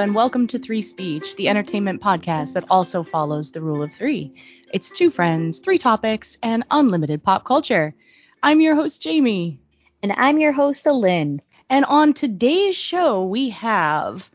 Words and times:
and 0.00 0.14
welcome 0.14 0.46
to 0.46 0.58
Three 0.58 0.80
Speech, 0.80 1.36
the 1.36 1.48
entertainment 1.48 2.00
podcast 2.00 2.54
that 2.54 2.64
also 2.70 3.02
follows 3.02 3.50
the 3.50 3.60
rule 3.60 3.82
of 3.82 3.92
three. 3.92 4.32
It's 4.72 4.90
two 4.90 5.10
friends, 5.10 5.58
three 5.58 5.76
topics, 5.76 6.38
and 6.42 6.64
unlimited 6.70 7.22
pop 7.22 7.44
culture. 7.44 7.94
I'm 8.42 8.60
your 8.62 8.74
host, 8.74 9.02
Jamie. 9.02 9.60
And 10.02 10.12
I'm 10.16 10.38
your 10.38 10.52
host, 10.52 10.86
Alin. 10.86 11.40
And 11.68 11.84
on 11.84 12.14
today's 12.14 12.76
show, 12.76 13.24
we 13.24 13.50
have 13.50 14.30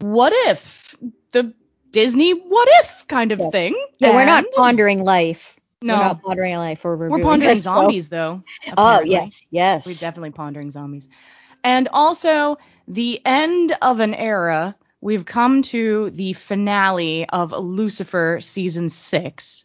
What 0.00 0.32
If? 0.48 0.96
The 1.32 1.52
Disney 1.90 2.32
What 2.32 2.68
If 2.80 3.06
kind 3.08 3.32
of 3.32 3.40
Yeah. 3.40 3.50
thing. 3.50 3.86
No, 4.00 4.14
we're 4.14 4.24
not 4.24 4.44
pondering 4.56 5.04
life. 5.04 5.56
No. 5.82 5.94
We're 5.96 6.00
not 6.04 6.22
pondering 6.22 6.56
life. 6.56 6.82
We're, 6.82 6.96
We're 6.96 7.22
pondering 7.22 7.58
zombies, 7.58 8.08
though. 8.08 8.42
Oh, 8.78 9.00
yes, 9.00 9.46
yes. 9.50 9.84
We're 9.86 9.94
definitely 9.94 10.30
pondering 10.30 10.70
zombies. 10.70 11.10
And 11.64 11.88
also, 11.92 12.58
the 12.88 13.20
end 13.24 13.76
of 13.82 14.00
an 14.00 14.14
era. 14.14 14.76
We've 15.00 15.24
come 15.24 15.62
to 15.62 16.10
the 16.10 16.32
finale 16.32 17.28
of 17.28 17.52
Lucifer 17.52 18.38
season 18.40 18.88
six. 18.88 19.64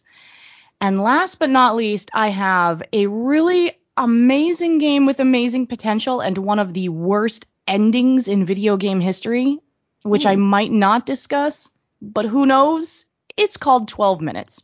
And 0.80 1.02
last 1.02 1.38
but 1.38 1.50
not 1.50 1.76
least, 1.76 2.10
I 2.14 2.28
have 2.28 2.82
a 2.92 3.06
really 3.06 3.72
amazing 3.96 4.78
game 4.78 5.06
with 5.06 5.20
amazing 5.20 5.66
potential 5.66 6.20
and 6.20 6.38
one 6.38 6.58
of 6.58 6.72
the 6.72 6.88
worst 6.88 7.46
endings 7.66 8.28
in 8.28 8.46
video 8.46 8.76
game 8.76 9.00
history, 9.00 9.58
which 10.02 10.26
I 10.26 10.34
hmm. 10.34 10.42
might 10.42 10.72
not 10.72 11.06
discuss, 11.06 11.70
but 12.00 12.24
who 12.24 12.46
knows? 12.46 13.04
It's 13.36 13.56
called 13.56 13.88
12 13.88 14.20
Minutes. 14.20 14.62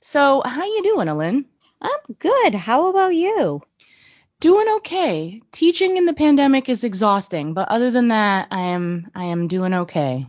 So, 0.00 0.42
how 0.44 0.64
you 0.64 0.82
doing, 0.82 1.08
Alin? 1.08 1.44
I'm 1.80 2.16
good. 2.18 2.54
How 2.54 2.88
about 2.88 3.14
you? 3.14 3.62
Doing 4.40 4.66
okay. 4.76 5.42
Teaching 5.50 5.96
in 5.96 6.04
the 6.04 6.12
pandemic 6.12 6.68
is 6.68 6.84
exhausting, 6.84 7.54
but 7.54 7.68
other 7.68 7.90
than 7.90 8.08
that, 8.08 8.46
I 8.52 8.60
am 8.60 9.10
I 9.14 9.24
am 9.24 9.48
doing 9.48 9.74
okay. 9.74 10.26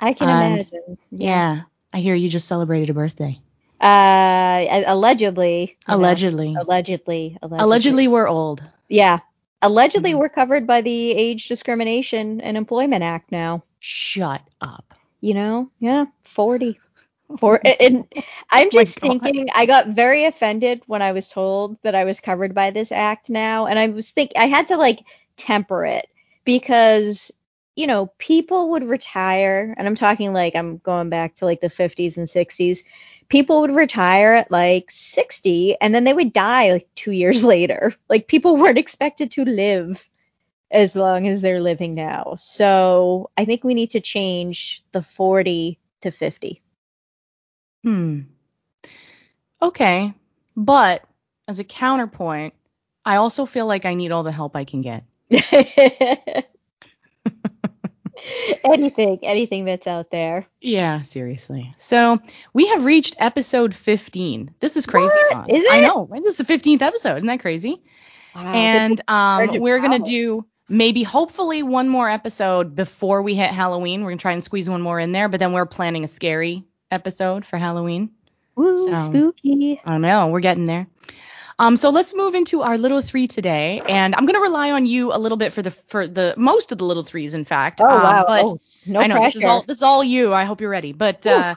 I 0.00 0.12
can 0.12 0.28
And- 0.28 0.54
imagine. 0.54 0.98
Yeah. 1.12 1.60
I 1.92 2.00
hear 2.00 2.16
you 2.16 2.28
just 2.28 2.48
celebrated 2.48 2.90
a 2.90 2.94
birthday. 2.94 3.38
Uh, 3.80 4.82
allegedly. 4.86 5.60
you 5.60 5.76
know, 5.88 5.96
Allegedly. 5.96 6.56
Allegedly. 6.58 7.38
Allegedly. 7.42 7.64
Allegedly 7.64 8.08
we're 8.08 8.28
old. 8.28 8.64
Yeah. 8.88 9.20
Allegedly, 9.62 10.12
Mhm. 10.14 10.18
we're 10.18 10.28
covered 10.30 10.66
by 10.66 10.80
the 10.80 11.12
Age 11.12 11.46
Discrimination 11.48 12.40
and 12.40 12.56
Employment 12.56 13.04
Act 13.04 13.30
now. 13.30 13.62
Shut 13.78 14.42
up. 14.60 14.94
You 15.20 15.34
know? 15.34 15.70
Yeah. 15.78 16.06
40. 16.24 16.76
For 17.38 17.60
and 17.64 18.06
I'm 18.50 18.70
Oh 18.70 18.70
just 18.70 19.00
God. 19.00 19.16
thinking 19.22 19.48
I 19.54 19.66
got 19.66 19.88
very 19.88 20.24
offended 20.26 20.82
when 20.86 21.02
I 21.02 21.12
was 21.12 21.28
told 21.28 21.76
that 21.82 21.94
I 21.94 22.04
was 22.04 22.20
covered 22.20 22.54
by 22.54 22.70
this 22.70 22.92
act 22.92 23.30
now 23.30 23.66
and 23.66 23.78
I 23.78 23.88
was 23.88 24.10
think 24.10 24.32
I 24.36 24.46
had 24.46 24.68
to 24.68 24.76
like 24.76 25.04
temper 25.36 25.84
it 25.84 26.08
because 26.44 27.32
you 27.76 27.86
know 27.86 28.12
people 28.18 28.70
would 28.72 28.84
retire 28.84 29.74
and 29.76 29.86
I'm 29.86 29.96
talking 29.96 30.32
like 30.32 30.54
I'm 30.54 30.78
going 30.78 31.10
back 31.10 31.34
to 31.36 31.46
like 31.46 31.60
the 31.60 31.70
50s 31.70 32.16
and 32.18 32.28
60s 32.28 32.80
people 33.28 33.60
would 33.62 33.74
retire 33.74 34.34
at 34.34 34.50
like 34.50 34.90
60 34.90 35.76
and 35.80 35.94
then 35.94 36.04
they 36.04 36.14
would 36.14 36.32
die 36.32 36.72
like 36.72 36.88
2 36.96 37.12
years 37.12 37.44
later. 37.54 37.94
Like 38.08 38.28
people 38.28 38.56
weren't 38.56 38.78
expected 38.78 39.30
to 39.32 39.44
live 39.44 40.08
as 40.70 40.96
long 40.96 41.28
as 41.28 41.42
they're 41.42 41.60
living 41.62 41.94
now. 41.94 42.34
So 42.38 43.30
I 43.38 43.44
think 43.44 43.64
we 43.64 43.74
need 43.74 43.90
to 43.90 44.00
change 44.00 44.84
the 44.92 45.02
40 45.02 45.78
to 46.02 46.10
50 46.10 46.63
Hmm. 47.84 48.20
Okay. 49.62 50.12
But 50.56 51.04
as 51.46 51.58
a 51.58 51.64
counterpoint, 51.64 52.54
I 53.04 53.16
also 53.16 53.44
feel 53.46 53.66
like 53.66 53.84
I 53.84 53.94
need 53.94 54.10
all 54.10 54.22
the 54.22 54.32
help 54.32 54.56
I 54.56 54.64
can 54.64 54.80
get. 54.80 55.04
anything, 58.64 59.18
anything 59.22 59.64
that's 59.64 59.86
out 59.86 60.10
there. 60.10 60.46
Yeah, 60.60 61.02
seriously. 61.02 61.74
So 61.76 62.20
we 62.52 62.68
have 62.68 62.84
reached 62.84 63.16
episode 63.18 63.74
15. 63.74 64.54
This 64.60 64.76
is 64.76 64.86
crazy 64.86 65.12
What? 65.14 65.30
sauce. 65.30 65.46
Is 65.50 65.64
I 65.70 65.80
know. 65.80 66.08
This 66.10 66.38
is 66.38 66.46
the 66.46 66.52
15th 66.52 66.82
episode. 66.82 67.16
Isn't 67.16 67.26
that 67.26 67.40
crazy? 67.40 67.82
Wow, 68.34 68.52
and 68.52 69.00
um, 69.06 69.60
we're 69.60 69.78
gonna 69.78 70.00
do 70.00 70.44
maybe 70.68 71.02
hopefully 71.04 71.62
one 71.62 71.88
more 71.88 72.08
episode 72.10 72.74
before 72.74 73.22
we 73.22 73.34
hit 73.34 73.50
Halloween. 73.50 74.02
We're 74.02 74.10
gonna 74.10 74.18
try 74.20 74.32
and 74.32 74.42
squeeze 74.42 74.68
one 74.68 74.80
more 74.82 74.98
in 74.98 75.12
there, 75.12 75.28
but 75.28 75.38
then 75.38 75.52
we're 75.52 75.66
planning 75.66 76.02
a 76.02 76.08
scary 76.08 76.64
episode 76.94 77.44
for 77.44 77.58
Halloween. 77.58 78.10
Woo, 78.56 78.76
so- 78.90 78.98
spooky. 78.98 79.80
I 79.84 79.98
know 79.98 80.28
we're 80.28 80.40
getting 80.40 80.64
there. 80.64 80.86
Um, 81.58 81.76
so 81.76 81.90
let's 81.90 82.14
move 82.16 82.34
into 82.34 82.62
our 82.62 82.76
little 82.78 83.00
three 83.00 83.28
today, 83.28 83.80
and 83.88 84.14
I'm 84.16 84.26
gonna 84.26 84.40
rely 84.40 84.72
on 84.72 84.86
you 84.86 85.12
a 85.12 85.18
little 85.18 85.36
bit 85.38 85.52
for 85.52 85.62
the 85.62 85.70
for 85.70 86.08
the 86.08 86.34
most 86.36 86.72
of 86.72 86.78
the 86.78 86.84
little 86.84 87.04
threes, 87.04 87.32
in 87.34 87.44
fact. 87.44 87.80
Oh 87.80 87.88
Um, 87.88 88.02
wow. 88.02 88.24
But 88.26 88.44
oh, 88.46 88.60
no 88.86 88.98
I 89.00 89.06
know 89.06 89.16
pressure. 89.16 89.38
this 89.38 89.44
is 89.44 89.44
all 89.44 89.62
this 89.62 89.76
is 89.76 89.82
all 89.84 90.02
you. 90.02 90.34
I 90.34 90.44
hope 90.44 90.60
you're 90.60 90.70
ready. 90.70 90.92
But 90.92 91.24
uh, 91.28 91.54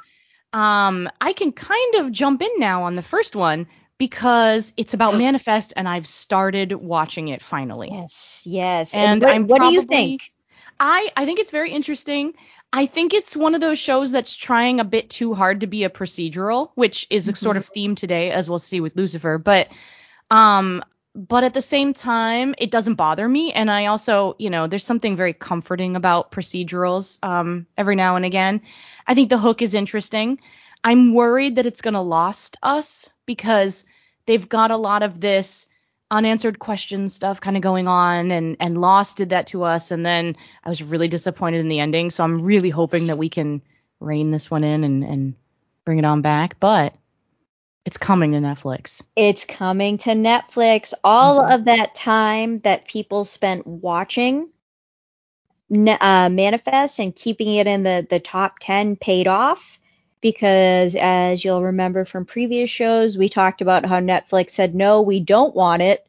um, 0.53 1.09
I 1.19 1.33
can 1.33 1.51
kind 1.51 1.95
of 1.95 2.11
jump 2.11 2.43
in 2.43 2.51
now 2.59 2.83
on 2.83 2.95
the 2.95 3.01
first 3.01 3.35
one 3.35 3.65
because 3.97 4.71
it's 4.77 4.93
about 4.93 5.17
Manifest, 5.17 5.73
and 5.75 5.89
I've 5.89 6.05
started 6.05 6.73
watching 6.73 7.29
it 7.29 7.41
finally. 7.41 7.89
yes, 7.91 8.43
yes. 8.45 8.93
And 8.93 9.23
what, 9.23 9.31
I'm 9.33 9.47
what 9.47 9.61
do 9.63 9.73
you 9.73 9.81
think? 9.81 10.31
I 10.79 11.09
I 11.17 11.25
think 11.25 11.39
it's 11.39 11.49
very 11.49 11.71
interesting. 11.71 12.33
I 12.77 12.85
think 12.85 13.15
it's 13.15 13.35
one 13.35 13.55
of 13.55 13.61
those 13.61 13.79
shows 13.79 14.11
that's 14.11 14.35
trying 14.35 14.79
a 14.79 14.83
bit 14.83 15.09
too 15.09 15.33
hard 15.33 15.61
to 15.61 15.67
be 15.67 15.83
a 15.83 15.89
procedural, 15.89 16.69
which 16.75 17.07
is 17.09 17.27
a 17.27 17.33
sort 17.35 17.55
Mhm. 17.55 17.59
of 17.59 17.65
theme 17.65 17.95
today, 17.95 18.29
as 18.29 18.47
we'll 18.47 18.59
see 18.59 18.81
with 18.81 18.95
Lucifer. 18.95 19.39
But 19.39 19.69
um, 20.29 20.83
but 21.15 21.43
at 21.43 21.55
the 21.55 21.61
same 21.63 21.95
time, 21.95 22.53
it 22.59 22.69
doesn't 22.69 22.93
bother 22.93 23.27
me, 23.27 23.51
and 23.51 23.71
I 23.71 23.87
also, 23.87 24.35
you 24.37 24.51
know, 24.51 24.67
there's 24.67 24.85
something 24.85 25.15
very 25.15 25.33
comforting 25.33 25.95
about 25.95 26.31
procedurals. 26.31 27.17
Um, 27.23 27.65
every 27.75 27.95
now 27.95 28.15
and 28.15 28.25
again, 28.25 28.61
I 29.07 29.15
think 29.15 29.29
the 29.29 29.39
hook 29.39 29.63
is 29.63 29.73
interesting. 29.73 30.39
I'm 30.83 31.15
worried 31.15 31.55
that 31.55 31.65
it's 31.65 31.81
gonna 31.81 32.03
lost 32.03 32.57
us 32.61 33.09
because 33.25 33.85
they've 34.27 34.47
got 34.47 34.69
a 34.69 34.77
lot 34.77 35.01
of 35.01 35.19
this 35.19 35.65
unanswered 36.09 36.59
question 36.59 37.09
stuff 37.09 37.41
kind 37.41 37.57
of 37.57 37.63
going 37.63 37.87
on 37.87 38.31
and 38.31 38.55
and 38.59 38.77
Lost 38.79 39.17
did 39.17 39.29
that 39.29 39.47
to 39.47 39.63
us 39.63 39.91
and 39.91 40.05
then 40.05 40.37
I 40.63 40.69
was 40.69 40.81
really 40.81 41.07
disappointed 41.09 41.59
in 41.59 41.67
the 41.67 41.79
ending 41.79 42.09
so 42.09 42.23
I'm 42.23 42.41
really 42.41 42.69
hoping 42.69 43.07
that 43.07 43.17
we 43.17 43.29
can 43.29 43.61
rein 43.99 44.31
this 44.31 44.49
one 44.49 44.63
in 44.63 44.83
and 44.83 45.03
and 45.03 45.35
bring 45.83 45.99
it 45.99 46.05
on 46.05 46.21
back 46.21 46.59
but 46.59 46.93
it's 47.85 47.97
coming 47.97 48.33
to 48.33 48.39
Netflix. 48.39 49.01
It's 49.15 49.45
coming 49.45 49.97
to 49.99 50.09
Netflix. 50.09 50.93
All 51.05 51.41
Mhm. 51.41 51.53
of 51.55 51.65
that 51.65 51.95
time 51.95 52.59
that 52.59 52.85
people 52.85 53.23
spent 53.23 53.65
watching 53.65 54.49
uh, 55.71 56.29
Manifest 56.29 56.99
and 56.99 57.15
keeping 57.15 57.55
it 57.55 57.65
in 57.65 57.83
the, 57.83 58.05
the 58.09 58.19
top 58.19 58.55
10 58.59 58.97
paid 58.97 59.25
off 59.27 59.76
because, 60.21 60.95
as 60.99 61.43
you'll 61.43 61.63
remember 61.63 62.05
from 62.05 62.25
previous 62.25 62.69
shows, 62.69 63.17
we 63.17 63.29
talked 63.29 63.61
about 63.61 63.85
how 63.85 63.99
Netflix 63.99 64.51
said, 64.51 64.75
no, 64.75 65.01
we 65.01 65.19
don't 65.19 65.55
want 65.55 65.81
it 65.81 66.07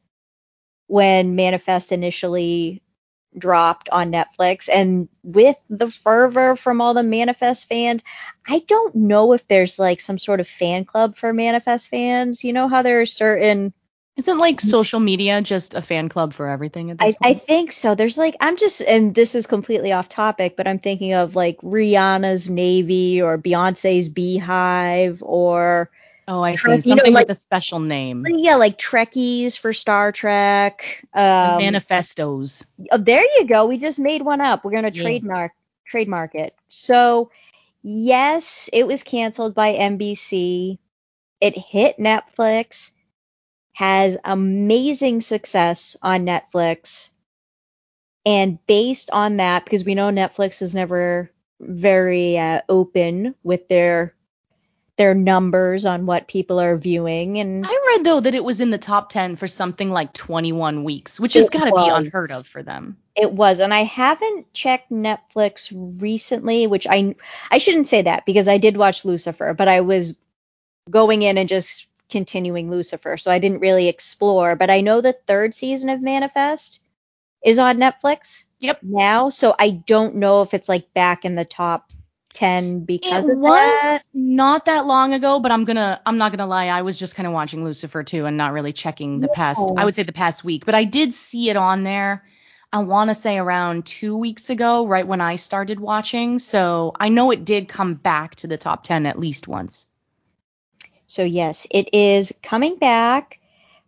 when 0.86 1.36
Manifest 1.36 1.92
initially 1.92 2.82
dropped 3.36 3.88
on 3.90 4.10
Netflix. 4.10 4.68
And 4.72 5.08
with 5.22 5.56
the 5.68 5.90
fervor 5.90 6.56
from 6.56 6.80
all 6.80 6.94
the 6.94 7.02
Manifest 7.02 7.68
fans, 7.68 8.02
I 8.46 8.60
don't 8.66 8.94
know 8.94 9.32
if 9.32 9.46
there's 9.48 9.78
like 9.78 10.00
some 10.00 10.18
sort 10.18 10.40
of 10.40 10.48
fan 10.48 10.84
club 10.84 11.16
for 11.16 11.32
Manifest 11.32 11.88
fans. 11.88 12.42
You 12.42 12.52
know 12.52 12.68
how 12.68 12.82
there 12.82 13.00
are 13.00 13.06
certain 13.06 13.72
Isn't 14.18 14.38
like 14.38 14.60
social 14.60 14.98
media 14.98 15.40
just 15.40 15.74
a 15.74 15.80
fan 15.80 16.08
club 16.08 16.32
for 16.32 16.48
everything 16.48 16.90
at 16.90 16.98
this 16.98 17.14
I, 17.22 17.28
I 17.30 17.34
think 17.34 17.70
so. 17.70 17.94
There's 17.94 18.18
like 18.18 18.34
I'm 18.40 18.56
just 18.56 18.80
and 18.82 19.14
this 19.14 19.36
is 19.36 19.46
completely 19.46 19.92
off 19.92 20.08
topic, 20.08 20.56
but 20.56 20.66
I'm 20.66 20.80
thinking 20.80 21.14
of 21.14 21.36
like 21.36 21.56
Rihanna's 21.60 22.50
Navy 22.50 23.22
or 23.22 23.38
Beyonce's 23.38 24.08
BeyHive 24.08 25.18
or 25.22 25.88
oh, 26.26 26.42
I 26.42 26.54
Trek, 26.54 26.82
see. 26.82 26.90
you 26.90 26.96
know, 26.96 26.98
Something 27.00 27.14
like- 27.14 27.28
with 27.28 27.36
a 27.36 27.40
special 27.40 27.78
name. 27.78 28.26
yeah, 28.28 28.56
like 28.56 28.76
Trekkies 28.76 29.56
for 29.56 29.72
Star 29.72 30.10
Trek. 30.10 31.06
Um, 31.14 31.58
manifestos. 31.58 32.66
oh, 32.90 32.98
there 32.98 33.22
you 33.22 33.46
go. 33.46 33.66
We 33.66 33.78
just 33.78 34.00
made 34.00 34.22
one 34.22 34.40
up. 34.40 34.64
We're 34.64 34.72
gonna 34.72 34.90
Yeah. 34.92 35.02
trademark 35.02 35.52
trademark 35.86 36.34
it. 36.34 36.56
So 36.66 37.30
yes, 37.84 38.68
it 38.72 38.84
was 38.84 39.04
canceled 39.04 39.54
by 39.54 39.74
NBC. 39.74 40.78
It 41.40 41.56
hit 41.56 41.98
Netflix. 41.98 42.90
Has 43.78 44.16
amazing 44.24 45.20
success 45.20 45.96
on 46.02 46.26
Netflix. 46.26 47.10
And 48.26 48.58
based 48.66 49.08
on 49.12 49.36
that, 49.36 49.62
because 49.62 49.84
we 49.84 49.94
know 49.94 50.08
Netflix 50.10 50.62
is 50.62 50.74
never 50.74 51.30
very 51.60 52.36
uh, 52.36 52.62
open 52.68 53.36
with 53.44 53.68
their 53.68 54.16
their 54.96 55.14
numbers 55.14 55.86
on 55.86 56.06
what 56.06 56.26
people 56.26 56.58
are 56.58 56.76
viewing, 56.76 57.38
and 57.38 57.64
I 57.64 57.78
read 57.86 58.04
though 58.04 58.18
that 58.18 58.34
it 58.34 58.42
was 58.42 58.60
in 58.60 58.70
the 58.70 58.78
top 58.78 59.10
10 59.10 59.36
for 59.36 59.46
something 59.46 59.92
like 59.92 60.12
21 60.12 60.82
weeks, 60.82 61.20
which 61.20 61.34
has 61.34 61.48
got 61.48 61.66
to 61.66 61.70
be 61.70 61.88
unheard 61.88 62.32
of 62.32 62.48
for 62.48 62.64
them. 62.64 62.96
It 63.14 63.30
was, 63.30 63.60
and 63.60 63.72
I 63.72 63.84
haven't 63.84 64.52
checked 64.54 64.90
Netflix 64.90 65.72
recently, 66.00 66.66
which 66.66 66.88
I 66.90 67.14
I 67.52 67.58
shouldn't 67.58 67.86
say 67.86 68.02
that 68.02 68.26
because 68.26 68.48
I 68.48 68.58
did 68.58 68.76
watch 68.76 69.04
Lucifer, 69.04 69.54
but 69.54 69.68
I 69.68 69.82
was 69.82 70.16
going 70.90 71.22
in 71.22 71.38
and 71.38 71.48
just 71.48 71.86
continuing 72.08 72.70
Lucifer, 72.70 73.16
so 73.16 73.30
I 73.30 73.38
didn't 73.38 73.60
really 73.60 73.88
explore. 73.88 74.56
But 74.56 74.70
I 74.70 74.80
know 74.80 75.00
the 75.00 75.16
third 75.26 75.54
season 75.54 75.90
of 75.90 76.02
Manifest 76.02 76.80
is 77.44 77.58
on 77.58 77.78
Netflix. 77.78 78.44
Yep. 78.60 78.80
Now, 78.82 79.30
so 79.30 79.54
I 79.58 79.70
don't 79.70 80.16
know 80.16 80.42
if 80.42 80.54
it's 80.54 80.68
like 80.68 80.92
back 80.94 81.24
in 81.24 81.34
the 81.34 81.44
top 81.44 81.90
10 82.34 82.84
because 82.84 83.24
It 83.24 83.36
was 83.36 83.50
that. 83.52 84.02
not 84.12 84.66
that 84.66 84.86
long 84.86 85.14
ago, 85.14 85.40
but 85.40 85.50
I'm 85.50 85.64
gonna 85.64 86.00
I'm 86.06 86.18
not 86.18 86.32
gonna 86.32 86.48
lie, 86.48 86.66
I 86.66 86.82
was 86.82 86.98
just 86.98 87.14
kind 87.14 87.26
of 87.26 87.32
watching 87.32 87.64
Lucifer 87.64 88.02
too 88.02 88.26
and 88.26 88.36
not 88.36 88.52
really 88.52 88.72
checking 88.72 89.20
the 89.20 89.28
past 89.28 89.60
I 89.76 89.84
would 89.84 89.94
say 89.94 90.02
the 90.02 90.12
past 90.12 90.44
week, 90.44 90.64
but 90.64 90.74
I 90.74 90.84
did 90.84 91.14
see 91.14 91.50
it 91.50 91.56
on 91.56 91.82
there. 91.82 92.24
I 92.72 92.78
want 92.78 93.08
to 93.08 93.14
say 93.14 93.38
around 93.38 93.86
two 93.86 94.14
weeks 94.16 94.50
ago, 94.50 94.86
right 94.86 95.06
when 95.06 95.22
I 95.22 95.36
started 95.36 95.80
watching. 95.80 96.38
So 96.38 96.92
I 97.00 97.08
know 97.08 97.30
it 97.30 97.46
did 97.46 97.66
come 97.66 97.94
back 97.94 98.36
to 98.36 98.46
the 98.46 98.58
top 98.58 98.84
10 98.84 99.06
at 99.06 99.18
least 99.18 99.48
once. 99.48 99.86
So 101.08 101.24
yes, 101.24 101.66
it 101.70 101.92
is 101.92 102.32
coming 102.42 102.76
back. 102.76 103.40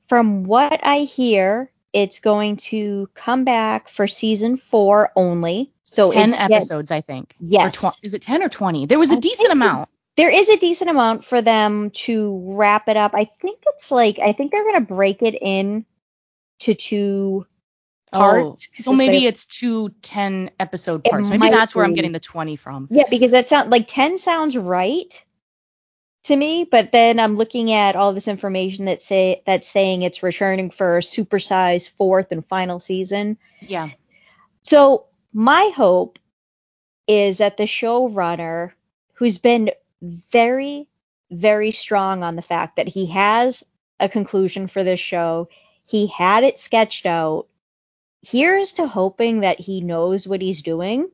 From 0.08 0.42
what 0.42 0.80
I 0.82 1.00
hear, 1.00 1.70
it's 1.92 2.18
going 2.18 2.56
to 2.56 3.08
come 3.14 3.44
back 3.44 3.88
for 3.88 4.08
season 4.08 4.56
4 4.56 5.12
only. 5.14 5.70
So 5.84 6.10
10 6.12 6.30
it's 6.30 6.38
yet- 6.38 6.50
episodes, 6.50 6.90
I 6.90 7.00
think. 7.00 7.36
Yes. 7.38 7.76
Tw- 7.76 8.04
is 8.04 8.14
it 8.14 8.22
10 8.22 8.42
or 8.42 8.48
20? 8.48 8.86
There 8.86 8.98
was 8.98 9.12
a 9.12 9.16
I 9.16 9.20
decent 9.20 9.52
amount. 9.52 9.88
there 10.16 10.30
is 10.30 10.48
a 10.48 10.56
decent 10.56 10.90
amount 10.90 11.24
for 11.24 11.42
them 11.42 11.90
to 11.90 12.42
wrap 12.56 12.88
it 12.88 12.96
up. 12.96 13.12
I 13.14 13.30
think 13.40 13.62
it's 13.66 13.90
like 13.90 14.18
I 14.18 14.32
think 14.32 14.50
they're 14.50 14.64
gonna 14.64 14.80
break 14.80 15.22
it 15.22 15.36
in 15.40 15.84
to 16.60 16.74
two 16.74 17.46
oh, 18.12 18.18
parts. 18.18 18.68
Oh, 18.78 18.82
so 18.82 18.92
maybe 18.92 19.26
it's 19.26 19.44
two 19.44 19.90
10 20.02 20.50
episode 20.58 21.02
It 21.04 21.10
parts. 21.10 21.30
Maybe 21.30 21.50
that's 21.50 21.74
where 21.74 21.84
I'm 21.84 21.94
getting 21.94 22.12
the 22.12 22.20
20 22.20 22.56
from. 22.56 22.88
yeah, 22.90 23.04
because 23.08 23.30
that 23.32 23.48
sounds 23.48 23.70
like 23.70 23.86
ten 23.86 24.18
sounds 24.18 24.56
right 24.56 25.22
to 26.24 26.36
me, 26.36 26.68
but 26.70 26.92
then 26.92 27.18
I'm 27.18 27.36
looking 27.36 27.72
at 27.72 27.96
all 27.96 28.12
this 28.12 28.28
information 28.28 28.84
that 28.84 29.00
say 29.00 29.42
that's 29.46 29.68
saying 29.68 30.02
it's 30.02 30.22
returning 30.22 30.70
for 30.70 30.98
a 30.98 31.02
supersized 31.02 31.90
fourth 31.90 32.30
and 32.30 32.46
final 32.46 32.78
season. 32.78 33.38
Yeah. 33.60 33.90
So 34.62 35.06
my 35.32 35.72
hope 35.74 36.18
is 37.06 37.38
that 37.38 37.56
the 37.56 37.64
showrunner, 37.64 38.72
who's 39.14 39.38
been 39.38 39.70
very, 40.02 40.88
very 41.30 41.70
strong 41.70 42.22
on 42.22 42.36
the 42.36 42.42
fact 42.42 42.76
that 42.76 42.88
he 42.88 43.06
has 43.06 43.64
a 43.98 44.08
conclusion 44.08 44.66
for 44.66 44.84
this 44.84 45.00
show, 45.00 45.48
he 45.86 46.06
had 46.06 46.44
it 46.44 46.58
sketched 46.58 47.06
out. 47.06 47.46
Here's 48.22 48.74
to 48.74 48.86
hoping 48.86 49.40
that 49.40 49.58
he 49.58 49.80
knows 49.80 50.28
what 50.28 50.42
he's 50.42 50.62
doing, 50.62 51.10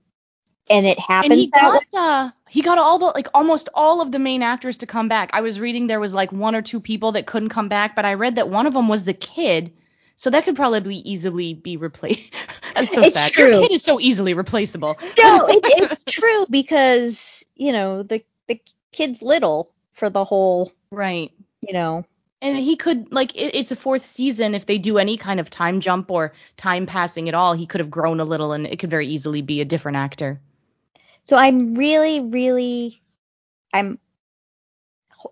and 0.69 0.87
it 0.87 0.99
happened. 0.99 1.33
and 1.33 1.41
he 1.41 1.47
got 1.49 1.85
uh 1.95 2.31
he 2.49 2.63
got 2.63 2.79
all 2.79 2.99
the 2.99 3.07
like 3.07 3.29
almost 3.35 3.69
all 3.75 4.01
of 4.01 4.13
the 4.13 4.19
main 4.19 4.43
actors 4.43 4.79
to 4.79 4.87
come 4.87 5.09
back. 5.09 5.31
I 5.33 5.41
was 5.41 5.61
reading 5.61 5.87
there 5.87 6.01
was 6.01 6.15
like 6.15 6.33
one 6.33 6.55
or 6.55 6.63
two 6.63 6.81
people 6.81 7.13
that 7.13 7.27
couldn't 7.27 7.49
come 7.51 7.69
back, 7.69 7.95
but 7.97 8.05
I 8.05 8.15
read 8.15 8.37
that 8.37 8.49
one 8.49 8.67
of 8.67 8.75
them 8.75 8.89
was 8.89 9.05
the 9.05 9.15
kid. 9.15 9.73
So 10.19 10.31
that 10.31 10.45
could 10.45 10.57
probably 10.57 10.97
easily 10.97 11.53
be 11.53 11.77
replaced. 11.77 12.33
That's 12.75 12.93
so 12.93 13.03
It's 13.03 13.15
sad. 13.15 13.33
true. 13.33 13.51
Your 13.51 13.61
kid 13.63 13.73
is 13.73 13.83
so 13.83 14.01
easily 14.01 14.33
replaceable. 14.33 14.97
No, 15.19 15.47
it, 15.49 15.63
it's 15.65 16.05
true 16.13 16.47
because 16.49 17.45
you 17.55 17.73
know 17.73 18.03
the 18.03 18.23
the 18.49 18.61
kid's 18.93 19.21
little 19.23 19.73
for 19.93 20.09
the 20.11 20.25
whole, 20.25 20.73
right. 20.91 21.33
you 21.61 21.73
know. 21.73 22.05
And 22.43 22.59
he 22.59 22.77
could 22.77 23.13
like 23.13 23.35
it, 23.35 23.55
it's 23.55 23.73
a 23.73 23.77
fourth 23.77 24.05
season. 24.05 24.55
If 24.55 24.67
they 24.67 24.79
do 24.79 24.99
any 24.99 25.17
kind 25.17 25.41
of 25.41 25.49
time 25.51 25.81
jump 25.81 26.11
or 26.11 26.33
time 26.57 26.87
passing 26.87 27.29
at 27.29 27.35
all, 27.35 27.55
he 27.55 27.67
could 27.67 27.81
have 27.81 27.91
grown 27.91 28.21
a 28.21 28.25
little, 28.25 28.53
and 28.53 28.67
it 28.67 28.79
could 28.79 28.91
very 28.91 29.09
easily 29.09 29.43
be 29.43 29.61
a 29.61 29.65
different 29.65 29.97
actor. 29.97 30.41
So 31.27 31.37
I'm 31.37 31.75
really, 31.75 32.21
really, 32.21 33.03
I'm, 33.73 33.99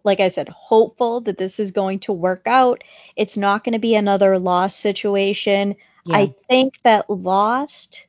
like 0.02 0.20
I 0.20 0.29
said, 0.29 0.49
hopeful 0.49 1.20
that 1.23 1.38
this 1.38 1.61
is 1.61 1.70
going 1.70 2.00
to 2.00 2.12
work 2.12 2.43
out. 2.46 2.82
It's 3.17 3.37
not 3.37 3.64
going 3.64 3.75
to 3.75 3.79
be 3.79 3.94
another 3.94 4.38
Lost 4.38 4.81
situation. 4.81 5.76
Yeah. 6.05 6.17
I 6.17 6.35
think 6.49 6.82
that 6.82 7.08
Lost 7.08 8.06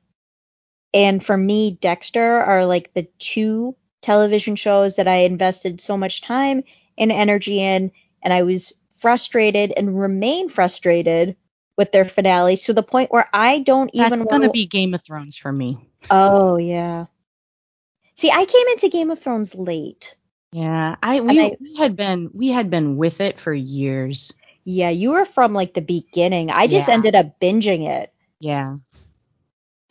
and 0.96 1.24
for 1.24 1.36
me, 1.36 1.78
Dexter 1.82 2.40
are 2.42 2.66
like 2.66 2.94
the 2.94 3.04
two 3.20 3.76
television 4.02 4.56
shows 4.56 4.96
that 4.96 5.10
I 5.10 5.18
invested 5.18 5.82
so 5.82 5.98
much 5.98 6.22
time 6.22 6.64
and 6.98 7.12
energy 7.12 7.60
in, 7.62 7.92
and 8.24 8.34
I 8.34 8.44
was 8.44 8.72
frustrated 8.96 9.74
and 9.76 10.00
remain 10.00 10.48
frustrated 10.48 11.36
with 11.78 11.92
their 11.92 12.06
finales 12.06 12.64
to 12.64 12.74
the 12.74 12.82
point 12.82 13.12
where 13.12 13.28
I 13.34 13.60
don't 13.60 13.90
even 13.94 14.10
That's 14.10 14.24
gonna 14.24 14.44
wanna- 14.44 14.54
be 14.54 14.66
Game 14.68 14.94
of 14.94 15.04
Thrones 15.04 15.36
for 15.36 15.52
me. 15.52 15.78
Oh 16.10 16.56
yeah. 16.56 17.08
See, 18.16 18.32
I 18.32 18.46
came 18.46 18.68
into 18.70 18.90
Game 18.90 19.12
of 19.12 19.20
Thrones 19.20 19.54
late. 19.56 20.16
Yeah, 20.52 20.96
I 21.04 21.20
we, 21.20 21.40
I- 21.40 21.58
we 21.60 21.76
had 21.76 21.96
been 21.96 22.32
we 22.34 22.48
had 22.50 22.70
been 22.70 22.96
with 22.98 23.20
it 23.22 23.40
for 23.40 23.54
years. 23.54 24.32
Yeah, 24.64 24.90
you 24.90 25.12
were 25.12 25.26
from 25.26 25.54
like 25.54 25.74
the 25.74 25.82
beginning. 25.82 26.50
I 26.50 26.68
just 26.68 26.88
Yeah. 26.88 26.96
ended 26.96 27.14
up 27.16 27.40
binging 27.40 27.88
it. 27.90 28.12
Yeah. 28.40 28.78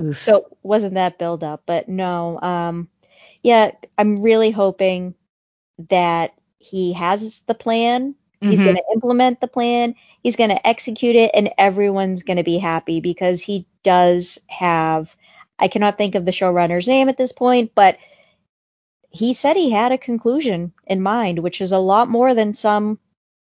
Oof. 0.03 0.19
So 0.21 0.37
it 0.39 0.45
wasn't 0.63 0.95
that 0.95 1.19
build 1.19 1.45
up, 1.45 1.63
but 1.67 1.89
no. 1.89 2.41
Um 2.41 2.89
yeah, 3.43 3.73
I'm 3.99 4.23
really 4.23 4.51
hoping 4.51 5.15
that 5.91 6.33
he 6.59 6.95
has 6.95 7.41
the 7.47 7.55
plan. 7.55 8.15
He's 8.41 8.61
Mhm. 8.61 8.65
going 8.65 8.77
to 8.77 8.85
implement 8.95 9.41
the 9.41 9.49
plan. 9.49 9.95
He's 10.23 10.37
going 10.37 10.51
to 10.51 10.67
execute 10.67 11.17
it 11.17 11.31
and 11.35 11.51
everyone's 11.59 12.23
going 12.23 12.37
to 12.39 12.43
be 12.43 12.59
happy 12.59 13.01
because 13.01 13.41
he 13.43 13.67
does 13.83 14.39
have 14.47 15.15
I 15.59 15.69
cannot 15.69 15.99
think 15.99 16.15
of 16.15 16.25
the 16.25 16.33
showrunner's 16.33 16.89
name 16.89 17.09
at 17.09 17.17
this 17.19 17.33
point, 17.33 17.73
but 17.75 17.99
he 19.15 19.33
said 19.35 19.57
he 19.57 19.71
had 19.71 19.93
a 19.93 19.99
conclusion 19.99 20.73
in 20.87 21.01
mind, 21.01 21.39
which 21.39 21.61
is 21.61 21.73
a 21.73 21.79
lot 21.79 22.09
more 22.09 22.35
than 22.35 22.53
some 22.55 22.99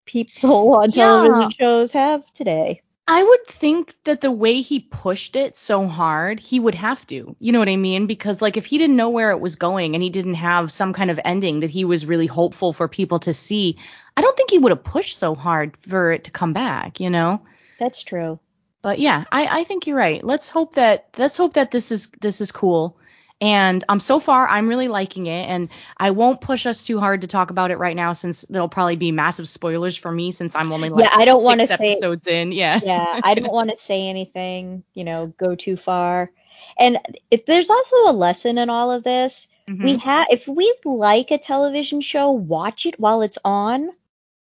people 0.04 0.74
on 0.76 0.90
Yeah. 0.90 1.18
television 1.18 1.50
shows 1.50 1.92
have 1.92 2.32
today. 2.32 2.82
I 3.08 3.22
would 3.22 3.46
think 3.46 3.94
that 4.04 4.20
the 4.20 4.32
way 4.32 4.60
he 4.62 4.80
pushed 4.80 5.36
it 5.36 5.56
so 5.56 5.86
hard, 5.86 6.40
he 6.40 6.58
would 6.58 6.74
have 6.74 7.06
to. 7.08 7.36
You 7.38 7.52
know 7.52 7.60
what 7.60 7.68
I 7.68 7.76
mean? 7.76 8.06
Because 8.06 8.42
like 8.42 8.56
if 8.56 8.66
he 8.66 8.78
didn't 8.78 8.96
know 8.96 9.10
where 9.10 9.30
it 9.30 9.40
was 9.40 9.54
going 9.56 9.94
and 9.94 10.02
he 10.02 10.10
didn't 10.10 10.34
have 10.34 10.72
some 10.72 10.92
kind 10.92 11.10
of 11.10 11.20
ending 11.24 11.60
that 11.60 11.70
he 11.70 11.84
was 11.84 12.06
really 12.06 12.26
hopeful 12.26 12.72
for 12.72 12.88
people 12.88 13.20
to 13.20 13.32
see, 13.32 13.78
I 14.16 14.22
don't 14.22 14.36
think 14.36 14.50
he 14.50 14.58
would 14.58 14.72
have 14.72 14.82
pushed 14.82 15.18
so 15.18 15.36
hard 15.36 15.76
for 15.88 16.12
it 16.12 16.24
to 16.24 16.32
come 16.32 16.52
back, 16.52 16.98
you 16.98 17.10
know? 17.10 17.42
That's 17.78 18.02
true. 18.02 18.40
But 18.82 18.98
yeah, 18.98 19.24
I, 19.30 19.60
I 19.60 19.64
think 19.64 19.86
you're 19.86 19.96
right. 19.96 20.22
Let's 20.22 20.48
hope 20.48 20.74
that 20.74 21.08
let's 21.16 21.36
hope 21.36 21.54
that 21.54 21.70
this 21.70 21.90
is 21.92 22.08
this 22.20 22.40
is 22.40 22.52
cool. 22.52 22.98
And 23.40 23.84
um 23.88 24.00
so 24.00 24.18
far 24.18 24.48
I'm 24.48 24.66
really 24.68 24.88
liking 24.88 25.26
it 25.26 25.44
and 25.48 25.68
I 25.98 26.10
won't 26.12 26.40
push 26.40 26.64
us 26.64 26.82
too 26.82 26.98
hard 26.98 27.20
to 27.20 27.26
talk 27.26 27.50
about 27.50 27.70
it 27.70 27.76
right 27.76 27.94
now 27.96 28.14
since 28.14 28.46
there'll 28.48 28.68
probably 28.68 28.96
be 28.96 29.12
massive 29.12 29.46
spoilers 29.48 29.94
for 29.96 30.10
me 30.10 30.30
since 30.32 30.56
I'm 30.56 30.72
only 30.72 30.88
like 30.88 31.04
Yeah, 31.04 31.10
I 31.12 31.26
don't 31.26 31.44
six 31.60 31.68
say- 31.68 31.74
episodes 31.74 32.26
in. 32.26 32.52
Yeah. 32.52 32.80
yeah, 32.82 33.20
I 33.22 33.34
don't 33.34 33.52
want 33.52 33.70
to 33.70 33.76
say 33.90 34.08
anything, 34.08 34.84
you 34.94 35.04
know, 35.04 35.34
go 35.38 35.54
too 35.54 35.76
far. 35.76 36.30
And 36.78 36.98
if 37.30 37.44
there's 37.44 37.68
also 37.68 37.96
a 38.06 38.12
lesson 38.12 38.58
in 38.58 38.70
all 38.70 38.90
of 38.90 39.04
this. 39.04 39.48
Mhm. 39.68 39.82
We 39.84 39.96
have 39.98 40.28
if 40.30 40.46
we 40.48 40.72
like 40.84 41.30
a 41.32 41.38
television 41.38 42.00
show, 42.00 42.30
watch 42.30 42.86
it 42.86 42.98
while 43.00 43.20
it's 43.22 43.36
on 43.44 43.90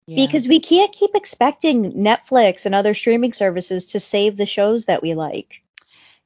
Yeah. 0.07 0.17
because 0.27 0.47
we 0.49 0.59
can't 0.61 0.93
keep 0.93 1.13
expecting 1.15 1.93
Netflix 1.93 2.67
and 2.67 2.75
other 2.75 2.93
streaming 2.93 3.33
services 3.33 3.87
to 3.93 4.01
save 4.01 4.37
the 4.37 4.47
shows 4.47 4.85
that 4.87 5.01
we 5.01 5.15
like. 5.15 5.62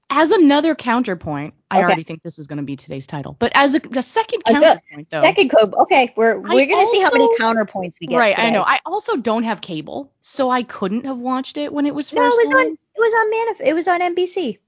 As 0.09 0.31
another 0.31 0.75
counterpoint, 0.75 1.55
I 1.71 1.79
Okay. 1.79 1.85
already 1.85 2.03
think 2.05 2.23
this 2.23 2.39
is 2.39 2.47
going 2.47 2.59
to 2.59 2.63
be 2.65 2.77
today's 2.77 3.07
title. 3.07 3.35
But 3.39 3.53
as 3.55 3.75
a, 3.75 3.81
a 3.97 4.03
second 4.03 4.45
counterpoint 4.45 5.11
though. 5.11 5.23
Second 5.23 5.51
code. 5.51 5.75
Okay, 5.75 6.13
we're 6.17 6.39
we're 6.39 6.67
gonna 6.67 6.87
see 6.87 7.01
how 7.01 7.11
many 7.13 7.29
counterpoints 7.39 7.95
we 8.01 8.07
get. 8.07 8.17
Right, 8.17 8.39
I 8.39 8.51
know. 8.51 8.63
I 8.63 8.79
also 8.87 9.17
don't 9.17 9.43
have 9.43 9.61
cable, 9.61 10.13
so 10.21 10.49
I 10.51 10.63
couldn't 10.63 11.05
have 11.07 11.19
watched 11.19 11.57
it 11.57 11.73
when 11.73 11.87
it 11.87 11.95
was 11.95 12.11
first 12.11 12.21
No, 12.21 12.27
it 12.29 12.47
was 12.47 12.51
on. 12.51 12.57
on 12.61 12.67
it 12.73 13.01
was 13.01 13.15
on 13.15 13.33
Manif- 13.33 13.69
it 13.69 13.75
was 13.75 13.89
on 13.89 14.01
NBC. 14.01 14.59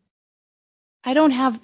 I 1.04 1.14
don't 1.14 1.30
have 1.30 1.61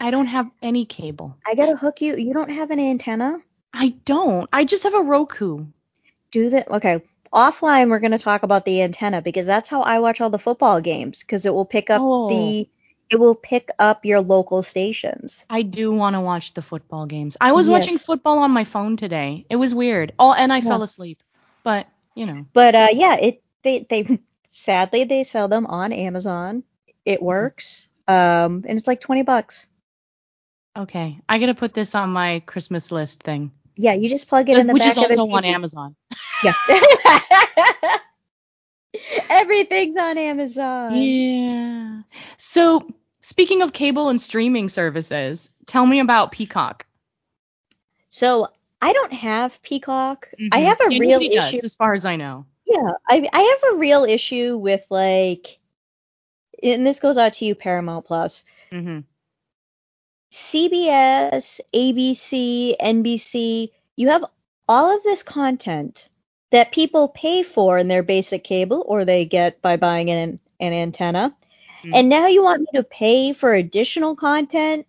I 0.00 0.10
don't 0.10 0.26
have 0.26 0.50
any 0.62 0.84
cable. 0.84 1.36
I 1.46 1.54
gotta 1.54 1.76
hook 1.76 2.00
you. 2.02 2.16
You 2.16 2.34
don't 2.34 2.50
have 2.50 2.70
an 2.70 2.80
antenna. 2.80 3.38
I 3.72 3.94
don't. 4.04 4.48
I 4.52 4.64
just 4.64 4.82
have 4.82 4.94
a 4.94 5.00
Roku. 5.02 5.64
Do 6.30 6.50
that. 6.50 6.68
Okay. 6.70 7.02
Offline, 7.32 7.88
we're 7.90 7.98
gonna 7.98 8.18
talk 8.18 8.42
about 8.42 8.64
the 8.64 8.82
antenna 8.82 9.22
because 9.22 9.46
that's 9.46 9.68
how 9.68 9.82
I 9.82 9.98
watch 10.00 10.20
all 10.20 10.30
the 10.30 10.38
football 10.38 10.80
games 10.80 11.20
because 11.20 11.46
it 11.46 11.54
will 11.54 11.64
pick 11.64 11.90
up 11.90 12.00
Oh. 12.04 12.28
the 12.28 12.68
it 13.10 13.16
will 13.16 13.34
pick 13.34 13.70
up 13.78 14.04
your 14.04 14.20
local 14.20 14.62
stations. 14.62 15.44
I 15.50 15.62
do 15.62 15.92
want 15.92 16.14
to 16.14 16.20
watch 16.20 16.54
the 16.54 16.62
football 16.62 17.06
games. 17.06 17.36
I 17.40 17.52
was 17.52 17.68
watching 17.68 17.98
football 17.98 18.38
on 18.38 18.50
my 18.50 18.64
phone 18.64 18.96
today. 18.96 19.46
It 19.50 19.56
was 19.56 19.74
weird. 19.74 20.12
Oh, 20.18 20.32
and 20.32 20.52
I 20.52 20.58
Yeah. 20.58 20.68
fell 20.68 20.82
asleep. 20.82 21.22
But, 21.62 21.86
you 22.14 22.26
know. 22.26 22.46
But 22.52 22.74
uh, 22.74 22.88
yeah, 22.92 23.14
it 23.16 23.42
they 23.62 23.86
they 23.88 24.20
sadly 24.52 25.04
they 25.04 25.24
sell 25.24 25.48
them 25.48 25.66
on 25.66 25.92
Amazon. 25.92 26.62
It 27.04 27.22
works. 27.22 27.88
Um, 28.08 28.64
and 28.66 28.78
it's 28.78 28.86
like 28.86 29.00
twenty 29.00 29.22
bucks. 29.22 29.66
Okay. 30.76 31.20
I 31.28 31.38
got 31.38 31.46
to 31.46 31.54
put 31.54 31.72
this 31.74 31.94
on 31.94 32.10
my 32.10 32.40
Christmas 32.46 32.90
list 32.90 33.22
thing. 33.22 33.52
Yeah, 33.76 33.92
you 33.92 34.08
just 34.08 34.28
plug 34.28 34.48
it 34.48 34.58
in 34.58 34.66
the 34.66 34.72
Which 34.72 34.82
back 34.82 34.92
is 34.92 34.98
also 34.98 35.28
on 35.30 35.44
Amazon. 35.44 35.96
Yeah. 36.42 36.54
Everything's 39.28 39.98
on 39.98 40.18
Amazon. 40.18 40.96
Yeah. 40.96 42.02
So, 42.36 42.88
speaking 43.20 43.62
of 43.62 43.72
cable 43.72 44.08
and 44.08 44.20
streaming 44.20 44.68
services, 44.68 45.50
tell 45.66 45.86
me 45.86 46.00
about 46.00 46.32
Peacock. 46.32 46.86
So 48.08 48.48
I 48.80 48.92
don't 48.92 49.12
have 49.12 49.60
Peacock. 49.62 50.30
I 50.52 50.60
Mhm. 50.60 50.64
have 50.66 50.80
a 50.80 50.92
Yeah, 50.92 50.98
real 50.98 51.20
issue. 51.20 51.34
does, 51.34 51.64
as 51.64 51.74
far 51.74 51.94
as 51.94 52.04
I 52.04 52.16
know. 52.16 52.46
Yeah, 52.66 52.92
I 53.08 53.28
I 53.32 53.40
have 53.62 53.74
a 53.74 53.78
real 53.78 54.04
issue 54.04 54.56
with 54.56 54.84
like 54.90 55.58
and 56.62 56.86
this 56.86 57.00
goes 57.00 57.18
out 57.18 57.34
to 57.34 57.44
you, 57.44 57.54
Paramount 57.54 58.06
Plus. 58.06 58.44
hmm 58.70 59.00
CBS, 60.30 61.60
ABC, 61.72 62.74
NBC, 62.80 63.70
you 63.96 64.08
have 64.08 64.24
all 64.68 64.96
of 64.96 65.02
this 65.04 65.22
content 65.22 66.08
that 66.54 66.70
people 66.70 67.08
pay 67.08 67.42
for 67.42 67.78
in 67.78 67.88
their 67.88 68.04
basic 68.04 68.44
cable 68.44 68.84
or 68.86 69.04
they 69.04 69.24
get 69.24 69.60
by 69.60 69.76
buying 69.76 70.08
an, 70.08 70.38
an 70.60 70.72
antenna. 70.72 71.34
Mm. 71.82 71.90
And 71.92 72.08
now 72.08 72.28
you 72.28 72.44
want 72.44 72.60
me 72.60 72.68
to 72.76 72.84
pay 72.84 73.32
for 73.32 73.52
additional 73.52 74.14
content? 74.14 74.86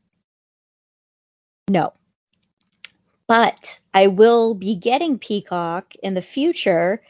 No. 1.68 1.92
But 3.26 3.80
I 3.96 4.06
will 4.06 4.54
be 4.54 4.76
getting 4.76 5.18
Peacock 5.18 5.96
in 6.04 6.14
the 6.14 6.22
future 6.22 7.02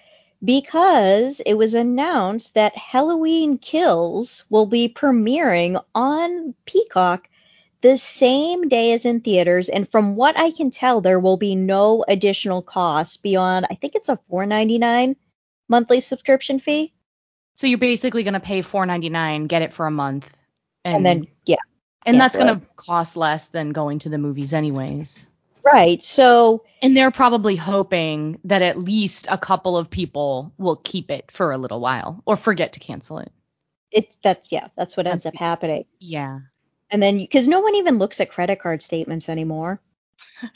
because 0.41 1.41
it 1.41 1.55
was 1.55 1.73
announced 1.73 2.53
that 2.53 2.77
Halloween 2.77 3.57
Kills 3.57 4.45
will 4.49 4.67
be 4.67 4.87
premiering 4.87 5.83
on 5.93 6.53
Peacock 6.65 7.27
the 7.85 7.97
same 7.97 8.67
day 8.67 8.93
as 8.93 9.05
in 9.05 9.21
theaters. 9.21 9.69
And 9.69 9.87
from 9.87 10.15
what 10.15 10.37
I 10.39 10.49
can 10.49 10.71
tell, 10.71 11.01
there 11.01 11.19
will 11.19 11.37
be 11.37 11.55
no 11.55 12.03
additional 12.07 12.63
cost 12.63 13.21
beyond, 13.21 13.67
I 13.69 13.75
think 13.75 13.93
it's 13.93 14.09
a 14.09 14.19
$4.99 14.31 15.15
monthly 15.69 15.99
subscription 15.99 16.59
fee. 16.59 16.93
So 17.53 17.67
you're 17.67 17.77
basically 17.77 18.23
gonna 18.23 18.39
pay 18.39 18.61
four 18.63 18.85
ninety 18.85 19.09
nine, 19.09 19.45
get 19.47 19.61
it 19.61 19.71
for 19.71 19.85
a 19.85 19.91
month, 19.91 20.35
and, 20.83 20.95
And 20.95 21.05
then, 21.05 21.27
yeah. 21.45 21.55
and 22.05 22.19
that's 22.19 22.35
gonna 22.35 22.61
cost 22.75 23.15
less 23.17 23.49
than 23.49 23.71
going 23.71 23.99
to 23.99 24.09
the 24.09 24.17
movies 24.17 24.51
anyways. 24.53 25.25
Right. 25.63 26.01
So, 26.03 26.63
And 26.81 26.97
they're 26.97 27.11
probably 27.11 27.55
hoping 27.55 28.39
that 28.45 28.61
at 28.63 28.77
least 28.79 29.27
a 29.29 29.37
couple 29.37 29.77
of 29.77 29.89
people 29.89 30.53
will 30.57 30.75
keep 30.77 31.09
it 31.11 31.31
for 31.31 31.51
a 31.51 31.57
little 31.57 31.79
while 31.79 32.21
or 32.25 32.35
forget 32.35 32.73
to 32.73 32.79
cancel 32.79 33.19
it. 33.19 33.31
it's 33.91 34.17
that, 34.23 34.43
yeah, 34.49 34.67
that's 34.75 34.97
what 34.97 35.07
ends 35.07 35.25
up 35.25 35.35
happening. 35.35 35.85
Yeah. 35.99 36.39
And 36.95 37.03
then, 37.03 37.17
because 37.17 37.45
no 37.45 37.59
one 37.59 37.75
even 37.75 37.97
looks 37.97 38.21
at 38.21 38.31
credit 38.31 38.61
card 38.61 38.81
statements 38.81 39.27
anymore. 39.27 39.81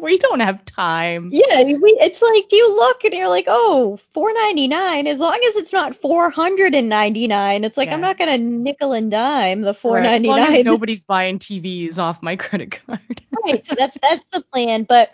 We 0.00 0.18
don't 0.18 0.40
have 0.40 0.64
time. 0.64 1.30
Yeah, 1.32 1.62
we, 1.62 1.96
it's 2.00 2.20
like, 2.20 2.48
do 2.48 2.56
you 2.56 2.74
look 2.74 3.04
and 3.04 3.14
you're 3.14 3.28
like, 3.28 3.46
oh, 3.48 3.98
four 4.12 4.34
ninety 4.34 4.66
nine. 4.66 5.06
As 5.06 5.20
long 5.20 5.40
as 5.48 5.56
it's 5.56 5.72
not 5.72 5.96
four 5.96 6.30
hundred 6.30 6.74
and 6.74 6.88
ninety 6.88 7.26
nine, 7.26 7.64
it's 7.64 7.76
like 7.76 7.88
I'm 7.88 8.00
not 8.00 8.18
gonna 8.18 8.36
nickel 8.36 8.92
and 8.92 9.10
dime 9.10 9.62
the 9.62 9.72
4.99. 9.72 9.92
Right, 9.92 10.06
As 10.06 10.22
long 10.24 10.40
as 10.40 10.64
nobody's 10.64 11.04
buying 11.04 11.38
TVs 11.38 11.98
off 11.98 12.22
my 12.22 12.36
credit 12.44 12.82
card. 12.86 13.22
right. 13.44 13.64
So 13.64 13.74
that's 13.76 13.96
that's 14.02 14.24
the 14.32 14.42
plan. 14.42 14.82
But 14.82 15.10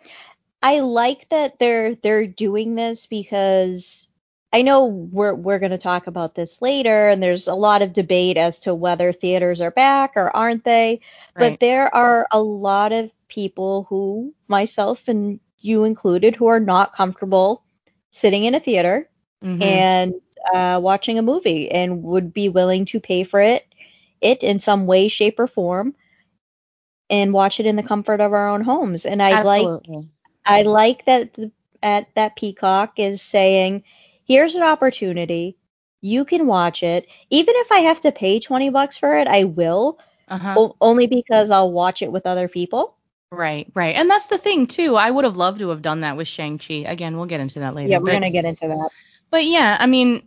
I 0.62 0.80
like 0.80 1.28
that 1.28 1.58
they're 1.58 1.94
they're 1.96 2.26
doing 2.26 2.74
this 2.74 3.06
because 3.06 4.08
I 4.52 4.62
know 4.62 4.84
we're 4.86 5.34
we're 5.34 5.58
gonna 5.58 5.78
talk 5.78 6.06
about 6.06 6.34
this 6.34 6.60
later, 6.60 7.08
and 7.08 7.22
there's 7.22 7.46
a 7.48 7.54
lot 7.54 7.82
of 7.82 7.92
debate 7.92 8.36
as 8.36 8.58
to 8.60 8.74
whether 8.74 9.12
theaters 9.12 9.60
are 9.60 9.70
back 9.70 10.12
or 10.16 10.34
aren't 10.34 10.64
they. 10.64 11.00
But 11.38 11.60
there 11.60 11.94
are 11.94 12.26
a 12.30 12.40
lot 12.42 12.92
of 12.92 13.10
people 13.28 13.86
who, 13.88 14.34
myself 14.48 15.08
and 15.08 15.40
you 15.58 15.84
included, 15.84 16.34
who 16.36 16.46
are 16.46 16.60
not 16.60 16.94
comfortable 16.94 17.62
sitting 18.10 18.44
in 18.44 18.54
a 18.54 18.60
theater 18.60 19.08
Mhm. 19.42 19.62
and 19.62 20.14
uh, 20.54 20.80
watching 20.82 21.18
a 21.18 21.22
movie 21.22 21.70
and 21.70 22.02
would 22.02 22.32
be 22.32 22.48
willing 22.48 22.84
to 22.86 23.00
pay 23.00 23.22
for 23.24 23.40
it 23.40 23.64
it 24.20 24.42
in 24.42 24.58
some 24.58 24.86
way 24.86 25.08
shape 25.08 25.38
or 25.38 25.46
form 25.46 25.94
and 27.10 27.32
watch 27.32 27.60
it 27.60 27.66
in 27.66 27.76
the 27.76 27.82
comfort 27.82 28.20
of 28.20 28.32
our 28.32 28.48
own 28.48 28.62
homes 28.62 29.06
and 29.06 29.22
i 29.22 29.42
like 29.42 29.66
i 30.46 30.62
like 30.62 31.04
that 31.06 31.32
the, 31.34 31.50
at 31.82 32.06
that 32.14 32.36
peacock 32.36 32.92
is 32.98 33.20
saying 33.22 33.82
here's 34.30 34.54
an 34.54 34.62
opportunity 34.62 35.56
you 36.00 36.24
can 36.24 36.46
watch 36.46 36.82
it 36.82 37.06
even 37.30 37.54
if 37.56 37.72
i 37.72 37.80
have 37.80 38.00
to 38.00 38.12
pay 38.12 38.38
20 38.40 38.70
bucks 38.70 38.96
for 38.96 39.16
it 39.18 39.26
i 39.28 39.42
will 39.44 39.98
Uh-huh. 40.28 40.54
o- 40.60 40.76
only 40.80 41.06
because 41.06 41.50
i'll 41.50 41.72
watch 41.72 42.00
it 42.02 42.12
with 42.12 42.26
other 42.26 42.48
people 42.48 42.96
Right, 43.32 43.70
right. 43.74 43.94
And 43.94 44.10
that's 44.10 44.26
the 44.26 44.38
thing 44.38 44.66
too. 44.66 44.96
I 44.96 45.08
would 45.08 45.24
have 45.24 45.36
loved 45.36 45.60
to 45.60 45.68
have 45.68 45.82
done 45.82 46.00
that 46.00 46.16
with 46.16 46.26
Shang-Chi. 46.26 46.82
Again, 46.94 47.16
we'll 47.16 47.26
get 47.26 47.38
into 47.38 47.60
that 47.60 47.76
later. 47.76 47.88
yeah 47.90 47.98
we're 47.98 48.10
gonna 48.12 48.28
get 48.38 48.44
into 48.44 48.66
that 48.66 48.88
but 49.30 49.44
yeah, 49.44 49.76
I 49.78 49.86
mean, 49.86 50.22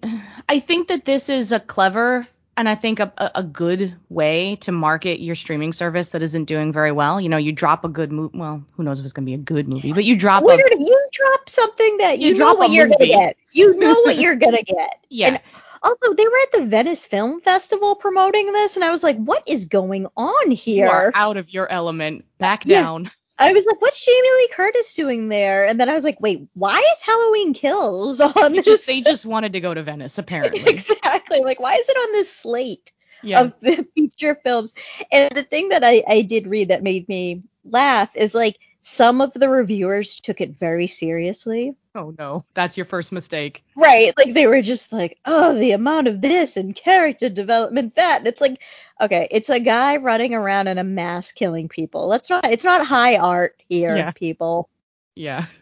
I 0.48 0.60
think 0.60 0.88
that 0.88 1.04
this 1.04 1.28
is 1.28 1.52
a 1.52 1.60
clever 1.60 2.26
and 2.56 2.70
I 2.70 2.76
think 2.76 3.02
a, 3.02 3.12
a, 3.18 3.32
a 3.36 3.44
good 3.44 3.94
way 4.08 4.56
to 4.62 4.72
market 4.72 5.20
your 5.20 5.36
streaming 5.36 5.74
service 5.74 6.12
that 6.12 6.24
isn't 6.24 6.46
doing 6.46 6.72
very 6.72 6.94
well. 6.94 7.20
You 7.20 7.28
know, 7.28 7.36
you 7.36 7.52
drop 7.52 7.84
a 7.84 7.90
good 7.90 8.14
movie. 8.14 8.38
Well, 8.38 8.64
who 8.78 8.84
knows 8.84 9.00
if 9.00 9.04
it's 9.04 9.12
going 9.12 9.26
to 9.26 9.30
be 9.30 9.34
a 9.34 9.38
good 9.54 9.68
movie, 9.68 9.92
but 9.92 10.06
you 10.06 10.16
drop 10.16 10.44
a 10.44 10.46
Weird, 10.46 10.72
you 10.80 11.08
drop 11.12 11.50
something 11.50 11.98
that 11.98 12.20
You 12.20 12.28
you, 12.30 12.34
know 12.36 12.46
drop 12.46 12.58
what 12.60 12.72
you're 12.72 12.88
gonna 12.88 13.06
get. 13.06 13.36
You 13.54 13.78
know 13.80 14.02
what 14.02 14.18
you're 14.18 14.36
gonna 14.36 14.64
get. 14.64 15.06
yeah. 15.10 15.28
And 15.28 15.40
also, 15.82 16.14
they 16.14 16.26
were 16.26 16.40
at 16.44 16.52
the 16.60 16.66
Venice 16.66 17.06
Film 17.06 17.42
Festival 17.42 17.96
promoting 17.96 18.52
this, 18.54 18.76
and 18.76 18.86
I 18.86 18.92
was 18.92 19.04
like, 19.04 19.18
"What 19.18 19.44
is 19.48 19.66
going 19.66 20.08
on 20.16 20.52
here? 20.52 20.86
you 20.86 20.90
are 20.92 21.02
here?" 21.04 21.12
out 21.16 21.38
of 21.38 21.54
your 21.54 21.70
element. 21.72 22.26
Back 22.38 22.66
Yeah. 22.66 22.82
down. 22.84 23.12
I 23.38 23.52
was 23.52 23.66
like, 23.66 23.82
"What's 23.82 24.04
Jamie 24.06 24.30
Lee 24.38 24.50
Curtis 24.54 24.94
doing 24.94 25.28
there?" 25.28 25.66
And 25.66 25.80
then 25.80 25.90
I 25.90 25.96
was 25.96 26.04
like, 26.06 26.22
"Wait, 26.22 26.48
why 26.54 26.78
is 26.80 27.02
Halloween 27.02 27.54
Kills 27.54 28.22
on 28.22 28.54
this?" 28.54 28.66
just 28.66 28.88
they 28.88 29.02
just 29.02 29.26
wanted 29.26 29.54
to 29.54 29.60
go 29.60 29.74
to 29.74 29.84
Venice 29.84 30.18
apparently. 30.18 30.64
exactly. 30.72 31.42
Like, 31.42 31.60
why 31.60 31.76
is 31.76 31.90
it 31.90 31.98
on 31.98 32.12
this 32.14 32.32
slate 32.32 32.92
Yeah. 33.22 33.42
of 33.42 33.54
the 33.62 33.86
feature 33.96 34.36
films? 34.44 34.74
And 35.12 35.36
the 35.36 35.44
thing 35.44 35.70
that 35.70 35.84
I, 35.84 36.04
I 36.08 36.22
did 36.22 36.48
read 36.48 36.70
that 36.70 36.84
made 36.84 37.10
me 37.10 37.44
laugh 37.66 38.10
is 38.16 38.34
like 38.34 38.58
some 38.82 39.20
of 39.20 39.34
the 39.34 39.50
reviewers 39.50 40.20
took 40.22 40.40
it 40.42 40.58
very 40.58 40.88
seriously. 40.88 41.76
Oh 41.96 42.14
no, 42.18 42.44
that's 42.54 42.78
your 42.78 42.86
first 42.86 43.12
mistake. 43.12 43.64
Right. 43.76 44.14
Like 44.18 44.34
they 44.34 44.48
were 44.48 44.62
just 44.62 44.92
like, 44.92 45.20
oh, 45.26 45.54
the 45.58 45.72
amount 45.72 46.08
of 46.08 46.22
this 46.22 46.58
and 46.58 46.76
character 46.76 47.30
development 47.30 47.96
that. 47.96 48.20
And 48.20 48.28
it's 48.28 48.42
like, 48.42 48.60
okay, 49.02 49.28
it's 49.32 49.50
a 49.50 49.60
guy 49.60 49.98
running 49.98 50.34
around 50.34 50.68
in 50.68 50.78
a 50.78 50.84
mask 50.84 51.36
killing 51.36 51.70
people. 51.70 52.08
Let's 52.08 52.30
not 52.30 52.46
it's 52.46 52.64
not 52.64 52.86
high 52.86 53.18
art 53.18 53.56
here, 53.70 53.96
Yeah. 53.96 54.12
people. 54.12 54.70
Yeah. 55.16 55.46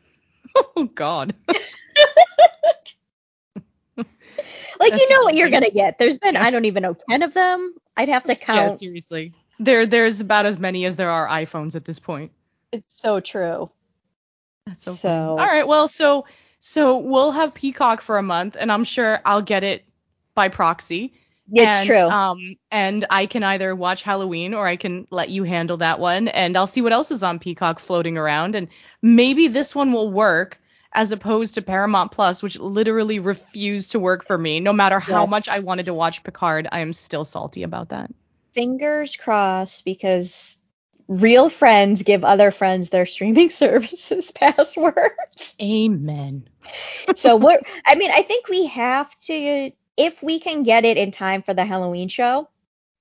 Oh 0.75 0.83
god. 0.83 1.33
Like 4.79 4.91
That's 4.93 5.01
you 5.01 5.09
know 5.15 5.23
what 5.23 5.35
you're 5.35 5.49
gonna 5.49 5.69
get. 5.69 5.99
There's 5.99 6.17
been 6.17 6.33
Yeah. 6.33 6.43
I 6.43 6.49
don't 6.49 6.65
even 6.65 6.81
know 6.81 6.95
ten 7.09 7.21
of 7.21 7.33
them. 7.35 7.75
I'd 7.95 8.09
have 8.09 8.23
to 8.25 8.35
count. 8.35 8.57
Yeah, 8.57 8.67
count. 8.69 8.79
seriously. 8.79 9.33
There 9.59 9.85
there's 9.85 10.21
about 10.21 10.47
as 10.47 10.57
many 10.57 10.85
as 10.85 10.95
there 10.95 11.11
are 11.11 11.27
iPhones 11.27 11.75
at 11.75 11.85
this 11.85 11.99
point. 11.99 12.31
it's 12.71 12.99
so 12.99 13.19
true. 13.19 13.69
That's 14.67 14.83
so, 14.83 14.91
So- 14.91 15.07
funny. 15.07 15.41
All 15.41 15.47
right, 15.47 15.67
well, 15.67 15.87
so 15.87 16.25
so 16.59 16.97
we'll 16.99 17.31
have 17.31 17.55
Peacock 17.55 18.01
for 18.01 18.17
a 18.19 18.23
month 18.23 18.55
and 18.59 18.71
I'm 18.71 18.83
sure 18.83 19.19
I'll 19.25 19.41
get 19.41 19.63
it 19.63 19.83
by 20.35 20.49
proxy. 20.49 21.13
It's 21.51 21.65
and, 21.65 21.87
true. 21.87 22.07
Um 22.07 22.55
and 22.69 23.03
I 23.09 23.25
can 23.25 23.43
either 23.43 23.75
watch 23.75 24.03
Halloween 24.03 24.53
or 24.53 24.67
I 24.67 24.75
can 24.75 25.07
let 25.09 25.29
you 25.29 25.43
handle 25.43 25.77
that 25.77 25.99
one 25.99 26.27
and 26.27 26.55
I'll 26.55 26.67
see 26.67 26.81
what 26.81 26.93
else 26.93 27.09
is 27.09 27.23
on 27.23 27.39
Peacock 27.39 27.79
floating 27.79 28.17
around 28.17 28.53
and 28.55 28.67
maybe 29.01 29.47
this 29.47 29.73
one 29.73 29.91
will 29.91 30.11
work 30.11 30.59
as 30.93 31.11
opposed 31.11 31.55
to 31.55 31.61
Paramount 31.63 32.11
Plus 32.11 32.43
which 32.43 32.59
literally 32.59 33.17
refused 33.19 33.91
to 33.91 33.99
work 33.99 34.23
for 34.23 34.37
me. 34.37 34.59
No 34.59 34.71
matter 34.71 34.99
how 34.99 35.21
Yes. 35.23 35.29
much 35.31 35.49
I 35.49 35.59
wanted 35.59 35.87
to 35.87 35.93
watch 35.95 36.23
Picard, 36.23 36.67
I 36.71 36.81
am 36.81 36.93
still 36.93 37.25
salty 37.25 37.63
about 37.63 37.89
that. 37.89 38.11
Fingers 38.53 39.15
crossed 39.15 39.83
because 39.83 40.59
real 41.11 41.49
friends 41.49 42.03
give 42.03 42.23
other 42.23 42.51
friends 42.51 42.89
their 42.89 43.05
streaming 43.05 43.49
services 43.63 44.31
passwords. 44.35 45.55
Amen. 45.61 46.47
so 47.15 47.35
what 47.35 47.61
I 47.85 47.95
mean, 47.95 48.11
I 48.11 48.21
think 48.21 48.47
we 48.47 48.67
have 48.67 49.09
to 49.21 49.71
if 49.97 50.23
we 50.23 50.39
can 50.39 50.63
get 50.63 50.85
it 50.85 50.97
in 50.97 51.11
time 51.11 51.43
for 51.43 51.53
the 51.53 51.65
Halloween 51.65 52.07
show, 52.07 52.47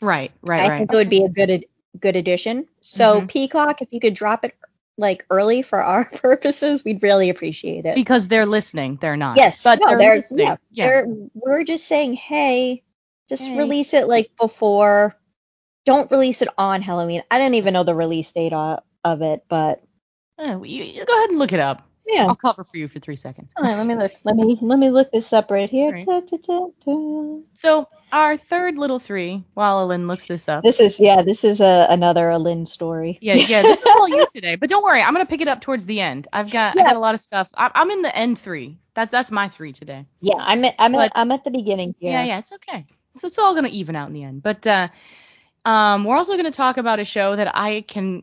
Right, 0.02 0.32
right, 0.42 0.62
I 0.62 0.68
right. 0.68 0.78
think 0.78 0.92
it 0.92 0.96
would 0.96 1.10
be 1.10 1.24
a 1.24 1.28
good 1.28 1.50
ad- 1.50 1.64
good 2.00 2.16
addition. 2.16 2.66
So 2.80 3.20
Mhm. 3.20 3.28
Peacock, 3.28 3.80
if 3.82 3.88
you 3.92 4.00
could 4.00 4.14
drop 4.14 4.44
it 4.44 4.54
like 4.98 5.24
early 5.30 5.62
for 5.62 5.82
our 5.82 6.04
purposes, 6.26 6.84
we'd 6.84 7.02
really 7.02 7.30
appreciate 7.30 7.86
it. 7.86 7.94
because 7.94 8.26
they're 8.26 8.44
listening. 8.46 8.98
They're 9.00 9.16
not. 9.16 9.36
yes, 9.36 9.62
but 9.62 9.78
no, 9.80 9.88
they're, 9.90 9.98
they're, 9.98 10.14
listening. 10.16 10.46
yeah, 10.48 10.56
Yeah. 10.72 10.86
they're 10.86 11.06
we're 11.34 11.64
just 11.64 11.86
saying, 11.86 12.14
hey, 12.14 12.82
just 13.28 13.44
Hey. 13.44 13.56
release 13.56 13.94
it 13.94 14.08
like 14.08 14.30
before. 14.38 15.14
Don't 15.86 16.10
release 16.10 16.42
it 16.42 16.48
on 16.58 16.82
Halloween. 16.82 17.22
I 17.30 17.38
don't 17.38 17.54
even 17.54 17.72
know 17.74 17.84
the 17.84 17.94
release 17.94 18.30
date 18.32 18.52
of 18.52 18.82
it, 19.22 19.44
but 19.48 19.82
Oh, 20.38 20.62
you, 20.64 20.84
you 20.84 21.04
go 21.04 21.16
ahead 21.18 21.30
and 21.30 21.38
look 21.38 21.52
it 21.52 21.60
up. 21.60 21.86
yeah. 22.06 22.26
I'll 22.26 22.34
cover 22.34 22.64
for 22.64 22.76
you 22.78 22.88
for 22.88 22.98
three 22.98 23.16
seconds. 23.16 23.52
All 23.56 23.62
right, 23.64 23.76
let 23.76 23.86
me 23.86 23.94
look. 23.94 24.12
Let 24.24 24.36
me 24.36 24.56
let 24.62 24.78
me 24.78 24.88
look 24.90 25.12
this 25.12 25.32
up 25.34 25.50
right 25.50 25.68
here. 25.68 25.92
Right. 25.92 26.06
Da, 26.06 26.20
da, 26.20 26.68
da. 26.84 27.38
So 27.52 27.86
our 28.10 28.36
third 28.38 28.78
little 28.78 28.98
three, 28.98 29.44
while 29.54 29.86
Lynn 29.86 30.06
looks 30.08 30.24
this 30.26 30.48
up. 30.48 30.62
This 30.64 30.80
is 30.80 30.98
yeah, 30.98 31.20
this 31.22 31.44
is 31.44 31.60
a, 31.60 31.86
another 31.90 32.30
a 32.30 32.38
Lynn 32.38 32.64
story. 32.64 33.18
yeah, 33.20 33.34
yeah, 33.34 33.60
this 33.62 33.80
is 33.80 33.86
all 33.86 34.08
you 34.08 34.26
today. 34.34 34.56
But 34.56 34.70
don't 34.70 34.82
worry, 34.82 35.02
I'm 35.02 35.12
gonna 35.12 35.26
pick 35.26 35.42
it 35.42 35.48
up 35.48 35.60
towards 35.60 35.84
the 35.86 36.00
end. 36.00 36.26
I've 36.32 36.50
got 36.50 36.78
I 36.78 36.82
got 36.84 36.96
a 36.96 37.00
lot 37.00 37.14
of 37.14 37.20
stuff. 37.20 37.50
I, 37.54 37.70
I'm 37.74 37.90
in 37.90 38.00
the 38.02 38.16
end 38.16 38.38
three. 38.38 38.78
That's 38.94 39.10
that's 39.10 39.30
my 39.30 39.48
three 39.48 39.72
today. 39.72 40.06
Yeah, 40.22 40.36
I'm 40.38 40.64
at, 40.64 40.74
I'm 40.78 40.92
But- 40.92 41.04
at, 41.06 41.12
I'm 41.16 41.30
at 41.32 41.44
the 41.44 41.50
beginning 41.50 41.94
here. 42.00 42.12
Yeah, 42.12 42.24
yeah, 42.24 42.38
it's 42.38 42.52
okay. 42.52 42.86
So 43.12 43.26
it's 43.26 43.38
all 43.38 43.54
gonna 43.54 43.68
even 43.68 43.94
out 43.94 44.08
in 44.08 44.14
the 44.14 44.24
end. 44.24 44.42
But 44.42 44.66
uh, 44.66 44.88
um, 45.64 46.04
we're 46.04 46.16
also 46.16 46.36
gonna 46.36 46.50
talk 46.50 46.76
about 46.76 46.98
a 47.00 47.04
show 47.04 47.36
that 47.36 47.50
I 47.56 47.82
can, 47.86 48.22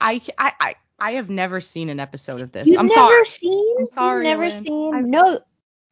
I 0.00 0.20
I 0.38 0.52
I, 0.60 0.74
I 0.98 1.12
have 1.12 1.28
never 1.30 1.60
seen 1.60 1.88
an 1.88 2.00
episode 2.00 2.40
of 2.40 2.52
this. 2.52 2.68
You've 2.68 2.78
I'm 2.78 2.86
never 2.86 2.94
sorry. 2.94 3.24
seen? 3.26 3.74
I'm 3.78 3.86
sorry, 3.86 4.28
You've 4.28 4.38
never 4.38 4.48
Lynn. 4.50 4.64
seen? 4.64 4.94
I- 4.94 5.00
No. 5.00 5.40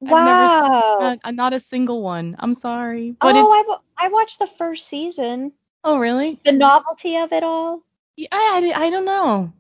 I've 0.06 0.10
never 0.10 0.48
seen 0.48 0.70
No. 0.72 0.96
Wow. 1.00 1.16
uh, 1.24 1.30
not 1.30 1.52
a 1.54 1.60
single 1.60 2.02
one. 2.02 2.36
I'm 2.38 2.52
sorry, 2.52 3.12
but 3.18 3.34
oh, 3.36 3.78
I 3.96 4.08
watched 4.08 4.38
the 4.38 4.46
first 4.46 4.86
season. 4.86 5.52
oh 5.82 5.96
really? 5.98 6.38
The 6.44 6.52
novelty 6.52 7.16
of 7.16 7.32
it 7.32 7.42
all. 7.42 7.82
Yeah, 8.16 8.28
I, 8.32 8.72
I 8.74 8.84
I 8.86 8.90
don't 8.90 9.06
know. 9.06 9.52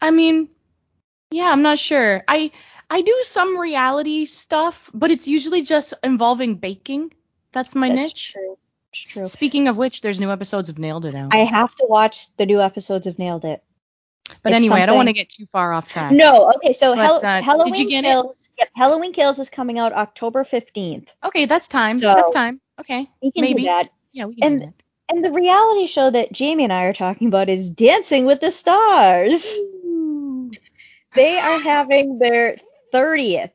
I 0.00 0.10
mean, 0.12 0.48
yeah, 1.32 1.50
I'm 1.50 1.62
not 1.62 1.78
sure. 1.80 2.22
I 2.28 2.52
I 2.88 3.00
do 3.02 3.16
some 3.22 3.58
reality 3.58 4.24
stuff, 4.26 4.88
but 4.94 5.10
it's 5.10 5.26
usually 5.26 5.62
just 5.62 5.94
involving 6.04 6.56
baking. 6.56 7.12
That's 7.50 7.74
my 7.74 7.88
That's 7.88 8.00
niche. 8.14 8.32
true. 8.34 8.58
It's 8.92 9.00
true. 9.02 9.24
Speaking 9.26 9.68
of 9.68 9.76
which, 9.76 10.00
there's 10.00 10.20
new 10.20 10.30
episodes 10.30 10.68
of 10.68 10.78
Nailed 10.78 11.04
It 11.04 11.14
out. 11.14 11.34
I 11.34 11.38
have 11.38 11.74
to 11.76 11.86
watch 11.88 12.34
the 12.36 12.46
new 12.46 12.60
episodes 12.60 13.06
of 13.06 13.18
Nailed 13.18 13.44
It. 13.44 13.62
but 14.42 14.52
it's 14.52 14.56
anyway, 14.56 14.82
I 14.82 14.86
don't 14.86 14.96
want 14.96 15.08
to 15.08 15.12
get 15.12 15.28
too 15.28 15.46
far 15.46 15.72
off 15.72 15.88
track. 15.88 16.12
No, 16.12 16.52
okay, 16.56 16.72
so 16.72 16.94
But, 16.94 17.22
uh, 17.24 17.34
did 17.34 17.40
you 17.40 17.42
Halloween? 17.44 18.02
Kills. 18.02 18.50
Yep, 18.58 18.68
Halloween 18.74 19.12
Kills 19.12 19.38
is 19.38 19.50
coming 19.50 19.78
out 19.78 19.92
October 19.92 20.44
15th. 20.44 21.08
Okay, 21.24 21.44
that's 21.44 21.68
time. 21.68 21.98
So- 21.98 22.14
that's 22.14 22.30
time. 22.32 22.60
Okay. 22.80 23.08
We 23.22 23.30
can 23.32 23.42
Maybe. 23.42 23.62
do 23.62 23.66
that. 23.68 23.88
Yeah, 24.12 24.24
we 24.26 24.34
can 24.36 24.44
And- 24.52 24.60
do 24.60 24.66
that. 24.66 24.74
And 25.08 25.24
the 25.24 25.30
reality 25.30 25.86
show 25.86 26.10
that 26.10 26.32
Jamie 26.32 26.64
and 26.64 26.72
I 26.72 26.84
are 26.86 26.92
talking 26.92 27.28
about 27.28 27.48
is 27.48 27.70
Dancing 27.70 28.24
with 28.26 28.40
the 28.40 28.50
Stars. 28.50 29.56
They 31.14 31.38
are 31.38 31.60
having 31.60 32.18
their 32.18 32.56
30th 32.92 33.52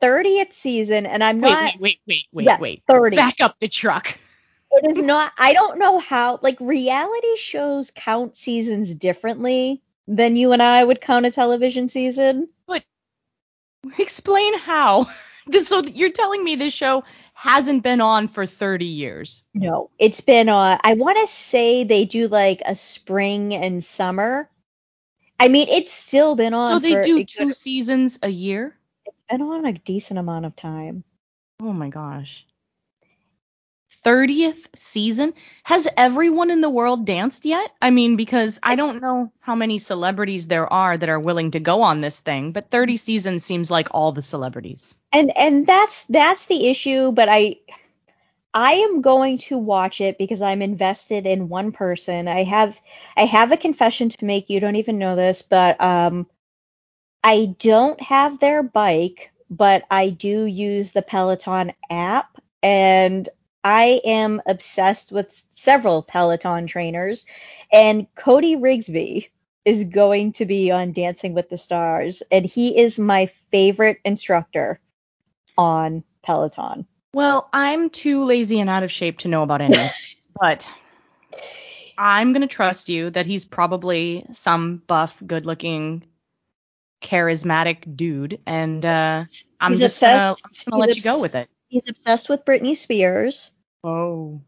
30th 0.00 0.52
season 0.52 1.06
and 1.06 1.22
I'm 1.22 1.40
Wait, 1.40 1.50
not 1.50 1.64
wait, 1.64 1.80
wait, 1.80 1.98
wait, 2.06 2.24
wait, 2.32 2.44
Yeah, 2.46 2.58
wait. 2.60 2.82
30. 2.88 3.16
Back 3.16 3.40
up 3.40 3.58
the 3.60 3.68
truck. 3.68 4.18
It 4.72 4.96
is 4.96 5.04
not 5.04 5.32
I 5.38 5.52
don't 5.52 5.78
know 5.78 5.98
how 5.98 6.38
like 6.42 6.58
reality 6.60 7.36
shows 7.36 7.90
count 7.94 8.36
seasons 8.36 8.94
differently 8.94 9.82
than 10.08 10.36
you 10.36 10.52
and 10.52 10.62
I 10.62 10.82
would 10.82 11.00
count 11.00 11.26
a 11.26 11.30
television 11.30 11.88
season. 11.88 12.48
But 12.66 12.82
explain 13.98 14.58
how. 14.58 15.06
This, 15.44 15.66
so 15.66 15.82
you're 15.82 16.12
telling 16.12 16.44
me 16.44 16.54
this 16.54 16.72
show 16.72 17.02
hasn't 17.34 17.82
been 17.82 18.00
on 18.00 18.28
for 18.28 18.46
30 18.46 18.84
years. 18.84 19.42
No, 19.54 19.90
it's 19.98 20.20
been 20.20 20.48
uh 20.48 20.78
I 20.84 20.94
want 20.94 21.18
to 21.18 21.26
say 21.26 21.82
they 21.82 22.04
do 22.04 22.28
like 22.28 22.62
a 22.64 22.76
spring 22.76 23.52
and 23.52 23.82
summer. 23.82 24.48
I 25.40 25.48
mean, 25.48 25.66
it's 25.68 25.92
still 25.92 26.36
been 26.36 26.54
on 26.54 26.66
So 26.66 26.78
they 26.78 26.92
for 26.92 27.02
do 27.02 27.24
two 27.24 27.52
seasons 27.52 28.20
a 28.22 28.28
year? 28.28 28.76
it's 29.04 29.16
been 29.28 29.42
on 29.42 29.66
a 29.66 29.72
decent 29.72 30.20
amount 30.20 30.46
of 30.46 30.54
time. 30.54 31.02
Oh 31.60 31.72
my 31.72 31.88
gosh. 31.88 32.46
30th 34.04 34.68
season? 34.74 35.32
Has 35.64 35.88
everyone 35.96 36.50
in 36.50 36.60
the 36.60 36.70
world 36.70 37.06
danced 37.06 37.44
yet? 37.44 37.70
I 37.80 37.90
mean, 37.90 38.16
because 38.16 38.58
I 38.62 38.74
don't 38.76 39.00
know 39.00 39.32
how 39.40 39.54
many 39.54 39.78
celebrities 39.78 40.46
there 40.48 40.70
are 40.72 40.96
that 40.96 41.08
are 41.08 41.20
willing 41.20 41.52
to 41.52 41.60
go 41.60 41.82
on 41.82 42.00
this 42.00 42.20
thing, 42.20 42.52
but 42.52 42.70
30 42.70 42.96
seasons 42.96 43.44
seems 43.44 43.70
like 43.70 43.88
all 43.92 44.12
the 44.12 44.22
celebrities. 44.22 44.94
and 45.12 45.36
and 45.36 45.66
that's 45.66 46.04
that's 46.06 46.46
the 46.46 46.68
issue 46.68 47.12
but 47.12 47.28
i 47.28 47.56
i 48.54 48.72
am 48.74 49.00
going 49.00 49.38
to 49.38 49.58
watch 49.58 50.00
it 50.00 50.18
because 50.18 50.42
i'm 50.42 50.62
invested 50.62 51.26
in 51.26 51.48
one 51.48 51.72
person 51.72 52.28
i 52.28 52.42
have 52.42 52.78
i 53.16 53.24
have 53.24 53.52
a 53.52 53.56
confession 53.56 54.08
to 54.08 54.24
make 54.24 54.50
you 54.50 54.60
don't 54.60 54.76
even 54.76 54.98
know 54.98 55.16
this 55.16 55.42
but 55.42 55.80
um 55.80 56.26
i 57.24 57.54
don't 57.58 58.00
have 58.00 58.38
their 58.40 58.62
bike 58.62 59.30
but 59.50 59.84
i 59.90 60.08
do 60.10 60.44
use 60.44 60.92
the 60.92 61.02
peloton 61.02 61.72
app 61.90 62.38
and 62.62 63.28
i 63.64 64.00
am 64.04 64.40
obsessed 64.46 65.12
with 65.12 65.44
several 65.54 66.02
peloton 66.02 66.66
trainers 66.66 67.26
and 67.72 68.06
cody 68.14 68.56
rigsby 68.56 69.28
is 69.64 69.84
going 69.84 70.32
to 70.32 70.44
be 70.44 70.70
on 70.70 70.92
dancing 70.92 71.34
with 71.34 71.48
the 71.48 71.56
stars 71.56 72.22
and 72.30 72.44
he 72.44 72.78
is 72.78 72.98
my 72.98 73.26
favorite 73.50 73.98
instructor 74.04 74.80
on 75.56 76.04
Peloton. 76.22 76.86
Well, 77.14 77.48
I'm 77.52 77.90
too 77.90 78.24
lazy 78.24 78.60
and 78.60 78.70
out 78.70 78.82
of 78.82 78.90
shape 78.90 79.18
to 79.18 79.28
know 79.28 79.42
about 79.42 79.60
any 79.60 79.74
of 79.74 79.82
this, 79.82 80.28
but 80.40 80.68
I'm 81.98 82.32
going 82.32 82.42
to 82.42 82.46
trust 82.46 82.88
you 82.88 83.10
that 83.10 83.26
he's 83.26 83.44
probably 83.44 84.24
some 84.32 84.82
buff, 84.86 85.22
good 85.26 85.44
looking, 85.44 86.04
charismatic 87.02 87.96
dude. 87.96 88.40
And 88.46 88.84
uh, 88.84 89.24
I'm 89.60 89.72
He's 89.72 89.80
just 89.80 90.00
going 90.00 90.36
to 90.36 90.76
let 90.76 90.96
you 90.96 91.02
go 91.02 91.20
with 91.20 91.34
it. 91.34 91.50
He's 91.72 91.88
obsessed 91.88 92.28
with 92.28 92.44
Britney 92.44 92.76
Spears. 92.76 93.50
Oh. 93.82 94.42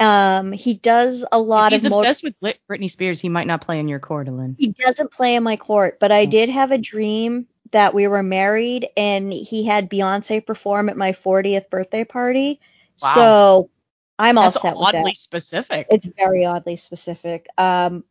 Um, 0.00 0.52
he 0.52 0.72
does 0.72 1.22
a 1.30 1.38
lot 1.38 1.74
if 1.74 1.80
he's 1.82 1.84
of 1.84 1.90
mo- 1.92 1.98
obsessed 2.00 2.22
with 2.24 2.34
Britney 2.40 2.90
Spears, 2.90 3.20
he 3.20 3.28
might 3.28 3.46
not 3.46 3.60
play 3.60 3.78
in 3.78 3.88
your 3.88 3.98
court, 3.98 4.26
he 4.56 4.68
doesn't 4.68 5.12
play 5.12 5.34
in 5.34 5.42
my 5.42 5.56
court, 5.56 5.98
but 6.00 6.10
I 6.10 6.22
Oh. 6.22 6.26
did 6.30 6.48
have 6.48 6.70
a 6.70 6.78
dream 6.78 7.46
that 7.72 7.92
we 7.92 8.06
were 8.08 8.22
married 8.22 8.88
and 8.96 9.30
he 9.34 9.64
had 9.66 9.90
Beyonce 9.90 10.44
perform 10.46 10.88
at 10.88 10.96
my 10.96 11.12
40th 11.12 11.68
birthday 11.68 12.04
party. 12.04 12.58
Wow. 13.02 13.12
So 13.14 13.70
I'm 14.18 14.38
all 14.38 14.44
That's 14.44 14.62
set 14.62 14.76
with 14.76 14.82
oddly 14.86 15.10
that. 15.10 15.16
specific. 15.18 15.86
It's 15.90 16.06
very 16.06 16.46
oddly 16.46 16.76
specific. 16.76 17.46
Um, 17.58 18.02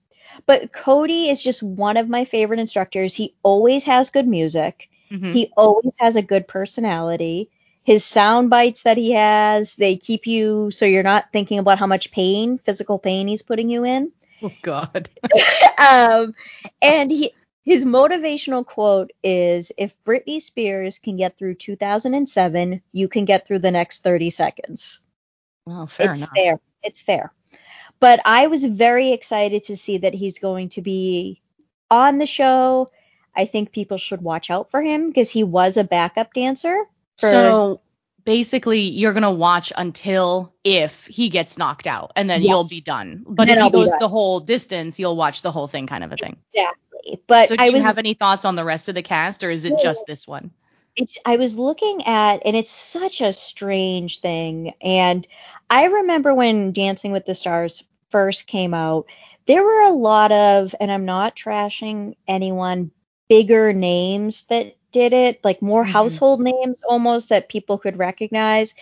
but 0.45 0.71
Cody 0.71 1.29
is 1.29 1.41
just 1.41 1.63
one 1.63 1.97
of 1.97 2.09
my 2.09 2.25
favorite 2.25 2.59
instructors. 2.59 3.15
He 3.15 3.33
always 3.41 3.83
has 3.85 4.11
good 4.11 4.27
music. 4.27 4.87
Mhm. 5.11 5.33
He 5.33 5.51
always 5.57 5.93
has 5.97 6.15
a 6.15 6.21
good 6.21 6.47
personality. 6.47 7.49
His 7.85 8.03
sound 8.03 8.49
bites 8.49 8.83
that 8.83 8.97
he 8.97 9.11
has, 9.11 9.75
they 9.75 9.95
keep 9.95 10.25
you 10.25 10.71
so 10.71 10.85
you're 10.85 11.03
not 11.03 11.31
thinking 11.31 11.59
about 11.59 11.77
how 11.77 11.85
much 11.85 12.11
pain, 12.11 12.57
physical 12.57 12.97
pain 12.97 13.27
he's 13.27 13.43
putting 13.43 13.69
you 13.69 13.85
in. 13.85 14.11
Oh, 14.41 14.51
God. 14.63 15.09
um, 15.77 16.33
and 16.81 17.11
he 17.11 17.31
his 17.63 17.83
motivational 17.83 18.65
quote 18.65 19.11
is 19.23 19.71
if 19.77 19.95
Britney 20.03 20.41
Spears 20.41 20.99
can 20.99 21.17
get 21.17 21.37
through 21.37 21.55
2007, 21.55 22.81
you 22.91 23.07
can 23.07 23.25
get 23.25 23.47
through 23.47 23.59
the 23.59 23.71
next 23.71 24.03
30 24.03 24.29
seconds. 24.29 24.99
Well, 25.65 25.87
fair 25.87 26.11
it's 26.11 26.19
enough. 26.19 26.29
fair. 26.35 26.59
It's 26.83 27.01
fair. 27.01 27.33
But 27.99 28.19
I 28.25 28.47
was 28.47 28.63
very 28.63 29.11
excited 29.11 29.63
to 29.63 29.77
see 29.77 29.99
that 29.99 30.13
he's 30.13 30.37
going 30.37 30.69
to 30.69 30.81
be 30.81 31.41
on 31.89 32.19
the 32.19 32.27
show. 32.27 32.89
I 33.35 33.45
think 33.45 33.71
people 33.71 33.97
should 33.97 34.21
watch 34.21 34.51
out 34.51 34.69
for 34.69 34.81
him 34.81 35.07
because 35.07 35.29
he 35.29 35.43
was 35.43 35.77
a 35.77 35.83
backup 35.83 36.33
dancer. 36.33 36.83
For, 37.17 37.29
So 37.29 37.81
basically, 38.25 38.81
you're 38.81 39.13
gonna 39.13 39.31
watch 39.31 39.71
until 39.75 40.53
if 40.63 41.05
he 41.07 41.29
gets 41.29 41.57
knocked 41.57 41.87
out, 41.87 42.11
and 42.15 42.29
then 42.29 42.41
Yes. 42.41 42.49
you'll 42.49 42.63
be 42.65 42.81
done. 42.81 43.25
But 43.27 43.47
Then 43.47 43.49
if 43.49 43.59
he 43.59 43.69
I'll 43.69 43.71
goes 43.71 43.95
the 43.97 44.07
whole 44.07 44.39
distance, 44.39 44.99
you'll 44.99 45.15
watch 45.15 45.41
the 45.41 45.51
whole 45.51 45.67
thing, 45.67 45.87
kind 45.87 46.03
of 46.03 46.11
a 46.11 46.17
thing. 46.17 46.37
exactly. 46.53 47.21
But 47.27 47.49
So 47.49 47.55
do 47.55 47.63
I 47.63 47.69
you 47.69 47.71
was 47.71 47.83
have 47.83 47.97
any 47.97 48.13
thoughts 48.13 48.45
on 48.45 48.55
the 48.55 48.65
rest 48.65 48.89
of 48.89 48.95
the 48.95 49.03
cast, 49.03 49.43
or 49.43 49.49
is 49.51 49.65
it 49.65 49.75
just 49.75 50.05
this 50.05 50.27
one? 50.27 50.51
it's 50.95 51.17
I 51.25 51.37
was 51.37 51.55
looking 51.57 52.05
at 52.07 52.41
and 52.45 52.55
it's 52.55 52.69
such 52.69 53.21
a 53.21 53.33
strange 53.33 54.19
thing 54.21 54.73
and 54.81 55.27
I 55.69 55.85
remember 55.85 56.33
when 56.33 56.71
Dancing 56.71 57.11
with 57.11 57.25
the 57.25 57.35
Stars 57.35 57.83
first 58.11 58.47
came 58.47 58.73
out 58.73 59.07
there 59.47 59.63
were 59.63 59.81
a 59.81 59.91
lot 59.91 60.31
of 60.31 60.73
and 60.79 60.91
I'm 60.91 61.05
not 61.05 61.35
trashing 61.35 62.15
anyone 62.27 62.91
bigger 63.29 63.73
names 63.73 64.43
that 64.49 64.75
did 64.95 65.13
it 65.13 65.43
like 65.43 65.61
more 65.61 65.83
Mhm. 65.83 65.91
household 65.91 66.41
names 66.41 66.81
almost 66.89 67.29
that 67.29 67.49
people 67.49 67.77
could 67.77 67.97
recognize 67.99 68.73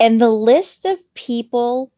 and 0.00 0.20
the 0.20 0.30
list 0.30 0.84
of 0.86 0.98
people 1.14 1.92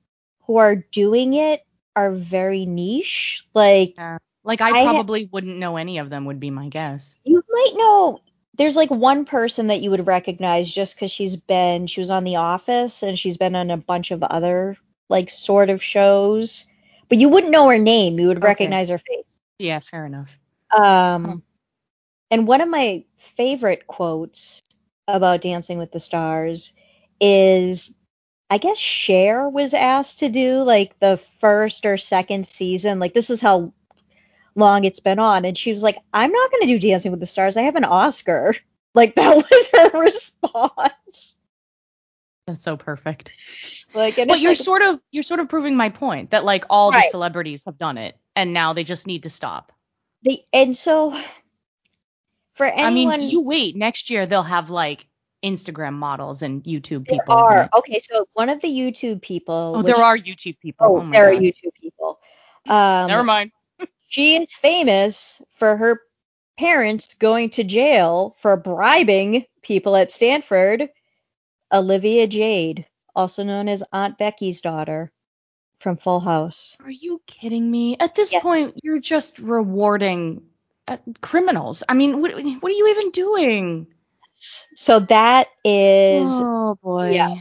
who 0.47 0.57
are 0.57 0.77
doing 0.77 1.35
it 1.35 1.65
are 1.97 2.11
very 2.13 2.67
niche 2.67 3.45
like 3.55 3.97
Like 4.45 4.61
I, 4.61 4.71
I 4.71 4.83
probably 4.83 5.27
wouldn't 5.27 5.59
know 5.59 5.77
any 5.77 5.99
of 5.99 6.11
them. 6.11 6.25
Would 6.27 6.41
be 6.41 6.51
my 6.51 6.69
guess. 6.69 7.17
you 7.25 7.43
might 7.51 7.73
know 7.77 8.21
there's 8.57 8.77
like 8.77 8.91
one 8.91 9.25
person 9.25 9.69
that 9.69 9.81
you 9.81 9.91
would 9.91 10.07
recognize 10.07 10.71
just 10.71 10.95
because 10.95 11.11
she's 11.11 11.37
been 11.37 11.87
she 11.87 12.01
was 12.01 12.11
on 12.11 12.25
The 12.25 12.37
Office 12.37 13.03
and 13.03 13.19
she's 13.19 13.37
been 13.39 13.55
on 13.57 13.71
a 13.71 13.77
bunch 13.77 14.11
of 14.11 14.23
other 14.23 14.77
like 15.09 15.31
sort 15.31 15.71
of 15.71 15.83
shows, 15.83 16.67
but 17.09 17.19
you 17.19 17.29
wouldn't 17.29 17.53
know 17.53 17.69
her 17.69 17.79
name. 17.79 18.19
You 18.19 18.29
would 18.29 18.43
Okay. 18.43 18.47
recognize 18.47 18.89
her 18.89 18.99
face. 18.99 19.41
Yeah, 19.59 19.81
fair 19.81 20.07
enough. 20.07 20.31
Um, 20.77 21.25
Huh. 21.25 21.37
and 22.31 22.47
one 22.47 22.61
of 22.61 22.69
my 22.69 23.05
favorite 23.37 23.87
quotes 23.87 24.63
about 25.09 25.41
Dancing 25.41 25.79
with 25.79 25.93
the 25.93 26.01
Stars 26.01 26.73
is 27.21 27.93
I 28.51 28.59
guess 28.59 28.77
Cher 28.77 29.49
was 29.49 29.73
asked 29.73 30.19
to 30.19 30.29
do 30.29 30.63
like 30.63 30.99
the 30.99 31.19
first 31.41 31.87
or 31.87 31.97
second 31.97 32.47
season. 32.47 32.99
Like 32.99 33.15
this 33.15 33.31
is 33.31 33.41
how 33.41 33.73
long 34.55 34.85
it's 34.85 35.01
been 35.01 35.19
on, 35.19 35.47
and 35.47 35.57
she 35.57 35.73
was 35.73 35.83
like, 35.83 35.97
"I'm 36.13 36.31
not 36.31 36.51
going 36.51 36.61
to 36.63 36.67
do 36.67 36.79
Dancing 36.79 37.11
with 37.11 37.21
the 37.21 37.27
Stars. 37.27 37.57
I 37.57 37.63
have 37.63 37.77
an 37.77 37.85
Oscar." 37.85 38.55
Like 38.95 39.15
that 39.15 39.37
was 39.51 39.71
her 39.73 39.99
response. 39.99 41.37
That's 42.47 42.63
so 42.63 42.77
perfect. 42.77 43.33
Like, 43.95 44.19
and 44.19 44.29
But 44.29 44.41
you're 44.41 44.51
like, 44.51 44.59
sort 44.59 44.83
of 44.83 45.01
you're 45.11 45.23
sort 45.23 45.41
of 45.41 45.49
proving 45.49 45.77
my 45.77 45.89
point 45.89 46.33
that 46.33 46.45
like 46.45 46.67
all 46.69 46.93
the 46.93 47.03
celebrities 47.11 47.65
have 47.65 47.79
done 47.79 47.97
it, 47.97 48.19
and 48.37 48.53
now 48.53 48.75
they 48.75 48.85
just 48.85 49.07
need 49.07 49.23
to 49.23 49.31
stop. 49.31 49.73
they, 50.23 50.45
and 50.53 50.77
so 50.77 51.19
for 52.55 52.67
I 52.67 52.91
mean, 52.91 53.23
you 53.23 53.41
wait. 53.41 53.77
Next 53.77 54.11
year 54.11 54.27
they'll 54.27 54.43
have 54.43 54.71
like 54.71 55.07
Instagram 55.45 55.95
models 55.95 56.43
and 56.43 56.63
YouTube 56.65 57.07
there 57.09 57.19
people. 57.19 57.35
are 57.35 57.49
right? 57.63 57.69
okay. 57.79 57.99
So 57.99 58.27
one 58.35 58.49
of 58.49 58.61
the 58.61 58.69
YouTube 58.69 59.23
people. 59.23 59.75
Oh, 59.77 59.79
which- 59.79 59.87
there 59.87 60.05
are 60.05 60.17
YouTube 60.17 60.59
people. 60.61 60.87
Oh, 60.87 61.01
Oh, 61.01 61.11
there 61.11 61.29
are 61.29 61.35
YouTube 61.35 61.75
people. 61.81 62.19
Um, 62.69 63.09
Never 63.09 63.25
mind. 63.25 63.51
she 64.09 64.37
is 64.37 64.53
famous 64.55 65.43
for 65.57 65.77
her 65.77 66.01
parents 66.59 67.15
going 67.15 67.51
to 67.51 67.65
jail 67.65 68.37
for 68.41 68.57
bribing 68.57 69.45
people 69.63 69.97
at 69.97 70.11
Stanford, 70.13 70.89
Olivia 71.73 72.27
Jade, 72.27 72.87
also 73.17 73.43
known 73.43 73.69
as 73.69 73.83
Aunt 73.93 74.19
Becky's 74.19 74.61
daughter 74.61 75.11
from 75.81 75.97
Full 75.97 76.21
House. 76.21 76.77
Are 76.85 76.91
you 76.91 77.21
kidding 77.27 77.69
me? 77.69 77.97
At 77.99 78.15
this 78.15 78.33
Yes. 78.33 78.43
point, 78.43 78.79
you're 78.85 79.01
just 79.01 79.39
rewarding 79.41 80.43
uh, 80.89 80.97
criminals. 81.21 81.83
I 81.89 81.95
mean, 81.95 82.21
what, 82.21 82.33
what 82.35 82.65
are 82.65 82.71
you 82.71 82.89
even 82.89 83.11
doing? 83.11 83.87
So 84.75 85.01
that 85.01 85.49
is 85.65 86.31
oh 86.33 86.79
boy. 86.83 87.11
yeah. 87.11 87.35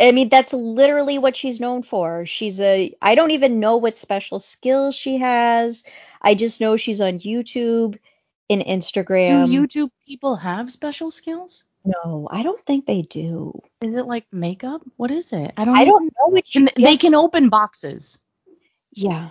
I 0.00 0.12
mean, 0.12 0.28
that's 0.28 0.52
literally 0.52 1.18
what 1.18 1.36
she's 1.36 1.60
known 1.60 1.82
for. 1.82 2.26
She's 2.26 2.60
a, 2.60 2.94
I 3.00 3.14
don't 3.14 3.30
even 3.30 3.60
know 3.60 3.76
what 3.76 3.96
special 3.96 4.40
skills 4.40 4.94
she 4.96 5.18
has. 5.18 5.84
I 6.20 6.34
just 6.34 6.60
know 6.60 6.76
she's 6.76 7.00
on 7.00 7.20
YouTube 7.20 7.98
and 8.50 8.62
Instagram. 8.62 9.46
Do 9.46 9.62
YouTube 9.62 9.90
people 10.06 10.36
have 10.36 10.70
special 10.70 11.10
skills? 11.10 11.64
No, 11.84 12.28
I 12.30 12.42
don't 12.42 12.60
think 12.60 12.86
they 12.86 13.02
do. 13.02 13.60
Is 13.82 13.94
it 13.94 14.06
like 14.06 14.26
makeup? 14.32 14.82
What 14.96 15.10
is 15.10 15.32
it? 15.32 15.52
I 15.56 15.64
don't. 15.64 15.76
I 15.76 15.84
don't 15.84 16.04
know 16.04 16.28
what 16.28 16.44
Can, 16.50 16.68
They 16.76 16.96
can 16.96 17.14
open 17.14 17.48
boxes. 17.48 18.18
yeah. 18.90 19.30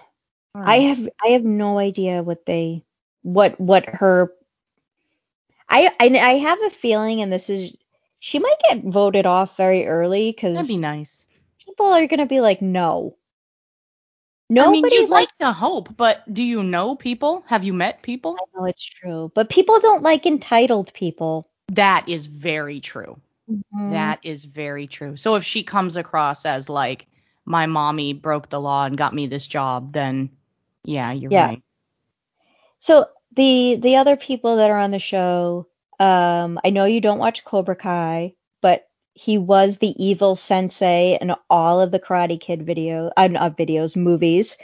I 0.55 0.79
have, 0.79 1.09
I 1.23 1.29
have 1.29 1.43
no 1.43 1.79
idea 1.79 2.21
what 2.23 2.45
they, 2.45 2.83
what, 3.23 3.59
what 3.59 3.85
her, 3.85 4.31
I, 5.69 5.91
I, 5.99 6.07
I 6.07 6.37
have 6.37 6.61
a 6.63 6.69
feeling, 6.69 7.21
and 7.21 7.31
this 7.31 7.49
is, 7.49 7.75
she 8.19 8.39
might 8.39 8.55
get 8.69 8.83
voted 8.83 9.25
off 9.25 9.57
very 9.57 9.87
early 9.87 10.31
because 10.31 10.55
That'd 10.55 10.67
be 10.67 10.77
nice. 10.77 11.25
people 11.65 11.87
are 11.87 12.07
gonna 12.07 12.25
be 12.25 12.39
like, 12.41 12.61
no. 12.61 13.15
I 14.49 14.53
Nobody 14.53 14.81
mean, 14.81 14.91
you'd 15.01 15.09
like 15.09 15.29
like 15.29 15.35
to 15.37 15.51
hope, 15.51 15.97
but 15.97 16.31
do 16.31 16.43
you 16.43 16.61
know 16.61 16.95
people? 16.95 17.43
Have 17.47 17.63
you 17.63 17.73
met 17.73 18.03
people? 18.03 18.37
I 18.39 18.59
know 18.59 18.65
it's 18.65 18.83
true, 18.85 19.31
but 19.33 19.49
people 19.49 19.79
don't 19.79 20.03
like 20.03 20.25
entitled 20.27 20.93
people. 20.93 21.49
That 21.69 22.07
is 22.07 22.27
very 22.27 22.79
true. 22.79 23.19
Mhm. 23.49 23.91
That 23.91 24.19
is 24.21 24.43
very 24.43 24.85
true. 24.87 25.17
So 25.17 25.35
if 25.35 25.43
she 25.43 25.63
comes 25.63 25.95
across 25.95 26.45
as 26.45 26.69
like 26.69 27.07
my 27.45 27.65
mommy 27.65 28.13
broke 28.13 28.49
the 28.49 28.61
law 28.61 28.85
and 28.85 28.97
got 28.97 29.13
me 29.15 29.25
this 29.27 29.47
job, 29.47 29.91
then 29.93 30.29
yeah, 30.83 31.11
you're 31.11 31.31
Yeah. 31.31 31.47
right. 31.47 31.63
So 32.79 33.07
the 33.35 33.75
the 33.81 33.95
other 33.97 34.15
people 34.15 34.57
that 34.57 34.69
are 34.69 34.77
on 34.79 34.91
the 34.91 34.99
show, 34.99 35.67
um, 35.99 36.59
I 36.63 36.69
know 36.69 36.85
you 36.85 37.01
don't 37.01 37.19
watch 37.19 37.43
Cobra 37.45 37.75
Kai, 37.75 38.35
but 38.61 38.87
he 39.13 39.37
was 39.37 39.77
the 39.77 39.93
evil 40.03 40.35
sensei 40.35 41.17
in 41.21 41.33
all 41.49 41.79
of 41.81 41.91
the 41.91 41.99
Karate 41.99 42.39
Kid 42.39 42.63
video, 42.65 43.11
uh, 43.15 43.27
not 43.27 43.57
videos, 43.57 43.95
movies. 43.95 44.57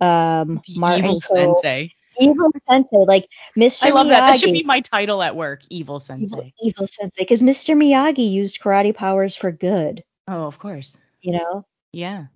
Um, 0.00 0.60
Martin 0.76 1.04
evil 1.04 1.20
Ko- 1.20 1.34
sensei. 1.34 1.92
evil 2.20 2.50
sensei, 2.68 2.96
like 3.06 3.28
Mr. 3.56 3.84
I 3.84 3.90
love 3.90 4.08
that. 4.08 4.20
That 4.32 4.40
should 4.40 4.52
be 4.52 4.64
my 4.64 4.80
title 4.80 5.22
at 5.22 5.34
work. 5.36 5.62
Evil 5.70 5.96
evil, 5.96 6.00
sensei. 6.00 6.52
evil 6.60 6.86
sensei, 6.86 7.22
because 7.22 7.40
Mr. 7.42 7.74
Miyagi 7.76 8.28
used 8.30 8.60
karate 8.60 8.94
powers 8.94 9.36
for 9.36 9.50
good, 9.52 10.02
Oh, 10.28 10.42
of 10.44 10.58
course. 10.58 10.98
you 11.20 11.32
know, 11.32 11.64
Yeah. 11.92 12.26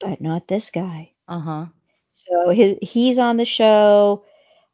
but 0.00 0.20
not 0.20 0.48
this 0.48 0.70
guy. 0.70 1.12
Uh 1.28 1.38
huh. 1.40 1.66
So 2.16 2.48
his, 2.48 2.78
he's 2.80 3.18
on 3.18 3.36
the 3.36 3.44
show. 3.44 4.24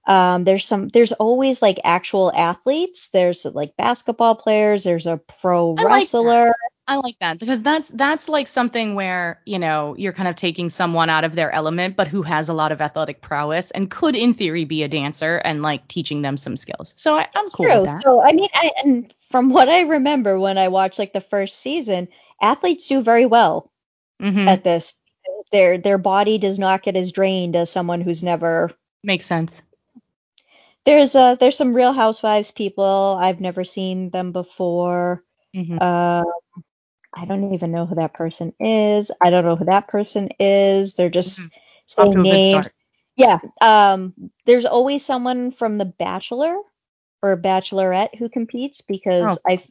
Um, 0.06 0.44
there's 0.44 0.66
some. 0.66 0.88
There's 0.88 1.12
always 1.12 1.60
like 1.60 1.80
actual 1.84 2.32
athletes. 2.34 3.08
There's 3.12 3.44
like 3.44 3.76
basketball 3.76 4.36
players. 4.36 4.84
There's 4.84 5.06
a 5.06 5.16
pro 5.16 5.74
I 5.76 5.82
like 5.84 6.08
wrestler. 6.14 6.54
I 6.88 6.96
like 6.96 7.16
that 7.20 7.38
because 7.38 7.62
that's 7.62 7.88
that's 7.88 8.28
like 8.28 8.48
something 8.48 8.94
where 8.94 9.40
you 9.44 9.58
know 9.58 9.94
you're 9.96 10.12
kind 10.12 10.28
of 10.28 10.34
taking 10.36 10.68
someone 10.68 11.10
out 11.10 11.24
of 11.24 11.34
their 11.34 11.50
element, 11.52 11.96
but 11.96 12.08
who 12.08 12.22
has 12.22 12.48
a 12.48 12.52
lot 12.52 12.72
of 12.72 12.80
athletic 12.80 13.20
prowess 13.20 13.70
and 13.72 13.90
could, 13.90 14.16
in 14.16 14.34
theory, 14.34 14.64
be 14.64 14.82
a 14.82 14.88
dancer 14.88 15.36
and 15.38 15.62
like 15.62 15.86
teaching 15.88 16.22
them 16.22 16.36
some 16.36 16.56
skills. 16.56 16.94
So 16.96 17.16
I, 17.18 17.28
I'm 17.34 17.50
cool 17.50 17.66
True. 17.66 17.74
with 17.74 17.84
that. 17.84 18.02
So 18.02 18.22
I 18.22 18.32
mean, 18.32 18.48
I, 18.54 18.72
and 18.84 19.14
from 19.30 19.50
what 19.50 19.68
I 19.68 19.80
remember 19.80 20.38
when 20.38 20.58
I 20.58 20.68
watched 20.68 20.98
like 20.98 21.12
the 21.12 21.20
first 21.20 21.58
season, 21.58 22.08
athletes 22.40 22.88
do 22.88 23.00
very 23.02 23.26
well 23.26 23.70
hmm 24.20 24.46
at 24.46 24.64
this. 24.64 24.94
Their 25.52 25.78
their 25.78 25.98
body 25.98 26.38
does 26.38 26.58
not 26.58 26.82
get 26.82 26.96
as 26.96 27.12
drained 27.12 27.54
as 27.56 27.70
someone 27.70 28.00
who's 28.00 28.22
never. 28.22 28.70
Makes 29.04 29.26
sense. 29.26 29.62
There's 30.84 31.14
uh 31.14 31.36
there's 31.36 31.56
some 31.56 31.74
Real 31.74 31.92
Housewives 31.92 32.50
people. 32.50 33.16
I've 33.20 33.40
never 33.40 33.64
seen 33.64 34.10
them 34.10 34.32
before. 34.32 35.22
hmm 35.54 35.78
Um, 35.80 36.24
I 37.14 37.26
don't 37.26 37.52
even 37.52 37.70
know 37.70 37.84
who 37.84 37.96
that 37.96 38.14
person 38.14 38.54
is. 38.58 39.10
I 39.20 39.28
don't 39.30 39.44
know 39.44 39.56
who 39.56 39.66
that 39.66 39.86
person 39.88 40.30
is. 40.40 40.94
They're 40.94 41.10
just 41.10 41.38
Mhm. 41.38 41.50
Saying 41.86 42.12
to 42.12 42.20
a 42.20 42.22
good 42.22 42.30
names. 42.30 42.70
Yeah. 43.16 43.38
Um, 43.60 44.14
there's 44.46 44.64
always 44.64 45.04
someone 45.04 45.50
from 45.50 45.76
The 45.76 45.84
Bachelor 45.84 46.56
or 47.22 47.36
Bachelorette 47.36 48.14
who 48.16 48.30
competes 48.30 48.80
because 48.80 49.36
Oh. 49.36 49.40
I, 49.46 49.62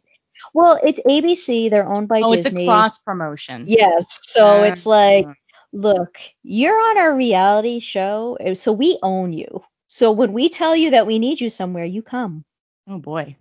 well, 0.53 0.79
it's 0.83 0.99
ABC. 0.99 1.69
They're 1.69 1.91
owned 1.91 2.07
by 2.07 2.21
Oh, 2.21 2.31
it's 2.33 2.45
a 2.45 2.51
cross 2.53 2.99
promotion. 2.99 3.65
Yes. 3.67 4.19
So 4.21 4.61
it's 4.63 4.85
like, 4.85 5.25
Uh, 5.25 5.33
look, 5.73 6.17
you're 6.43 6.79
on 6.79 6.97
our 6.97 7.15
reality 7.15 7.79
show, 7.79 8.37
eh, 8.39 8.53
so 8.53 8.71
we 8.71 8.97
own 9.01 9.33
you. 9.33 9.63
So 9.87 10.11
when 10.11 10.33
we 10.33 10.49
tell 10.49 10.75
you 10.75 10.91
that 10.91 11.07
we 11.07 11.19
need 11.19 11.41
you 11.41 11.49
somewhere, 11.49 11.85
you 11.85 12.01
come. 12.01 12.45
Oh 12.87 12.99
boy. 12.99 13.35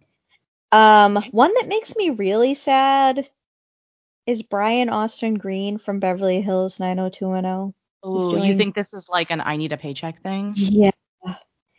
Um, 0.73 1.16
one 1.33 1.53
that 1.55 1.69
makes 1.69 1.97
me 1.97 2.11
really 2.11 2.55
sad 2.55 3.29
is 4.27 4.43
Brian 4.43 4.88
Austin 4.88 5.35
Green 5.35 5.79
from 5.79 5.99
Beverly 5.99 6.40
Hills 6.40 6.79
90210. 6.79 7.75
Oh, 8.03 8.37
you 8.37 8.55
think 8.55 8.75
this 8.75 8.95
is 8.95 9.09
like 9.09 9.31
an 9.31 9.43
I 9.45 9.57
need 9.57 9.73
a 9.73 9.77
paycheck 9.77 10.23
thing? 10.23 10.53
Yeah, 10.57 10.90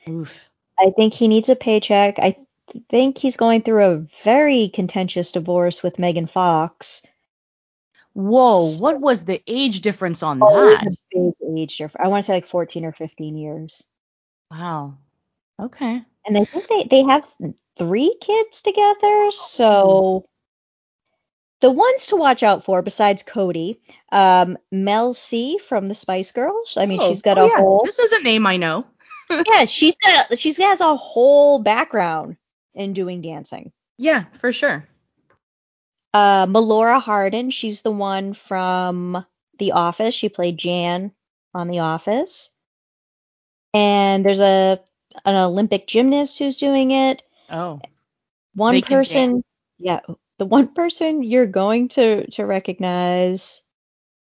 Oof. 0.09 0.45
I 0.79 0.91
think 0.95 1.13
he 1.13 1.27
needs 1.27 1.49
a 1.49 1.55
paycheck. 1.55 2.19
I 2.19 2.31
th- 2.31 2.83
think 2.89 3.17
he's 3.17 3.37
going 3.37 3.61
through 3.61 3.85
a 3.85 4.05
very 4.23 4.69
contentious 4.69 5.31
divorce 5.31 5.83
with 5.83 5.99
Megan 5.99 6.27
Fox. 6.27 7.01
Whoa, 8.13 8.73
what 8.79 8.99
was 8.99 9.25
the 9.25 9.41
age 9.47 9.81
difference 9.81 10.21
on 10.23 10.39
Oh, 10.41 10.69
that? 10.69 10.95
big 11.13 11.33
age 11.57 11.77
difference. 11.77 12.03
I 12.03 12.09
want 12.09 12.25
to 12.25 12.27
say 12.27 12.33
like 12.33 12.47
14 12.47 12.85
or 12.85 12.91
15 12.91 13.37
years. 13.37 13.83
Wow. 14.49 14.97
Okay. 15.59 16.01
And 16.25 16.37
I 16.37 16.45
think 16.45 16.67
they, 16.67 16.83
they 16.83 17.03
have 17.03 17.25
three 17.77 18.15
kids 18.19 18.61
together. 18.61 19.31
So 19.31 20.25
the 21.61 21.71
ones 21.71 22.07
to 22.07 22.15
watch 22.15 22.43
out 22.43 22.63
for, 22.65 22.81
besides 22.81 23.23
Cody, 23.23 23.79
um, 24.11 24.57
Mel 24.71 25.13
C 25.13 25.57
from 25.59 25.87
the 25.87 25.95
Spice 25.95 26.31
Girls. 26.31 26.75
I 26.77 26.85
mean, 26.85 26.99
Oh, 27.01 27.07
she's 27.07 27.21
got 27.21 27.37
oh, 27.37 27.45
a 27.45 27.47
yeah. 27.47 27.57
whole 27.57 27.83
This 27.85 27.99
is 27.99 28.11
a 28.11 28.23
name 28.23 28.45
I 28.45 28.57
know. 28.57 28.85
yeah, 29.47 29.65
she's 29.65 29.95
got 30.03 30.37
she's 30.37 30.57
has 30.57 30.81
a 30.81 30.95
whole 30.95 31.59
background 31.59 32.35
in 32.75 32.93
doing 32.93 33.21
dancing. 33.21 33.71
Yeah, 33.97 34.25
for 34.39 34.51
sure. 34.51 34.85
Uh, 36.13 36.45
Melora 36.45 37.01
Hardin, 37.01 37.49
she's 37.49 37.81
the 37.81 37.91
one 37.91 38.33
from 38.33 39.25
The 39.59 39.71
Office. 39.71 40.13
She 40.13 40.29
played 40.29 40.57
Jan 40.57 41.11
on 41.53 41.67
The 41.67 41.79
Office. 41.79 42.49
And 43.73 44.25
there's 44.25 44.41
a 44.41 44.79
an 45.25 45.35
Olympic 45.35 45.87
gymnast 45.87 46.39
who's 46.39 46.57
doing 46.57 46.91
it. 46.91 47.23
Oh. 47.49 47.79
One 48.55 48.81
can 48.81 48.97
person, 48.97 49.43
yeah, 49.77 50.01
the 50.37 50.45
one 50.45 50.73
person 50.73 51.23
you're 51.23 51.45
going 51.45 51.87
to 51.89 52.29
to 52.31 52.45
recognize 52.45 53.61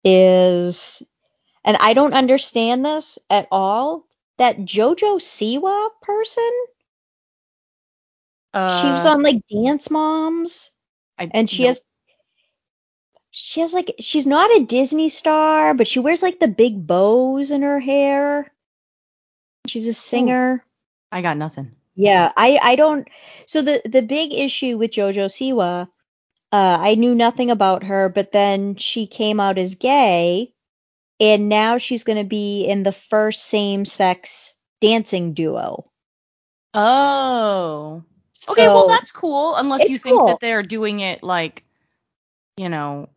is, 0.04 1.02
and 1.64 1.76
I 1.78 1.94
don't 1.94 2.14
understand 2.14 2.84
this 2.84 3.18
at 3.30 3.48
all. 3.50 4.06
That 4.38 4.58
JoJo 4.58 5.18
Siwa 5.20 5.90
person. 6.02 6.50
Uh, 8.52 8.82
she 8.82 8.88
was 8.88 9.06
on 9.06 9.22
like 9.22 9.46
Dance 9.46 9.90
Moms, 9.90 10.70
I 11.22 11.30
and 11.32 11.48
she 11.48 11.64
has 11.64 11.80
she 13.30 13.60
has 13.60 13.72
like 13.72 13.94
she's 14.00 14.26
not 14.26 14.50
a 14.50 14.64
Disney 14.64 15.08
star, 15.08 15.72
but 15.74 15.86
she 15.86 16.00
wears 16.00 16.22
like 16.22 16.40
the 16.40 16.48
big 16.48 16.86
bows 16.86 17.50
in 17.50 17.62
her 17.62 17.78
hair. 17.78 18.52
She's 19.68 19.86
a 19.86 19.92
singer. 19.92 20.64
I 21.12 21.22
got 21.22 21.36
nothing. 21.36 21.72
Yeah, 21.94 22.32
I 22.36 22.58
I 22.60 22.76
don't. 22.76 23.08
So 23.46 23.62
the 23.62 23.82
the 23.84 24.02
big 24.02 24.34
issue 24.34 24.76
with 24.78 24.90
JoJo 24.90 25.26
Siwa, 25.26 25.88
uh, 26.50 26.78
I 26.80 26.96
knew 26.96 27.14
nothing 27.14 27.50
about 27.50 27.84
her, 27.84 28.08
but 28.08 28.32
then 28.32 28.76
she 28.76 29.06
came 29.06 29.38
out 29.38 29.58
as 29.58 29.76
gay, 29.76 30.52
and 31.20 31.48
now 31.48 31.78
she's 31.78 32.04
going 32.04 32.18
to 32.18 32.28
be 32.28 32.64
in 32.64 32.82
the 32.82 32.92
first 32.92 33.44
same-sex 33.44 34.54
dancing 34.80 35.34
duo. 35.34 35.84
Oh. 36.74 38.02
Okay, 38.48 38.66
well 38.66 38.88
that's 38.88 39.10
cool. 39.10 39.54
Unless 39.56 39.88
you 39.88 39.98
think 39.98 40.18
cool. 40.18 40.26
that 40.26 40.40
they're 40.40 40.62
doing 40.62 41.00
it 41.00 41.22
like, 41.22 41.64
you 42.56 42.68
know, 42.68 43.08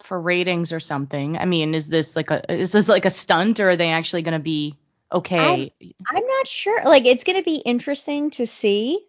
for 0.00 0.20
ratings 0.20 0.72
or 0.72 0.80
something. 0.80 1.38
I 1.38 1.44
mean, 1.44 1.74
is 1.74 1.88
this 1.88 2.16
like 2.16 2.30
a 2.30 2.52
is 2.52 2.72
this 2.72 2.88
like 2.88 3.04
a 3.04 3.10
stunt 3.10 3.60
or 3.60 3.70
are 3.70 3.76
they 3.76 3.90
actually 3.90 4.22
gonna 4.22 4.38
be 4.38 4.76
okay? 5.12 5.72
I'm 6.08 6.26
not 6.26 6.48
sure. 6.48 6.82
Like, 6.84 7.04
it's 7.04 7.24
going 7.24 7.38
to 7.38 7.44
be 7.44 7.56
interesting 7.56 8.30
to 8.32 8.46
see 8.46 9.06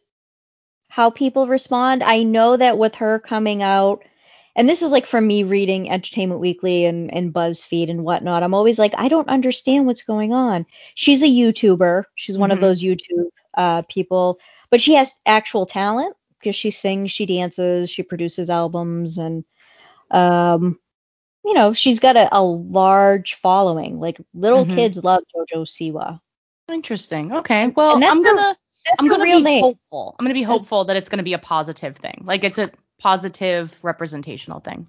how 0.89 1.09
people 1.09 1.47
respond. 1.47 2.03
I 2.03 2.23
know 2.23 2.55
that 2.55 2.77
with 2.77 2.95
her 2.95 3.19
coming 3.19 3.63
out 3.63 4.03
and 4.55 4.69
this 4.69 4.83
is 4.83 4.91
like 4.91 5.07
from 5.07 5.25
me 5.25 5.43
reading 5.43 5.89
Entertainment 5.89 6.39
Weekly 6.39 6.85
and, 6.85 7.11
and 7.11 7.33
BuzzFeed 7.33 7.89
and 7.89 8.03
whatnot. 8.03 8.43
I'm 8.43 8.53
always 8.53 8.77
like, 8.77 8.93
I 8.95 9.07
don't 9.07 9.27
understand 9.27 9.87
what's 9.87 10.03
going 10.03 10.31
on. 10.31 10.65
She's 10.93 11.23
a 11.23 11.27
YouTuber. 11.27 12.03
She's 12.15 12.37
one 12.37 12.51
of 12.51 12.59
Mhm. 12.59 12.61
those 12.61 12.83
YouTube 12.83 13.29
uh, 13.55 13.81
people, 13.89 14.39
but 14.73 14.81
she 14.81 14.95
has 14.95 15.13
actual 15.27 15.67
talent 15.67 16.15
because 16.39 16.55
she 16.55 16.71
sings, 16.71 17.11
she 17.11 17.27
dances, 17.27 17.91
she 17.91 18.01
produces 18.01 18.49
albums, 18.49 19.19
and 19.19 19.43
um, 20.09 20.79
you 21.45 21.53
know, 21.53 21.73
she's 21.73 21.99
got 21.99 22.17
a, 22.17 22.35
a 22.35 22.41
large 22.41 23.35
following. 23.35 23.99
Like 23.99 24.19
little 24.33 24.65
Mhm. 24.65 24.73
kids 24.73 25.03
love 25.03 25.21
JoJo 25.31 25.67
Siwa. 25.67 26.19
Interesting. 26.71 27.31
Okay. 27.33 27.67
Well, 27.67 28.03
I'm 28.03 28.23
gonna 28.23 28.55
I'm 28.97 29.07
gonna 29.07 29.25
be 29.25 29.43
name. 29.43 29.61
hopeful. 29.61 30.15
I'm 30.17 30.23
gonna 30.23 30.33
be 30.33 30.41
hopeful 30.41 30.85
that 30.85 30.97
it's 30.97 31.07
gonna 31.07 31.21
be 31.21 31.33
a 31.33 31.37
positive 31.37 31.95
thing. 31.95 32.23
Like 32.25 32.43
it's 32.43 32.57
a 32.57 32.71
positive 32.97 33.77
representational 33.83 34.59
thing. 34.59 34.87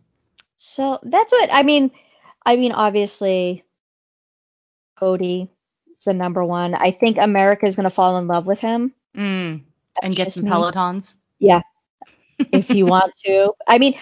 So 0.57 0.99
that's 1.03 1.31
what 1.31 1.51
I 1.53 1.63
mean. 1.63 1.91
I 2.47 2.57
mean, 2.57 2.73
obviously, 2.73 3.65
Cody 4.99 5.51
is 5.99 6.05
the 6.05 6.15
number 6.15 6.43
one. 6.43 6.75
I 6.75 6.91
think 6.91 7.19
America 7.19 7.67
is 7.67 7.77
going 7.77 7.85
to 7.85 7.91
fall 7.91 8.17
in 8.17 8.27
love 8.27 8.47
with 8.47 8.61
him. 8.61 8.95
Mm. 9.15 9.63
And 10.03 10.15
get 10.15 10.33
some 10.33 10.45
me. 10.45 10.51
pelotons. 10.51 11.15
Yeah, 11.39 11.63
if 12.53 12.71
you 12.71 12.87
want 12.95 13.13
to. 13.25 13.53
I 13.67 13.79
mean, 13.79 13.99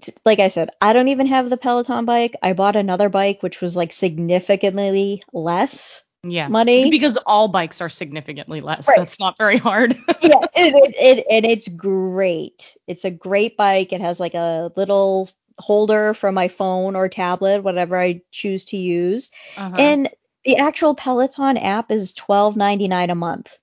t- 0.00 0.12
like 0.24 0.38
I 0.40 0.48
said, 0.48 0.70
I 0.80 0.92
don't 0.92 1.08
even 1.08 1.26
have 1.26 1.48
the 1.50 1.56
Peloton 1.56 2.04
bike. 2.04 2.36
I 2.42 2.52
bought 2.52 2.76
another 2.76 3.08
bike, 3.08 3.42
which 3.42 3.60
was 3.60 3.76
like 3.76 3.92
significantly 3.92 5.22
less 5.32 6.02
Yeah. 6.24 6.48
money. 6.48 6.90
Because 6.90 7.16
all 7.26 7.48
bikes 7.48 7.80
are 7.80 7.88
significantly 7.88 8.60
less. 8.60 8.88
Right. 8.88 8.98
That's 8.98 9.18
not 9.20 9.38
very 9.38 9.56
hard. 9.58 9.92
yeah, 10.22 10.40
it, 10.54 10.74
it, 10.74 10.94
it, 11.18 11.26
and 11.30 11.44
it's 11.46 11.68
great. 11.68 12.76
It's 12.86 13.04
a 13.04 13.10
great 13.10 13.56
bike. 13.56 13.92
It 13.92 14.00
has 14.00 14.20
like 14.20 14.34
a 14.34 14.70
little 14.76 15.30
holder 15.58 16.14
for 16.14 16.32
my 16.32 16.48
phone 16.48 16.96
or 16.96 17.08
tablet, 17.08 17.62
whatever 17.62 17.98
I 18.00 18.22
choose 18.32 18.64
to 18.66 18.76
use. 18.76 19.30
Uh-huh. 19.56 19.76
And 19.78 20.08
the 20.44 20.56
actual 20.56 20.94
Peloton 20.94 21.56
app 21.56 21.90
is 21.90 22.12
twelve 22.12 22.56
ninety 22.56 22.88
nine 22.88 23.10
a 23.10 23.14
month. 23.14 23.56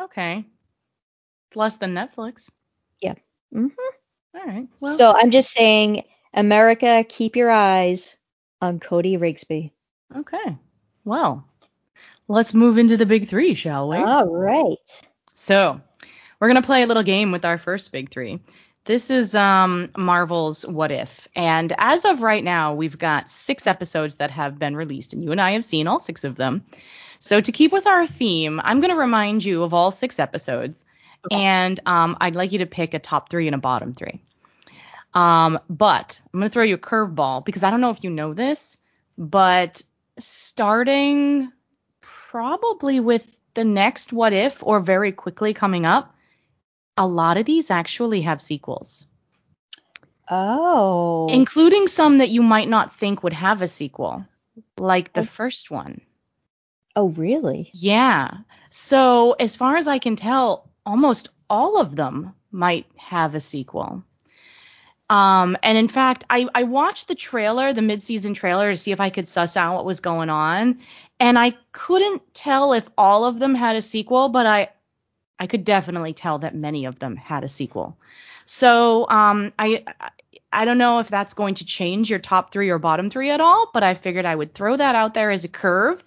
okay. 0.00 0.44
Less 1.58 1.76
than 1.78 1.92
Netflix. 1.92 2.48
Yeah. 3.00 3.14
hmm 3.52 3.66
All 4.32 4.46
right. 4.46 4.68
Well, 4.78 4.96
so 4.96 5.12
I'm 5.12 5.32
just 5.32 5.50
saying, 5.50 6.04
America, 6.32 7.04
keep 7.08 7.34
your 7.34 7.50
eyes 7.50 8.16
on 8.62 8.78
Cody 8.78 9.16
Rigsby. 9.16 9.72
okay. 10.16 10.56
Well, 11.04 11.44
let's 12.28 12.54
move 12.54 12.78
into 12.78 12.96
the 12.96 13.06
big 13.06 13.26
three, 13.26 13.54
shall 13.54 13.88
we? 13.88 13.96
All 13.96 14.26
right. 14.28 14.76
So, 15.34 15.80
we're 16.38 16.46
going 16.46 16.62
to 16.62 16.66
play 16.66 16.84
a 16.84 16.86
little 16.86 17.02
game 17.02 17.32
with 17.32 17.44
our 17.44 17.58
first 17.58 17.90
big 17.90 18.08
three. 18.08 18.38
This 18.84 19.10
is 19.10 19.34
um, 19.34 19.90
Marvel's 19.96 20.64
What 20.64 20.92
If. 20.92 21.26
And 21.34 21.72
as 21.76 22.04
of 22.04 22.22
right 22.22 22.44
now, 22.44 22.74
we've 22.74 22.98
got 22.98 23.28
six 23.28 23.66
episodes 23.66 24.16
that 24.16 24.30
have 24.30 24.60
been 24.60 24.76
released, 24.76 25.12
and 25.12 25.24
you 25.24 25.32
and 25.32 25.40
I 25.40 25.52
have 25.52 25.64
seen 25.64 25.88
all 25.88 25.98
six 25.98 26.22
of 26.22 26.36
them. 26.36 26.62
So, 27.18 27.40
to 27.40 27.50
keep 27.50 27.72
with 27.72 27.88
our 27.88 28.06
theme, 28.06 28.60
I'm 28.62 28.80
going 28.80 28.92
to 28.92 29.00
remind 29.00 29.44
you 29.44 29.64
of 29.64 29.74
all 29.74 29.90
six 29.90 30.20
episodes, 30.20 30.84
and 31.30 31.78
um, 31.86 32.16
I'd 32.20 32.36
like 32.36 32.52
you 32.52 32.58
to 32.60 32.66
pick 32.66 32.94
a 32.94 32.98
top 32.98 33.30
three 33.30 33.46
and 33.46 33.54
a 33.54 33.58
bottom 33.58 33.92
three. 33.94 34.22
Um, 35.14 35.58
but 35.70 36.20
I'm 36.32 36.40
going 36.40 36.48
to 36.50 36.52
throw 36.52 36.64
you 36.64 36.74
a 36.74 36.78
curveball 36.78 37.44
because 37.44 37.62
I 37.64 37.70
don't 37.70 37.80
know 37.80 37.90
if 37.90 38.04
you 38.04 38.10
know 38.10 38.34
this, 38.34 38.78
but 39.16 39.82
starting 40.18 41.50
probably 42.00 43.00
with 43.00 43.38
the 43.54 43.64
next 43.64 44.12
What 44.12 44.32
If 44.32 44.62
or 44.62 44.80
very 44.80 45.12
quickly 45.12 45.54
coming 45.54 45.86
up, 45.86 46.14
a 46.96 47.06
lot 47.06 47.36
of 47.38 47.44
these 47.46 47.70
actually 47.70 48.22
have 48.22 48.42
sequels, 48.42 49.06
Oh. 50.30 51.26
including 51.30 51.88
some 51.88 52.18
that 52.18 52.28
you 52.30 52.42
might 52.42 52.68
not 52.68 52.94
think 52.94 53.22
would 53.22 53.32
have 53.32 53.62
a 53.62 53.68
sequel, 53.68 54.26
like 54.76 55.12
the 55.12 55.22
Oh. 55.22 55.24
first 55.24 55.70
one. 55.70 56.00
oh, 56.96 57.10
really? 57.10 57.70
Yeah. 57.74 58.38
So, 58.70 59.32
as 59.38 59.54
far 59.54 59.76
as 59.76 59.86
I 59.86 59.98
can 60.00 60.16
tell, 60.16 60.68
almost 60.84 61.30
all 61.48 61.80
of 61.80 61.96
them 61.96 62.34
might 62.50 62.86
have 62.96 63.34
a 63.34 63.40
sequel. 63.40 64.02
Um, 65.10 65.56
and 65.62 65.78
in 65.78 65.88
fact, 65.88 66.24
I, 66.28 66.48
I 66.54 66.64
watched 66.64 67.08
the 67.08 67.14
trailer, 67.14 67.72
the 67.72 67.82
mid-season 67.82 68.34
trailer, 68.34 68.70
to 68.70 68.76
see 68.76 68.92
if 68.92 69.00
I 69.00 69.08
could 69.10 69.26
suss 69.26 69.56
out 69.56 69.76
what 69.76 69.86
was 69.86 70.00
going 70.00 70.28
on, 70.28 70.80
and 71.18 71.38
I 71.38 71.56
couldn't 71.72 72.34
tell 72.34 72.74
if 72.74 72.88
all 72.96 73.24
of 73.24 73.38
them 73.38 73.54
had 73.54 73.76
a 73.76 73.82
sequel, 73.82 74.28
but 74.28 74.46
I 74.46 74.68
I 75.40 75.46
could 75.46 75.64
definitely 75.64 76.14
tell 76.14 76.40
that 76.40 76.54
many 76.54 76.86
of 76.86 76.98
them 76.98 77.16
had 77.16 77.44
a 77.44 77.48
sequel. 77.48 77.96
So 78.44 79.08
um, 79.08 79.52
I 79.58 79.84
I- 80.52 80.64
don't 80.64 80.78
know 80.78 80.98
if 80.98 81.08
that's 81.08 81.34
going 81.34 81.54
to 81.56 81.64
change 81.64 82.10
your 82.10 82.18
top 82.18 82.50
three 82.52 82.70
or 82.70 82.78
bottom 82.78 83.08
three 83.08 83.30
at 83.30 83.40
all, 83.40 83.70
but 83.72 83.82
I 83.82 83.94
figured 83.94 84.26
I 84.26 84.34
would 84.34 84.52
throw 84.52 84.76
that 84.76 84.94
out 84.94 85.14
there 85.14 85.30
as 85.30 85.44
a 85.44 85.48
curve. 85.48 86.02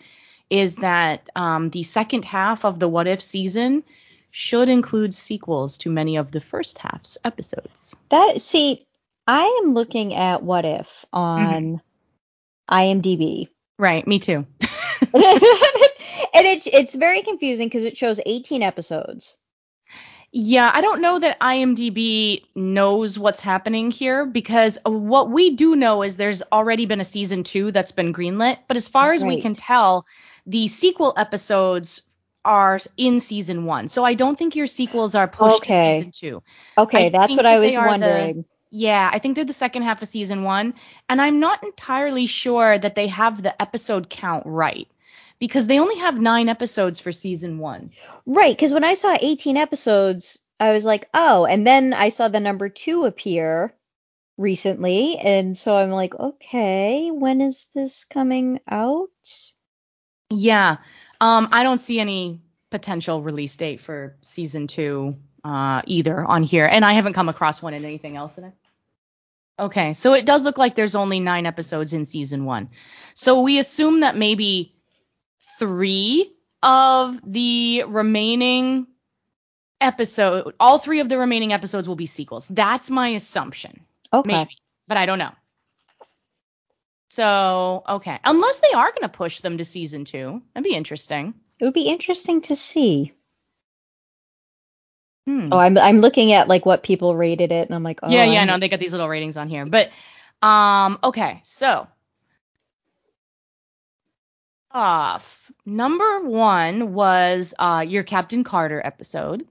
Is 0.50 0.78
that 0.78 1.30
um, 1.36 1.70
the 1.70 1.84
second 1.84 2.26
half 2.26 2.66
of 2.66 2.78
the 2.78 2.90
What 2.90 3.08
If 3.08 3.22
season 3.22 3.84
should 4.32 4.70
include 4.70 5.14
sequels 5.14 5.78
to 5.78 5.92
many 5.92 6.16
of 6.16 6.32
the 6.32 6.42
first 6.42 6.78
half's 6.78 7.18
episodes. 7.24 7.96
That 8.10 8.42
see, 8.42 8.88
I 9.28 9.62
am 9.64 9.74
looking 9.74 10.16
at 10.16 10.44
What 10.44 10.66
If 10.66 11.06
on 11.14 11.82
mm-hmm. 12.70 12.74
IMDb. 12.74 13.50
Right, 13.78 14.06
me 14.08 14.20
too. 14.20 14.46
and 15.14 16.48
it's 16.48 16.68
it's 16.68 16.96
very 16.96 17.22
confusing 17.22 17.68
because 17.68 17.86
it 17.86 17.98
shows 17.98 18.20
18 18.26 18.64
episodes. 18.64 19.36
Yeah, 20.34 20.72
I 20.74 20.80
don't 20.80 21.02
know 21.02 21.20
that 21.20 21.42
IMDb 21.42 22.44
knows 22.56 23.20
what's 23.20 23.42
happening 23.42 23.92
here 23.92 24.26
because 24.26 24.80
what 24.86 25.30
we 25.30 25.56
do 25.56 25.76
know 25.76 26.04
is 26.04 26.16
there's 26.16 26.42
already 26.54 26.86
been 26.86 27.02
a 27.02 27.06
season 27.06 27.44
two 27.44 27.72
that's 27.72 27.92
been 27.92 28.14
greenlit. 28.14 28.60
But 28.70 28.78
as 28.78 28.88
far 28.88 29.12
as 29.12 29.26
we 29.26 29.42
can 29.42 29.56
tell, 29.56 30.06
the 30.46 30.70
sequel 30.70 31.14
episodes 31.18 32.04
are 32.44 32.80
in 32.98 33.20
season 33.20 33.66
one. 33.66 33.88
So 33.88 34.04
I 34.04 34.14
don't 34.14 34.38
think 34.38 34.56
your 34.56 34.68
sequels 34.68 35.16
are 35.16 35.28
pushed 35.28 35.58
Okay. 35.58 35.92
to 35.92 35.98
season 35.98 36.12
two. 36.12 36.44
Okay, 36.78 37.08
I 37.08 37.10
that's 37.10 37.32
what 37.36 37.44
that 37.44 37.46
I 37.46 37.60
was 37.60 37.76
are 37.76 37.84
the- 37.84 37.88
wondering. 37.88 38.46
Yeah, 38.74 39.10
I 39.12 39.20
think 39.20 39.36
they're 39.36 39.44
the 39.44 39.52
second 39.54 39.82
half 39.84 40.02
of 40.02 40.08
season 40.08 40.44
one. 40.44 40.74
And 41.10 41.22
I'm 41.22 41.40
not 41.42 41.62
entirely 41.64 42.26
sure 42.26 42.78
that 42.78 42.96
they 42.96 43.08
have 43.08 43.44
the 43.44 43.62
episode 43.62 44.10
count 44.10 44.44
right 44.46 44.88
because 45.40 45.68
they 45.68 45.80
only 45.80 45.98
have 45.98 46.20
nine 46.20 46.48
episodes 46.48 47.00
for 47.00 47.12
season 47.12 47.60
one. 47.60 47.92
Right, 48.26 48.56
because 48.56 48.74
when 48.74 48.86
I 48.86 48.94
saw 48.94 49.18
18 49.20 49.58
episodes, 49.58 50.40
I 50.60 50.72
was 50.72 50.86
like, 50.86 51.10
oh, 51.14 51.46
and 51.46 51.68
then 51.68 51.94
I 51.94 52.10
saw 52.10 52.30
the 52.30 52.40
number 52.40 52.70
two 52.70 53.04
appear 53.06 53.74
recently, 54.38 55.18
and 55.18 55.58
so 55.58 55.76
I'm 55.76 55.92
like, 55.92 56.16
okay, 56.16 57.12
when 57.12 57.42
is 57.42 57.68
this 57.76 58.06
coming 58.06 58.60
out? 58.70 59.10
Yeah. 60.30 60.78
Um, 61.22 61.50
I 61.52 61.64
don't 61.64 61.78
see 61.78 62.00
any 62.00 62.42
potential 62.72 63.22
release 63.22 63.56
date 63.56 63.80
for 63.80 64.18
season 64.22 64.66
two 64.68 65.18
uh, 65.44 65.84
either 65.86 66.26
on 66.26 66.44
here, 66.44 66.66
and 66.66 66.84
I 66.84 66.94
haven't 66.94 67.14
come 67.14 67.30
across 67.30 67.62
one 67.62 67.74
in 67.74 67.86
anything 67.86 68.18
else 68.18 68.38
in 68.38 68.46
it. 68.46 68.54
Okay, 69.60 69.94
so 69.94 70.14
it 70.16 70.26
does 70.26 70.44
look 70.44 70.58
like 70.58 70.74
there's 70.74 70.96
only 70.96 71.20
nine 71.20 71.46
episodes 71.46 71.94
in 71.94 72.06
season 72.06 72.46
one. 72.46 72.70
So 73.14 73.42
we 73.42 73.60
assume 73.60 74.00
that 74.00 74.18
maybe 74.18 74.74
three 75.60 76.34
of 76.64 77.20
the 77.24 77.84
remaining 77.88 78.88
episode, 79.80 80.56
all 80.60 80.80
three 80.80 81.00
of 81.02 81.10
the 81.10 81.20
remaining 81.20 81.54
episodes 81.54 81.88
will 81.88 81.96
be 81.96 82.08
sequels. 82.08 82.48
That's 82.48 82.90
my 82.90 83.10
assumption. 83.10 83.82
Okay. 84.12 84.32
Maybe, 84.32 84.58
but 84.88 84.98
I 84.98 85.06
don't 85.06 85.20
know. 85.20 85.32
So, 87.12 87.84
okay. 87.90 88.20
Unless 88.24 88.60
they 88.60 88.72
are 88.74 88.90
going 88.92 89.02
to 89.02 89.10
push 89.10 89.42
them 89.42 89.58
to 89.58 89.66
season 89.66 90.06
two. 90.06 90.42
That'd 90.54 90.64
be 90.64 90.74
interesting. 90.78 91.34
It 91.60 91.66
would 91.66 91.74
be 91.74 91.90
interesting 91.90 92.40
to 92.44 92.56
see. 92.56 93.12
Hmm. 95.28 95.50
Oh, 95.52 95.58
I'm 95.60 95.78
I'm 95.78 96.00
looking 96.00 96.32
at 96.32 96.48
like 96.48 96.66
what 96.66 96.84
people 96.84 97.14
rated 97.14 97.52
it, 97.52 97.68
and 97.68 97.76
I'm 97.76 97.84
like, 97.84 98.00
oh, 98.02 98.10
yeah, 98.10 98.24
yeah, 98.24 98.40
I'm- 98.40 98.48
no, 98.48 98.58
they 98.60 98.70
got 98.70 98.80
these 98.80 98.94
little 98.94 99.10
ratings 99.10 99.36
on 99.36 99.50
here. 99.50 99.66
But, 99.66 99.92
um, 100.42 101.00
okay. 101.04 101.42
So, 101.44 101.86
off. 104.72 105.52
Number 105.66 106.22
one 106.22 106.94
was 106.94 107.54
uh, 107.60 107.84
your 107.86 108.04
Captain 108.04 108.46
Carter 108.46 108.82
episode. 108.82 109.46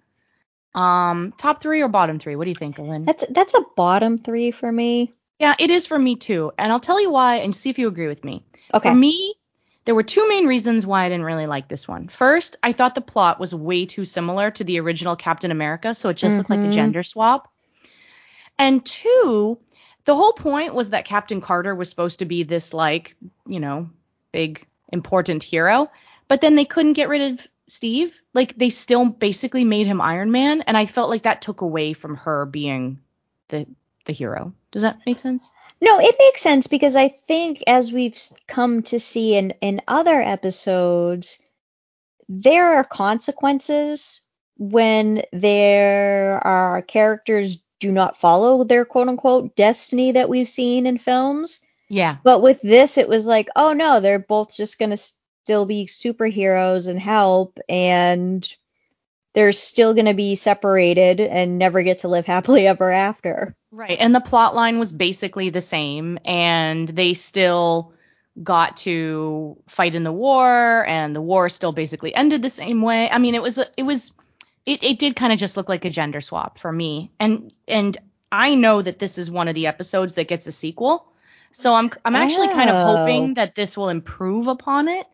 Um, 0.75 1.35
top 1.37 1.61
three 1.61 1.83
or 1.83 1.89
bottom 1.89 2.19
three? 2.19 2.37
What 2.37 2.45
do 2.45 2.51
you 2.53 2.57
think, 2.57 2.79
Lynn? 2.79 3.05
That's 3.05 3.25
that's 3.29 3.53
a 3.53 3.61
bottom 3.77 4.17
three 4.17 4.51
for 4.51 4.73
me. 4.73 5.13
Yeah, 5.41 5.55
it 5.59 5.71
is 5.71 5.87
for 5.87 5.99
me 5.99 6.17
too. 6.17 6.53
And 6.59 6.71
I'll 6.71 6.81
tell 6.81 7.01
you 7.01 7.11
why 7.11 7.37
and 7.37 7.57
see 7.57 7.71
if 7.71 7.79
you 7.79 7.89
agree 7.89 8.09
with 8.09 8.23
me. 8.23 8.45
Okay. 8.75 8.91
For 8.91 8.95
me, 8.95 9.35
there 9.87 9.95
were 9.95 10.03
two 10.03 10.29
main 10.29 10.47
reasons 10.47 10.85
why 10.85 11.05
I 11.05 11.09
didn't 11.09 11.25
really 11.25 11.47
like 11.47 11.67
this 11.67 11.89
one. 11.89 12.09
First, 12.09 12.57
I 12.63 12.73
thought 12.73 12.95
the 12.95 13.01
plot 13.01 13.41
was 13.41 13.55
way 13.55 13.87
too 13.87 14.05
similar 14.05 14.51
to 14.53 14.65
the 14.65 14.79
original 14.81 15.17
Captain 15.17 15.51
America, 15.51 15.95
so 15.95 16.11
it 16.11 16.19
just 16.19 16.37
looked 16.37 16.51
like 16.51 16.61
a 16.65 16.69
Mhm. 16.69 16.73
gender 16.73 17.03
swap. 17.03 17.49
And 18.59 18.85
two, 18.85 19.59
the 20.05 20.15
whole 20.15 20.35
point 20.35 20.75
was 20.75 20.91
that 20.91 21.07
Captain 21.07 21.41
Carter 21.41 21.75
was 21.75 21.89
supposed 21.89 22.19
to 22.19 22.27
be 22.27 22.43
this 22.43 22.75
like, 22.75 23.17
you 23.47 23.61
know, 23.61 23.89
big 24.33 24.67
important 24.93 25.43
hero, 25.43 25.91
but 26.29 26.43
then 26.43 26.55
they 26.55 26.67
couldn't 26.67 26.93
get 26.93 27.09
rid 27.09 27.33
of 27.33 27.49
Steve. 27.67 28.21
Like 28.35 28.55
they 28.59 28.69
still 28.69 29.09
basically 29.09 29.65
made 29.65 29.87
him 29.87 30.03
Iron 30.03 30.31
Man, 30.31 30.61
and 30.61 30.77
I 30.77 30.85
felt 30.85 31.09
like 31.09 31.23
that 31.23 31.41
took 31.41 31.63
away 31.63 31.95
from 31.95 32.17
her 32.17 32.45
being 32.45 33.01
the 33.49 33.67
the 34.05 34.13
hero. 34.13 34.53
Does 34.73 34.83
that 34.83 35.01
make 35.07 35.19
sense? 35.19 35.53
No, 35.81 35.99
it 35.99 36.15
makes 36.19 36.43
sense 36.43 36.67
because 36.67 36.95
I 36.95 37.09
think 37.09 37.63
as 37.67 37.93
we've 37.93 38.19
come 38.47 38.83
to 38.85 38.99
see 38.99 39.35
in 39.35 39.53
in 39.61 39.81
other 39.89 40.21
episodes, 40.21 41.43
there 42.29 42.75
are 42.75 42.85
consequences 42.85 44.21
when 44.59 45.23
there 45.33 46.39
are 46.47 46.83
characters 46.83 47.59
do 47.81 47.91
not 47.91 48.19
follow 48.19 48.63
their 48.63 48.85
quote 48.85 49.09
unquote 49.09 49.57
destiny 49.57 50.13
that 50.13 50.29
we've 50.29 50.49
seen 50.49 50.87
in 50.87 50.99
films. 50.99 51.61
Yeah. 51.89 52.19
But 52.23 52.43
with 52.43 52.61
this, 52.61 52.99
it 52.99 53.09
was 53.09 53.27
like, 53.27 53.49
oh 53.57 53.73
no, 53.73 54.01
they're 54.01 54.19
both 54.19 54.55
just 54.55 54.79
gonna 54.79 54.99
still 54.99 55.65
be 55.65 55.87
superheroes 55.87 56.89
and 56.89 57.01
help, 57.01 57.59
and 57.69 58.47
they're 59.33 59.53
still 59.53 59.95
gonna 59.95 60.15
be 60.15 60.35
separated 60.37 61.21
and 61.21 61.59
never 61.59 61.83
get 61.83 61.99
to 61.99 62.09
live 62.09 62.27
happily 62.35 62.67
ever 62.67 62.91
after. 62.91 63.55
Right. 63.71 63.99
And 64.01 64.15
the 64.15 64.21
plot 64.21 64.55
line 64.55 64.79
was 64.79 64.93
basically 64.93 65.51
the 65.51 65.63
same 65.63 66.19
and 66.25 66.89
they 66.89 67.15
still 67.15 67.93
got 68.43 68.79
to 68.79 69.57
fight 69.69 69.95
in 69.95 70.03
the 70.03 70.13
war 70.13 70.85
and 70.87 71.15
the 71.15 71.21
war 71.21 71.49
still 71.49 71.73
basically 71.73 72.15
ended 72.15 72.43
the 72.43 72.51
same 72.51 72.83
way. 72.83 73.11
I 73.11 73.19
mean, 73.19 73.35
it 73.35 73.43
was 73.43 73.59
it 73.77 73.83
was 73.83 74.13
it, 74.67 74.83
it 74.85 74.99
did 74.99 75.17
kind 75.17 75.33
of 75.33 75.39
just 75.39 75.57
look 75.57 75.69
like 75.69 75.85
a 75.85 75.91
gender 75.91 76.21
swap 76.21 76.59
for 76.59 76.71
me. 76.73 77.11
And 77.21 77.53
and 77.69 77.97
I 78.33 78.55
know 78.55 78.81
that 78.83 78.99
this 78.99 79.19
is 79.19 79.31
one 79.31 79.49
of 79.49 79.55
the 79.55 79.67
episodes 79.69 80.15
that 80.15 80.29
gets 80.29 80.47
a 80.47 80.53
sequel. 80.53 81.07
So 81.53 81.75
I'm 81.75 81.91
I'm 82.05 82.17
actually 82.17 82.49
kind 82.49 82.71
of 82.71 82.77
Oh. 82.77 82.97
hoping 82.97 83.35
that 83.35 83.55
this 83.55 83.77
will 83.77 83.89
improve 83.89 84.47
upon 84.49 84.89
it. 84.89 85.07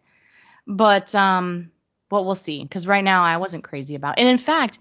But 0.67 1.15
um 1.15 1.71
but 2.09 2.25
we'll 2.25 2.35
see 2.35 2.67
cuz 2.67 2.87
right 2.87 3.05
now 3.05 3.23
I 3.25 3.37
wasn't 3.37 3.65
crazy 3.65 3.95
about. 3.95 4.19
It. 4.19 4.23
And 4.23 4.29
in 4.29 4.39
fact, 4.39 4.79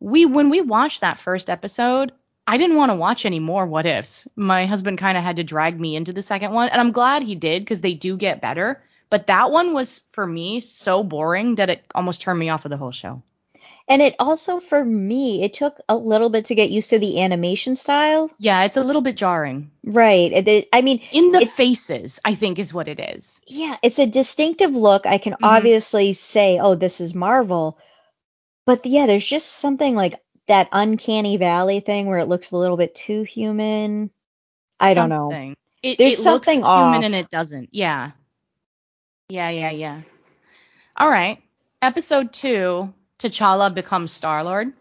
we 0.00 0.26
when 0.26 0.50
we 0.50 0.60
watched 0.60 1.00
that 1.00 1.18
first 1.18 1.48
episode, 1.48 2.12
I 2.46 2.58
didn't 2.58 2.76
want 2.76 2.90
to 2.90 2.96
watch 2.96 3.24
any 3.24 3.40
more 3.40 3.66
what 3.66 3.86
ifs. 3.86 4.28
My 4.36 4.66
husband 4.66 4.98
kind 4.98 5.16
of 5.16 5.24
had 5.24 5.36
to 5.36 5.44
drag 5.44 5.80
me 5.80 5.96
into 5.96 6.12
the 6.12 6.22
second 6.22 6.52
one, 6.52 6.68
and 6.68 6.80
I'm 6.80 6.92
glad 6.92 7.22
he 7.22 7.34
did 7.34 7.62
because 7.62 7.80
they 7.80 7.94
do 7.94 8.16
get 8.16 8.42
better. 8.42 8.82
But 9.08 9.28
that 9.28 9.50
one 9.50 9.72
was 9.72 10.00
for 10.10 10.26
me 10.26 10.60
so 10.60 11.02
boring 11.02 11.54
that 11.56 11.70
it 11.70 11.84
almost 11.94 12.20
turned 12.20 12.38
me 12.38 12.50
off 12.50 12.64
of 12.64 12.70
the 12.70 12.76
whole 12.76 12.92
show. 12.92 13.22
And 13.86 14.00
it 14.00 14.14
also, 14.18 14.60
for 14.60 14.82
me, 14.82 15.42
it 15.42 15.52
took 15.52 15.78
a 15.90 15.94
little 15.96 16.30
bit 16.30 16.46
to 16.46 16.54
get 16.54 16.70
used 16.70 16.88
to 16.90 16.98
the 16.98 17.20
animation 17.20 17.76
style. 17.76 18.30
Yeah, 18.38 18.64
it's 18.64 18.78
a 18.78 18.82
little 18.82 19.02
bit 19.02 19.16
jarring. 19.16 19.70
Right. 19.84 20.32
It, 20.32 20.48
it- 20.48 20.68
I 20.72 20.80
mean, 20.80 21.02
In 21.12 21.32
the 21.32 21.42
It- 21.42 21.50
faces, 21.50 22.18
I 22.24 22.34
think 22.34 22.58
is 22.58 22.72
what 22.72 22.88
it 22.88 22.98
is. 22.98 23.42
yeah, 23.46 23.76
it's 23.82 23.98
a 23.98 24.06
distinctive 24.06 24.74
look. 24.74 25.04
I 25.04 25.18
can 25.18 25.34
Mhm. 25.34 25.38
obviously 25.42 26.14
say, 26.14 26.58
oh, 26.58 26.74
this 26.76 27.02
is 27.02 27.14
Marvel. 27.14 27.76
But 28.64 28.86
yeah, 28.86 29.04
there's 29.06 29.26
just 29.26 29.48
something 29.50 29.94
like 29.94 30.18
that 30.46 30.68
uncanny 30.72 31.36
valley 31.36 31.80
thing 31.80 32.06
where 32.06 32.18
it 32.18 32.28
looks 32.28 32.52
a 32.52 32.56
little 32.56 32.78
bit 32.78 32.94
too 32.94 33.22
human. 33.24 34.10
I 34.80 34.94
don't 34.94 35.10
know. 35.10 35.28
Something. 35.30 35.56
It, 35.82 35.98
There's 35.98 36.14
it 36.14 36.18
something 36.22 36.60
looks 36.62 36.72
human 36.72 37.04
and 37.04 37.14
it 37.14 37.28
doesn't. 37.28 37.68
Yeah. 37.72 38.12
Yeah, 39.28 39.50
yeah, 39.50 39.70
yeah. 39.70 40.00
All 40.96 41.10
right. 41.10 41.42
Episode 41.82 42.32
two, 42.32 42.94
T'Challa 43.24 43.74
becomes 43.74 44.12
Star 44.12 44.44
Lord. 44.44 44.72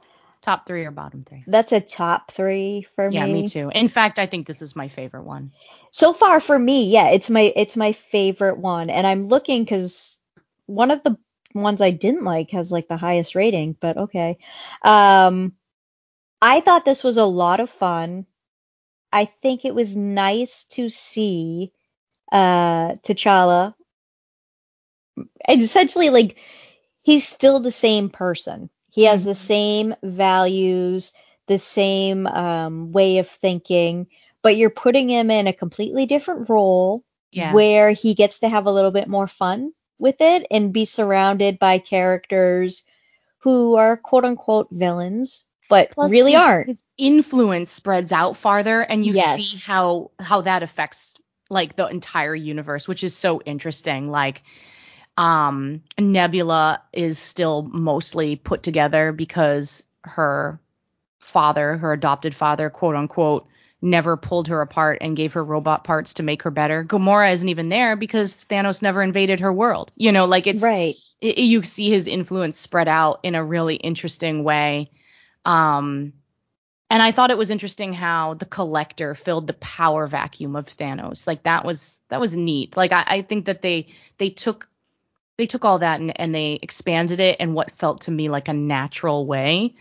Top 0.41 0.67
three 0.67 0.83
or 0.85 0.91
bottom 0.91 1.23
three? 1.23 1.45
That's 1.47 1.71
a 1.71 1.79
top 1.79 2.31
three 2.31 2.85
for 2.95 3.09
Yeah, 3.09 3.25
me. 3.25 3.29
Yeah, 3.29 3.41
me 3.43 3.47
too. 3.47 3.71
In 3.73 3.87
fact, 3.87 4.19
I 4.19 4.25
think 4.25 4.45
this 4.45 4.61
is 4.61 4.75
my 4.75 4.89
favorite 4.89 5.23
one. 5.23 5.51
So 5.91 6.11
far 6.11 6.41
for 6.41 6.57
me, 6.59 6.89
yeah, 6.89 7.09
it's 7.09 7.29
my 7.29 7.53
it's 7.55 7.77
my 7.77 7.93
favorite 7.93 8.57
one, 8.57 8.89
and 8.89 9.07
I'm 9.07 9.23
looking 9.23 9.63
because 9.63 10.19
one 10.65 10.91
of 10.91 11.01
the 11.03 11.17
ones 11.53 11.81
I 11.81 11.91
didn't 11.91 12.25
like 12.25 12.51
has 12.51 12.71
like 12.71 12.89
the 12.89 12.97
highest 12.97 13.35
rating, 13.35 13.77
but 13.79 13.97
okay. 13.97 14.37
Um, 14.81 15.53
I 16.41 16.59
thought 16.59 16.83
this 16.83 17.03
was 17.03 17.17
a 17.17 17.25
lot 17.25 17.61
of 17.61 17.69
fun. 17.69 18.25
I 19.13 19.25
think 19.41 19.63
it 19.63 19.75
was 19.75 19.95
nice 19.95 20.65
to 20.71 20.89
see 20.89 21.71
uh 22.31 22.95
T'Challa 23.03 23.75
essentially 25.47 26.09
like 26.09 26.37
he's 27.03 27.27
still 27.27 27.59
the 27.59 27.71
same 27.71 28.09
person. 28.09 28.69
He 28.91 29.03
has 29.05 29.23
the 29.25 29.31
Mhm. 29.31 29.35
same 29.35 29.95
values, 30.03 31.13
the 31.47 31.59
same 31.59 32.27
um, 32.27 32.91
way 32.91 33.19
of 33.19 33.29
thinking, 33.29 34.07
but 34.41 34.57
you're 34.57 34.69
putting 34.69 35.09
him 35.09 35.31
in 35.31 35.47
a 35.47 35.53
completely 35.53 36.05
different 36.05 36.49
role 36.49 37.03
Yeah. 37.31 37.53
where 37.53 37.91
he 37.91 38.13
gets 38.15 38.39
to 38.39 38.49
have 38.49 38.65
a 38.65 38.71
little 38.71 38.91
bit 38.91 39.07
more 39.07 39.27
fun 39.27 39.73
with 39.99 40.21
it 40.21 40.45
and 40.51 40.73
be 40.73 40.85
surrounded 40.85 41.59
by 41.59 41.77
characters 41.79 42.83
who 43.39 43.75
are 43.75 43.97
quote 43.97 44.25
unquote 44.25 44.69
villains, 44.71 45.45
but 45.69 45.91
Plus, 45.91 46.11
really 46.11 46.31
his, 46.31 46.41
aren't. 46.41 46.67
His 46.67 46.83
influence 46.97 47.71
spreads 47.71 48.11
out 48.11 48.37
farther, 48.37 48.81
and 48.81 49.05
you 49.05 49.13
Yes. 49.13 49.43
see 49.43 49.71
how 49.71 50.11
how 50.19 50.41
that 50.41 50.63
affects 50.63 51.13
like 51.49 51.75
the 51.75 51.87
entire 51.87 52.35
universe, 52.35 52.87
which 52.87 53.03
is 53.03 53.15
so 53.15 53.41
interesting. 53.41 54.09
Like, 54.09 54.43
um, 55.17 55.81
Nebula 55.99 56.81
is 56.91 57.19
still 57.19 57.63
mostly 57.63 58.35
put 58.35 58.63
together 58.63 59.11
because 59.11 59.83
her 60.03 60.59
father, 61.19 61.77
her 61.77 61.93
adopted 61.93 62.33
father, 62.35 62.69
quote 62.69 62.95
unquote, 62.95 63.47
never 63.81 64.15
pulled 64.15 64.47
her 64.47 64.61
apart 64.61 64.99
and 65.01 65.15
gave 65.15 65.33
her 65.33 65.43
robot 65.43 65.83
parts 65.83 66.15
to 66.15 66.23
make 66.23 66.43
her 66.43 66.51
better. 66.51 66.83
Gamora 66.83 67.33
isn't 67.33 67.49
even 67.49 67.69
there 67.69 67.95
because 67.95 68.45
Thanos 68.45 68.81
never 68.81 69.03
invaded 69.03 69.41
her 69.41 69.51
world. 69.51 69.91
You 69.95 70.11
know, 70.11 70.25
like 70.25 70.47
it's 70.47 70.63
right. 70.63 70.95
it, 71.21 71.37
you 71.37 71.63
see 71.63 71.89
his 71.89 72.07
influence 72.07 72.57
spread 72.57 72.87
out 72.87 73.19
in 73.23 73.35
a 73.35 73.43
really 73.43 73.75
interesting 73.75 74.43
way. 74.43 74.89
Um, 75.45 76.13
and 76.89 77.01
I 77.01 77.11
thought 77.11 77.31
it 77.31 77.37
was 77.37 77.51
interesting 77.51 77.91
how 77.91 78.35
the 78.35 78.45
collector 78.45 79.15
filled 79.15 79.47
the 79.47 79.53
power 79.53 80.07
vacuum 80.07 80.55
of 80.55 80.67
Thanos. 80.67 81.27
Like 81.27 81.43
that 81.43 81.65
was 81.65 81.99
that 82.09 82.21
was 82.21 82.35
neat. 82.35 82.77
Like 82.77 82.93
I, 82.93 83.03
I 83.05 83.21
think 83.21 83.45
that 83.45 83.61
they 83.61 83.87
they 84.17 84.29
took 84.29 84.69
they 85.37 85.45
took 85.45 85.65
all 85.65 85.79
that 85.79 85.99
and, 85.99 86.19
and 86.19 86.33
they 86.33 86.59
expanded 86.61 87.19
it 87.19 87.39
in 87.39 87.53
what 87.53 87.71
felt 87.71 88.01
to 88.01 88.11
me 88.11 88.29
like 88.29 88.47
a 88.47 88.53
natural 88.53 89.25
way. 89.25 89.75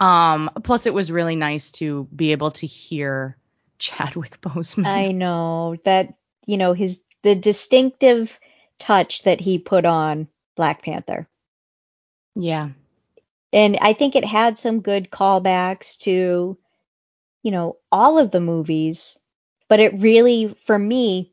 Um, 0.00 0.50
plus 0.62 0.86
it 0.86 0.94
was 0.94 1.10
really 1.12 1.36
nice 1.36 1.70
to 1.72 2.04
be 2.14 2.32
able 2.32 2.50
to 2.52 2.66
hear 2.66 3.36
Chadwick 3.78 4.40
Boseman. 4.42 4.86
I 4.86 5.12
know 5.12 5.76
that, 5.84 6.14
you 6.44 6.56
know, 6.56 6.72
his 6.72 7.00
the 7.22 7.34
distinctive 7.34 8.38
touch 8.78 9.22
that 9.22 9.40
he 9.40 9.58
put 9.58 9.84
on 9.84 10.28
Black 10.54 10.82
Panther. 10.82 11.26
yeah. 12.34 12.70
And 13.52 13.78
I 13.80 13.94
think 13.94 14.16
it 14.16 14.24
had 14.24 14.58
some 14.58 14.80
good 14.80 15.10
callbacks 15.10 15.96
to, 16.00 16.58
you 17.42 17.50
know, 17.50 17.78
all 17.90 18.18
of 18.18 18.30
the 18.30 18.40
movies, 18.40 19.18
but 19.68 19.80
it 19.80 20.00
really, 20.00 20.54
for 20.66 20.78
me, 20.78 21.32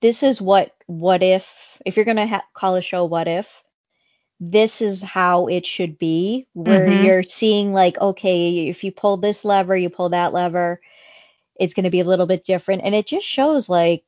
this 0.00 0.22
is 0.22 0.40
what 0.40 0.72
what 0.90 1.22
if 1.22 1.80
if 1.86 1.96
you're 1.96 2.04
gonna 2.04 2.26
ha- 2.26 2.44
call 2.54 2.74
a 2.76 2.82
show 2.82 3.04
what 3.04 3.28
if 3.28 3.62
this 4.40 4.80
is 4.82 5.02
how 5.02 5.46
it 5.46 5.66
should 5.66 5.98
be 5.98 6.46
where 6.54 6.88
Mhm. 6.88 7.04
you're 7.04 7.22
seeing 7.22 7.72
like 7.72 7.98
okay 7.98 8.68
if 8.68 8.82
you 8.84 8.90
pull 8.92 9.16
this 9.18 9.44
lever 9.44 9.76
you 9.76 9.90
pull 9.90 10.08
that 10.10 10.32
lever 10.32 10.80
it's 11.56 11.74
going 11.74 11.84
to 11.84 11.90
be 11.90 12.00
a 12.00 12.04
little 12.04 12.26
bit 12.26 12.42
different 12.44 12.82
and 12.84 12.94
it 12.94 13.06
just 13.06 13.26
shows 13.26 13.68
like 13.68 14.02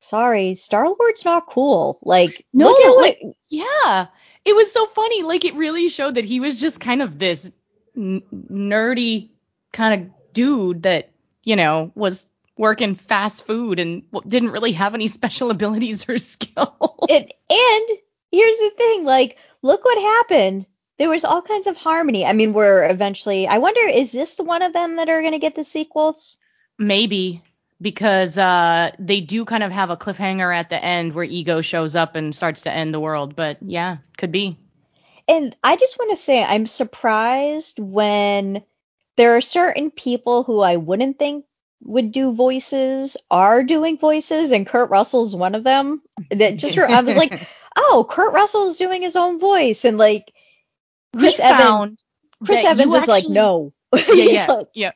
sorry 0.00 0.54
star 0.54 0.88
lord's 1.00 1.24
not 1.24 1.46
cool 1.46 1.98
like 2.02 2.44
No, 2.52 2.68
look 2.68 2.80
at 2.84 2.88
what 2.90 3.02
like 3.02 3.22
yeah, 3.48 4.06
it 4.44 4.54
was 4.54 4.72
so 4.72 4.86
funny. 4.86 5.22
Like 5.22 5.44
it 5.44 5.54
really 5.54 5.88
showed 5.88 6.14
that 6.16 6.24
he 6.24 6.40
was 6.40 6.60
just 6.60 6.80
kind 6.80 7.02
of 7.02 7.18
this 7.18 7.52
n- 7.96 8.22
nerdy 8.50 9.30
kind 9.72 10.02
of 10.02 10.32
dude 10.32 10.82
that 10.84 11.10
you 11.44 11.56
know 11.56 11.92
was 11.94 12.26
working 12.56 12.94
fast 12.94 13.46
food 13.46 13.78
and 13.78 14.02
didn't 14.26 14.50
really 14.50 14.72
have 14.72 14.94
any 14.94 15.08
special 15.18 15.50
abilities 15.50 16.08
or 16.08 16.18
skills. 16.18 17.06
it, 17.08 17.32
and 17.50 17.98
here's 18.30 18.58
the 18.58 18.72
thing 18.76 19.04
like 19.04 19.38
look 19.62 19.84
what 19.84 20.00
happened 20.00 20.66
there 20.98 21.08
was 21.08 21.24
all 21.24 21.42
kinds 21.42 21.66
of 21.66 21.76
harmony 21.76 22.24
i 22.24 22.32
mean 22.32 22.52
we're 22.52 22.88
eventually 22.88 23.46
i 23.46 23.58
wonder 23.58 23.80
is 23.82 24.12
this 24.12 24.38
one 24.38 24.62
of 24.62 24.72
them 24.72 24.96
that 24.96 25.08
are 25.08 25.20
going 25.20 25.32
to 25.32 25.38
get 25.38 25.54
the 25.54 25.64
sequels 25.64 26.38
Maybe 26.78 27.42
because 27.80 28.38
uh 28.38 28.90
they 28.98 29.20
do 29.20 29.44
kind 29.44 29.62
of 29.62 29.72
have 29.72 29.90
a 29.90 29.96
cliffhanger 29.96 30.54
at 30.54 30.70
the 30.70 30.82
end 30.82 31.14
where 31.14 31.24
ego 31.24 31.60
shows 31.60 31.96
up 31.96 32.16
and 32.16 32.34
starts 32.34 32.62
to 32.62 32.72
end 32.72 32.94
the 32.94 33.00
world. 33.00 33.36
But 33.36 33.58
yeah, 33.60 33.98
could 34.16 34.32
be. 34.32 34.56
And 35.28 35.54
I 35.62 35.76
just 35.76 35.98
want 35.98 36.10
to 36.10 36.16
say 36.16 36.42
I'm 36.42 36.66
surprised 36.66 37.78
when 37.78 38.62
there 39.16 39.36
are 39.36 39.40
certain 39.40 39.90
people 39.90 40.42
who 40.42 40.60
I 40.60 40.76
wouldn't 40.76 41.18
think 41.18 41.44
would 41.84 42.12
do 42.12 42.32
voices 42.32 43.16
are 43.30 43.62
doing 43.62 43.98
voices, 43.98 44.52
and 44.52 44.66
Kurt 44.66 44.90
Russell's 44.90 45.34
one 45.34 45.54
of 45.54 45.64
them. 45.64 46.02
That 46.30 46.56
just 46.56 46.78
I 46.78 47.00
was 47.00 47.16
like, 47.16 47.46
oh, 47.76 48.06
Kurt 48.08 48.32
Russell's 48.32 48.76
doing 48.76 49.02
his 49.02 49.16
own 49.16 49.38
voice, 49.38 49.84
and 49.84 49.98
like 49.98 50.32
Chris 51.16 51.38
we 51.38 51.44
Evans, 51.44 51.62
found 51.62 52.02
Chris 52.44 52.62
you 52.62 52.68
Evans 52.68 52.94
is 52.94 53.08
like, 53.08 53.28
no. 53.28 53.72
yeah, 53.94 54.04
yeah, 54.14 54.46
like, 54.46 54.68
yeah. 54.74 54.92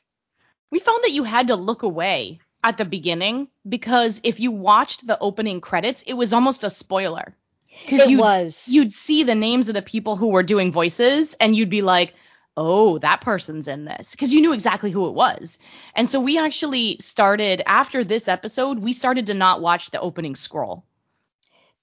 We 0.71 0.81
found 0.81 1.05
that 1.05 1.13
you 1.13 1.25
had 1.25 1.49
to 1.49 1.57
look 1.57 1.83
away 1.83 2.41
at 2.65 2.79
the 2.79 2.85
beginning 2.85 3.49
because 3.69 4.21
if 4.25 4.41
you 4.41 4.51
watched 4.51 5.07
the 5.07 5.19
opening 5.19 5.61
credits, 5.61 6.03
it 6.03 6.15
was 6.15 6.33
almost 6.33 6.65
a 6.65 6.71
spoiler. 6.71 7.37
Because 7.85 8.09
you'd, 8.09 8.21
was. 8.21 8.67
you'd 8.69 8.91
see 8.91 9.23
the 9.23 9.35
names 9.35 9.69
of 9.69 9.75
the 9.75 9.83
people 9.83 10.17
who 10.17 10.31
were 10.31 10.43
doing 10.43 10.73
voices, 10.73 11.35
and 11.35 11.55
you'd 11.55 11.69
be 11.69 11.83
like, 11.83 12.15
oh, 12.57 12.99
that 12.99 13.21
person's 13.21 13.69
in 13.69 13.85
this 13.85 14.13
because 14.13 14.33
you 14.33 14.41
knew 14.41 14.53
exactly 14.53 14.91
who 14.91 15.09
it 15.09 15.15
was. 15.15 15.59
And 15.95 16.09
so 16.09 16.21
we 16.21 16.39
actually 16.39 16.97
started 17.01 17.63
after 17.67 18.03
this 18.05 18.29
episode, 18.29 18.79
we 18.79 18.93
started 18.93 19.27
to 19.27 19.35
not 19.35 19.61
watch 19.61 19.91
the 19.91 20.01
opening 20.01 20.35
scroll. 20.35 20.85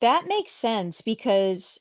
That 0.01 0.27
makes 0.27 0.51
sense 0.51 1.01
because 1.01 1.79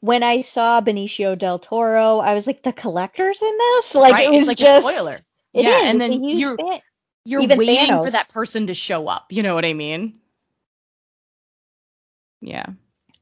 when 0.00 0.22
I 0.22 0.40
saw 0.40 0.80
Benicio 0.80 1.38
del 1.38 1.58
Toro, 1.58 2.18
I 2.18 2.34
was 2.34 2.46
like, 2.46 2.62
the 2.62 2.72
collector's 2.72 3.40
in 3.42 3.58
this? 3.58 3.94
Like 3.94 4.14
right? 4.14 4.26
it 4.26 4.32
was 4.32 4.42
it's 4.42 4.48
like 4.48 4.56
just 4.56 4.78
a 4.78 4.90
spoiler. 4.90 5.16
It 5.52 5.64
yeah, 5.64 5.76
is, 5.78 5.90
and 5.90 6.00
then 6.00 6.24
you're 6.24 6.56
fan. 6.56 6.80
you're 7.24 7.42
Even 7.42 7.58
waiting 7.58 7.96
Thanos. 7.96 8.04
for 8.04 8.10
that 8.10 8.28
person 8.30 8.68
to 8.68 8.74
show 8.74 9.08
up. 9.08 9.26
You 9.30 9.42
know 9.42 9.54
what 9.54 9.64
I 9.64 9.74
mean? 9.74 10.18
Yeah. 12.40 12.66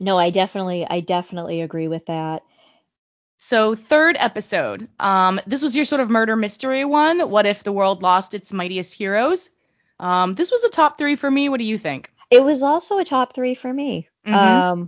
No, 0.00 0.16
I 0.16 0.30
definitely 0.30 0.86
I 0.88 1.00
definitely 1.00 1.60
agree 1.60 1.88
with 1.88 2.06
that. 2.06 2.42
So 3.38 3.74
third 3.74 4.16
episode. 4.18 4.88
Um, 4.98 5.40
this 5.46 5.62
was 5.62 5.74
your 5.74 5.84
sort 5.84 6.00
of 6.00 6.10
murder 6.10 6.36
mystery 6.36 6.84
one. 6.84 7.30
What 7.30 7.46
if 7.46 7.62
the 7.62 7.72
world 7.72 8.02
lost 8.02 8.34
its 8.34 8.52
mightiest 8.52 8.94
heroes? 8.94 9.50
Um, 10.00 10.34
this 10.34 10.50
was 10.50 10.64
a 10.64 10.68
top 10.70 10.98
three 10.98 11.16
for 11.16 11.30
me. 11.30 11.48
What 11.48 11.58
do 11.58 11.64
you 11.64 11.78
think? 11.78 12.10
It 12.30 12.44
was 12.44 12.62
also 12.62 12.98
a 12.98 13.04
top 13.04 13.34
three 13.34 13.54
for 13.54 13.72
me. 13.72 14.08
Mhm. 14.26 14.34
Um 14.34 14.86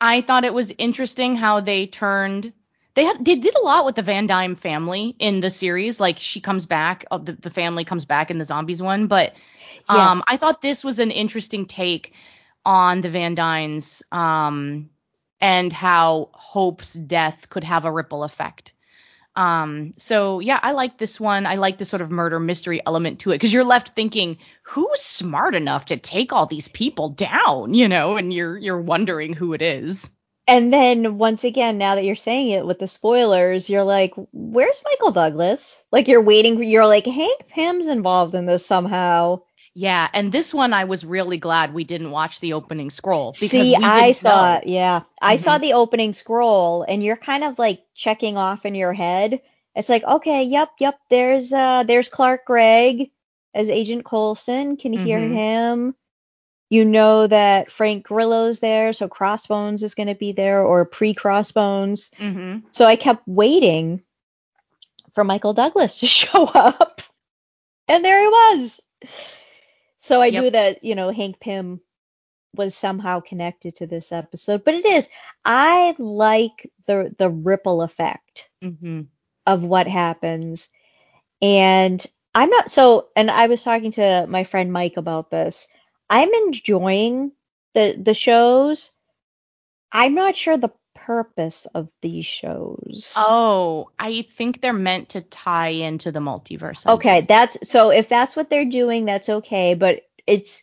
I 0.00 0.22
thought 0.22 0.44
it 0.44 0.54
was 0.54 0.72
interesting 0.78 1.36
how 1.36 1.60
they 1.60 1.86
turned. 1.86 2.52
They 2.94 3.04
had 3.04 3.24
they 3.24 3.36
did 3.36 3.54
a 3.54 3.60
lot 3.60 3.84
with 3.84 3.94
the 3.96 4.02
Van 4.02 4.26
Dyne 4.26 4.56
family 4.56 5.14
in 5.18 5.40
the 5.40 5.50
series. 5.50 6.00
Like 6.00 6.18
she 6.18 6.40
comes 6.40 6.66
back, 6.66 7.04
uh, 7.10 7.18
the, 7.18 7.32
the 7.34 7.50
family 7.50 7.84
comes 7.84 8.06
back 8.06 8.30
in 8.30 8.38
the 8.38 8.44
zombies 8.44 8.82
one. 8.82 9.06
But 9.08 9.34
um, 9.88 10.18
Yes. 10.18 10.24
I 10.26 10.36
thought 10.38 10.62
this 10.62 10.82
was 10.82 10.98
an 10.98 11.10
interesting 11.10 11.66
take 11.66 12.14
on 12.64 13.02
the 13.02 13.10
Van 13.10 13.34
Dynes 13.34 14.02
um, 14.10 14.90
and 15.40 15.72
how 15.72 16.30
Hope's 16.32 16.92
death 16.94 17.48
could 17.48 17.64
have 17.64 17.84
a 17.84 17.92
ripple 17.92 18.24
effect. 18.24 18.74
Um, 19.36 19.94
so 19.96 20.40
yeah, 20.40 20.58
I 20.60 20.72
like 20.72 20.98
this 20.98 21.20
one. 21.20 21.46
I 21.46 21.54
like 21.56 21.78
the 21.78 21.84
sort 21.84 22.02
of 22.02 22.10
murder 22.10 22.40
mystery 22.40 22.82
element 22.84 23.20
to 23.20 23.30
it 23.30 23.36
because 23.36 23.52
you're 23.52 23.64
left 23.64 23.90
thinking, 23.90 24.38
who's 24.62 25.00
smart 25.00 25.54
enough 25.54 25.86
to 25.86 25.96
take 25.96 26.32
all 26.32 26.46
these 26.46 26.68
people 26.68 27.10
down, 27.10 27.74
you 27.74 27.88
know, 27.88 28.16
and 28.16 28.32
you're 28.32 28.58
you're 28.58 28.80
wondering 28.80 29.32
who 29.32 29.52
it 29.54 29.62
is. 29.62 30.12
and 30.46 30.72
then 30.72 31.16
once 31.18 31.44
again, 31.44 31.78
now 31.78 31.94
that 31.94 32.04
you're 32.04 32.16
saying 32.16 32.50
it 32.50 32.66
with 32.66 32.78
the 32.80 32.88
spoilers, 32.88 33.70
you're 33.70 33.84
like, 33.84 34.14
where's 34.32 34.82
Michael 34.84 35.12
Douglas? 35.12 35.80
Like 35.92 36.08
you're 36.08 36.20
waiting 36.22 36.62
you're 36.64 36.86
like, 36.86 37.06
Hank 37.06 37.46
Pym's 37.48 37.86
involved 37.86 38.34
in 38.34 38.46
this 38.46 38.66
somehow. 38.66 39.42
Yeah, 39.74 40.08
and 40.12 40.32
this 40.32 40.52
one 40.52 40.72
I 40.72 40.84
was 40.84 41.04
really 41.04 41.38
glad 41.38 41.72
we 41.72 41.84
didn't 41.84 42.10
watch 42.10 42.40
the 42.40 42.54
opening 42.54 42.90
scroll 42.90 43.32
because 43.32 43.50
See, 43.50 43.76
I 43.76 44.12
saw 44.12 44.54
know. 44.54 44.60
Yeah. 44.64 45.02
I 45.22 45.36
saw 45.36 45.58
Mhm. 45.58 45.60
the 45.60 45.72
opening 45.74 46.12
scroll 46.12 46.82
and 46.82 47.02
you're 47.02 47.16
kind 47.16 47.44
of 47.44 47.58
like 47.58 47.80
checking 47.94 48.36
off 48.36 48.66
in 48.66 48.74
your 48.74 48.92
head. 48.92 49.40
It's 49.76 49.88
like, 49.88 50.02
okay, 50.02 50.42
yep, 50.42 50.70
yep, 50.80 50.98
there's 51.08 51.52
uh 51.52 51.84
there's 51.86 52.08
Clark 52.08 52.44
Gregg 52.46 53.10
as 53.54 53.70
Agent 53.70 54.04
Coulson. 54.04 54.76
Can 54.76 54.92
you 54.92 54.98
hear 54.98 55.20
him? 55.20 55.94
You 56.68 56.84
know 56.84 57.26
that 57.26 57.70
Frank 57.70 58.04
Grillo's 58.06 58.58
there, 58.60 58.92
so 58.92 59.08
Crossbones 59.08 59.82
is 59.82 59.94
going 59.94 60.06
to 60.08 60.14
be 60.14 60.32
there 60.32 60.62
or 60.64 60.84
pre-Crossbones. 60.84 62.10
hmm 62.16 62.58
So 62.70 62.86
I 62.86 62.96
kept 62.96 63.26
waiting 63.26 64.02
for 65.14 65.24
Michael 65.24 65.52
Douglas 65.52 66.00
to 66.00 66.06
show 66.20 66.44
up. 66.44 67.02
And 67.88 68.04
there 68.04 68.20
he 68.20 68.28
was. 68.28 68.80
So 70.00 70.22
I 70.22 70.30
Yep. 70.30 70.30
knew 70.30 70.50
that, 70.50 70.84
you 70.84 70.94
know, 70.94 71.10
Hank 71.10 71.40
Pym 71.40 71.80
was 72.54 72.74
somehow 72.74 73.20
connected 73.20 73.76
to 73.76 73.86
this 73.86 74.12
episode. 74.12 74.64
But 74.64 74.74
it 74.74 74.86
is. 74.86 75.08
I 75.44 75.94
like 75.98 76.70
the 76.86 77.14
the 77.18 77.28
ripple 77.30 77.82
effect 77.82 78.50
hmm 78.62 79.02
of 79.46 79.64
what 79.64 79.86
happens. 79.88 80.68
And 81.42 82.04
I'm 82.34 82.50
not 82.50 82.70
so 82.70 83.08
and 83.16 83.30
I 83.30 83.46
was 83.48 83.62
talking 83.62 83.92
to 83.92 84.26
my 84.28 84.44
friend 84.44 84.72
Mike 84.72 84.96
about 84.96 85.30
this. 85.30 85.68
I'm 86.10 86.32
enjoying 86.32 87.32
the 87.74 87.96
the 88.00 88.14
shows. 88.14 88.92
I'm 89.92 90.14
not 90.14 90.36
sure 90.36 90.56
the 90.56 90.72
purpose 91.06 91.66
of 91.74 91.88
these 92.02 92.26
shows. 92.26 93.14
Oh, 93.16 93.90
I 93.98 94.22
think 94.22 94.60
they're 94.60 94.72
meant 94.72 95.10
to 95.10 95.20
tie 95.20 95.68
into 95.68 96.12
the 96.12 96.20
multiverse. 96.20 96.86
I 96.86 96.92
Okay, 96.92 97.14
think. 97.18 97.28
that's 97.28 97.68
so 97.70 97.90
if 97.90 98.08
that's 98.08 98.36
what 98.36 98.50
they're 98.50 98.64
doing, 98.64 99.04
that's 99.04 99.28
okay, 99.28 99.74
but 99.74 100.02
it's 100.26 100.62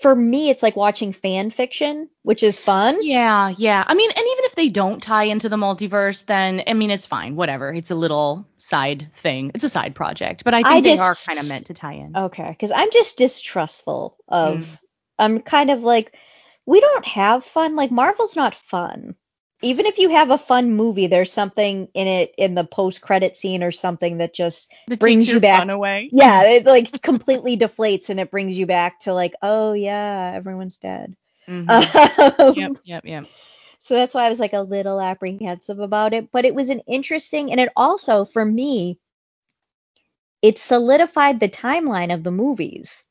for 0.00 0.14
me 0.16 0.48
it's 0.48 0.62
like 0.62 0.76
watching 0.76 1.12
fan 1.12 1.50
fiction, 1.50 2.08
which 2.22 2.42
is 2.42 2.58
fun. 2.58 2.96
Yeah, 3.02 3.52
yeah. 3.56 3.84
I 3.86 3.92
mean, 3.94 4.10
and 4.10 4.18
even 4.18 4.44
if 4.46 4.54
they 4.54 4.68
don't 4.70 5.02
tie 5.02 5.24
into 5.24 5.48
the 5.50 5.56
multiverse, 5.56 6.24
then 6.24 6.62
I 6.66 6.72
mean, 6.72 6.90
it's 6.90 7.04
fine. 7.06 7.36
Whatever. 7.36 7.72
It's 7.72 7.90
a 7.90 7.94
little 7.94 8.46
side 8.56 9.08
thing. 9.12 9.50
It's 9.54 9.64
a 9.64 9.68
side 9.68 9.94
project, 9.94 10.42
but 10.44 10.54
I 10.54 10.62
think 10.62 10.68
I 10.68 10.80
they 10.80 10.96
just- 10.96 11.02
are 11.02 11.34
kind 11.34 11.38
of 11.44 11.48
meant 11.50 11.66
to 11.66 11.74
tie 11.74 11.94
in. 11.94 12.16
Okay, 12.16 12.56
cuz 12.58 12.70
I'm 12.74 12.90
just 12.90 13.18
distrustful 13.18 14.16
of 14.26 14.60
Mm. 14.60 14.78
I'm 15.18 15.40
kind 15.40 15.70
of 15.70 15.82
like 15.84 16.14
we 16.64 16.80
don't 16.80 17.06
have 17.06 17.44
fun. 17.44 17.76
Like 17.76 17.90
Marvel's 17.90 18.36
not 18.36 18.54
fun. 18.54 19.16
Even 19.62 19.84
if 19.86 19.98
you 19.98 20.08
have 20.10 20.30
a 20.30 20.38
fun 20.38 20.72
movie, 20.74 21.06
there's 21.06 21.32
something 21.32 21.88
in 21.94 22.06
it 22.06 22.34
in 22.38 22.54
the 22.54 22.64
post-credit 22.64 23.36
scene 23.36 23.62
or 23.62 23.70
something 23.70 24.18
that 24.18 24.32
just 24.34 24.72
That 24.88 24.98
brings 25.00 25.28
you 25.28 25.38
back- 25.40 25.68
away. 25.68 26.08
yeah, 26.12 26.42
it 26.44 26.64
like 26.64 27.02
completely 27.02 27.56
deflates 27.58 28.08
and 28.08 28.18
it 28.18 28.30
brings 28.30 28.58
you 28.58 28.66
back 28.66 29.00
to 29.00 29.12
like, 29.12 29.34
oh 29.42 29.72
yeah, 29.74 30.32
everyone's 30.34 30.78
dead. 30.78 31.14
Mhm. 31.48 31.68
Um, 32.40 32.54
yep, 32.56 32.72
yep, 32.84 33.04
yep. 33.04 33.26
So 33.80 33.94
that's 33.94 34.14
why 34.14 34.24
I 34.24 34.28
was 34.28 34.38
like 34.40 34.52
a 34.52 34.60
little 34.62 35.00
apprehensive 35.00 35.80
about 35.80 36.12
it. 36.14 36.30
But 36.32 36.44
it 36.44 36.54
was 36.54 36.68
an 36.70 36.80
interesting, 36.86 37.50
and 37.50 37.58
it 37.60 37.70
also, 37.76 38.24
for 38.24 38.44
me, 38.44 38.98
it 40.42 40.58
solidified 40.58 41.40
the 41.40 41.48
timeline 41.48 42.12
of 42.14 42.22
the 42.22 42.30
movies. 42.30 43.06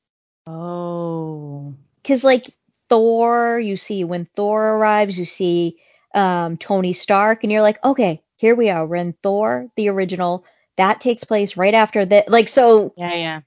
Oh. 0.48 1.74
Because, 2.02 2.24
like, 2.24 2.46
Thor, 2.90 3.60
you 3.60 3.76
see 3.76 4.04
when 4.04 4.26
Thor 4.36 4.64
arrives, 4.64 5.18
you 5.20 5.26
see 5.26 5.78
um, 6.14 6.58
Tony 6.58 6.94
Stark, 6.94 7.44
and 7.44 7.52
you're 7.52 7.62
like, 7.62 7.84
okay, 7.84 8.22
here 8.38 8.56
we 8.56 8.70
are. 8.70 8.86
We're 8.86 8.96
in 8.98 9.14
Thor, 9.24 9.70
the 9.76 9.90
original. 9.90 10.46
That 10.78 11.02
takes 11.02 11.24
place 11.24 11.58
right 11.58 11.74
after 11.74 12.06
that. 12.06 12.30
Like, 12.30 12.48
so 12.50 12.94
Yeah, 12.98 13.14
yeah. 13.14 13.42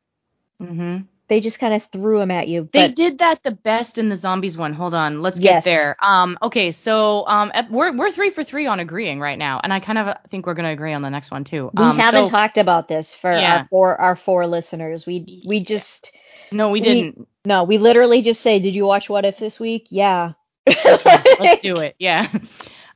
Mm-hmm. 0.60 0.98
they 1.28 1.40
just 1.40 1.58
kind 1.58 1.74
of 1.74 1.82
threw 1.84 2.18
them 2.18 2.30
at 2.30 2.46
you. 2.46 2.68
They 2.72 2.88
did 2.88 3.18
that 3.18 3.42
the 3.42 3.50
best 3.50 3.96
in 3.98 4.08
the 4.10 4.16
zombies 4.16 4.56
one. 4.56 4.74
Hold 4.74 4.94
on, 4.94 5.22
let's 5.22 5.40
Yes. 5.40 5.64
get 5.64 5.70
there. 5.70 5.96
Um, 6.00 6.36
okay, 6.42 6.70
so 6.70 7.26
um, 7.26 7.50
we're 7.70 7.92
we're 7.96 8.10
three 8.10 8.30
for 8.30 8.44
three 8.44 8.66
on 8.66 8.80
agreeing 8.80 9.18
right 9.18 9.38
now, 9.38 9.60
and 9.62 9.72
I 9.72 9.80
kind 9.80 9.98
of 9.98 10.16
think 10.28 10.46
we're 10.46 10.54
gonna 10.54 10.70
agree 10.72 10.92
on 10.92 11.02
the 11.02 11.10
next 11.10 11.30
one 11.30 11.44
too. 11.44 11.70
we 11.74 11.82
um, 11.82 11.98
haven't 11.98 12.26
so- 12.26 12.30
talked 12.30 12.58
about 12.58 12.86
this 12.86 13.14
for 13.14 13.32
Yeah. 13.32 13.60
our 13.60 13.66
four 13.70 14.00
our 14.00 14.16
four 14.16 14.46
listeners. 14.46 15.06
We 15.06 15.42
we 15.46 15.60
just 15.60 16.12
No, 16.52 16.68
we 16.68 16.80
we- 16.80 16.84
didn't. 16.84 17.28
No, 17.44 17.64
we 17.64 17.78
literally 17.78 18.22
just 18.22 18.40
say, 18.40 18.60
"Did 18.60 18.74
you 18.76 18.84
watch 18.86 19.08
What 19.10 19.24
If 19.24 19.38
this 19.38 19.58
week?" 19.58 19.86
Yeah. 19.90 20.32
Let's 20.66 21.62
do 21.62 21.76
it. 21.80 21.94
Yeah. 21.98 22.28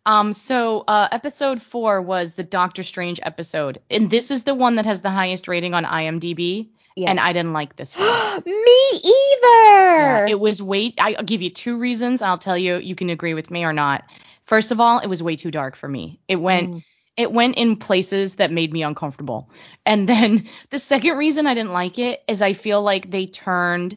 Um, 0.05 0.33
so 0.33 0.85
uh, 0.87 1.09
episode 1.11 1.61
four 1.61 2.01
was 2.01 2.35
the 2.35 2.45
Doctor 2.45 2.83
Strange 2.85 3.19
episode, 3.23 3.81
and 3.91 4.09
this 4.09 4.31
is 4.31 4.45
the 4.45 4.55
one 4.55 4.77
that 4.77 4.87
has 4.87 5.01
the 5.01 5.11
highest 5.11 5.49
rating 5.49 5.75
on 5.75 5.85
IMDb, 5.85 6.69
Yes. 6.95 7.11
and 7.11 7.19
I 7.21 7.33
didn't 7.33 7.53
like 7.53 7.75
this 7.77 7.97
one. 7.97 8.07
Me 8.47 8.91
either. 8.93 9.43
Yeah, 9.43 10.27
it 10.29 10.39
was 10.39 10.63
way. 10.63 10.95
I'll 10.99 11.25
give 11.25 11.43
you 11.43 11.51
two 11.51 11.77
reasons. 11.77 12.23
I'll 12.23 12.39
tell 12.39 12.57
you. 12.57 12.77
You 12.77 12.95
can 12.95 13.11
agree 13.11 13.35
with 13.35 13.51
me 13.51 13.65
or 13.65 13.73
not. 13.73 14.05
First 14.43 14.71
of 14.71 14.81
all, 14.81 15.01
it 15.01 15.09
was 15.09 15.23
way 15.23 15.35
too 15.37 15.51
dark 15.51 15.75
for 15.77 15.89
me. 15.89 16.21
It 16.29 16.37
went. 16.37 16.71
Mm. 16.71 16.85
It 17.17 17.33
went 17.33 17.57
in 17.57 17.77
places 17.77 18.37
that 18.37 18.53
made 18.53 18.71
me 18.73 18.83
uncomfortable. 18.83 19.51
And 19.87 20.07
then 20.09 20.49
the 20.71 20.79
second 20.79 21.17
reason 21.17 21.47
I 21.47 21.55
didn't 21.55 21.73
like 21.73 21.99
it 21.99 22.23
is 22.29 22.43
I 22.43 22.53
feel 22.53 22.83
like 22.83 23.11
they 23.11 23.25
turned 23.27 23.97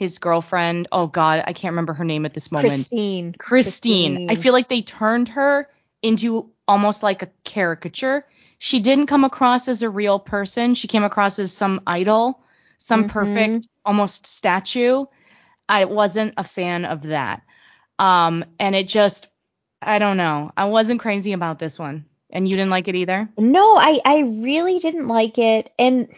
his 0.00 0.16
girlfriend. 0.16 0.88
Oh 0.90 1.06
God, 1.06 1.44
I 1.46 1.52
can't 1.52 1.72
remember 1.72 1.92
her 1.92 2.06
name 2.06 2.24
at 2.24 2.32
this 2.32 2.50
moment. 2.50 2.72
Christine. 2.72 3.34
Christine. 3.38 4.30
I 4.30 4.34
feel 4.34 4.54
like 4.54 4.66
they 4.70 4.80
turned 4.80 5.28
her 5.28 5.68
into 6.00 6.50
almost 6.66 7.02
like 7.02 7.20
a 7.20 7.28
caricature. 7.44 8.24
She 8.58 8.80
didn't 8.80 9.08
come 9.08 9.24
across 9.24 9.68
as 9.68 9.82
a 9.82 9.90
real 9.90 10.18
person. 10.18 10.74
She 10.74 10.88
came 10.88 11.04
across 11.04 11.38
as 11.38 11.52
some 11.52 11.82
idol, 11.86 12.40
some 12.78 13.04
Mhm. 13.04 13.08
perfect 13.10 13.68
almost 13.84 14.26
statue. 14.26 15.04
I 15.68 15.84
wasn't 15.84 16.32
a 16.38 16.44
fan 16.44 16.86
of 16.86 17.02
that. 17.02 17.42
Um 17.98 18.46
and 18.58 18.74
it 18.74 18.88
just 18.88 19.28
I 19.82 19.98
don't 19.98 20.16
know. 20.16 20.50
I 20.56 20.64
wasn't 20.64 21.00
crazy 21.00 21.34
about 21.34 21.58
this 21.58 21.78
one. 21.78 22.06
And 22.30 22.48
you 22.48 22.56
didn't 22.56 22.70
like 22.70 22.88
it 22.88 22.94
either? 22.94 23.28
No, 23.36 23.76
I 23.76 24.00
I 24.02 24.20
really 24.20 24.78
didn't 24.78 25.08
like 25.08 25.36
it, 25.36 25.70
and 25.78 26.08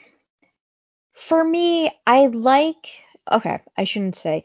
for 1.14 1.43
me, 1.43 1.91
I 2.07 2.26
like. 2.26 2.87
Okay, 3.31 3.61
I 3.77 3.85
shouldn't 3.85 4.16
say. 4.16 4.45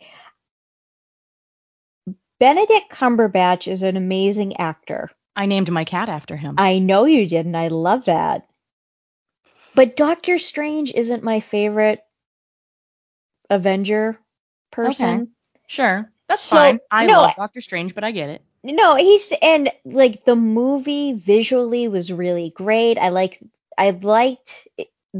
Benedict 2.39 2.89
Cumberbatch 2.91 3.67
is 3.71 3.81
an 3.83 3.97
amazing 3.97 4.57
actor. 4.57 5.09
I 5.35 5.45
named 5.45 5.71
my 5.71 5.85
cat 5.85 6.09
after 6.09 6.35
him. 6.35 6.55
I 6.57 6.79
know 6.79 7.05
you 7.05 7.27
did, 7.27 7.45
and 7.45 7.57
I 7.57 7.67
love 7.69 8.05
that. 8.05 8.47
But 9.75 9.95
Doctor 9.95 10.37
Strange 10.39 10.91
isn't 10.91 11.23
my 11.23 11.39
favorite 11.39 12.01
Avenger 13.49 14.19
person. 14.71 15.19
Okay. 15.19 15.29
sure. 15.67 16.11
That's 16.27 16.43
So, 16.43 16.57
fine. 16.57 16.79
I 16.91 17.05
no, 17.05 17.21
love 17.21 17.35
Doctor 17.35 17.61
Strange, 17.61 17.95
but 17.95 18.03
I 18.03 18.11
get 18.11 18.29
it. 18.29 18.41
No, 18.63 18.95
he's 18.95 19.31
and 19.41 19.71
like 19.85 20.25
the 20.25 20.35
movie 20.35 21.13
visually 21.13 21.87
was 21.87 22.11
really 22.11 22.49
great. 22.49 22.97
I 22.97 23.09
like 23.09 23.39
I 23.77 23.91
liked 23.91 24.67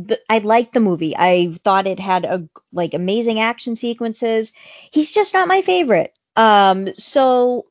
the, 0.06 0.20
I 0.30 0.39
liked 0.39 0.74
the 0.74 0.80
movie. 0.80 1.16
I 1.18 1.54
thought 1.64 1.88
it 1.88 2.00
had 2.00 2.26
a 2.26 2.48
like 2.72 2.93
amazing 2.93 3.39
action 3.39 3.76
sequences. 3.76 4.54
He's 4.91 5.12
just 5.12 5.34
not 5.34 5.48
my 5.48 5.62
favorite. 5.62 6.18
Um, 6.36 6.93
so 6.95 7.66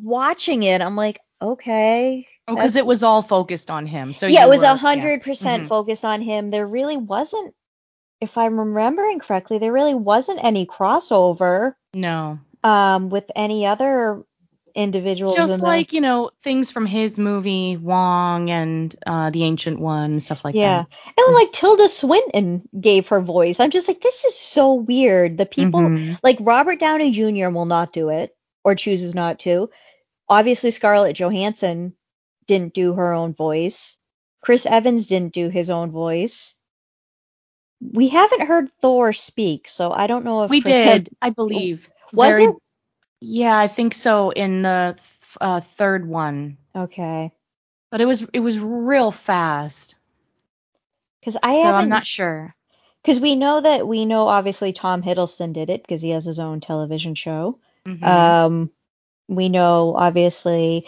watching 0.00 0.62
it, 0.62 0.80
I'm 0.80 0.96
like, 0.96 1.20
okay. 1.40 2.26
Oh, 2.48 2.54
because 2.54 2.76
it 2.76 2.86
was 2.86 3.02
all 3.02 3.22
focused 3.22 3.70
on 3.70 3.86
him. 3.86 4.12
So 4.12 4.26
yeah, 4.26 4.44
it 4.44 4.50
was 4.50 4.62
a 4.62 4.76
hundred 4.76 5.22
percent 5.22 5.64
Mhm. 5.64 5.68
focused 5.68 6.04
on 6.04 6.20
him. 6.20 6.50
There 6.50 6.66
really 6.66 6.96
wasn't, 6.96 7.54
if 8.20 8.36
I'm 8.36 8.58
remembering 8.58 9.18
correctly, 9.18 9.58
there 9.58 9.72
really 9.72 9.94
wasn't 9.94 10.42
any 10.42 10.66
crossover 10.66 11.74
No, 11.94 12.38
um 12.62 13.08
with 13.08 13.30
any 13.34 13.66
other 13.66 14.24
individuals. 14.74 15.36
in 15.36 15.46
just 15.46 15.60
the- 15.60 15.66
like 15.66 15.92
you 15.92 16.00
know 16.00 16.30
things 16.42 16.70
from 16.70 16.86
his 16.86 17.18
movie 17.18 17.76
Wong 17.76 18.50
and 18.50 18.94
uh, 19.06 19.30
the 19.30 19.44
Ancient 19.44 19.78
One, 19.80 20.20
stuff 20.20 20.44
like 20.44 20.54
yeah, 20.54 20.84
that. 20.84 21.24
and 21.26 21.34
like 21.34 21.52
Tilda 21.52 21.88
Swinton 21.88 22.68
gave 22.80 23.08
her 23.08 23.20
voice. 23.20 23.60
I'm 23.60 23.70
just 23.70 23.88
like, 23.88 24.00
this 24.00 24.24
is 24.24 24.36
so 24.38 24.74
weird. 24.74 25.38
The 25.38 25.46
people 25.46 25.80
Mhm. 25.80 26.18
like 26.22 26.38
Robert 26.40 26.78
Downey 26.80 27.10
Jr. 27.10 27.48
will 27.50 27.66
not 27.66 27.92
do 27.92 28.08
it 28.10 28.36
or 28.64 28.74
chooses 28.74 29.14
not 29.14 29.38
to. 29.40 29.70
Obviously, 30.28 30.70
Scarlett 30.70 31.16
Johansson 31.18 31.94
didn't 32.46 32.74
do 32.74 32.92
her 32.94 33.12
own 33.12 33.34
voice. 33.34 33.96
Chris 34.42 34.64
Evans 34.66 35.06
didn't 35.06 35.32
do 35.34 35.48
his 35.50 35.70
own 35.70 35.90
voice. 35.90 36.54
We 37.80 38.08
haven't 38.08 38.42
heard 38.42 38.70
Thor 38.82 39.12
speak, 39.12 39.66
so 39.68 39.90
I 39.90 40.06
don't 40.06 40.24
know 40.24 40.42
if 40.44 40.50
we 40.50 40.60
Chris 40.60 40.72
did, 40.72 40.86
had- 40.86 41.08
I 41.22 41.30
believe. 41.30 41.88
Was 42.12 42.28
Very- 42.30 42.44
it? 42.44 42.56
Yeah, 43.20 43.58
I 43.58 43.68
think 43.68 43.94
so 43.94 44.30
in 44.30 44.62
the 44.62 44.96
th- 44.96 45.36
uh, 45.40 45.60
third 45.60 46.06
one, 46.08 46.56
Okay, 46.74 47.32
but 47.90 48.00
it 48.00 48.06
was 48.06 48.22
it 48.32 48.40
was 48.40 48.58
real 48.58 49.10
fast. 49.10 49.94
because 51.20 51.36
I 51.42 51.62
so. 51.62 51.68
I'm 51.70 51.88
not 51.88 52.06
sure. 52.06 52.54
Because 53.02 53.20
we 53.20 53.34
know 53.34 53.60
that 53.60 53.86
we 53.88 54.04
know 54.04 54.28
obviously 54.28 54.72
Tom 54.72 55.02
Hiddleston 55.02 55.52
did 55.54 55.70
it 55.70 55.82
because 55.82 56.02
he 56.02 56.10
has 56.10 56.24
his 56.24 56.38
own 56.38 56.60
television 56.60 57.14
show. 57.14 57.58
Mhm. 57.86 58.04
Um, 58.06 58.70
we 59.28 59.48
know 59.48 59.94
obviously 59.96 60.86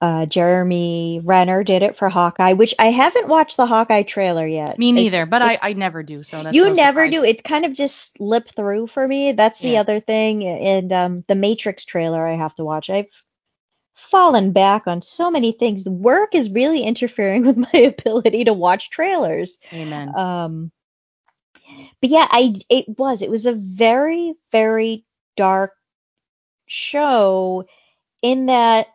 uh, 0.00 0.26
Jeremy 0.26 1.20
Renner 1.24 1.64
did 1.64 1.82
it 1.82 1.96
for 1.96 2.08
Hawkeye, 2.08 2.52
which 2.52 2.72
I 2.78 2.90
haven't 2.92 3.26
watched 3.28 3.56
the 3.56 3.66
Hawkeye 3.66 4.02
trailer 4.04 4.46
yet. 4.46 4.78
Me 4.78 4.90
It- 4.90 4.92
neither, 4.92 5.26
but 5.26 5.42
it- 5.42 5.60
I, 5.62 5.70
I 5.70 5.72
never 5.72 6.02
do. 6.02 6.22
So 6.22 6.42
that's 6.42 6.54
you 6.54 6.66
no 6.68 6.72
never 6.72 7.06
surprise. 7.06 7.12
do. 7.22 7.24
It's 7.24 7.42
kind 7.42 7.64
of 7.64 7.72
just 7.72 8.16
slip 8.16 8.48
through 8.54 8.86
for 8.86 9.06
me. 9.06 9.32
That's 9.32 9.58
the 9.58 9.70
Yeah. 9.70 9.80
other 9.80 9.98
thing. 10.00 10.44
And 10.46 10.92
um, 10.92 11.24
the 11.26 11.34
Matrix 11.34 11.84
trailer 11.84 12.24
I 12.26 12.34
have 12.34 12.54
to 12.56 12.64
watch. 12.64 12.90
I've 12.90 13.06
fallen 13.94 14.52
back 14.52 14.86
on 14.86 15.02
so 15.02 15.28
many 15.32 15.50
things. 15.50 15.82
The 15.82 15.90
work 15.90 16.34
is 16.36 16.48
really 16.48 16.82
interfering 16.82 17.44
with 17.46 17.56
my 17.56 17.72
ability 17.80 18.44
to 18.44 18.52
watch 18.52 18.90
trailers. 18.90 19.58
Amen. 19.72 20.16
Um, 20.16 20.70
but 22.00 22.08
yeah, 22.10 22.26
I 22.30 22.54
it 22.70 22.86
was 22.98 23.20
it 23.20 23.30
was 23.30 23.46
a 23.46 23.52
very 23.52 24.34
very 24.52 25.04
dark 25.36 25.72
show 26.66 27.66
in 28.22 28.46
that 28.46 28.86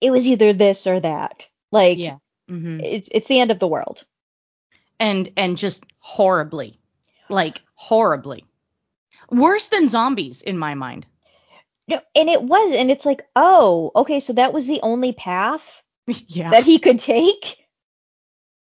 it 0.00 0.10
was 0.10 0.26
either 0.26 0.52
this 0.52 0.86
or 0.86 1.00
that. 1.00 1.46
Like 1.70 1.98
yeah. 1.98 2.18
hmm 2.48 2.80
it's 2.80 3.08
it's 3.12 3.28
the 3.28 3.40
end 3.40 3.50
of 3.50 3.58
the 3.58 3.68
world. 3.68 4.04
And 5.00 5.28
and 5.36 5.56
just 5.56 5.84
horribly, 6.00 6.78
like 7.28 7.60
horribly, 7.74 8.44
worse 9.30 9.68
than 9.68 9.88
zombies 9.88 10.42
in 10.42 10.58
my 10.58 10.74
mind. 10.74 11.06
No, 11.86 12.00
and 12.14 12.28
it 12.28 12.42
was, 12.42 12.74
and 12.74 12.90
it's 12.90 13.06
like, 13.06 13.22
oh, 13.34 13.92
okay, 13.96 14.20
so 14.20 14.34
that 14.34 14.52
was 14.52 14.66
the 14.66 14.80
only 14.82 15.12
path 15.12 15.82
yeah. 16.06 16.50
that 16.50 16.64
he 16.64 16.78
could 16.78 16.98
take. 16.98 17.56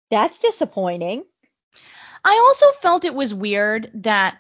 That's 0.10 0.40
disappointing. 0.40 1.24
I 2.24 2.46
also 2.48 2.72
felt 2.80 3.06
it 3.06 3.16
was 3.16 3.34
weird 3.34 3.90
that 4.04 4.38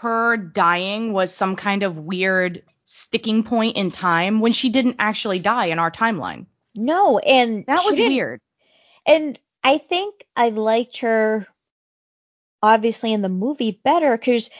her 0.00 0.36
dying 0.36 1.12
was 1.12 1.34
some 1.34 1.56
kind 1.56 1.82
of 1.82 1.98
weird 1.98 2.62
sticking 2.94 3.42
point 3.42 3.74
in 3.76 3.90
time 3.90 4.40
when 4.40 4.52
she 4.52 4.68
didn't 4.68 4.96
actually 4.98 5.38
die 5.38 5.66
in 5.66 5.78
our 5.78 5.90
timeline. 5.90 6.44
No, 6.74 7.18
and 7.18 7.64
That 7.66 7.86
was 7.86 7.98
weird. 7.98 8.40
And 9.06 9.38
I 9.64 9.78
think 9.78 10.26
I 10.36 10.50
liked 10.50 10.98
her 10.98 11.46
obviously 12.62 13.14
in 13.14 13.22
the 13.22 13.30
movie 13.30 13.80
better 13.82 14.16
because 14.16 14.50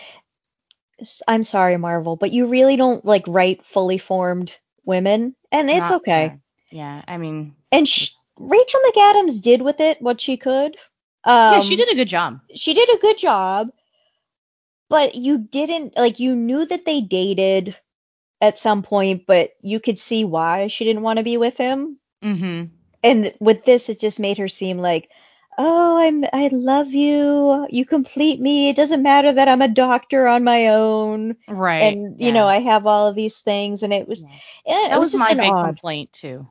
I'm 1.28 1.44
sorry, 1.44 1.76
Marvel, 1.76 2.16
but 2.16 2.32
you 2.32 2.46
really 2.46 2.76
don't 2.76 3.04
like 3.04 3.24
write 3.28 3.66
fully 3.66 3.98
formed 3.98 4.56
women, 4.84 5.36
and 5.50 5.68
it's 5.68 5.80
Not- 5.80 6.00
okay. 6.00 6.38
Yeah. 6.70 6.96
yeah, 6.96 7.02
I 7.06 7.18
mean, 7.18 7.54
And 7.70 7.86
sh- 7.86 8.12
Rachel 8.38 8.80
McAdams 8.86 9.42
did 9.42 9.60
with 9.60 9.80
it 9.80 10.00
what 10.00 10.20
she 10.20 10.36
could. 10.38 10.76
Um, 11.24 11.52
yeah, 11.54 11.60
she 11.60 11.76
did 11.76 11.90
a 11.90 11.94
good 11.94 12.08
job. 12.08 12.40
She 12.54 12.72
did 12.72 12.88
a 12.88 12.98
good 12.98 13.18
job, 13.18 13.72
but 14.88 15.16
you 15.16 15.38
didn't 15.38 15.96
like 15.96 16.18
you 16.18 16.34
knew 16.34 16.64
that 16.64 16.86
they 16.86 17.02
dated 17.02 17.76
at 18.42 18.58
some 18.58 18.82
point, 18.82 19.24
but 19.26 19.52
you 19.62 19.80
could 19.80 19.98
see 19.98 20.26
why 20.26 20.68
she 20.68 20.84
didn't 20.84 21.02
want 21.02 21.16
to 21.16 21.22
be 21.22 21.38
with 21.38 21.56
him. 21.56 21.98
Mm-hmm. 22.22 22.66
and 23.02 23.34
with 23.40 23.64
this 23.64 23.88
it 23.88 23.98
just 23.98 24.20
made 24.20 24.38
her 24.38 24.46
seem 24.46 24.78
like 24.78 25.08
oh 25.58 25.98
i'm 25.98 26.24
i 26.32 26.48
love 26.52 26.92
you 26.92 27.66
you 27.68 27.84
complete 27.84 28.40
me 28.40 28.68
it 28.68 28.76
doesn't 28.76 29.02
matter 29.02 29.32
that 29.32 29.48
i'm 29.48 29.60
a 29.60 29.66
doctor 29.66 30.28
on 30.28 30.44
my 30.44 30.68
own 30.68 31.34
Right. 31.48 31.82
and 31.92 32.20
you 32.20 32.28
yeah. 32.28 32.32
know 32.32 32.46
i 32.46 32.60
have 32.60 32.86
all 32.86 33.08
of 33.08 33.16
these 33.16 33.40
things 33.40 33.82
and 33.82 33.92
it 33.92 34.06
was 34.06 34.22
Yeah. 34.22 34.28
that 34.66 34.92
it 34.92 34.98
was, 35.00 35.12
was, 35.12 35.20
just 35.20 35.24
my 35.24 35.30
an 35.32 35.38
big 35.38 35.50
odd 35.52 35.66
complaint 35.66 36.12
too. 36.12 36.46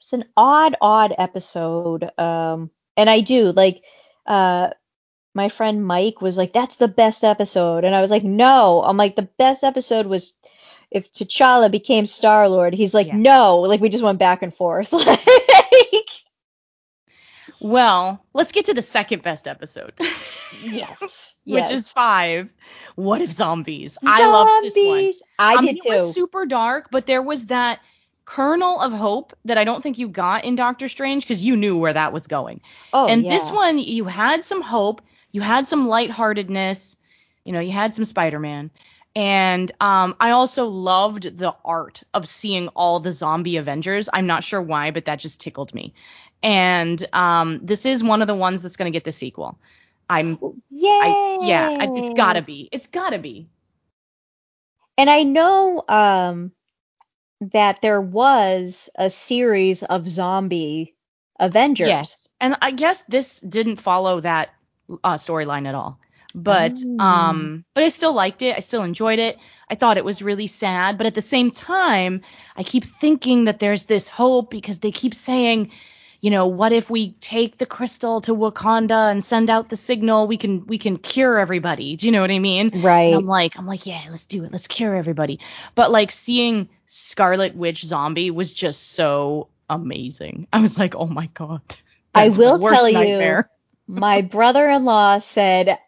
it's 0.00 0.12
an 0.12 0.24
odd 0.36 0.76
odd 0.80 1.12
episode 1.18 2.08
um 2.16 2.70
and 2.96 3.10
i 3.10 3.18
do 3.20 3.50
like 3.50 3.82
uh 4.26 4.70
my 5.34 5.48
friend 5.48 5.84
mike 5.84 6.20
was 6.20 6.38
like 6.38 6.52
that's 6.52 6.76
the 6.76 6.88
best 6.88 7.24
episode 7.24 7.84
and 7.84 7.94
i 7.94 8.00
was 8.00 8.10
like 8.12 8.22
no 8.24 8.82
i'm 8.84 8.96
like 8.96 9.16
the 9.16 9.28
best 9.36 9.64
episode 9.64 10.06
was 10.06 10.32
if 10.92 11.10
T'Challa 11.12 11.70
became 11.70 12.06
Star 12.06 12.48
Lord, 12.48 12.74
he's 12.74 12.94
like, 12.94 13.08
Yeah. 13.08 13.16
no, 13.16 13.60
like 13.60 13.80
we 13.80 13.88
just 13.88 14.04
went 14.04 14.18
back 14.18 14.42
and 14.42 14.54
forth. 14.54 14.92
like, 14.92 15.20
Well, 17.60 18.24
let's 18.34 18.52
get 18.52 18.66
to 18.66 18.74
the 18.74 18.82
second 18.82 19.22
best 19.22 19.46
episode. 19.48 19.94
Yes. 20.62 21.34
Which 21.44 21.72
is 21.72 21.90
five. 21.90 22.48
What 22.94 23.20
if 23.22 23.32
zombies? 23.32 23.98
I 24.06 24.26
love 24.28 24.48
this 24.62 24.76
one. 24.76 24.84
Zombies. 24.84 25.22
I 25.38 25.54
I 25.54 25.56
did 25.56 25.64
mean, 25.64 25.82
too. 25.82 25.88
it 25.88 25.92
was 25.94 26.14
super 26.14 26.46
dark, 26.46 26.88
but 26.92 27.06
there 27.06 27.22
was 27.22 27.46
that 27.46 27.80
kernel 28.26 28.80
of 28.80 28.92
hope 28.92 29.32
that 29.46 29.58
I 29.58 29.64
don't 29.64 29.82
think 29.82 29.98
you 29.98 30.08
got 30.08 30.44
in 30.44 30.54
Doctor 30.54 30.88
Strange 30.88 31.24
because 31.24 31.42
you 31.42 31.56
knew 31.56 31.78
where 31.78 31.92
that 31.92 32.12
was 32.12 32.26
going. 32.26 32.60
oh, 32.92 33.08
and 33.08 33.24
yeah. 33.24 33.30
this 33.30 33.50
one, 33.50 33.78
you 33.78 34.04
had 34.04 34.44
some 34.44 34.60
hope, 34.60 35.00
you 35.32 35.40
had 35.40 35.66
some 35.66 35.88
lightheartedness, 35.88 36.96
you 37.44 37.52
know, 37.52 37.60
you 37.60 37.72
had 37.72 37.92
some 37.94 38.04
Spider-Man. 38.04 38.70
And 39.14 39.70
um, 39.80 40.16
I 40.20 40.30
also 40.30 40.66
loved 40.66 41.36
the 41.36 41.54
art 41.64 42.02
of 42.14 42.26
seeing 42.26 42.68
all 42.68 43.00
the 43.00 43.12
zombie 43.12 43.58
Avengers. 43.58 44.08
I'm 44.12 44.26
not 44.26 44.42
sure 44.44 44.62
why, 44.62 44.90
but 44.90 45.04
that 45.04 45.18
just 45.18 45.40
tickled 45.40 45.74
me. 45.74 45.94
And 46.42 47.04
um, 47.12 47.60
this 47.62 47.84
is 47.86 48.02
one 48.02 48.22
of 48.22 48.26
the 48.26 48.34
ones 48.34 48.62
that's 48.62 48.76
going 48.76 48.90
to 48.90 48.96
get 48.96 49.04
the 49.04 49.12
sequel. 49.12 49.58
I'm, 50.08 50.38
Yay. 50.70 50.88
I, 50.90 51.40
yeah, 51.46 51.76
it's 51.80 52.10
gotta 52.14 52.42
be, 52.42 52.68
it's 52.72 52.86
gotta 52.88 53.18
be. 53.18 53.48
And 54.98 55.08
I 55.08 55.22
know 55.22 55.84
um 55.88 56.52
that 57.52 57.82
there 57.82 58.00
was 58.00 58.88
a 58.94 59.10
series 59.10 59.82
of 59.82 60.08
zombie 60.08 60.94
Avengers. 61.40 61.88
Yes, 61.88 62.28
and 62.40 62.56
I 62.62 62.70
guess 62.70 63.02
this 63.02 63.40
didn't 63.40 63.76
follow 63.76 64.20
that 64.20 64.50
uh, 65.02 65.14
storyline 65.14 65.66
at 65.66 65.74
all. 65.74 65.98
But 66.34 66.78
Oh. 66.84 67.04
um, 67.04 67.64
but 67.74 67.84
I 67.84 67.88
still 67.88 68.12
liked 68.14 68.42
it. 68.42 68.56
I 68.56 68.60
still 68.60 68.82
enjoyed 68.82 69.18
it. 69.18 69.38
I 69.70 69.74
thought 69.74 69.96
it 69.96 70.04
was 70.04 70.20
really 70.22 70.46
sad, 70.48 70.98
but 70.98 71.06
at 71.06 71.14
the 71.14 71.22
same 71.22 71.50
time, 71.50 72.20
I 72.56 72.62
keep 72.62 72.84
thinking 72.84 73.44
that 73.44 73.58
there's 73.58 73.84
this 73.84 74.08
hope 74.08 74.50
because 74.50 74.80
they 74.80 74.90
keep 74.90 75.14
saying, 75.14 75.70
you 76.20 76.30
know, 76.30 76.46
what 76.46 76.72
if 76.72 76.90
we 76.90 77.12
take 77.12 77.56
the 77.58 77.64
crystal 77.66 78.20
to 78.22 78.34
Wakanda 78.34 79.10
and 79.10 79.24
send 79.24 79.48
out 79.50 79.68
the 79.70 79.76
signal? 79.76 80.26
We 80.26 80.36
can 80.36 80.66
we 80.66 80.78
can 80.78 80.98
cure 80.98 81.38
everybody. 81.38 81.96
Do 81.96 82.06
you 82.06 82.12
know 82.12 82.20
what 82.20 82.30
I 82.30 82.38
mean? 82.38 82.70
And 82.72 82.84
Right. 82.84 83.14
I'm 83.14 83.26
like, 83.26 83.58
I'm 83.58 83.66
like, 83.66 83.86
yeah, 83.86 84.02
let's 84.10 84.26
do 84.26 84.44
it. 84.44 84.52
Let's 84.52 84.68
cure 84.68 84.94
everybody. 84.94 85.40
But 85.74 85.90
like 85.90 86.10
seeing 86.12 86.68
Scarlet 86.86 87.54
Witch 87.56 87.84
zombie 87.84 88.30
was 88.30 88.52
just 88.52 88.92
so 88.92 89.48
amazing. 89.70 90.46
I 90.52 90.60
was 90.60 90.78
like, 90.78 90.94
oh 90.94 91.06
my 91.06 91.26
god. 91.34 91.62
I 92.14 92.28
will 92.28 92.58
tell 92.58 92.88
you- 92.88 93.18
My 93.88 94.20
brother-in-law 94.20 95.18
said 95.20 95.78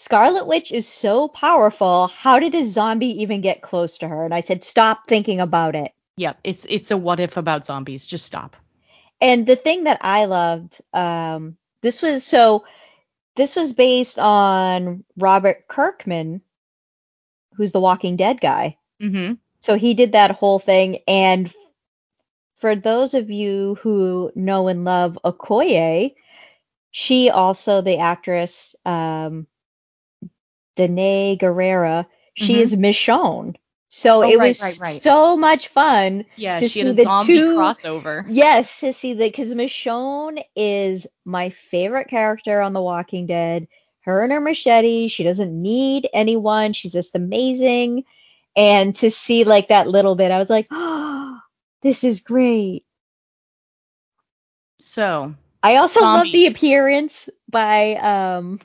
Scarlet 0.00 0.46
Witch 0.46 0.72
is 0.72 0.88
so 0.88 1.28
powerful. 1.28 2.08
How 2.08 2.38
did 2.38 2.54
a 2.54 2.62
zombie 2.62 3.20
even 3.20 3.42
get 3.42 3.60
close 3.60 3.98
to 3.98 4.08
her? 4.08 4.24
And 4.24 4.32
I 4.32 4.40
said, 4.40 4.64
stop 4.64 5.06
thinking 5.06 5.40
about 5.40 5.74
it. 5.74 5.92
Yep, 6.16 6.38
it's 6.42 6.66
it's 6.70 6.90
a 6.90 6.96
what 6.96 7.20
if 7.20 7.36
about 7.36 7.66
zombies. 7.66 8.06
Just 8.06 8.24
stop. 8.24 8.56
And 9.20 9.46
the 9.46 9.56
thing 9.56 9.84
that 9.84 9.98
I 10.00 10.24
loved, 10.24 10.80
um, 10.94 11.58
this 11.82 12.00
was 12.00 12.24
so 12.24 12.64
this 13.36 13.54
was 13.54 13.74
based 13.74 14.18
on 14.18 15.04
Robert 15.18 15.68
Kirkman, 15.68 16.40
who's 17.56 17.72
the 17.72 17.80
Walking 17.80 18.16
Dead 18.16 18.40
guy. 18.40 18.78
Mm-hmm. 19.02 19.34
So 19.58 19.74
he 19.74 19.92
did 19.92 20.12
that 20.12 20.30
whole 20.30 20.58
thing. 20.58 21.00
And 21.06 21.52
for 22.56 22.74
those 22.74 23.12
of 23.12 23.28
you 23.28 23.76
who 23.82 24.32
know 24.34 24.68
and 24.68 24.86
love 24.86 25.18
Okoye, 25.22 26.14
she 26.90 27.28
also 27.28 27.82
the 27.82 27.98
actress 27.98 28.74
um 28.86 29.46
Danai 30.76 31.38
Gurira, 31.38 32.06
she 32.34 32.54
Mhm. 32.54 32.60
is 32.60 32.74
Michonne. 32.76 33.56
So 33.88 34.22
Oh, 34.22 34.30
it 34.30 34.38
right, 34.38 34.48
was 34.48 34.62
right, 34.62 34.78
right. 34.80 35.02
so 35.02 35.36
much 35.36 35.68
fun. 35.68 36.24
Yeah, 36.36 36.60
to 36.60 36.68
she 36.68 36.78
had 36.78 36.88
a 36.88 36.94
see 36.94 36.96
the 36.98 37.02
zombie 37.02 37.38
two- 37.38 37.56
crossover. 37.58 38.24
Yes, 38.28 38.80
to 38.80 38.92
see 38.92 39.14
that 39.14 39.24
because 39.32 39.52
Michonne 39.54 40.44
is 40.54 41.06
my 41.24 41.50
favorite 41.50 42.06
character 42.08 42.60
on 42.60 42.72
The 42.72 42.82
Walking 42.82 43.26
Dead. 43.26 43.66
Her 44.02 44.22
and 44.22 44.32
her 44.32 44.40
machete, 44.40 45.08
she 45.08 45.24
doesn't 45.24 45.60
need 45.60 46.08
anyone. 46.12 46.72
She's 46.72 46.92
just 46.92 47.14
amazing. 47.16 48.04
And 48.56 48.94
to 48.96 49.10
see 49.10 49.44
like 49.44 49.68
that 49.68 49.88
little 49.88 50.14
bit, 50.14 50.30
I 50.30 50.38
was 50.38 50.50
like, 50.50 50.68
oh, 50.70 51.38
this 51.82 52.04
is 52.04 52.20
great. 52.20 52.84
So, 54.78 55.34
I 55.62 55.76
also 55.76 56.00
love 56.00 56.26
the 56.32 56.46
appearance 56.46 57.28
by 57.48 57.96
um 57.96 58.60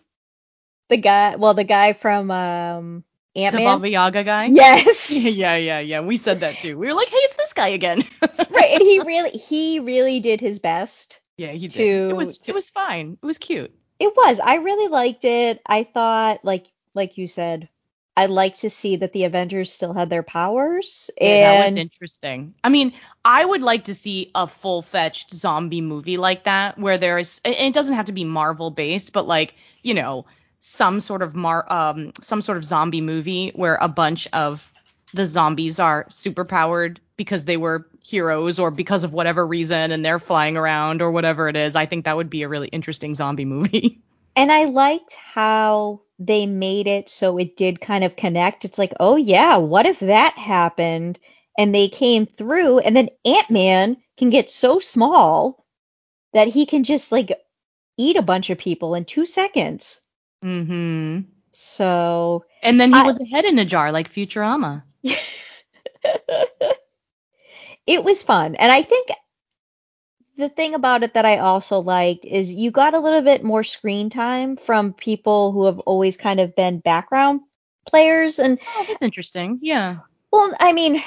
the 0.90 0.98
guy, 0.98 1.36
well, 1.36 1.54
the 1.54 1.64
guy 1.64 1.94
from 1.94 2.32
um 2.32 3.04
Ant 3.36 3.54
the 3.54 3.60
Man. 3.60 3.78
Baba 3.78 3.90
Yaga 3.90 4.24
guy? 4.24 4.46
Yes. 4.46 5.12
yeah, 5.12 5.56
yeah, 5.56 5.80
yeah. 5.80 6.00
We 6.00 6.16
said 6.16 6.40
that 6.40 6.56
too. 6.56 6.78
We 6.78 6.88
were 6.88 6.94
like, 6.94 7.10
hey, 7.10 7.18
it's 7.18 7.36
this 7.36 7.54
guy 7.54 7.70
again. 7.70 8.04
right, 8.22 8.72
and 8.72 8.82
he 8.82 9.00
really 9.00 9.32
he 9.32 9.80
really 9.80 10.20
did 10.20 10.42
his 10.42 10.60
best. 10.60 11.20
Yeah, 11.38 11.52
he 11.52 11.68
did. 11.68 11.74
To- 11.74 12.10
it 12.10 12.16
was 12.16 12.40
to- 12.40 12.52
it 12.52 12.56
was 12.56 12.70
fine. 12.70 13.18
It 13.22 13.26
was 13.26 13.38
cute. 13.38 13.74
It 14.00 14.14
was. 14.16 14.40
I 14.40 14.56
really 14.56 14.88
liked 14.88 15.26
it. 15.26 15.62
I 15.66 15.84
thought 15.84 16.46
like 16.46 16.68
like 16.94 17.18
you 17.18 17.28
said, 17.28 17.68
I'd 18.16 18.30
like 18.30 18.56
to 18.60 18.70
see 18.70 18.96
that 18.98 19.12
the 19.12 19.26
Avengers 19.26 19.74
still 19.74 19.94
had 19.94 20.10
their 20.10 20.24
powers 20.24 21.12
Yeah, 21.20 21.60
that 21.60 21.66
was 21.66 21.76
interesting. 21.76 22.56
I 22.64 22.70
mean, 22.70 22.94
I 23.26 23.44
would 23.44 23.62
like 23.62 23.86
to 23.86 23.96
see 23.96 24.32
a 24.34 24.48
full-fetched 24.48 25.34
zombie 25.34 25.82
movie 25.82 26.16
like 26.16 26.46
that 26.46 26.78
where 26.78 26.98
there's 26.98 27.42
it 27.44 27.74
doesn't 27.74 27.96
have 27.96 28.06
to 28.06 28.14
be 28.14 28.24
Marvel 28.24 28.72
based, 28.72 29.12
but 29.12 29.28
like, 29.28 29.56
you 29.84 29.94
know, 29.94 30.26
some 30.68 31.00
sort 31.00 31.22
of 31.22 31.36
mar 31.36 31.72
um 31.72 32.12
some 32.22 32.42
sort 32.42 32.58
of 32.58 32.66
zombie 32.66 33.00
movie 33.00 33.52
where 33.54 33.78
a 33.82 33.88
bunch 33.88 34.28
of 34.34 34.72
the 35.14 35.28
zombies 35.28 35.80
are 35.80 36.06
superpowered 36.06 36.98
because 37.18 37.46
they 37.46 37.56
were 37.56 37.88
heroes 38.04 38.58
or 38.58 38.72
because 38.72 39.04
of 39.04 39.14
whatever 39.14 39.46
reason 39.46 39.92
and 39.92 40.04
they're 40.04 40.18
flying 40.18 40.58
around 40.58 41.04
or 41.04 41.12
whatever 41.12 41.48
it 41.48 41.56
is. 41.56 41.76
I 41.76 41.86
think 41.86 42.06
that 42.06 42.18
would 42.18 42.32
be 42.32 42.42
a 42.42 42.50
really 42.50 42.68
interesting 42.70 43.14
zombie 43.14 43.46
movie. 43.46 44.02
and 44.36 44.52
I 44.52 44.66
liked 44.66 45.14
how 45.14 46.02
they 46.18 46.48
made 46.48 46.88
it 46.88 47.10
so 47.10 47.38
it 47.38 47.56
did 47.56 47.80
kind 47.80 48.04
of 48.04 48.16
connect. 48.16 48.66
It's 48.66 48.80
like, 48.80 48.94
oh 49.00 49.16
yeah, 49.18 49.58
what 49.58 49.86
if 49.86 50.00
that 50.00 50.36
happened? 50.38 51.20
And 51.58 51.74
they 51.74 51.88
came 51.88 52.26
through, 52.26 52.80
and 52.80 52.96
then 52.96 53.10
Ant 53.24 53.50
Man 53.50 53.98
can 54.18 54.30
get 54.30 54.50
so 54.50 54.80
small 54.80 55.64
that 56.34 56.48
he 56.48 56.66
can 56.66 56.84
just 56.84 57.14
like 57.14 57.32
eat 57.98 58.18
a 58.18 58.22
bunch 58.22 58.50
of 58.50 58.58
people 58.58 58.96
in 58.96 59.06
two 59.06 59.26
seconds. 59.26 60.02
Mhm. 60.46 61.26
So 61.52 62.46
And 62.62 62.80
then 62.80 62.94
he 62.94 63.00
I- 63.00 63.04
was 63.04 63.20
a 63.20 63.26
head 63.26 63.46
in 63.46 63.58
a 63.60 63.66
jar 63.66 63.92
like 63.92 64.10
Futurama. 64.10 64.84
it 67.88 68.04
was 68.04 68.22
fun. 68.22 68.56
And 68.56 68.72
I 68.72 68.84
think 68.84 69.10
the 70.38 70.50
thing 70.50 70.74
about 70.76 71.04
it 71.04 71.14
that 71.14 71.26
I 71.26 71.38
also 71.38 71.80
liked 71.80 72.26
is 72.26 72.52
you 72.54 72.72
got 72.72 72.94
a 72.94 73.00
little 73.00 73.22
bit 73.22 73.44
more 73.44 73.64
screen 73.64 74.10
time 74.10 74.58
from 74.58 74.94
people 74.94 75.52
who 75.54 75.66
have 75.66 75.80
always 75.80 76.18
kind 76.18 76.40
of 76.42 76.56
been 76.56 76.80
background 76.80 77.42
players. 77.88 78.40
And 78.40 78.60
Oh, 78.76 78.86
that's 78.88 79.02
interesting. 79.02 79.60
Yeah. 79.62 79.98
well, 80.32 80.54
I 80.60 80.74
mean, 80.74 81.02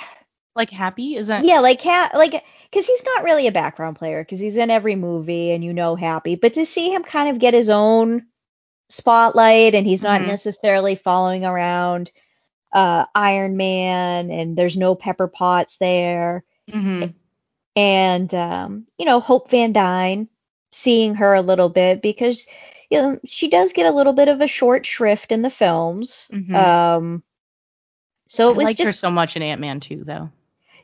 Like 0.56 0.70
Happy 0.70 1.14
is 1.16 1.26
that 1.28 1.44
yeah, 1.44 1.60
like 1.60 1.80
Cat, 1.80 2.14
like 2.14 2.42
because 2.70 2.86
he's 2.86 3.04
not 3.04 3.22
really 3.24 3.46
a 3.46 3.52
background 3.52 3.96
player 3.96 4.22
because 4.24 4.40
he's 4.40 4.56
in 4.56 4.70
every 4.70 4.96
movie 4.96 5.50
and 5.52 5.62
you 5.62 5.72
know 5.74 5.94
Happy, 5.94 6.34
but 6.36 6.54
to 6.54 6.64
see 6.64 6.90
him 6.92 7.02
kind 7.02 7.28
of 7.28 7.38
get 7.38 7.52
his 7.54 7.68
own 7.68 8.26
spotlight 8.88 9.74
and 9.74 9.86
he's 9.86 10.02
not 10.02 10.20
Mhm. 10.22 10.26
necessarily 10.28 10.94
following 10.94 11.44
around 11.44 12.10
uh 12.72 13.06
Iron 13.14 13.56
Man 13.56 14.30
and 14.30 14.56
there's 14.56 14.76
no 14.76 14.94
Pepper 14.94 15.26
Potts 15.28 15.78
there. 15.78 16.44
Mhm. 16.70 17.14
and 17.76 18.34
um, 18.34 18.86
you 18.98 19.06
know 19.06 19.20
Hope 19.20 19.50
Van 19.50 19.72
Dyne, 19.72 20.28
seeing 20.72 21.14
her 21.14 21.32
a 21.34 21.40
little 21.42 21.68
bit 21.68 22.02
because 22.02 22.46
you 22.90 23.00
know 23.00 23.18
she 23.26 23.48
does 23.48 23.72
get 23.72 23.86
a 23.86 23.90
little 23.94 24.12
bit 24.12 24.28
of 24.28 24.40
a 24.40 24.46
short 24.48 24.84
shrift 24.84 25.32
in 25.32 25.42
the 25.42 25.50
films. 25.50 26.28
Mhm. 26.32 26.54
Um, 26.54 27.22
so 28.26 28.48
I 28.48 28.50
it 28.50 28.56
was 28.56 28.64
liked 28.64 28.78
her 28.80 28.84
just 28.86 29.00
so 29.00 29.10
much 29.10 29.36
in 29.36 29.42
Ant 29.42 29.60
Man 29.60 29.80
too, 29.80 30.02
though. 30.04 30.30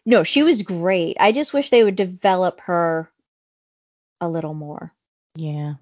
no, 0.06 0.22
she 0.24 0.42
was 0.42 0.62
great. 0.62 1.16
I 1.20 1.32
just 1.32 1.52
wish 1.52 1.68
they 1.70 1.84
would 1.84 1.96
develop 1.96 2.60
her 2.60 3.10
a 4.20 4.28
little 4.28 4.54
more. 4.54 4.92
Yeah. 5.34 5.74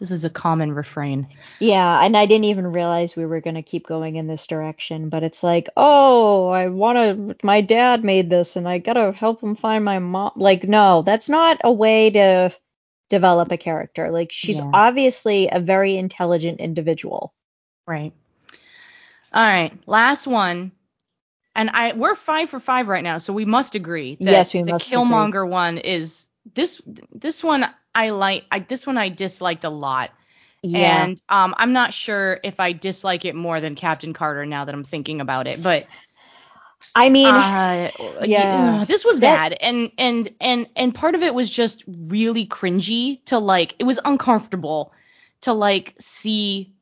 This 0.00 0.10
is 0.10 0.24
a 0.24 0.30
common 0.30 0.72
refrain. 0.72 1.28
Yeah, 1.60 2.02
and 2.02 2.16
I 2.16 2.24
didn't 2.26 2.46
even 2.46 2.66
realize 2.66 3.14
we 3.14 3.26
were 3.26 3.40
gonna 3.42 3.62
keep 3.62 3.86
going 3.86 4.16
in 4.16 4.26
this 4.26 4.46
direction, 4.46 5.10
but 5.10 5.22
it's 5.22 5.42
like, 5.42 5.68
oh, 5.76 6.48
I 6.48 6.68
wanna, 6.68 7.36
my 7.42 7.60
dad 7.60 8.02
made 8.02 8.30
this, 8.30 8.56
and 8.56 8.66
I 8.66 8.78
gotta 8.78 9.12
help 9.12 9.42
him 9.42 9.54
find 9.54 9.84
my 9.84 9.98
mom. 9.98 10.32
Like, 10.36 10.64
no, 10.64 11.02
that's 11.02 11.28
not 11.28 11.60
a 11.62 11.70
way 11.70 12.10
to 12.10 12.50
develop 13.10 13.52
a 13.52 13.58
character. 13.58 14.10
Like, 14.10 14.32
she's 14.32 14.58
Yeah. 14.58 14.70
obviously 14.72 15.48
a 15.52 15.60
very 15.60 15.96
intelligent 15.96 16.60
individual. 16.60 17.34
Right. 17.86 18.14
All 19.32 19.46
right. 19.46 19.72
Last 19.86 20.26
one. 20.26 20.72
And 21.54 21.68
I 21.68 21.92
we're 21.92 22.14
five 22.14 22.48
for 22.48 22.60
five 22.60 22.88
right 22.88 23.04
now, 23.04 23.18
so 23.18 23.32
we 23.34 23.44
must 23.44 23.74
agree 23.74 24.16
that 24.20 24.30
Yes, 24.30 24.54
we 24.54 24.62
the 24.62 24.70
must 24.70 24.86
agree. 24.86 24.96
Killmonger 24.96 25.46
one 25.46 25.78
is 25.78 26.28
this 26.54 26.80
this 27.12 27.42
one 27.44 27.66
I 27.94 28.10
like 28.10 28.44
I 28.50 28.60
this 28.60 28.86
one 28.86 28.98
I 28.98 29.08
disliked 29.08 29.64
a 29.64 29.70
lot. 29.70 30.10
Yeah, 30.62 31.04
And 31.04 31.22
um 31.28 31.54
I'm 31.56 31.72
not 31.72 31.94
sure 31.94 32.38
if 32.44 32.60
I 32.60 32.72
dislike 32.72 33.24
it 33.24 33.34
more 33.34 33.60
than 33.60 33.74
Captain 33.74 34.12
Carter 34.12 34.44
now 34.44 34.64
that 34.64 34.74
I'm 34.74 34.84
thinking 34.84 35.20
about 35.20 35.46
it, 35.46 35.62
but 35.62 35.86
I 36.94 37.08
mean, 37.10 37.26
uh, 37.26 37.90
yeah. 38.24 38.84
this 38.86 39.04
was 39.04 39.20
That- 39.20 39.50
bad, 39.50 39.58
and 39.60 39.92
and 39.98 40.28
and 40.40 40.68
and 40.74 40.94
part 40.94 41.14
of 41.14 41.22
it 41.22 41.34
was 41.34 41.48
just 41.48 41.84
really 41.86 42.46
cringy 42.46 43.24
to 43.26 43.38
like. 43.38 43.76
It 43.78 43.84
was 43.84 44.00
uncomfortable 44.04 44.92
to 45.42 45.52
like 45.52 45.94
see, 45.98 46.72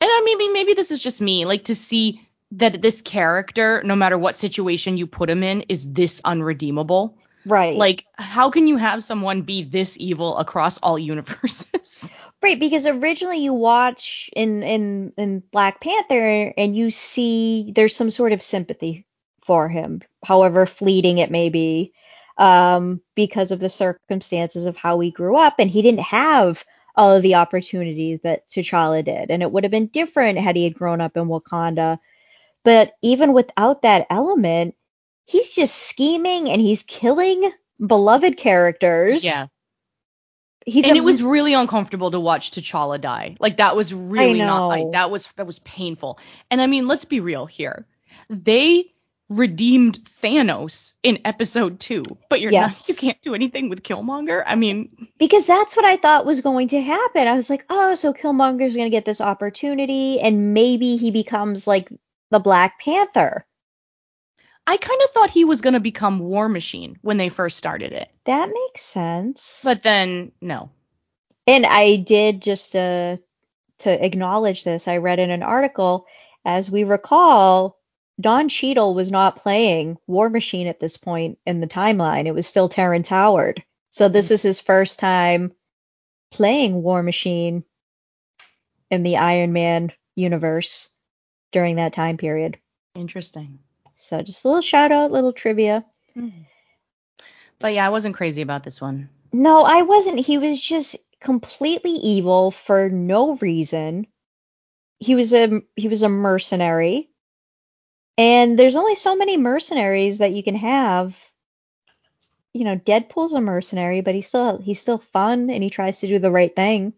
and 0.00 0.08
I 0.10 0.22
mean, 0.24 0.52
maybe 0.52 0.74
this 0.74 0.90
is 0.90 1.00
just 1.00 1.20
me, 1.20 1.46
like 1.46 1.64
to 1.64 1.74
see 1.74 2.28
that 2.52 2.80
this 2.80 3.02
character, 3.02 3.82
no 3.84 3.96
matter 3.96 4.16
what 4.18 4.36
situation 4.36 4.96
you 4.98 5.06
put 5.06 5.30
him 5.30 5.42
in, 5.42 5.62
is 5.62 5.90
this 5.90 6.20
unredeemable. 6.24 7.16
Right, 7.44 7.76
Like, 7.76 8.06
how 8.16 8.50
can 8.50 8.66
you 8.66 8.76
have 8.76 9.04
someone 9.04 9.42
be 9.42 9.62
this 9.64 9.96
evil 9.98 10.36
across 10.38 10.78
all 10.78 10.98
universes? 10.98 12.10
Right, 12.42 12.58
because 12.58 12.86
originally 12.86 13.40
you 13.40 13.52
watch 13.52 14.30
in 14.34 14.62
in 14.62 15.12
in 15.18 15.42
Black 15.52 15.78
Panther 15.80 16.54
and 16.56 16.74
you 16.74 16.90
see 16.90 17.70
there's 17.76 17.94
some 17.94 18.08
sort 18.08 18.32
of 18.32 18.42
sympathy 18.42 19.04
for 19.42 19.68
him, 19.68 20.00
however 20.24 20.64
fleeting 20.64 21.18
it 21.18 21.30
may 21.30 21.50
be, 21.50 21.92
um, 22.38 23.02
because 23.14 23.52
of 23.52 23.60
the 23.60 23.68
circumstances 23.68 24.64
of 24.64 24.76
how 24.76 24.98
he 25.00 25.10
grew 25.10 25.36
up, 25.36 25.56
and 25.58 25.68
he 25.70 25.82
didn't 25.82 26.00
have 26.00 26.64
all 26.96 27.14
of 27.14 27.22
the 27.22 27.34
opportunities 27.34 28.20
that 28.22 28.48
T'Challa 28.48 29.04
did, 29.04 29.30
and 29.30 29.42
it 29.42 29.52
would 29.52 29.64
have 29.64 29.70
been 29.70 29.88
different 29.88 30.38
had 30.38 30.56
he 30.56 30.64
had 30.64 30.74
grown 30.74 31.02
up 31.02 31.16
in 31.18 31.26
Wakanda. 31.28 31.98
But 32.64 32.94
even 33.02 33.32
without 33.34 33.82
that 33.82 34.06
element, 34.10 34.74
he's 35.30 35.50
just 35.54 35.74
scheming 35.76 36.50
and 36.50 36.60
he's 36.60 36.82
killing 36.82 37.50
beloved 37.84 38.36
characters. 38.36 39.24
yeah, 39.24 39.46
he's 40.66 40.84
and 40.84 40.94
a 40.94 40.96
it 40.96 41.04
was 41.04 41.22
really 41.22 41.54
uncomfortable 41.54 42.10
to 42.10 42.20
watch 42.20 42.50
T'Challa 42.50 43.00
die. 43.00 43.36
Like 43.40 43.58
that 43.58 43.76
was 43.76 43.94
really 43.94 44.40
not 44.40 44.66
like 44.66 44.92
that 44.92 45.10
was 45.10 45.28
that 45.36 45.46
was 45.46 45.58
painful. 45.60 46.18
And 46.50 46.60
I 46.60 46.66
mean, 46.66 46.86
let's 46.88 47.04
be 47.04 47.20
real 47.20 47.46
here. 47.46 47.86
They 48.28 48.92
redeemed 49.28 50.00
Thanos 50.00 50.94
in 51.04 51.20
episode 51.24 51.78
2, 51.78 52.02
but 52.28 52.40
you're 52.40 52.50
Yes. 52.50 52.72
not 52.80 52.88
you 52.88 52.94
can't 52.96 53.20
do 53.22 53.32
anything 53.36 53.68
with 53.68 53.84
Killmonger. 53.84 54.42
I 54.44 54.56
mean, 54.56 55.08
Because 55.18 55.46
that's 55.46 55.76
what 55.76 55.84
I 55.84 55.96
thought 55.96 56.26
was 56.26 56.40
going 56.40 56.66
to 56.68 56.80
happen. 56.82 57.28
I 57.28 57.34
was 57.36 57.48
like, 57.48 57.64
oh, 57.70 57.94
so 57.94 58.12
Killmonger's 58.12 58.74
going 58.74 58.86
to 58.86 58.96
get 58.96 59.04
this 59.04 59.20
opportunity 59.20 60.18
and 60.18 60.52
maybe 60.52 60.96
he 60.96 61.12
becomes 61.12 61.68
like 61.68 61.92
the 62.32 62.40
Black 62.40 62.80
Panther. 62.80 63.46
I 64.66 64.76
kind 64.76 65.00
of 65.02 65.10
thought 65.10 65.30
he 65.30 65.44
was 65.44 65.60
going 65.60 65.74
to 65.74 65.80
become 65.80 66.20
War 66.20 66.48
Machine 66.48 66.98
when 67.02 67.16
they 67.16 67.28
first 67.28 67.56
started 67.56 67.92
it. 67.92 68.08
That 68.24 68.50
makes 68.52 68.82
sense. 68.82 69.62
But 69.64 69.82
then 69.82 70.32
no. 70.40 70.70
and 71.46 71.66
I 71.66 71.96
did 71.96 72.40
just 72.40 72.76
uh, 72.76 73.16
to 73.78 74.04
acknowledge 74.04 74.64
this, 74.64 74.86
I 74.86 74.98
read 74.98 75.18
in 75.18 75.30
an 75.30 75.42
article, 75.42 76.06
as 76.44 76.70
we 76.70 76.84
recall, 76.84 77.78
Don 78.20 78.48
Cheadle 78.48 78.94
was 78.94 79.10
not 79.10 79.36
playing 79.36 79.96
War 80.06 80.28
Machine 80.28 80.66
at 80.66 80.78
this 80.78 80.96
point 80.96 81.38
in 81.46 81.60
the 81.60 81.66
timeline. 81.66 82.26
It 82.26 82.34
was 82.34 82.46
still 82.46 82.68
Terrence 82.68 83.08
Howard. 83.08 83.64
So 83.90 84.08
this 84.08 84.30
is 84.30 84.42
his 84.42 84.60
first 84.60 84.98
time 84.98 85.52
playing 86.30 86.82
War 86.82 87.02
Machine 87.02 87.64
in 88.90 89.02
the 89.02 89.16
Iron 89.16 89.52
Man 89.52 89.90
universe 90.16 90.90
during 91.50 91.76
that 91.76 91.92
time 91.92 92.18
period. 92.18 92.58
Interesting. 92.94 93.58
So 94.00 94.22
just 94.22 94.44
a 94.44 94.48
little 94.48 94.62
shout 94.62 94.92
out, 94.92 95.12
little 95.12 95.32
trivia. 95.32 95.84
Mm. 96.16 96.46
But 97.58 97.74
yeah, 97.74 97.86
I 97.86 97.90
wasn't 97.90 98.16
crazy 98.16 98.40
about 98.40 98.64
this 98.64 98.80
one. 98.80 99.10
No, 99.32 99.62
I 99.62 99.82
wasn't. 99.82 100.18
He 100.18 100.38
was 100.38 100.58
just 100.58 100.96
completely 101.20 101.92
evil 101.92 102.50
for 102.50 102.88
no 102.88 103.36
reason. 103.36 104.06
He 104.98 105.14
was 105.14 105.34
a 105.34 105.60
he 105.76 105.88
was 105.88 106.02
a 106.02 106.08
mercenary. 106.08 107.10
And 108.16 108.58
there's 108.58 108.76
only 108.76 108.94
so 108.94 109.16
many 109.16 109.36
mercenaries 109.36 110.18
that 110.18 110.32
you 110.32 110.42
can 110.42 110.56
have. 110.56 111.16
You 112.52 112.64
know, 112.64 112.76
Deadpool's 112.76 113.34
a 113.34 113.40
mercenary, 113.40 114.00
but 114.00 114.14
he's 114.14 114.28
still 114.28 114.58
he's 114.58 114.80
still 114.80 114.98
fun 114.98 115.50
and 115.50 115.62
he 115.62 115.68
tries 115.68 116.00
to 116.00 116.08
do 116.08 116.18
the 116.18 116.30
right 116.30 116.54
thing. 116.54 116.94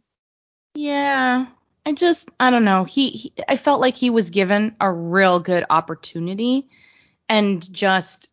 Yeah. 0.74 1.46
I 1.84 1.92
just 1.92 2.28
I 2.38 2.50
don't 2.50 2.64
know. 2.64 2.84
He, 2.84 3.10
he 3.10 3.32
I 3.48 3.56
felt 3.56 3.80
like 3.80 3.96
he 3.96 4.10
was 4.10 4.30
given 4.30 4.76
a 4.80 4.90
real 4.90 5.40
good 5.40 5.64
opportunity 5.68 6.68
and 7.32 7.72
just 7.72 8.28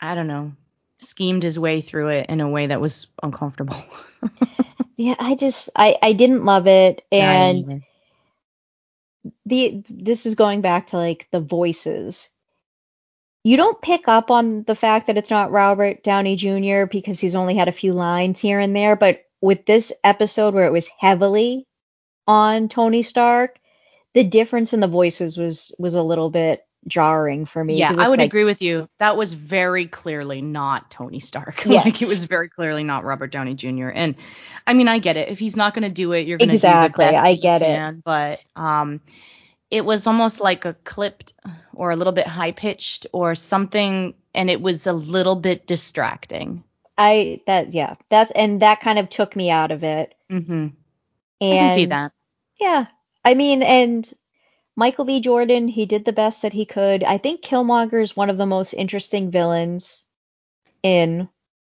I 0.00 0.14
don't 0.14 0.26
know, 0.26 0.52
schemed 0.98 1.42
his 1.42 1.58
way 1.58 1.80
through 1.80 2.08
it 2.08 2.26
in 2.28 2.40
a 2.42 2.48
way 2.48 2.66
that 2.66 2.80
was 2.80 3.06
uncomfortable. 3.22 3.82
yeah, 4.96 5.14
I 5.18 5.34
just 5.34 5.70
I 5.74 5.96
I 6.02 6.12
didn't 6.12 6.44
love 6.44 6.66
it 6.66 7.04
and 7.10 7.82
the 9.46 9.82
this 9.88 10.26
is 10.26 10.34
going 10.34 10.60
back 10.60 10.88
to 10.88 10.98
like 10.98 11.26
the 11.32 11.40
voices. 11.40 12.28
You 13.44 13.56
don't 13.56 13.80
pick 13.80 14.08
up 14.08 14.30
on 14.30 14.64
the 14.64 14.74
fact 14.74 15.06
that 15.06 15.18
it's 15.18 15.30
not 15.30 15.50
Robert 15.50 16.02
Downey 16.02 16.36
Jr. 16.36 16.84
because 16.84 17.20
he's 17.20 17.34
only 17.34 17.54
had 17.54 17.68
a 17.68 17.72
few 17.72 17.92
lines 17.92 18.40
here 18.40 18.58
and 18.58 18.76
there, 18.76 18.96
but 18.96 19.24
with 19.40 19.66
this 19.66 19.92
episode 20.02 20.54
where 20.54 20.66
it 20.66 20.72
was 20.72 20.88
heavily 20.98 21.66
on 22.26 22.68
Tony 22.68 23.02
Stark, 23.02 23.58
the 24.14 24.24
difference 24.24 24.72
in 24.72 24.80
the 24.80 24.86
voices 24.86 25.38
was 25.38 25.74
was 25.78 25.94
a 25.94 26.02
little 26.02 26.28
bit 26.28 26.66
jarring 26.86 27.46
for 27.46 27.62
me. 27.62 27.78
Yeah, 27.78 27.94
I 27.98 28.08
would 28.08 28.18
like, 28.18 28.26
agree 28.26 28.44
with 28.44 28.62
you. 28.62 28.88
That 28.98 29.16
was 29.16 29.32
very 29.34 29.86
clearly 29.86 30.42
not 30.42 30.90
Tony 30.90 31.20
Stark. 31.20 31.64
Yes. 31.64 31.84
like 31.84 32.02
it 32.02 32.08
was 32.08 32.24
very 32.24 32.48
clearly 32.48 32.84
not 32.84 33.04
Robert 33.04 33.32
Downey 33.32 33.54
Jr. 33.54 33.88
And 33.88 34.14
I 34.66 34.74
mean, 34.74 34.88
I 34.88 34.98
get 34.98 35.16
it. 35.16 35.28
If 35.28 35.38
he's 35.38 35.56
not 35.56 35.74
going 35.74 35.84
to 35.84 35.90
do 35.90 36.12
it, 36.12 36.26
you're 36.26 36.38
going 36.38 36.48
to 36.48 36.54
exactly. 36.54 37.04
do 37.04 37.08
the 37.08 37.12
best 37.12 37.24
I 37.24 37.34
get 37.36 37.60
can, 37.60 37.96
it. 37.96 38.04
But 38.04 38.40
um, 38.56 39.00
it 39.70 39.84
was 39.84 40.06
almost 40.06 40.40
like 40.40 40.64
a 40.64 40.74
clipped 40.84 41.32
or 41.72 41.90
a 41.90 41.96
little 41.96 42.12
bit 42.12 42.26
high 42.26 42.52
pitched 42.52 43.06
or 43.12 43.34
something, 43.34 44.14
and 44.34 44.50
it 44.50 44.60
was 44.60 44.86
a 44.86 44.92
little 44.92 45.36
bit 45.36 45.66
distracting. 45.66 46.64
I 46.96 47.40
that 47.46 47.72
yeah, 47.72 47.96
that's 48.08 48.30
and 48.32 48.62
that 48.62 48.80
kind 48.80 48.98
of 48.98 49.10
took 49.10 49.34
me 49.34 49.50
out 49.50 49.72
of 49.72 49.82
it. 49.82 50.14
Mm-hmm. 50.30 50.52
And 50.52 50.74
I 51.40 51.68
can 51.68 51.74
see 51.74 51.86
that. 51.86 52.12
Yeah, 52.60 52.86
I 53.24 53.34
mean, 53.34 53.62
and 53.62 54.08
Michael 54.76 55.04
B. 55.04 55.20
Jordan, 55.20 55.68
he 55.68 55.86
did 55.86 56.04
the 56.04 56.12
best 56.12 56.42
that 56.42 56.52
he 56.52 56.64
could. 56.64 57.04
I 57.04 57.18
think 57.18 57.42
Killmonger 57.42 58.02
is 58.02 58.16
one 58.16 58.30
of 58.30 58.38
the 58.38 58.46
most 58.46 58.72
interesting 58.72 59.30
villains 59.30 60.02
in 60.82 61.28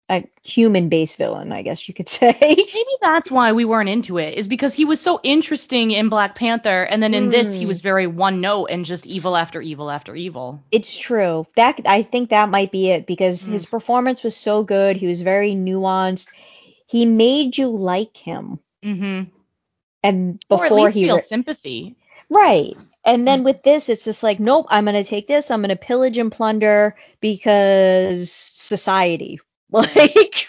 a 0.09 0.23
human-based 0.43 1.17
villain, 1.17 1.51
I 1.51 1.61
guess 1.61 1.87
you 1.87 1.93
could 1.93 2.07
say. 2.09 2.35
Maybe 2.41 2.91
that's 3.01 3.29
why 3.29 3.51
we 3.51 3.65
weren't 3.65 3.89
into 3.89 4.17
it, 4.17 4.35
is 4.35 4.47
because 4.47 4.73
he 4.73 4.85
was 4.85 4.99
so 4.99 5.19
interesting 5.21 5.91
in 5.91 6.09
Black 6.09 6.35
Panther, 6.35 6.83
and 6.83 7.03
then 7.03 7.13
in 7.13 7.27
mm. 7.27 7.31
this 7.31 7.53
he 7.53 7.63
hmm. 7.63 7.67
was 7.67 7.81
very 7.81 8.07
one 8.07 8.41
note 8.41 8.67
and 8.67 8.85
just 8.85 9.05
evil 9.05 9.37
after 9.37 9.61
evil 9.61 9.91
after 9.91 10.15
evil. 10.15 10.63
It's 10.71 10.97
true. 10.97 11.45
That 11.55 11.81
I 11.85 12.03
think 12.03 12.29
that 12.29 12.49
might 12.49 12.71
be 12.71 12.89
it 12.89 13.05
because 13.05 13.43
mm. 13.43 13.51
his 13.51 13.65
performance 13.65 14.23
was 14.23 14.35
so 14.35 14.63
good. 14.63 14.95
He 14.97 15.07
was 15.07 15.21
very 15.21 15.53
nuanced. 15.53 16.29
He 16.87 17.05
made 17.05 17.57
you 17.57 17.67
like 17.69 18.15
him. 18.15 18.59
Mm-hmm 18.83 19.23
and 20.03 20.43
before 20.47 20.63
or 20.63 20.67
at 20.67 20.73
least 20.73 20.95
he 20.95 21.05
feel 21.05 21.15
re- 21.15 21.21
sympathy. 21.21 21.95
Right. 22.29 22.75
And 23.05 23.27
then 23.27 23.39
hmm. 23.39 23.45
with 23.45 23.63
this, 23.63 23.89
it's 23.89 24.03
just 24.03 24.21
like, 24.21 24.39
nope, 24.39 24.67
I'm 24.69 24.85
going 24.85 25.01
to 25.01 25.09
take 25.09 25.27
this. 25.27 25.49
I'm 25.49 25.61
going 25.61 25.69
to 25.69 25.75
pillage 25.75 26.17
and 26.17 26.31
plunder 26.31 26.95
because 27.19 28.31
society. 28.31 29.39
Like, 29.69 30.47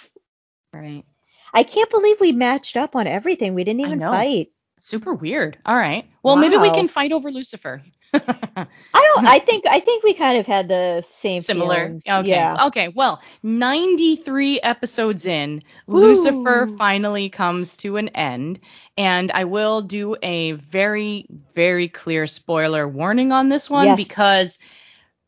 right. 0.73 1.05
I 1.53 1.65
can't 1.65 1.91
believe 1.91 2.21
we 2.21 2.31
matched 2.31 2.77
up 2.77 2.95
on 2.95 3.09
everything. 3.09 3.55
We 3.55 3.65
didn't 3.65 3.81
even 3.81 3.99
fight. 3.99 4.53
Super 4.79 5.13
weird. 5.13 5.59
All 5.67 5.77
right. 5.77 6.09
Well, 6.23 6.37
wow. 6.37 6.41
maybe 6.41 6.57
we 6.57 6.71
can 6.71 6.87
fight 6.87 7.11
over 7.11 7.33
Lucifer. 7.33 7.83
I 8.15 8.67
don't. 9.15 9.27
I 9.27 9.39
think. 9.39 9.67
I 9.67 9.81
think 9.81 10.03
we 10.03 10.15
kind 10.15 10.39
of 10.39 10.47
had 10.47 10.69
the 10.69 11.05
same. 11.11 11.41
Similar. 11.41 11.87
Feelings. 11.87 12.03
Okay. 12.09 12.29
Yeah. 12.29 12.67
Okay. 12.67 12.89
Well, 12.89 13.21
93 13.43 14.61
episodes 14.61 15.27
in. 15.27 15.63
Lucifer 15.87 16.67
finally 16.79 17.29
comes 17.29 17.77
to 17.79 17.97
an 17.97 18.09
end, 18.09 18.61
and 18.97 19.31
I 19.33 19.45
will 19.45 19.83
do 19.83 20.17
a 20.23 20.53
very, 20.53 21.27
very 21.55 21.89
clear 21.89 22.27
spoiler 22.27 22.87
warning 22.87 23.33
on 23.33 23.49
this 23.49 23.69
one 23.69 23.87
yes. 23.89 23.97
because 23.97 24.59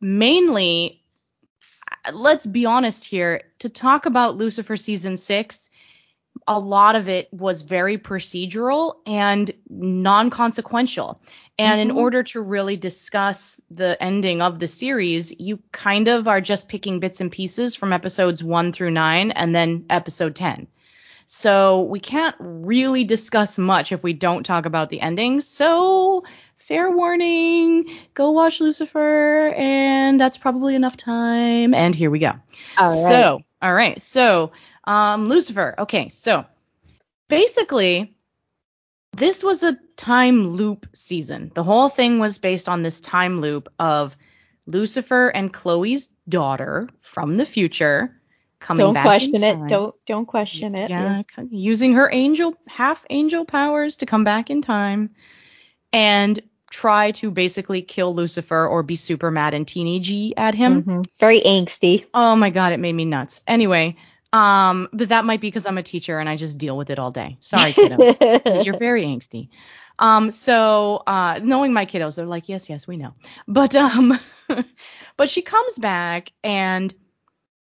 mainly, 0.01 1.03
let's 2.13 2.47
be 2.47 2.67
honest 2.67 3.05
here, 3.05 3.43
to 3.61 3.69
talk 3.69 4.07
about 4.07 4.37
Lucifer 4.37 4.77
season 4.77 5.17
six 5.17 5.70
a 6.51 6.59
lot 6.59 6.97
of 6.97 7.09
it 7.09 7.33
was 7.33 7.63
very 7.63 7.97
procedural 7.97 8.97
and 9.07 9.53
non 9.71 10.31
consequential. 10.31 11.23
And 11.57 11.81
mm-hmm. 11.81 11.91
in 11.91 11.97
order 11.97 12.25
to 12.25 12.41
really 12.41 12.77
discuss 12.77 13.59
the 13.71 13.97
ending 14.03 14.43
of 14.43 14.59
the 14.59 14.67
series, 14.67 15.33
you 15.39 15.61
kind 15.71 16.09
of 16.09 16.27
are 16.27 16.41
just 16.41 16.69
picking 16.69 16.99
bits 16.99 17.21
and 17.21 17.31
pieces 17.31 17.77
from 17.77 17.93
episodes 17.93 18.43
one 18.43 18.73
through 18.73 18.91
nine 18.91 19.31
and 19.31 19.55
then 19.55 19.87
episode 19.89 20.35
10. 20.35 20.67
So 21.27 21.83
we 21.83 22.01
can't 22.01 22.35
really 22.41 23.05
discuss 23.05 23.57
much 23.57 23.93
if 23.93 24.03
we 24.03 24.13
don't 24.13 24.43
talk 24.43 24.67
about 24.67 24.89
the 24.89 25.01
ending. 25.01 25.43
So 25.43 26.25
fair 26.57 26.91
warning, 26.91 27.97
go 28.15 28.33
watch 28.33 28.59
Lucifer, 28.61 29.55
and 29.57 30.21
that's 30.21 30.37
probably 30.37 30.75
enough 30.75 30.97
time. 30.97 31.75
And 31.75 31.95
here 31.95 32.11
we 32.11 32.19
go. 32.19 32.33
All 32.77 32.87
right. 32.89 33.09
So, 33.09 33.41
all 33.63 33.73
right. 33.73 34.01
So 34.01 34.51
um, 34.85 35.29
Lucifer. 35.29 35.75
Okay, 35.79 36.09
so 36.09 36.45
basically, 37.29 38.15
this 39.13 39.43
was 39.43 39.63
a 39.63 39.79
time 39.97 40.49
loop 40.49 40.87
season. 40.95 41.51
The 41.55 41.65
whole 41.65 41.89
thing 41.89 42.19
was 42.19 42.39
based 42.39 42.69
on 42.69 42.83
this 42.83 43.01
time 43.01 43.41
loop 43.41 43.69
of 43.79 44.17
Lucifer 44.67 45.29
and 45.29 45.53
Chloe's 45.53 46.09
daughter 46.29 46.89
from 47.01 47.35
the 47.35 47.45
future 47.45 48.17
coming 48.61 48.79
back. 48.79 48.87
don't 48.87 48.95
back 48.95 49.05
question 49.05 49.43
it. 49.43 49.69
Don't 49.69 49.95
don't 50.07 50.27
question 50.27 50.75
it. 50.75 50.91
Yeah, 50.91 51.23
yeah, 51.37 51.45
using 51.51 51.95
her 51.95 52.09
angel 52.13 52.55
half 52.69 53.05
angel 53.11 53.45
powers 53.45 53.97
to 53.97 54.07
come 54.07 54.25
back 54.25 54.51
in 54.51 54.63
time 54.63 55.11
and 55.93 56.39
try 56.71 57.11
to 57.11 57.31
basically 57.33 57.83
kill 57.83 58.15
Lucifer 58.15 58.67
or 58.67 58.85
be 58.85 58.95
super 58.95 59.31
mad 59.31 59.55
and 59.55 59.67
teenagey 59.67 60.33
at 60.37 60.55
him. 60.55 60.83
Mm-hmm. 60.83 61.01
Very 61.19 61.41
angsty. 61.41 62.07
Oh 62.15 62.37
my 62.37 62.51
god, 62.51 62.73
it 62.73 62.79
made 62.79 62.93
me 62.93 63.05
nuts. 63.05 63.43
Anyway, 63.47 63.97
um, 64.33 64.89
but 64.93 65.09
that 65.09 65.25
might 65.25 65.41
be 65.41 65.49
because 65.49 65.67
I'm 65.67 65.79
a 65.79 65.83
teacher 65.83 66.19
and 66.19 66.29
I 66.29 66.37
just 66.37 66.59
deal 66.59 66.77
with 66.77 66.91
it 66.91 66.99
all 66.99 67.11
day. 67.11 67.39
Sorry, 67.41 67.73
kiddos. 67.73 68.65
You're 68.65 68.79
very 68.79 69.05
angsty. 69.05 69.49
Um, 69.99 70.31
so 70.31 71.03
uh, 71.07 71.41
knowing 71.43 71.73
my 71.73 71.85
kiddos, 71.85 72.17
they're 72.17 72.27
like, 72.27 72.49
yes, 72.49 72.71
yes, 72.71 72.87
we 72.87 72.97
know. 72.97 73.15
But 73.49 73.75
um, 73.75 74.19
but 75.17 75.29
she 75.29 75.43
comes 75.43 75.79
back 75.79 76.33
and 76.45 76.95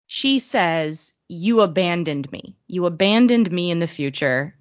she 0.07 0.39
says, 0.39 1.13
"You 1.29 1.61
abandoned 1.61 2.31
me. 2.33 2.57
You 2.67 2.87
abandoned 2.87 3.51
me 3.51 3.71
in 3.71 3.79
the 3.79 3.87
future, 3.87 4.55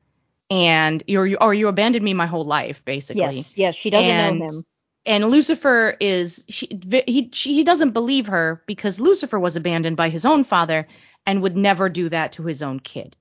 and 0.50 1.02
you're 1.08 1.38
or 1.42 1.54
you 1.54 1.68
abandoned 1.68 2.04
me 2.04 2.14
my 2.14 2.28
whole 2.28 2.46
life, 2.46 2.84
basically." 2.86 3.22
Yes, 3.22 3.58
yes, 3.58 3.76
she 3.76 3.90
doesn't 3.90 4.12
and, 4.12 4.40
know 4.40 4.46
him. 4.46 4.64
And 5.06 5.26
Lucifer 5.26 5.98
is 6.00 6.46
she, 6.48 6.68
he 7.08 7.30
she, 7.34 7.56
he 7.56 7.64
doesn't 7.64 7.92
believe 7.92 8.28
her 8.28 8.64
because 8.68 9.00
Lucifer 9.00 9.40
was 9.40 9.56
abandoned 9.56 9.98
by 9.98 10.10
his 10.10 10.26
own 10.26 10.44
father 10.44 10.88
and 11.26 11.42
would 11.42 11.58
never 11.58 11.90
do 11.90 12.10
that 12.10 12.34
to 12.34 12.44
his 12.44 12.62
own 12.62 12.80
kid. 12.80 13.16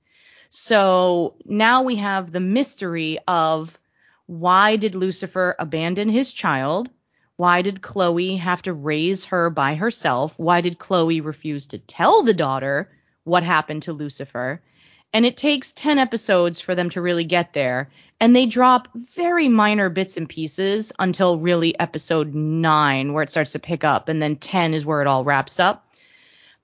So 0.50 1.36
now 1.44 1.82
we 1.82 1.96
have 1.96 2.30
the 2.30 2.40
mystery 2.40 3.18
of 3.26 3.78
why 4.26 4.76
did 4.76 4.94
Lucifer 4.94 5.57
abandon 5.59 6.09
his 6.09 6.32
child? 6.32 6.90
Why 7.36 7.62
did 7.62 7.82
Chloe 7.82 8.36
have 8.36 8.62
to 8.62 8.72
raise 8.72 9.24
her 9.26 9.50
by 9.50 9.74
herself? 9.74 10.38
Why 10.38 10.61
did 10.61 10.78
Chloe 10.78 11.20
refuse 11.20 11.68
to 11.68 11.78
tell 11.78 12.22
the 12.22 12.34
daughter 12.34 12.90
what 13.24 13.42
happened 13.42 13.84
to 13.84 13.92
Lucifer? 13.92 14.61
And 15.12 15.26
it 15.26 15.36
takes 15.36 15.72
10 15.72 15.98
episodes 15.98 16.61
for 16.61 16.74
them 16.74 16.90
to 16.90 17.03
really 17.03 17.24
get 17.24 17.53
there. 17.53 17.90
And 18.20 18.34
they 18.34 18.46
drop 18.46 18.88
very 18.94 19.48
minor 19.48 19.88
bits 19.88 20.16
and 20.16 20.28
pieces 20.28 20.92
until 20.98 21.38
really 21.38 21.78
episode 21.78 22.34
9, 22.34 23.12
where 23.12 23.22
it 23.22 23.30
starts 23.30 23.53
to 23.53 23.59
pick 23.59 23.84
up. 23.84 24.09
And 24.09 24.22
then 24.22 24.36
10 24.36 24.74
is 24.74 24.86
where 24.86 25.03
it 25.03 25.09
all 25.09 25.24
wraps 25.24 25.59
up 25.59 25.91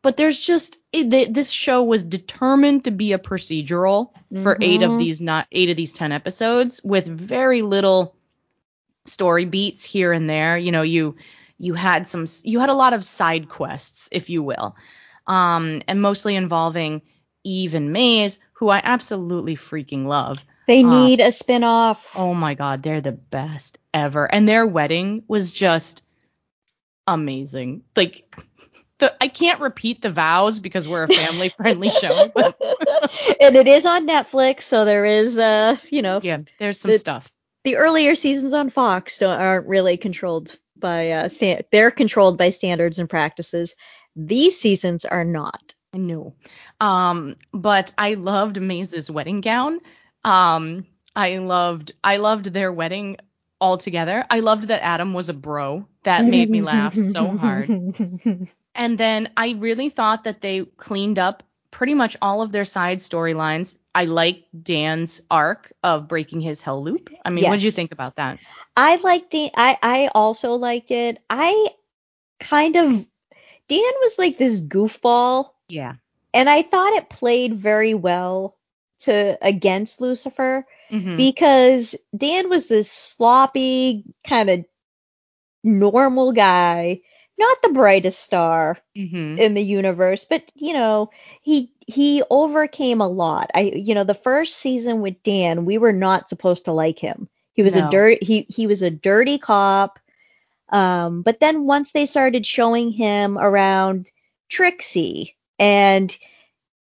but 0.02 0.16
there's 0.16 0.38
just 0.38 0.80
it, 0.92 1.32
this 1.32 1.50
show 1.50 1.82
was 1.82 2.04
determined 2.04 2.84
to 2.84 2.90
be 2.90 3.12
a 3.12 3.18
procedural 3.18 4.12
for 4.42 4.54
mm-hmm. 4.54 4.62
eight 4.62 4.82
of 4.82 4.90
mm-hmm. 4.90 4.98
these 4.98 5.20
not 5.20 5.46
eight 5.52 5.70
of 5.70 5.76
these 5.76 5.92
10 5.92 6.12
episodes 6.12 6.80
with 6.82 7.06
very 7.06 7.62
little 7.62 8.14
story 9.06 9.44
beats 9.44 9.84
here 9.84 10.12
and 10.12 10.28
there 10.28 10.56
you 10.58 10.72
know 10.72 10.82
you 10.82 11.16
you 11.58 11.74
had 11.74 12.06
some 12.06 12.26
you 12.42 12.60
had 12.60 12.68
a 12.68 12.74
lot 12.74 12.92
of 12.92 13.04
side 13.04 13.48
quests 13.48 14.08
if 14.12 14.30
you 14.30 14.42
will 14.42 14.76
um 15.26 15.82
and 15.88 16.00
mostly 16.00 16.36
involving 16.36 17.02
eve 17.42 17.74
and 17.74 17.92
maze 17.92 18.38
who 18.52 18.68
i 18.68 18.80
absolutely 18.82 19.56
freaking 19.56 20.04
love 20.06 20.44
they 20.66 20.84
uh, 20.84 20.90
need 20.90 21.20
uh, 21.20 21.26
a 21.26 21.32
spin-off 21.32 22.06
oh 22.14 22.34
my 22.34 22.54
god 22.54 22.82
they're 22.82 23.00
the 23.00 23.12
best 23.12 23.78
ever 23.94 24.30
and 24.30 24.46
their 24.46 24.66
wedding 24.66 25.22
was 25.26 25.50
just 25.52 26.04
amazing 27.06 27.82
like 27.96 28.26
the 28.98 29.14
I 29.22 29.28
can't 29.28 29.60
repeat 29.60 30.02
the 30.02 30.10
vows 30.10 30.58
because 30.58 30.86
we're 30.88 31.04
a 31.04 31.08
family 31.08 31.48
friendly 31.48 31.90
show. 31.90 32.32
And 33.40 33.56
it 33.56 33.68
is 33.68 33.86
on 33.86 34.06
Netflix, 34.06 34.62
so 34.62 34.84
there 34.84 35.04
is 35.04 35.38
uh, 35.38 35.76
you 35.90 36.02
know, 36.02 36.20
yeah, 36.22 36.38
there's 36.58 36.80
some 36.80 36.90
The- 36.92 36.98
stuff. 36.98 37.32
the 37.64 37.76
earlier 37.76 38.14
seasons 38.14 38.52
on 38.52 38.70
Fox 38.70 39.18
don't, 39.18 39.38
aren't 39.40 39.66
really 39.66 39.96
controlled 39.96 40.58
by 40.76 41.10
uh, 41.10 41.28
they're 41.72 41.90
controlled 41.90 42.38
by 42.38 42.50
standards 42.50 42.98
and 42.98 43.08
practices. 43.10 43.74
These 44.16 44.58
seasons 44.60 45.04
are 45.04 45.24
not. 45.24 45.74
I 45.94 45.98
know. 45.98 46.34
Um, 46.80 47.36
but 47.52 47.92
I 47.96 48.14
loved 48.14 48.60
Maze's 48.60 49.10
wedding 49.10 49.40
gown. 49.40 49.80
Um, 50.24 50.86
I 51.16 51.36
loved 51.38 51.92
I 52.04 52.18
loved 52.18 52.46
their 52.46 52.72
wedding 52.72 53.16
altogether. 53.60 54.24
I 54.30 54.40
loved 54.40 54.68
that 54.68 54.82
Adam 54.84 55.14
was 55.14 55.28
a 55.28 55.34
bro. 55.34 55.86
That 56.04 56.24
made 56.24 56.50
me 56.50 56.62
laugh 56.62 56.94
so 56.94 57.36
hard. 57.36 57.68
And 58.78 58.96
then 58.96 59.30
I 59.36 59.50
really 59.58 59.88
thought 59.90 60.24
that 60.24 60.40
they 60.40 60.64
cleaned 60.64 61.18
up 61.18 61.42
pretty 61.70 61.94
much 61.94 62.16
all 62.22 62.40
of 62.42 62.52
their 62.52 62.64
side 62.64 62.98
storylines. 62.98 63.76
I 63.94 64.04
like 64.06 64.44
Dan's 64.62 65.20
arc 65.30 65.72
of 65.82 66.08
breaking 66.08 66.40
his 66.40 66.62
hell 66.62 66.82
loop. 66.82 67.10
I 67.24 67.30
mean, 67.30 67.44
what 67.44 67.56
did 67.56 67.64
you 67.64 67.70
think 67.72 67.92
about 67.92 68.16
that? 68.16 68.38
I 68.76 68.96
liked 68.96 69.32
Dan. 69.32 69.50
I 69.54 69.76
I 69.82 70.10
also 70.14 70.54
liked 70.54 70.92
it. 70.92 71.18
I 71.28 71.68
kind 72.40 72.76
of 72.76 72.86
Dan 73.68 73.92
was 74.00 74.16
like 74.16 74.38
this 74.38 74.60
goofball, 74.60 75.50
Yeah. 75.68 75.94
and 76.32 76.48
I 76.48 76.62
thought 76.62 76.94
it 76.94 77.10
played 77.10 77.54
very 77.54 77.92
well 77.94 78.56
to 79.00 79.36
against 79.42 80.00
Lucifer 80.00 80.66
hmm 80.90 81.16
because 81.16 81.94
Dan 82.16 82.48
was 82.48 82.66
this 82.66 82.90
sloppy 82.90 84.04
kind 84.24 84.48
of 84.48 84.64
normal 85.64 86.32
guy, 86.32 87.00
not 87.38 87.58
the 87.62 87.70
brightest 87.70 88.20
star 88.20 88.78
hmm 88.94 89.38
in 89.38 89.54
the 89.54 89.62
universe, 89.62 90.24
but 90.24 90.42
you 90.54 90.72
know, 90.74 91.10
he 91.42 91.72
he 91.86 92.22
overcame 92.30 93.00
a 93.00 93.08
lot. 93.08 93.50
I 93.54 93.72
you 93.74 93.94
know, 93.94 94.04
the 94.04 94.14
first 94.14 94.56
season 94.58 95.00
with 95.00 95.22
Dan, 95.22 95.64
we 95.64 95.78
were 95.78 95.92
not 95.92 96.28
supposed 96.28 96.64
to 96.66 96.72
like 96.72 96.98
him. 96.98 97.28
He 97.54 97.62
was 97.62 97.74
No. 97.74 97.76
a 97.76 97.82
dirt 97.82 98.22
he 98.22 98.46
he 98.48 98.66
was 98.66 98.82
a 98.82 98.90
dirty 98.90 99.38
cop. 99.38 99.98
Um, 100.70 101.22
but 101.22 101.40
then 101.40 101.64
once 101.64 101.92
they 101.92 102.06
started 102.06 102.46
showing 102.46 102.90
him 102.92 103.38
around 103.38 104.10
Trixie 104.48 105.36
and 105.58 106.16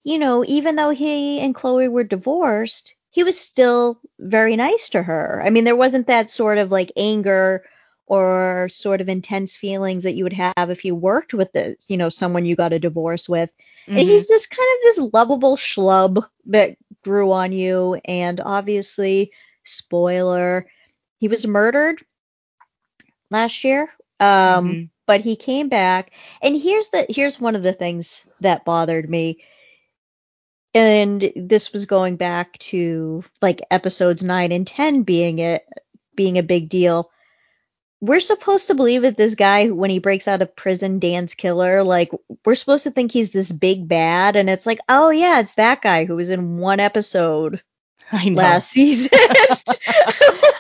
you 0.05 0.19
know, 0.19 0.45
even 0.47 0.77
though 0.77 0.91
he 0.91 1.41
and 1.41 1.55
Chloe 1.55 1.89
were 1.89 2.05
divorced, 2.05 2.95
he 3.11 3.23
was 3.25 3.39
still 3.39 4.01
very 4.19 4.57
nice 4.57 4.89
to 4.91 5.03
her. 5.03 5.43
I 5.45 5.51
mean, 5.51 5.65
there 5.65 5.77
wasn't 5.77 6.07
that 6.09 6.31
sort 6.31 6.59
of 6.59 6.71
like 6.71 6.93
anger 6.97 7.65
or 8.07 8.69
sort 8.71 9.01
of 9.01 9.09
intense 9.09 9.57
feelings 9.57 10.05
that 10.05 10.15
you 10.15 10.25
would 10.25 10.33
have 10.35 10.71
if 10.71 10.85
you 10.85 10.95
worked 10.95 11.35
with 11.35 11.53
the, 11.53 11.77
you 11.89 11.97
know, 11.97 12.09
someone 12.11 12.45
you 12.45 12.57
got 12.57 12.73
a 12.73 12.79
divorce 12.79 13.29
with. 13.29 13.51
And 13.87 13.99
he's 13.99 14.29
just 14.29 14.51
kind 14.51 14.69
of 14.75 14.83
this 14.83 15.13
lovable 15.13 15.57
schlub 15.57 16.27
that 16.47 16.77
grew 17.03 17.33
on 17.33 17.53
you. 17.53 18.01
And 18.05 18.41
obviously, 18.41 19.33
spoiler, 19.65 20.67
he 21.19 21.29
was 21.29 21.47
murdered 21.47 22.05
last 23.31 23.65
year. 23.65 23.91
Um, 24.21 24.75
Mhm. 24.75 24.89
but 25.07 25.21
he 25.21 25.37
came 25.37 25.69
back. 25.69 26.13
And 26.43 26.57
here's 26.57 26.91
the 26.91 27.07
here's 27.09 27.41
one 27.41 27.57
of 27.57 27.63
the 27.63 27.73
things 27.73 28.29
that 28.41 28.65
bothered 28.65 29.09
me. 29.09 29.43
And 30.75 31.33
this 31.37 31.73
was 31.73 31.87
going 31.87 32.17
back 32.17 32.59
to 32.59 33.25
like 33.41 33.63
episodes 33.71 34.25
9 34.25 34.51
and 34.53 34.67
10 34.67 35.03
being 35.03 35.39
it 35.39 35.65
being 36.17 36.39
a 36.39 36.43
big 36.43 36.69
deal. 36.69 37.11
We're 38.05 38.21
supposed 38.21 38.67
to 38.67 38.75
believe 38.75 39.03
that 39.03 39.17
this 39.17 39.35
guy 39.35 39.69
when 39.71 39.89
he 39.91 39.99
breaks 39.99 40.29
out 40.29 40.43
of 40.43 40.55
prison 40.55 40.99
Dan's 40.99 41.33
killer 41.35 41.83
like 41.83 42.11
we're 42.45 42.55
supposed 42.55 42.85
to 42.85 42.91
think 42.91 43.13
he's 43.13 43.31
this 43.31 43.51
big 43.51 43.89
bad 43.89 44.37
and 44.37 44.51
it's 44.51 44.67
like 44.67 44.81
oh 44.89 45.09
yeah 45.11 45.41
it's 45.41 45.55
that 45.55 45.81
guy 45.81 46.05
who 46.05 46.17
was 46.17 46.29
in 46.31 46.59
one 46.59 46.81
episode 46.81 47.63
last 48.13 48.71
season. 48.71 49.09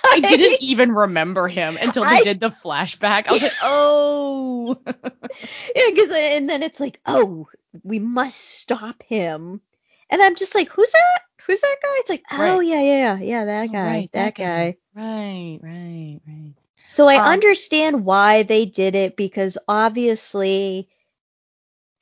I 0.07 0.21
didn't 0.23 0.63
even 0.63 0.93
remember 0.93 1.49
him 1.49 1.77
until 1.81 2.05
they 2.05 2.11
I- 2.17 2.23
did 2.23 2.41
the 2.41 2.49
flashback. 2.51 3.29
I 3.29 3.33
was 3.33 3.43
like, 3.43 3.53
oh. 3.63 4.79
Yeah, 4.87 5.91
because 5.91 6.11
uh, 6.11 6.15
and 6.15 6.49
then 6.49 6.63
it's 6.63 6.81
like, 6.81 7.01
oh, 7.05 7.49
we 7.83 7.99
must 7.99 8.39
stop 8.41 9.03
him, 9.03 9.61
and 10.09 10.23
I'm 10.23 10.37
just 10.37 10.55
like, 10.55 10.69
who's 10.71 10.91
that? 10.93 11.21
Who's 11.47 11.61
that 11.61 11.77
guy? 11.83 11.89
It's 11.97 12.11
like, 12.11 12.23
oh 12.31 12.39
Right. 12.59 12.67
yeah, 12.67 12.81
yeah, 12.81 13.19
yeah, 13.19 13.19
yeah, 13.21 13.45
that 13.45 13.69
Oh, 13.69 13.73
guy, 13.73 13.85
right, 13.87 14.13
that, 14.13 14.35
guy. 14.35 14.77
Right, 14.95 15.59
right, 15.63 16.21
right. 16.27 16.53
So 16.87 17.07
I 17.09 17.17
Um, 17.17 17.27
understand 17.29 18.05
why 18.05 18.43
they 18.43 18.67
did 18.67 18.95
it 18.95 19.17
because 19.17 19.57
obviously, 19.69 20.89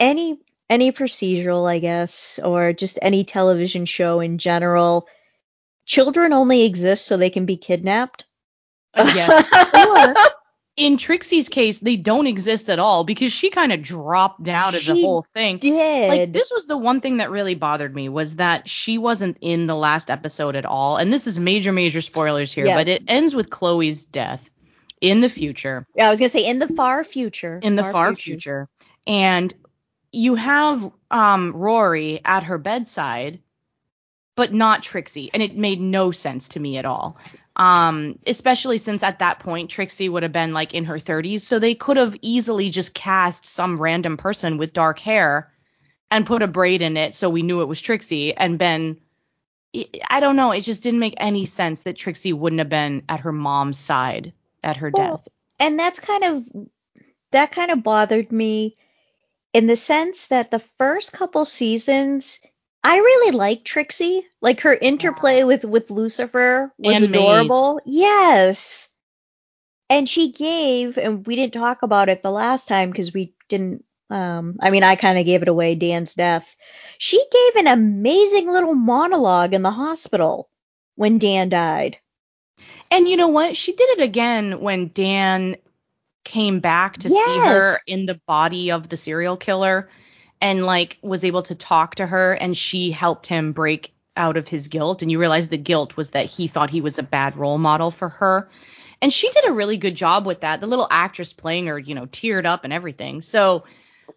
any 0.00 0.38
any 0.68 0.90
procedural, 0.92 1.68
I 1.68 1.78
guess, 1.80 2.38
or 2.42 2.72
just 2.72 2.98
any 3.02 3.24
television 3.24 3.84
show 3.84 4.20
in 4.20 4.38
general, 4.38 5.06
children 5.84 6.32
only 6.32 6.62
exist 6.62 7.06
so 7.06 7.16
they 7.16 7.28
can 7.30 7.44
be 7.46 7.56
kidnapped. 7.58 8.24
Uh, 8.94 9.10
yes. 9.14 10.14
Or 10.24 10.32
in 10.76 10.96
Trixie's 10.96 11.50
case, 11.50 11.78
they 11.80 11.96
don't 11.96 12.26
exist 12.26 12.70
at 12.70 12.78
all 12.78 13.04
because 13.04 13.30
she 13.30 13.50
kind 13.50 13.72
of 13.72 13.82
dropped 13.82 14.48
out 14.48 14.74
of 14.74 14.82
the 14.86 14.94
whole 15.02 15.20
thing. 15.22 15.58
did. 15.58 16.08
Like 16.08 16.32
this 16.32 16.50
was 16.50 16.66
the 16.66 16.78
one 16.78 17.02
thing 17.02 17.18
that 17.18 17.30
really 17.30 17.54
bothered 17.54 17.94
me 17.94 18.08
was 18.08 18.36
that 18.36 18.66
she 18.70 18.96
wasn't 18.96 19.36
in 19.42 19.66
the 19.66 19.76
last 19.76 20.08
episode 20.10 20.56
at 20.56 20.64
all. 20.64 20.96
And 20.96 21.12
this 21.12 21.26
is 21.26 21.38
major, 21.38 21.72
major 21.72 22.00
spoilers 22.00 22.50
here, 22.54 22.64
Yeah. 22.64 22.76
but 22.76 22.88
it 22.88 23.02
ends 23.06 23.34
with 23.34 23.50
Chloe's 23.50 24.06
death 24.06 24.48
in 25.02 25.20
the 25.20 25.28
future. 25.28 25.86
Yeah, 25.94 26.06
I 26.06 26.10
was 26.10 26.18
gonna 26.18 26.30
say 26.30 26.46
in 26.46 26.60
the 26.60 26.68
far 26.68 27.04
future. 27.04 27.58
in 27.62 27.74
the 27.74 27.84
far, 27.84 28.14
future. 28.14 28.68
And 29.06 29.52
you 30.12 30.36
have 30.36 30.90
um 31.10 31.52
Rory 31.52 32.20
at 32.24 32.44
her 32.44 32.56
bedside, 32.56 33.40
but 34.36 34.54
not 34.54 34.84
Trixie. 34.84 35.30
And 35.34 35.42
it 35.42 35.56
made 35.56 35.80
no 35.80 36.12
sense 36.12 36.48
to 36.50 36.60
me 36.60 36.78
at 36.78 36.86
all. 36.86 37.18
Um, 37.56 38.18
especially 38.26 38.78
since 38.78 39.02
at 39.02 39.18
that 39.18 39.40
point 39.40 39.70
Trixie 39.70 40.08
would 40.08 40.22
have 40.22 40.32
been 40.32 40.54
like 40.54 40.72
in 40.72 40.86
her 40.86 40.98
30s, 40.98 41.40
so 41.40 41.58
they 41.58 41.74
could 41.74 41.98
have 41.98 42.16
easily 42.22 42.70
just 42.70 42.94
cast 42.94 43.44
some 43.44 43.82
random 43.82 44.16
person 44.16 44.56
with 44.56 44.72
dark 44.72 45.00
hair 45.00 45.52
and 46.10 46.24
put 46.24 46.42
a 46.42 46.46
braid 46.46 46.80
in 46.80 46.96
it 46.96 47.14
so 47.14 47.28
we 47.28 47.42
knew 47.42 47.60
it 47.60 47.68
was 47.68 47.80
Trixie 47.80 48.34
and 48.34 48.58
been 48.58 48.98
I 50.08 50.20
don't 50.20 50.36
know, 50.36 50.52
it 50.52 50.60
just 50.60 50.82
didn't 50.82 51.00
make 51.00 51.14
any 51.16 51.46
sense 51.46 51.80
that 51.82 51.96
Trixie 51.96 52.34
wouldn't 52.34 52.60
have 52.60 52.68
been 52.68 53.02
at 53.08 53.20
her 53.20 53.32
mom's 53.32 53.78
side 53.78 54.34
at 54.62 54.78
her 54.78 54.90
Well, 54.90 55.22
death. 55.22 55.28
and 55.58 55.78
that's 55.78 56.00
kind 56.00 56.24
of 56.24 56.46
that 57.32 57.52
kind 57.52 57.70
of 57.70 57.82
bothered 57.82 58.30
me 58.32 58.74
in 59.52 59.66
the 59.66 59.76
sense 59.76 60.28
that 60.28 60.50
the 60.50 60.60
first 60.78 61.12
couple 61.12 61.44
seasons 61.44 62.40
I 62.84 62.96
really 62.98 63.32
liked 63.36 63.64
Trixie. 63.66 64.26
Like 64.40 64.60
her 64.62 64.74
interplay 64.74 65.44
with 65.44 65.64
with 65.64 65.90
Lucifer 65.90 66.72
was 66.78 67.02
And 67.02 67.10
Maze. 67.10 67.72
adorable. 67.72 67.80
Yes. 67.86 68.88
And 69.88 70.08
she 70.08 70.32
gave 70.32 70.98
and 70.98 71.26
we 71.26 71.36
didn't 71.36 71.54
talk 71.54 71.82
about 71.82 72.08
it 72.08 72.22
the 72.22 72.30
last 72.30 72.66
time 72.68 72.90
because 72.90 73.12
we 73.12 73.34
didn't 73.48 73.84
um 74.10 74.56
I 74.60 74.70
mean 74.70 74.82
I 74.82 74.96
kind 74.96 75.18
of 75.18 75.26
gave 75.26 75.42
it 75.42 75.48
away 75.48 75.74
Dan's 75.74 76.14
death. 76.14 76.56
She 76.98 77.18
gave 77.30 77.56
an 77.56 77.66
amazing 77.68 78.48
little 78.50 78.74
monologue 78.74 79.54
in 79.54 79.62
the 79.62 79.70
hospital 79.70 80.50
when 80.96 81.18
Dan 81.18 81.48
died. 81.48 81.98
And 82.92 83.08
you 83.08 83.16
know 83.16 83.28
what? 83.28 83.56
She 83.56 83.72
did 83.72 83.98
it 83.98 84.02
again 84.02 84.60
when 84.60 84.90
Dan 84.92 85.56
came 86.24 86.60
back 86.60 86.98
to 86.98 87.08
see 87.08 87.38
her 87.38 87.78
in 87.86 88.04
the 88.04 88.20
body 88.26 88.70
of 88.70 88.86
the 88.86 88.98
serial 88.98 89.38
killer 89.38 89.88
and 90.42 90.66
like 90.66 90.98
was 91.02 91.24
able 91.24 91.42
to 91.44 91.54
talk 91.54 91.94
to 91.94 92.06
her 92.06 92.34
and 92.34 92.56
she 92.56 92.90
helped 92.90 93.26
him 93.26 93.52
break 93.52 93.94
out 94.14 94.36
of 94.36 94.46
his 94.46 94.68
guilt 94.68 95.00
and 95.00 95.10
you 95.10 95.18
realize 95.18 95.48
the 95.48 95.56
guilt 95.56 95.96
was 95.96 96.10
that 96.10 96.26
he 96.26 96.48
thought 96.48 96.68
he 96.68 96.82
was 96.82 96.98
a 96.98 97.02
bad 97.02 97.38
role 97.38 97.56
model 97.56 97.90
for 97.90 98.10
her. 98.10 98.50
And 99.00 99.10
she 99.10 99.30
did 99.30 99.46
a 99.46 99.52
really 99.52 99.78
good 99.78 99.94
job 99.94 100.26
with 100.26 100.42
that. 100.42 100.60
The 100.60 100.66
little 100.66 100.86
actress 100.90 101.32
playing 101.32 101.68
her, 101.68 101.78
you 101.78 101.94
know, 101.94 102.04
teared 102.04 102.44
up 102.44 102.64
and 102.64 102.74
everything. 102.74 103.22
So 103.22 103.64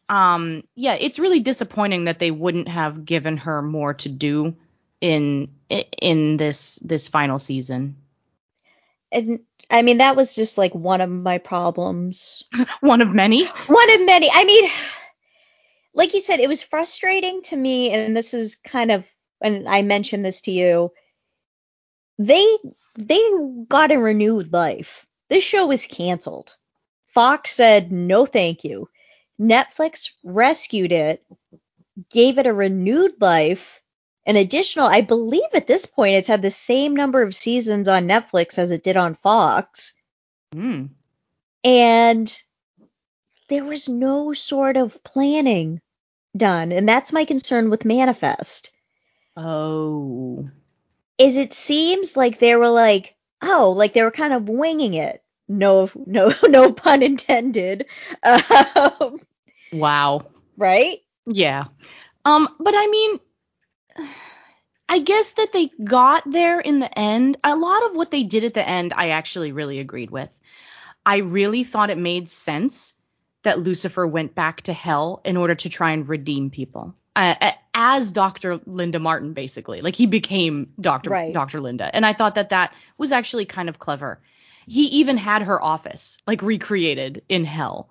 um 0.09 0.65
yeah, 0.75 0.95
it's 0.99 1.17
really 1.17 1.39
disappointing 1.39 2.03
that 2.03 2.19
they 2.19 2.29
wouldn't 2.29 2.67
have 2.67 3.05
given 3.05 3.37
her 3.37 3.61
more 3.61 3.93
to 3.93 4.09
do 4.09 4.57
in 4.99 5.47
in 6.01 6.35
this 6.35 6.77
this 6.83 7.07
final 7.07 7.39
season. 7.39 7.95
And 9.11 9.39
I 9.69 9.81
mean 9.81 9.97
that 9.97 10.15
was 10.15 10.35
just 10.35 10.57
like 10.57 10.73
one 10.73 11.01
of 11.01 11.09
my 11.09 11.37
problems. 11.37 12.43
One 12.81 13.01
of 13.01 13.13
many. 13.13 13.45
One 13.45 13.93
of 13.93 14.05
many. 14.05 14.29
I 14.31 14.43
mean, 14.43 14.69
like 15.93 16.13
you 16.13 16.19
said, 16.19 16.39
it 16.39 16.49
was 16.49 16.61
frustrating 16.61 17.41
to 17.43 17.55
me, 17.55 17.91
and 17.91 18.15
this 18.15 18.33
is 18.33 18.55
kind 18.55 18.91
of, 18.91 19.07
and 19.41 19.67
I 19.67 19.81
mentioned 19.81 20.23
this 20.25 20.41
to 20.41 20.51
you. 20.51 20.91
They 22.19 22.45
they 22.97 23.21
got 23.67 23.91
a 23.91 23.97
renewed 23.97 24.53
life. 24.53 25.05
This 25.29 25.43
show 25.43 25.65
was 25.65 25.85
canceled. 25.85 26.55
Fox 27.07 27.51
said 27.51 27.91
no, 27.91 28.25
thank 28.25 28.63
you. 28.63 28.89
Netflix 29.39 30.11
rescued 30.23 30.91
it, 30.91 31.25
gave 32.09 32.37
it 32.37 32.45
a 32.45 32.53
renewed 32.53 33.13
life. 33.19 33.81
An 34.25 34.35
additional, 34.37 34.87
I 34.87 35.01
believe 35.01 35.43
at 35.53 35.67
this 35.67 35.85
point, 35.85 36.15
it's 36.15 36.27
had 36.27 36.41
the 36.41 36.49
same 36.49 36.95
number 36.95 37.21
of 37.21 37.35
seasons 37.35 37.87
on 37.87 38.07
Netflix 38.07 38.57
as 38.57 38.71
it 38.71 38.83
did 38.83 38.97
on 38.97 39.15
Fox. 39.15 39.93
Hmm. 40.53 40.85
And 41.63 42.41
there 43.49 43.63
was 43.63 43.87
no 43.87 44.33
sort 44.33 44.77
of 44.77 45.03
planning 45.03 45.81
done, 46.35 46.71
and 46.71 46.87
that's 46.89 47.13
my 47.13 47.25
concern 47.25 47.69
with 47.69 47.85
Manifest. 47.85 48.71
Oh. 49.37 50.45
Is 51.17 51.37
it 51.37 51.53
seems 51.53 52.15
like 52.17 52.39
they 52.39 52.55
were 52.55 52.69
like, 52.69 53.15
oh, 53.41 53.73
like 53.77 53.93
they 53.93 54.01
were 54.03 54.11
kind 54.11 54.33
of 54.33 54.49
winging 54.49 54.95
it. 54.95 55.23
No, 55.47 55.89
no, 56.05 56.33
no 56.47 56.71
pun 56.71 57.03
intended. 57.03 57.85
Um, 58.23 59.19
Wow. 59.71 60.25
right? 60.57 60.99
Yeah. 61.25 61.65
Um, 62.23 62.47
but 62.59 62.73
I 62.75 62.87
mean, 62.87 63.19
I 64.87 64.99
guess 64.99 65.31
that 65.31 65.51
they 65.51 65.71
got 65.83 66.29
there 66.29 66.59
in 66.59 66.79
the 66.79 66.99
end. 66.99 67.37
A 67.43 67.55
lot 67.55 67.85
of 67.85 67.95
what 67.95 68.11
they 68.11 68.23
did 68.23 68.43
at 68.43 68.53
the 68.53 68.67
end, 68.67 68.93
I 68.95 69.09
actually 69.09 69.51
really 69.51 69.79
agreed 69.79 70.11
with. 70.11 70.39
I 71.05 71.17
really 71.17 71.63
thought 71.63 71.89
it 71.89 71.97
made 71.97 72.29
sense 72.29 72.93
that 73.43 73.59
Lucifer 73.59 74.05
went 74.05 74.35
back 74.35 74.61
to 74.63 74.73
hell 74.73 75.21
in 75.23 75.37
order 75.37 75.55
to 75.55 75.69
try 75.69 75.91
and 75.91 76.07
redeem 76.07 76.49
people. 76.49 76.95
Uh, 77.15 77.51
as 77.73 78.11
Dr. 78.11 78.59
Linda 78.65 78.99
Martin, 78.99 79.33
basically, 79.33 79.81
like 79.81 79.95
he 79.95 80.05
became 80.05 80.73
Dr. 80.79 81.11
Right. 81.11 81.33
Dr. 81.33 81.61
Linda, 81.61 81.93
and 81.95 82.05
I 82.05 82.11
thought 82.11 82.35
that 82.35 82.49
that 82.49 82.73
was 82.97 83.13
actually 83.13 83.45
kind 83.45 83.69
of 83.69 83.79
clever. 83.79 84.19
He 84.67 84.85
even 84.99 85.15
had 85.15 85.43
her 85.43 85.63
office 85.63 86.17
like 86.27 86.41
recreated 86.41 87.23
in 87.29 87.45
hell. 87.45 87.89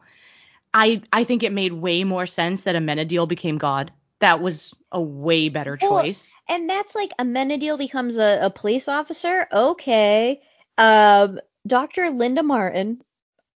I 0.75 1.03
I 1.11 1.25
think 1.25 1.43
it 1.43 1.53
made 1.53 1.73
way 1.73 2.05
more 2.05 2.27
sense 2.27 2.63
that 2.63 2.77
Amenadiel 2.77 3.27
became 3.27 3.57
God. 3.57 3.93
That 4.21 4.41
was 4.41 4.75
a 4.93 5.01
way 5.01 5.49
better 5.49 5.79
Well, 5.81 6.03
choice. 6.03 6.35
And 6.49 6.69
that's 6.69 6.95
like 6.95 7.11
Amenadiel 7.19 7.79
becomes 7.79 8.17
a, 8.17 8.39
a 8.43 8.51
police 8.51 8.89
officer. 8.89 9.47
Okay. 9.53 10.41
Um, 10.79 11.41
Dr. 11.67 12.11
Linda 12.11 12.43
Martin. 12.43 13.03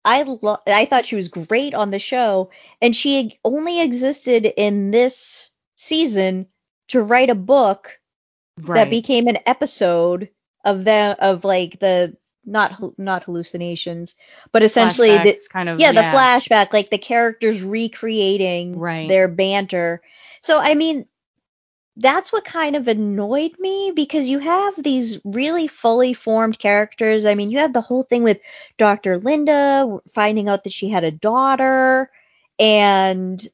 I 0.05 0.23
lo- 0.23 0.59
I 0.67 0.87
thought 0.87 1.07
she 1.07 1.17
was 1.17 1.29
great 1.29 1.75
on 1.75 1.91
the 1.91 1.99
show, 1.99 2.51
and 2.81 2.95
she 2.95 3.39
only 3.45 3.81
existed 3.81 4.47
in 4.47 4.91
this 4.91 5.51
season 5.75 6.47
to 6.89 7.03
write 7.03 7.31
a 7.31 7.35
book 7.35 7.99
that 8.57 8.91
became 8.91 9.27
an 9.27 9.39
episode 9.45 10.31
of 10.65 10.85
the 10.85 11.17
of 11.21 11.45
like 11.45 11.79
the 11.81 12.17
not 12.45 12.99
not 12.99 13.25
hallucinations, 13.25 14.15
but 14.53 14.63
essentially 14.63 15.11
the 15.11 15.19
Flashbacks, 15.19 15.51
kind 15.51 15.69
of 15.69 15.81
yeah, 15.81 15.93
the 15.93 16.01
flashback, 16.01 16.73
like 16.73 16.91
the 16.91 16.99
characters 16.99 17.63
recreating 17.63 18.79
Right. 18.79 19.09
their 19.09 19.29
banter. 19.29 20.01
So 20.43 20.59
I 20.59 20.75
mean, 20.75 21.07
that's 21.97 22.33
what 22.33 22.45
kind 22.45 22.77
of 22.77 22.89
annoyed 22.89 23.53
me 23.59 23.93
because 23.95 24.29
you 24.29 24.39
have 24.39 24.75
these 24.83 25.21
really 25.25 25.67
fully 25.67 26.15
formed 26.15 26.59
characters. 26.59 27.25
I 27.27 27.35
mean, 27.35 27.51
you 27.51 27.59
have 27.59 27.73
the 27.73 27.81
whole 27.81 28.05
thing 28.05 28.23
with 28.23 28.39
Dr. 28.79 29.19
Linda 29.19 29.99
finding 30.15 30.49
out 30.49 30.65
that 30.65 30.73
she 30.73 30.89
had 30.89 31.05
a 31.05 31.11
daughter 31.11 32.11
and 32.59 33.45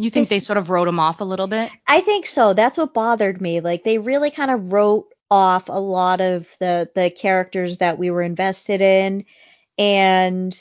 You 0.00 0.10
think 0.10 0.24
this- 0.24 0.28
they 0.28 0.40
sort 0.40 0.58
of 0.58 0.70
wrote 0.70 0.88
him 0.88 1.00
off 1.00 1.20
a 1.20 1.24
little 1.24 1.46
bit? 1.46 1.72
I 1.86 2.00
think 2.00 2.26
so. 2.26 2.52
That's 2.54 2.78
what 2.78 2.94
bothered 2.94 3.40
me. 3.40 3.60
Like 3.60 3.84
they 3.84 3.98
really 3.98 4.30
kind 4.30 4.50
of 4.50 4.72
wrote 4.72 5.12
off 5.30 5.68
a 5.68 5.80
lot 5.80 6.20
of 6.20 6.48
the 6.60 6.90
the 6.94 7.10
characters 7.10 7.78
that 7.78 7.98
we 7.98 8.10
were 8.10 8.22
invested 8.22 8.80
in 8.80 9.24
and 9.76 10.56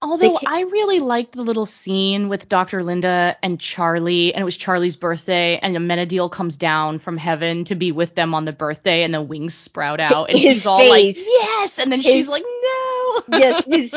Although 0.00 0.38
I 0.46 0.60
really 0.62 1.00
liked 1.00 1.32
the 1.32 1.42
little 1.42 1.66
scene 1.66 2.28
with 2.28 2.48
Dr. 2.48 2.84
Linda 2.84 3.36
and 3.42 3.58
Charlie, 3.58 4.32
and 4.32 4.40
it 4.40 4.44
was 4.44 4.56
Charlie's 4.56 4.96
birthday, 4.96 5.58
and 5.58 5.76
Amenadiel 5.76 6.30
comes 6.30 6.56
down 6.56 7.00
from 7.00 7.16
heaven 7.16 7.64
to 7.64 7.74
be 7.74 7.90
with 7.90 8.14
them 8.14 8.32
on 8.32 8.44
the 8.44 8.52
birthday, 8.52 9.02
and 9.02 9.12
the 9.12 9.20
wings 9.20 9.54
sprout 9.54 9.98
out, 9.98 10.30
and 10.30 10.38
His 10.38 10.58
he's 10.58 10.66
all 10.66 10.88
like, 10.88 11.16
"Yes!" 11.16 11.80
and 11.80 11.90
then 11.90 12.00
His- 12.00 12.12
she's 12.12 12.28
like, 12.28 12.44
"No." 12.44 13.22
yes, 13.38 13.64
his 13.64 13.90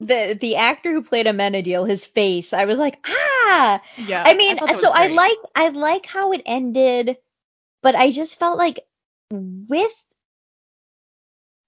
the 0.00 0.36
the 0.40 0.56
actor 0.56 0.92
who 0.92 1.02
played 1.02 1.26
Amenadiel, 1.26 1.88
his 1.88 2.04
face, 2.04 2.52
I 2.52 2.64
was 2.64 2.78
like, 2.78 2.98
"Ah!" 3.06 3.80
yeah. 3.96 4.24
I 4.26 4.34
mean, 4.34 4.56
that 4.56 4.76
so 4.76 4.90
I 4.92 5.06
like 5.06 5.38
I 5.54 5.68
like 5.68 6.06
how 6.06 6.32
it 6.32 6.42
ended, 6.46 7.16
but 7.80 7.94
I 7.94 8.10
just 8.10 8.40
felt 8.40 8.58
like 8.58 8.80
with 9.30 10.03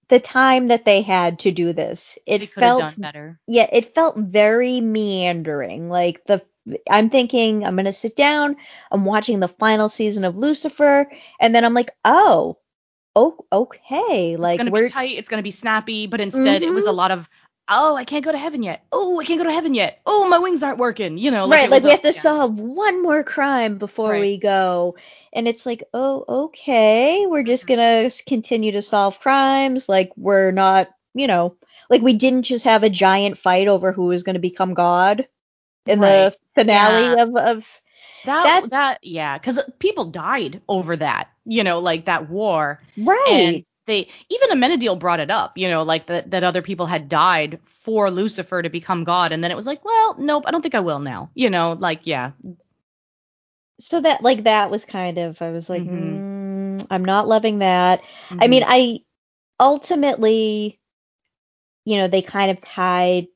the 0.09 0.19
time 0.19 0.67
that 0.67 0.85
they 0.85 1.01
had 1.01 1.39
to 1.39 1.51
do 1.51 1.73
this, 1.73 2.17
it 2.25 2.43
felt 2.57 2.77
done 2.77 2.95
better. 2.99 3.39
yeah, 3.47 3.67
it 3.71 3.93
felt 3.95 4.17
very 4.17 4.81
meandering. 4.81 5.89
Like 5.89 6.23
the 6.25 6.41
I'm 6.89 7.09
thinking 7.09 7.65
I'm 7.65 7.75
gonna 7.75 7.93
sit 7.93 8.15
down, 8.15 8.57
I'm 8.91 9.05
watching 9.05 9.39
the 9.39 9.47
final 9.47 9.89
season 9.89 10.23
of 10.25 10.37
Lucifer, 10.37 11.09
and 11.39 11.53
then 11.55 11.63
I'm 11.65 11.73
like, 11.73 11.91
oh, 12.05 12.57
oh, 13.15 13.37
okay, 13.51 14.35
It's 14.41 14.41
like 14.41 14.55
gonna 14.55 14.71
we're 14.71 14.83
be 14.83 14.83
tight. 14.83 15.17
It's 15.17 15.29
gonna 15.29 15.41
be 15.43 15.51
snappy, 15.51 16.07
but 16.07 16.21
instead 16.21 16.63
it 16.63 16.73
was 16.73 16.85
a 16.87 16.91
Mhm. 16.91 16.93
lot 16.93 17.11
of, 17.11 17.29
"Oh, 17.69 17.95
I 17.95 18.05
can't 18.05 18.23
go 18.25 18.31
to 18.31 18.37
heaven 18.37 18.63
yet. 18.63 18.83
Oh, 18.91 19.19
I 19.19 19.25
can't 19.25 19.39
go 19.39 19.45
to 19.45 19.51
heaven 19.53 19.73
yet. 19.73 19.99
Oh, 20.05 20.27
my 20.29 20.39
wings 20.39 20.63
aren't 20.63 20.77
working." 20.79 21.17
You 21.17 21.31
know, 21.31 21.45
like 21.45 21.61
right, 21.61 21.69
like 21.69 21.83
we 21.83 21.89
a- 21.89 21.93
have 21.93 22.01
to 22.01 22.07
yeah. 22.09 22.19
solve 22.21 22.59
one 22.59 23.01
more 23.03 23.23
crime 23.23 23.77
before 23.77 24.11
Right. 24.11 24.21
we 24.21 24.37
go, 24.37 24.95
and 25.33 25.47
it's 25.47 25.65
like, 25.65 25.83
oh, 25.93 26.25
okay, 26.45 27.25
we're 27.27 27.43
just 27.43 27.65
Mhm. 27.65 27.67
gonna 27.67 28.11
continue 28.27 28.71
to 28.73 28.81
solve 28.81 29.19
crimes, 29.19 29.87
like 29.89 30.11
we're 30.17 30.51
not, 30.51 30.89
you 31.13 31.27
know, 31.27 31.55
like 31.89 32.01
we 32.01 32.13
didn't 32.13 32.43
just 32.43 32.65
have 32.65 32.83
a 32.83 32.89
giant 32.89 33.37
fight 33.37 33.67
over 33.67 33.91
who 33.91 34.05
was 34.05 34.23
gonna 34.23 34.39
become 34.39 34.73
God 34.73 35.27
in 35.85 35.99
Right. 35.99 36.31
the 36.31 36.37
finale 36.55 37.15
Yeah. 37.17 37.23
of 37.23 37.35
of 37.35 37.67
That 38.25 38.43
That- 38.63 38.69
that, 38.71 38.99
yeah, 39.03 39.37
because 39.37 39.57
people 39.79 40.05
died 40.05 40.61
over 40.67 40.97
that, 40.97 41.29
you 41.45 41.63
know, 41.63 41.79
like 41.79 42.05
that 42.05 42.29
war, 42.29 42.81
right. 42.97 43.25
and 43.29 43.65
they 43.87 44.09
even 44.29 44.51
Amenadiel 44.51 44.99
brought 44.99 45.21
it 45.21 45.31
up, 45.31 45.57
you 45.57 45.69
know, 45.69 45.83
like 45.83 46.07
that 46.07 46.31
that 46.31 46.43
other 46.45 46.63
people 46.63 46.87
had 46.87 47.09
died 47.09 47.59
for 47.65 48.11
Lucifer 48.11 48.61
to 48.63 48.69
become 48.69 49.05
God, 49.05 49.33
and 49.33 49.43
then 49.43 49.51
it 49.51 49.57
was 49.57 49.67
like, 49.67 49.85
well, 49.85 50.15
nope, 50.19 50.45
I 50.47 50.51
don't 50.51 50.63
think 50.63 50.75
I 50.75 50.81
will 50.81 50.99
now, 50.99 51.31
you 51.35 51.49
know, 51.51 51.73
like 51.73 52.07
yeah, 52.07 52.33
so 53.79 54.01
that 54.01 54.23
like 54.23 54.43
that 54.45 54.71
was 54.71 54.85
kind 54.85 55.17
of 55.17 55.41
I 55.41 55.51
was 55.51 55.69
like, 55.69 55.83
Mhm. 55.83 55.91
mm, 55.91 56.25
I'm 56.89 57.05
not 57.05 57.27
loving 57.27 57.59
that. 57.59 58.01
I 58.39 58.47
mean, 58.47 58.63
I 58.67 59.01
ultimately, 59.59 60.79
you 61.85 61.97
know, 61.97 62.07
they 62.07 62.21
kind 62.21 62.51
of 62.51 62.61
tied 62.61 63.27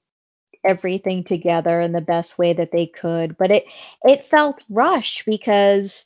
everything 0.64 1.24
together 1.26 1.82
in 1.82 1.93
the 1.93 2.02
best 2.02 2.38
way 2.39 2.54
that 2.54 2.72
they 2.72 2.88
could, 2.88 3.38
but 3.38 3.52
it 3.52 3.66
it 4.04 4.26
felt 4.26 4.64
rushed 4.70 5.26
because 5.26 6.06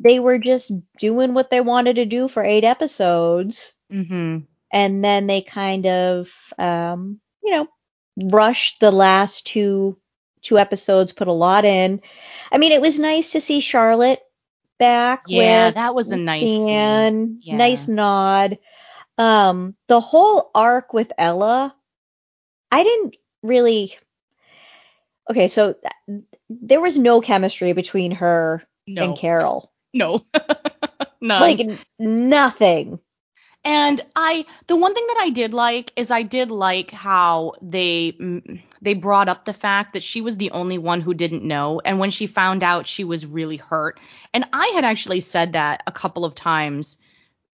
they 0.00 0.20
were 0.20 0.38
just 0.38 0.72
doing 0.98 1.34
what 1.34 1.50
they 1.50 1.62
wanted 1.62 1.96
to 1.96 2.06
do 2.06 2.28
for 2.28 2.44
eight 2.44 2.64
episodes, 2.64 3.74
mm-hmm. 3.92 4.38
and 4.72 5.04
then 5.04 5.26
they 5.26 5.40
kind 5.42 5.86
of, 5.86 6.30
um, 6.58 7.20
you 7.42 7.52
know, 7.52 7.68
rushed 8.16 8.80
the 8.80 8.90
last 8.90 9.46
two 9.46 9.98
two 10.42 10.58
episodes, 10.58 11.12
put 11.12 11.28
a 11.28 11.32
lot 11.32 11.64
in. 11.64 12.00
I 12.52 12.58
mean, 12.58 12.72
it 12.72 12.80
was 12.80 12.98
nice 12.98 13.30
to 13.30 13.40
see 13.40 13.60
Charlotte 13.60 14.20
back. 14.78 15.24
yeah, 15.26 15.66
with 15.66 15.74
that 15.74 15.94
was 15.94 16.10
a 16.12 16.16
nice. 16.16 16.42
Dan, 16.48 17.40
Yeah. 17.42 17.56
nice 17.56 17.88
nod. 17.88 18.58
Um, 19.18 19.74
the 19.88 20.00
whole 20.00 20.50
arc 20.54 20.92
with 20.94 21.10
Ella, 21.18 21.74
I 22.70 22.84
didn't 22.84 23.16
really. 23.42 23.96
Okay, 25.30 25.48
so 25.48 25.74
th- 26.06 26.22
there 26.48 26.80
was 26.80 26.96
no 26.96 27.20
chemistry 27.20 27.72
between 27.72 28.12
her 28.12 28.62
No, 28.86 29.02
and 29.04 29.18
Carol. 29.18 29.72
no, 29.92 30.24
none. 31.20 31.40
Like 31.40 31.60
nothing. 31.98 33.00
And 33.68 34.00
I, 34.16 34.46
the 34.66 34.76
one 34.76 34.94
thing 34.94 35.06
that 35.08 35.18
I 35.20 35.28
did 35.28 35.52
like 35.52 35.92
is 35.94 36.10
I 36.10 36.22
did 36.22 36.50
like 36.50 36.90
how 36.90 37.52
they 37.60 38.12
mm, 38.12 38.62
they 38.80 38.94
brought 38.94 39.28
up 39.28 39.44
the 39.44 39.52
fact 39.52 39.92
that 39.92 40.02
she 40.02 40.22
was 40.22 40.38
the 40.38 40.52
only 40.52 40.78
one 40.78 41.02
who 41.02 41.12
didn't 41.12 41.44
know, 41.44 41.78
and 41.84 41.98
when 41.98 42.10
she 42.10 42.26
found 42.26 42.62
out, 42.62 42.86
she 42.86 43.04
was 43.04 43.26
really 43.26 43.58
hurt. 43.58 44.00
And 44.32 44.46
I 44.54 44.68
had 44.68 44.86
actually 44.86 45.20
said 45.20 45.52
that 45.52 45.82
a 45.86 45.92
couple 45.92 46.24
of 46.24 46.34
times 46.34 46.96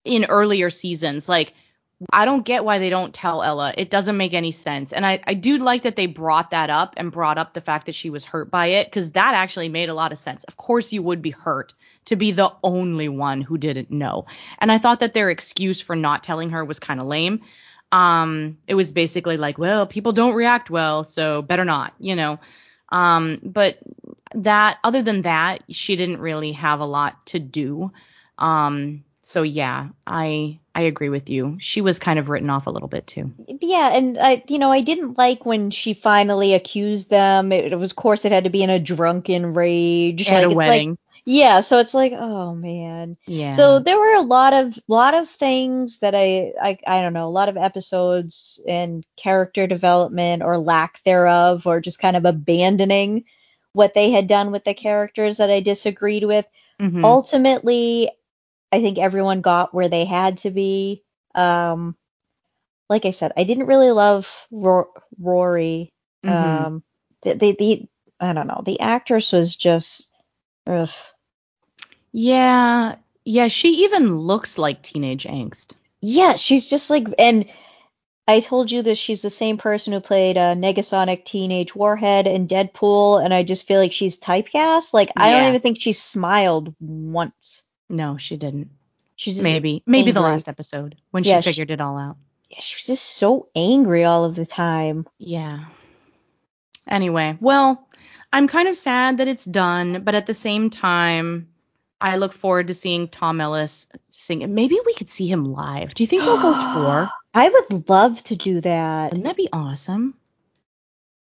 in 0.04 0.26
earlier 0.26 0.70
seasons, 0.70 1.28
like. 1.28 1.52
I 2.12 2.24
don't 2.24 2.44
get 2.44 2.64
why 2.64 2.80
they 2.80 2.90
don't 2.90 3.14
tell 3.14 3.42
Ella. 3.42 3.72
It 3.78 3.88
doesn't 3.88 4.16
make 4.16 4.34
any 4.34 4.50
sense. 4.50 4.92
And 4.92 5.06
I, 5.06 5.20
I 5.26 5.34
do 5.34 5.56
like 5.58 5.84
that 5.84 5.94
they 5.94 6.06
brought 6.06 6.50
that 6.50 6.68
up 6.68 6.94
and 6.96 7.10
brought 7.12 7.38
up 7.38 7.54
the 7.54 7.60
fact 7.60 7.86
that 7.86 7.94
she 7.94 8.10
was 8.10 8.24
hurt 8.24 8.50
by 8.50 8.66
it 8.66 8.88
because 8.88 9.12
that 9.12 9.32
actually 9.32 9.68
made 9.68 9.88
a 9.88 9.94
lot 9.94 10.10
of 10.10 10.18
sense. 10.18 10.42
Of 10.44 10.56
course, 10.56 10.92
you 10.92 11.02
would 11.02 11.22
be 11.22 11.30
hurt 11.30 11.72
to 12.06 12.16
be 12.16 12.32
the 12.32 12.52
only 12.62 13.08
one 13.08 13.40
who 13.40 13.58
didn't 13.58 13.90
know. 13.90 14.26
And 14.58 14.70
I 14.70 14.78
thought 14.78 15.00
that 15.00 15.14
their 15.14 15.30
excuse 15.30 15.80
for 15.80 15.96
not 15.96 16.22
telling 16.22 16.50
her 16.50 16.64
was 16.64 16.78
kind 16.78 17.00
of 17.00 17.06
lame. 17.06 17.40
Um, 17.92 18.58
it 18.66 18.74
was 18.74 18.92
basically 18.92 19.36
like, 19.36 19.56
well, 19.56 19.86
people 19.86 20.12
don't 20.12 20.34
react 20.34 20.68
well, 20.70 21.04
so 21.04 21.42
better 21.42 21.64
not, 21.64 21.94
you 21.98 22.16
know. 22.16 22.40
Um, 22.90 23.40
but 23.42 23.78
that, 24.34 24.78
other 24.82 25.02
than 25.02 25.22
that, 25.22 25.62
she 25.70 25.96
didn't 25.96 26.20
really 26.20 26.52
have 26.52 26.80
a 26.80 26.86
lot 26.86 27.26
to 27.26 27.38
do. 27.38 27.92
Um, 28.38 29.04
so 29.22 29.42
yeah, 29.42 29.88
I 30.06 30.58
I 30.74 30.82
agree 30.82 31.08
with 31.08 31.30
you. 31.30 31.56
She 31.60 31.80
was 31.80 31.98
kind 31.98 32.18
of 32.18 32.28
written 32.28 32.50
off 32.50 32.66
a 32.66 32.70
little 32.70 32.88
bit 32.88 33.06
too. 33.06 33.32
Yeah, 33.60 33.94
and 33.94 34.18
I, 34.18 34.42
you 34.48 34.58
know, 34.58 34.72
I 34.72 34.80
didn't 34.80 35.16
like 35.16 35.46
when 35.46 35.70
she 35.70 35.94
finally 35.94 36.52
accused 36.52 37.10
them. 37.10 37.52
It, 37.52 37.72
it 37.72 37.76
was, 37.76 37.92
of 37.92 37.96
course, 37.96 38.24
it 38.24 38.32
had 38.32 38.44
to 38.44 38.50
be 38.50 38.62
in 38.62 38.70
a 38.70 38.78
drunken 38.78 39.54
rage. 39.54 40.28
At 40.28 40.42
like, 40.42 40.52
a 40.52 40.54
wedding. 40.54 40.90
Like, 40.90 40.98
yeah, 41.26 41.62
so 41.62 41.78
it's 41.78 41.94
like, 41.94 42.12
oh 42.12 42.54
man. 42.54 43.16
Yeah. 43.26 43.50
So 43.50 43.78
there 43.78 43.98
were 43.98 44.14
a 44.16 44.20
lot 44.22 44.52
of 44.52 44.78
lot 44.88 45.14
of 45.14 45.30
things 45.30 45.98
that 46.00 46.14
I, 46.14 46.52
I 46.60 46.78
I 46.86 47.00
don't 47.02 47.14
know, 47.14 47.28
a 47.28 47.30
lot 47.30 47.48
of 47.48 47.56
episodes 47.56 48.60
and 48.68 49.04
character 49.16 49.66
development 49.66 50.42
or 50.42 50.58
lack 50.58 51.02
thereof, 51.04 51.66
or 51.66 51.80
just 51.80 51.98
kind 51.98 52.16
of 52.16 52.24
abandoning 52.26 53.24
what 53.72 53.94
they 53.94 54.10
had 54.10 54.26
done 54.26 54.52
with 54.52 54.64
the 54.64 54.74
characters 54.74 55.38
that 55.38 55.50
I 55.50 55.60
disagreed 55.60 56.24
with. 56.24 56.46
Mhm. 56.80 57.02
Ultimately, 57.04 58.10
I 58.72 58.80
think 58.82 58.98
everyone 58.98 59.40
got 59.42 59.74
where 59.74 59.88
they 59.88 60.04
had 60.04 60.38
to 60.38 60.50
be. 60.50 61.02
Um, 61.34 61.96
like 62.88 63.04
I 63.06 63.12
said, 63.12 63.32
I 63.36 63.44
didn't 63.44 63.66
really 63.66 63.90
love 63.90 64.30
Ro- 64.50 64.92
Rory. 65.18 65.92
Mhm. 66.24 66.32
Um, 66.32 66.82
the, 67.22 67.34
the 67.34 67.56
the 67.58 67.88
I 68.20 68.32
don't 68.32 68.46
know, 68.46 68.62
the 68.64 68.80
actress 68.80 69.32
was 69.32 69.54
just. 69.56 70.10
Ugh. 70.66 70.90
Yeah. 72.14 72.94
Yeah, 73.24 73.48
she 73.48 73.84
even 73.84 74.16
looks 74.18 74.56
like 74.56 74.82
teenage 74.82 75.24
angst. 75.24 75.74
Yeah, 76.00 76.36
she's 76.36 76.70
just 76.70 76.90
like, 76.90 77.08
and 77.18 77.46
I 78.28 78.40
told 78.40 78.70
you 78.70 78.82
that 78.82 78.96
she's 78.96 79.22
the 79.22 79.30
same 79.30 79.56
person 79.58 79.92
who 79.92 80.00
played 80.00 80.36
uh, 80.38 80.54
Negasonic 80.54 81.24
Teenage 81.24 81.74
Warhead 81.74 82.26
and 82.26 82.48
Deadpool, 82.48 83.22
and 83.24 83.34
I 83.34 83.42
just 83.42 83.66
feel 83.66 83.80
like 83.80 83.92
she's 83.92 84.18
typecast. 84.20 84.92
Like 84.94 85.10
I 85.16 85.32
don't 85.32 85.48
even 85.48 85.60
think 85.60 85.80
she 85.80 85.92
smiled 85.92 86.74
once. 86.80 87.62
No, 87.88 88.16
she 88.16 88.36
didn't. 88.36 88.70
She's 89.16 89.42
Maybe. 89.42 89.82
Maybe 89.86 90.10
the 90.12 90.20
last 90.20 90.48
episode 90.48 90.96
when 91.10 91.24
Yeah, 91.24 91.40
she 91.40 91.42
she- 91.44 91.50
figured 91.50 91.70
it 91.70 91.80
all 91.80 91.96
out. 91.98 92.16
Yeah, 92.50 92.60
she 92.60 92.76
was 92.76 92.86
just 92.86 93.04
so 93.16 93.48
angry 93.56 94.04
all 94.04 94.24
of 94.24 94.36
the 94.36 94.46
time. 94.46 95.06
Yeah. 95.18 95.64
Anyway, 96.86 97.36
well, 97.40 97.88
I'm 98.32 98.46
kind 98.46 98.68
of 98.68 98.76
sad 98.76 99.18
that 99.18 99.28
it's 99.28 99.44
done, 99.44 100.02
but 100.04 100.14
at 100.14 100.26
the 100.26 100.34
same 100.34 100.70
time, 100.70 101.48
I 102.04 102.16
look 102.16 102.34
forward 102.34 102.66
to 102.66 102.74
seeing 102.74 103.08
Tom 103.08 103.40
Ellis 103.40 103.86
sing. 104.10 104.54
Maybe 104.54 104.78
we 104.84 104.92
could 104.92 105.08
see 105.08 105.26
him 105.26 105.54
live. 105.54 105.94
Do 105.94 106.02
you 106.02 106.06
think 106.06 106.22
he'll 106.22 106.40
go 106.40 106.52
tour? 106.74 107.10
I 107.32 107.48
would 107.48 107.88
love 107.88 108.22
to 108.24 108.36
do 108.36 108.60
that. 108.60 109.10
Wouldn't 109.10 109.24
that 109.24 109.38
be 109.38 109.48
awesome? 109.50 110.14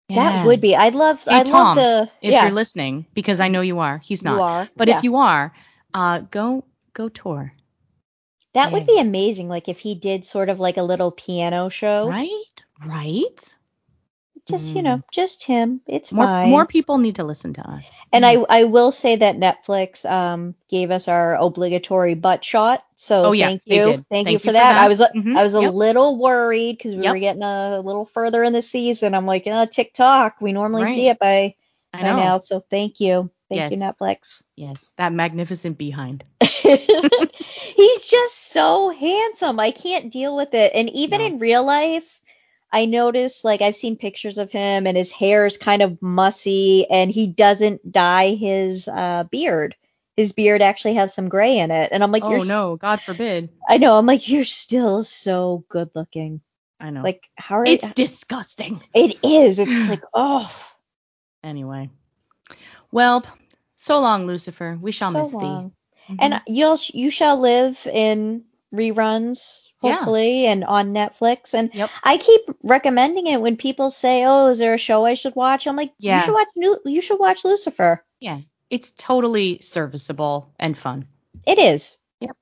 That 0.09 0.47
would 0.47 0.63
be. 0.63 0.75
I'd 0.75 0.95
love. 0.95 1.23
Hey, 1.23 1.37
I'd 1.37 1.47
Tom, 1.47 1.77
love 1.77 1.77
the. 1.77 2.11
If 2.27 2.33
yeah, 2.33 2.45
you're 2.45 2.55
listening, 2.55 3.05
because 3.13 3.41
I 3.41 3.49
know 3.49 3.61
you 3.61 3.81
are. 3.81 3.99
He's 3.99 4.25
not. 4.25 4.37
you 4.37 4.41
are. 4.41 4.69
But 4.75 4.89
yeah. 4.89 4.97
if 4.97 5.05
you 5.05 5.17
are, 5.17 5.53
uh, 5.93 6.21
go 6.31 6.65
go 6.95 7.11
tour. 7.11 7.53
that 8.55 8.73
would 8.73 8.87
be 8.87 8.99
amazing. 8.99 9.49
Like 9.49 9.69
if 9.69 9.79
he 9.79 9.95
did 9.95 10.25
sort 10.25 10.49
of 10.49 10.59
like 10.59 10.79
a 10.79 10.83
little 10.83 11.11
piano 11.11 11.69
show. 11.69 12.09
Right? 12.09 12.65
Right? 12.87 13.57
Just 14.47 14.75
you 14.75 14.83
know, 14.83 15.03
just 15.13 15.45
him. 15.45 15.81
It's 15.87 16.11
More 16.13 16.27
fine. 16.27 16.51
more 16.51 16.67
people 16.67 16.99
need 16.99 17.17
to 17.17 17.25
listen 17.25 17.53
to 17.55 17.69
us. 17.71 17.97
And. 18.13 18.25
I 18.27 18.35
I 18.49 18.65
will 18.65 18.93
say 18.93 19.17
that 19.17 19.37
Netflix 19.37 20.09
um 20.11 20.55
gave 20.69 20.91
us 20.91 21.09
our 21.09 21.35
obligatory 21.37 22.15
butt 22.15 22.45
shot. 22.45 22.85
So 22.97 23.27
Oh, 23.27 23.33
yeah, 23.33 23.47
thank 23.49 23.65
they 23.67 23.77
you. 23.77 23.83
did. 23.85 24.07
Thank, 24.09 24.29
you 24.29 24.39
Thank 24.39 24.41
for 24.41 24.47
you 24.47 24.49
for 24.49 24.53
that. 24.53 24.75
that. 24.75 24.79
I 24.85 24.89
was 24.89 25.01
a- 25.01 25.11
Mhm, 25.15 25.37
I 25.37 25.43
was 25.43 25.55
a 25.55 25.61
yep. 25.63 25.73
little 25.75 26.19
worried 26.19 26.77
because 26.79 26.95
we 26.95 27.03
Yep. 27.03 27.13
were 27.15 27.19
getting 27.21 27.43
a 27.43 27.81
little 27.81 28.05
further 28.07 28.43
in 28.45 28.53
the 28.53 28.63
season. 28.63 29.15
I'm 29.15 29.27
like, 29.27 29.47
uh, 29.47 29.67
TikTok. 29.67 30.37
We 30.41 30.53
normally 30.53 30.87
see 30.95 31.09
it 31.09 31.19
by 31.19 31.55
by 31.93 32.03
now. 32.03 32.39
So 32.39 32.61
thank 32.61 33.01
you. 33.01 33.31
Thank 33.49 33.73
you, 33.73 33.79
Netflix. 33.79 34.43
Yes, 34.57 34.93
that 34.97 35.13
magnificent 35.13 35.77
behind. 35.79 36.25
He's 36.63 38.07
just 38.07 38.53
so 38.53 38.91
handsome. 38.91 39.59
I 39.59 39.71
can't 39.73 40.13
deal 40.13 40.37
with 40.37 40.55
it. 40.55 40.73
And 40.75 40.89
even 40.91 41.21
No. 41.21 41.27
in 41.27 41.39
real 41.39 41.65
life, 41.65 42.05
I 42.73 42.87
noticed 42.87 43.45
like 43.45 43.63
I've 43.63 43.77
seen 43.77 43.97
pictures 43.97 44.39
of 44.39 44.53
him 44.53 44.87
and 44.87 44.97
his 44.97 45.11
hair 45.11 45.47
is 45.47 45.57
kind 45.57 45.83
of 45.83 46.01
mussy 46.01 46.89
and 46.89 47.11
he 47.11 47.27
doesn't 47.27 47.91
dye 47.91 48.35
his 48.35 48.87
uh, 48.89 49.25
beard. 49.31 49.75
His 50.17 50.33
beard 50.33 50.63
actually 50.63 50.95
has 50.95 51.15
some 51.15 51.29
gray 51.29 51.59
in 51.59 51.71
it. 51.71 51.91
And 51.93 52.03
I'm 52.03 52.13
like, 52.13 52.25
oh 52.25 52.43
no, 52.43 52.77
God 52.77 53.01
forbid. 53.01 53.49
I 53.69 53.79
know, 53.79 53.97
I'm 53.97 54.07
like, 54.07 54.29
you're 54.29 54.45
still 54.45 55.03
so 55.03 55.65
good 55.69 55.91
looking. 55.95 56.41
I 56.79 56.91
know. 56.91 57.03
Like 57.03 57.29
how 57.37 57.59
are 57.59 57.65
it's 57.67 57.91
disgusting. 57.93 58.81
it 58.95 59.19
is. 59.25 59.59
It's 59.59 59.71
like, 59.89 60.03
oh 60.15 60.51
Anyway. 61.43 61.91
Well, 62.93 63.25
so 63.77 64.01
long, 64.01 64.27
Lucifer. 64.27 64.79
We 64.81 64.93
shall 64.93 65.11
so 65.13 65.23
miss 65.23 65.35
long. 65.35 65.73
thee. 66.09 66.15
Mhm. 66.15 66.17
And 66.21 66.43
you'll 66.47 66.79
you 66.89 67.11
shall 67.11 67.41
live 67.41 67.87
in 67.87 68.45
reruns, 68.75 69.69
Yeah. 69.83 69.97
hopefully, 69.97 70.47
and 70.47 70.65
on 70.65 70.93
Netflix. 70.93 71.55
And 71.55 71.71
Yep. 71.73 71.91
I 72.05 72.17
keep 72.19 72.43
recommending 72.63 73.27
it 73.27 73.41
when 73.41 73.57
people 73.57 73.91
say, 73.91 74.25
"Oh, 74.25 74.49
is 74.49 74.59
there 74.59 74.75
a 74.75 74.79
show 74.79 75.05
I 75.07 75.15
should 75.15 75.35
watch?" 75.35 75.67
I'm 75.67 75.77
like, 75.77 75.93
Yeah. 75.99 76.19
"You 76.19 76.25
should 76.27 76.35
watch 76.35 76.49
Lu- 76.57 76.93
you 76.93 77.01
should 77.01 77.19
watch 77.19 77.45
Lucifer." 77.45 78.05
yeah, 78.21 78.39
it's 78.69 78.91
totally 78.91 79.59
serviceable 79.63 80.53
and 80.59 80.77
fun. 80.77 81.07
It 81.47 81.59
is. 81.59 81.97
Yep. 82.21 82.37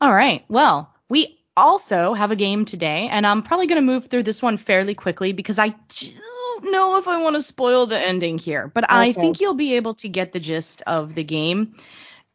All 0.00 0.12
right. 0.12 0.44
Well, 0.48 0.92
we 1.08 1.38
also 1.56 2.14
have 2.14 2.30
a 2.30 2.36
game 2.36 2.64
today, 2.64 3.08
and 3.10 3.26
I'm 3.26 3.42
probably 3.42 3.66
going 3.66 3.80
to 3.80 3.86
move 3.92 4.06
through 4.06 4.22
this 4.24 4.40
one 4.42 4.56
fairly 4.56 4.94
quickly 4.94 5.32
because 5.32 5.58
I 5.58 5.68
don't 5.68 6.70
know 6.72 6.98
if 6.98 7.08
I 7.08 7.22
want 7.22 7.36
to 7.36 7.42
spoil 7.42 7.86
the 7.86 7.98
ending 7.98 8.38
here, 8.38 8.68
but 8.72 8.84
I 8.90 9.12
think 9.12 9.40
you'll 9.40 9.54
be 9.54 9.74
able 9.76 9.94
to 9.94 10.08
get 10.08 10.32
the 10.32 10.40
gist 10.40 10.82
of 10.86 11.14
the 11.14 11.24
game, 11.24 11.76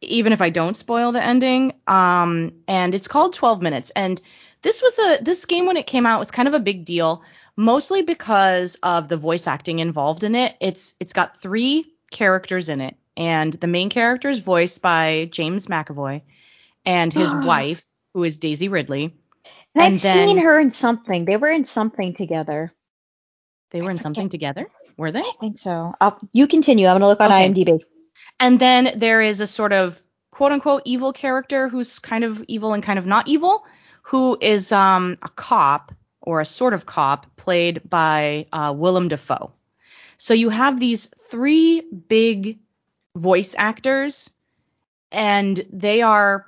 even 0.04 0.32
if 0.32 0.40
I 0.40 0.50
don't 0.50 0.76
spoil 0.76 1.12
the 1.12 1.22
ending. 1.24 1.72
Um, 1.86 2.52
and 2.68 2.94
it's 2.94 3.08
called 3.08 3.34
12 3.34 3.62
Minutes, 3.62 3.90
and 3.90 4.20
this 4.62 4.80
was 4.82 4.98
a 4.98 5.22
this 5.22 5.44
game 5.44 5.66
when 5.66 5.76
it 5.76 5.86
came 5.86 6.06
out 6.06 6.18
was 6.18 6.30
kind 6.30 6.48
of 6.48 6.54
a 6.54 6.58
big 6.60 6.84
deal, 6.84 7.22
mostly 7.56 8.02
because 8.02 8.76
of 8.82 9.08
the 9.08 9.16
voice 9.16 9.46
acting 9.46 9.78
involved 9.78 10.24
in 10.24 10.34
it. 10.34 10.56
It's 10.60 10.94
it's 11.00 11.12
got 11.12 11.36
three 11.36 11.84
characters 12.10 12.68
in 12.68 12.80
it, 12.80 12.96
and 13.16 13.52
the 13.52 13.66
main 13.66 13.90
character 13.90 14.28
is 14.30 14.38
voiced 14.38 14.80
by 14.82 15.28
James 15.30 15.66
McAvoy 15.66 16.22
and 16.86 17.12
his 17.12 17.32
wife, 17.34 17.84
who 18.14 18.24
is 18.24 18.36
Daisy 18.38 18.68
Ridley. 18.68 19.14
And, 19.76 19.84
And 19.86 19.94
I've 19.94 20.02
then- 20.02 20.28
seen 20.28 20.38
her 20.38 20.58
in 20.58 20.70
something. 20.72 21.24
They 21.24 21.36
were 21.36 21.48
in 21.50 21.64
something 21.64 22.14
together. 22.14 22.72
They 23.70 23.82
were 23.82 23.90
in 23.90 23.98
something 23.98 24.28
together, 24.28 24.68
were 24.96 25.10
they? 25.10 25.18
I 25.20 25.32
think 25.40 25.58
so. 25.58 25.92
I'll, 26.00 26.20
you 26.32 26.46
continue. 26.46 26.86
I'm 26.86 26.94
gonna 26.94 27.08
look 27.08 27.20
on 27.20 27.32
Okay. 27.32 27.48
IMDb. 27.50 27.80
And 28.40 28.58
then 28.60 28.92
there 28.98 29.20
is 29.20 29.40
a 29.40 29.46
sort 29.46 29.72
of 29.72 30.02
quote 30.30 30.52
unquote 30.52 30.82
evil 30.84 31.12
character 31.12 31.68
who's 31.68 31.98
kind 31.98 32.24
of 32.24 32.44
evil 32.48 32.72
and 32.72 32.82
kind 32.82 32.98
of 32.98 33.06
not 33.06 33.28
evil, 33.28 33.64
who 34.02 34.36
is 34.40 34.72
um, 34.72 35.16
a 35.22 35.28
cop 35.28 35.92
or 36.20 36.40
a 36.40 36.44
sort 36.44 36.74
of 36.74 36.86
cop 36.86 37.26
played 37.36 37.80
by 37.88 38.46
uh, 38.52 38.72
Willem 38.76 39.08
Dafoe. 39.08 39.52
So 40.18 40.34
you 40.34 40.48
have 40.50 40.78
these 40.80 41.06
three 41.06 41.80
big 41.80 42.58
voice 43.16 43.54
actors, 43.56 44.30
and 45.12 45.64
they 45.72 46.02
are. 46.02 46.46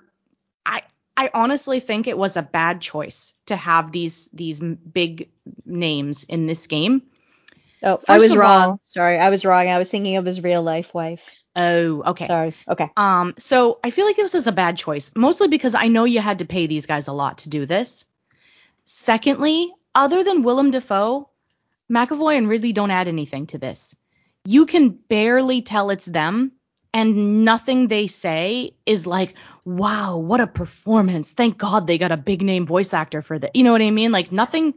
I 0.64 0.82
I 1.16 1.30
honestly 1.32 1.80
think 1.80 2.06
it 2.06 2.16
was 2.18 2.36
a 2.36 2.42
bad 2.42 2.80
choice 2.80 3.32
to 3.46 3.56
have 3.56 3.92
these 3.92 4.28
these 4.32 4.60
big 4.60 5.30
names 5.64 6.24
in 6.24 6.46
this 6.46 6.66
game. 6.66 7.02
Oh, 7.82 8.00
I 8.08 8.18
was 8.18 8.34
wrong. 8.34 8.62
all- 8.62 8.80
Sorry, 8.84 9.18
I 9.18 9.30
was 9.30 9.44
wrong. 9.44 9.68
I 9.68 9.78
was 9.78 9.90
thinking 9.90 10.16
of 10.16 10.24
his 10.24 10.42
real 10.42 10.62
life 10.62 10.94
wife. 10.94 11.22
Oh, 11.56 12.02
okay. 12.02 12.26
Sorry. 12.26 12.54
Okay. 12.68 12.90
Um, 12.96 13.34
so 13.38 13.80
I 13.82 13.90
feel 13.90 14.04
like 14.04 14.16
this 14.16 14.34
was 14.34 14.46
a 14.46 14.52
bad 14.52 14.76
choice, 14.76 15.10
mostly 15.16 15.48
because 15.48 15.74
I 15.74 15.88
know 15.88 16.04
you 16.04 16.20
had 16.20 16.40
to 16.40 16.44
pay 16.44 16.66
these 16.66 16.84
guys 16.84 17.08
a 17.08 17.12
lot 17.12 17.38
to 17.38 17.48
do 17.48 17.64
this. 17.64 18.04
Secondly, 18.84 19.72
other 19.94 20.22
than 20.22 20.42
Willem 20.42 20.70
Dafoe, 20.70 21.30
McAvoy 21.90 22.36
and 22.36 22.48
Ridley 22.48 22.72
don't 22.72 22.90
add 22.90 23.08
anything 23.08 23.46
to 23.48 23.58
this. 23.58 23.96
You 24.44 24.66
can 24.66 24.90
barely 24.90 25.62
tell 25.62 25.90
it's 25.90 26.04
them, 26.04 26.52
and 26.92 27.44
nothing 27.44 27.88
they 27.88 28.06
say 28.06 28.74
is 28.84 29.06
like, 29.06 29.34
wow, 29.64 30.18
what 30.18 30.40
a 30.40 30.46
performance. 30.46 31.32
Thank 31.32 31.56
God 31.56 31.86
they 31.86 31.98
got 31.98 32.12
a 32.12 32.16
big 32.16 32.42
name 32.42 32.66
voice 32.66 32.92
actor 32.92 33.22
for 33.22 33.38
that. 33.38 33.56
You 33.56 33.64
know 33.64 33.72
what 33.72 33.82
I 33.82 33.90
mean? 33.90 34.12
Like 34.12 34.30
nothing 34.30 34.74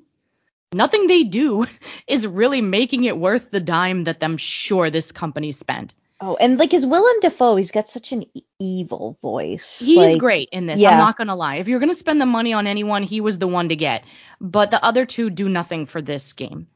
nothing 0.74 1.08
they 1.08 1.24
do 1.24 1.66
is 2.08 2.26
really 2.26 2.62
making 2.62 3.04
it 3.04 3.18
worth 3.18 3.52
the 3.52 3.60
dime 3.60 4.06
that 4.06 4.24
I'm 4.24 4.38
sure 4.38 4.90
this 4.90 5.12
company 5.12 5.52
spent. 5.52 5.94
Oh, 6.22 6.36
and 6.36 6.58
like 6.58 6.72
his 6.72 6.86
Willem 6.86 7.20
Dafoe, 7.22 7.56
he's 7.56 7.72
got 7.72 7.90
such 7.90 8.12
an 8.12 8.26
evil 8.60 9.18
voice. 9.22 9.80
He 9.80 9.98
like, 9.98 10.10
is 10.10 10.16
great 10.18 10.50
in 10.52 10.66
this. 10.66 10.80
yeah. 10.80 10.92
I'm 10.92 10.98
not 10.98 11.18
gonna 11.18 11.36
lie. 11.36 11.56
If 11.56 11.68
you're 11.68 11.80
gonna 11.80 11.96
spend 11.96 12.20
the 12.20 12.26
money 12.26 12.52
on 12.52 12.68
anyone, 12.68 13.04
he 13.04 13.22
was 13.22 13.38
the 13.38 13.48
one 13.48 13.70
to 13.70 13.76
get. 13.76 14.04
But 14.42 14.72
the 14.72 14.84
other 14.84 15.06
two 15.06 15.30
do 15.30 15.48
nothing 15.48 15.86
for 15.86 16.02
this 16.02 16.34
game. 16.34 16.68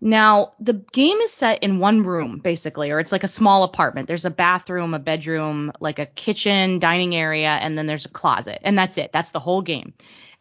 Now, 0.00 0.52
the 0.60 0.74
game 0.92 1.18
is 1.18 1.32
set 1.32 1.62
in 1.62 1.78
one 1.78 2.02
room, 2.02 2.38
basically, 2.38 2.90
or 2.90 3.00
it's 3.00 3.12
like 3.12 3.24
a 3.24 3.28
small 3.28 3.62
apartment. 3.62 4.06
There's 4.06 4.24
a 4.24 4.30
bathroom, 4.30 4.92
a 4.92 4.98
bedroom, 4.98 5.72
like 5.80 5.98
a 5.98 6.06
kitchen, 6.06 6.78
dining 6.78 7.16
area, 7.16 7.48
and 7.48 7.78
then 7.78 7.86
there's 7.86 8.04
a 8.04 8.10
closet. 8.10 8.58
And 8.62 8.78
that's 8.78 8.98
it. 8.98 9.12
That's 9.12 9.30
the 9.30 9.40
whole 9.40 9.62
game. 9.62 9.94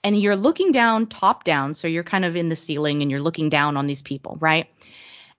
And 0.04 0.20
you're 0.20 0.36
looking 0.36 0.74
down, 0.74 1.08
top 1.08 1.46
down, 1.46 1.74
so 1.76 1.88
you're 1.88 2.04
kind 2.04 2.26
of 2.26 2.36
in 2.36 2.50
the 2.50 2.58
ceiling 2.58 3.02
and 3.02 3.10
you're 3.10 3.22
looking 3.22 3.48
down 3.48 3.78
on 3.78 3.86
these 3.88 4.02
people, 4.02 4.38
right? 4.42 4.68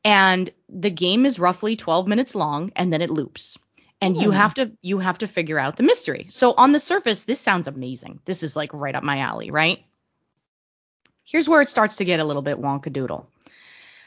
And 0.04 0.50
the 0.68 0.90
game 0.90 1.24
is 1.24 1.38
roughly 1.38 1.76
12 1.76 2.06
minutes 2.06 2.34
long 2.34 2.72
and 2.76 2.92
then 2.92 3.02
it 3.02 3.10
loops. 3.10 3.58
And 4.00 4.16
you 4.16 4.30
Hmm. 4.30 4.36
have 4.36 4.54
to 4.54 4.72
you 4.82 4.98
have 4.98 5.18
to 5.18 5.26
figure 5.26 5.58
out 5.58 5.76
the 5.76 5.82
mystery. 5.82 6.26
So 6.28 6.52
on 6.52 6.72
the 6.72 6.80
surface, 6.80 7.24
this 7.24 7.40
sounds 7.40 7.68
amazing. 7.68 8.20
This 8.26 8.42
is 8.42 8.54
like 8.56 8.74
right 8.74 8.94
up 8.94 9.02
my 9.02 9.20
alley, 9.20 9.50
right? 9.50 9.82
Here's 11.24 11.48
where 11.48 11.62
it 11.62 11.70
starts 11.70 11.96
to 11.96 12.04
get 12.04 12.20
a 12.20 12.24
little 12.24 12.42
bit 12.42 12.60
wonkadoodle. 12.60 13.24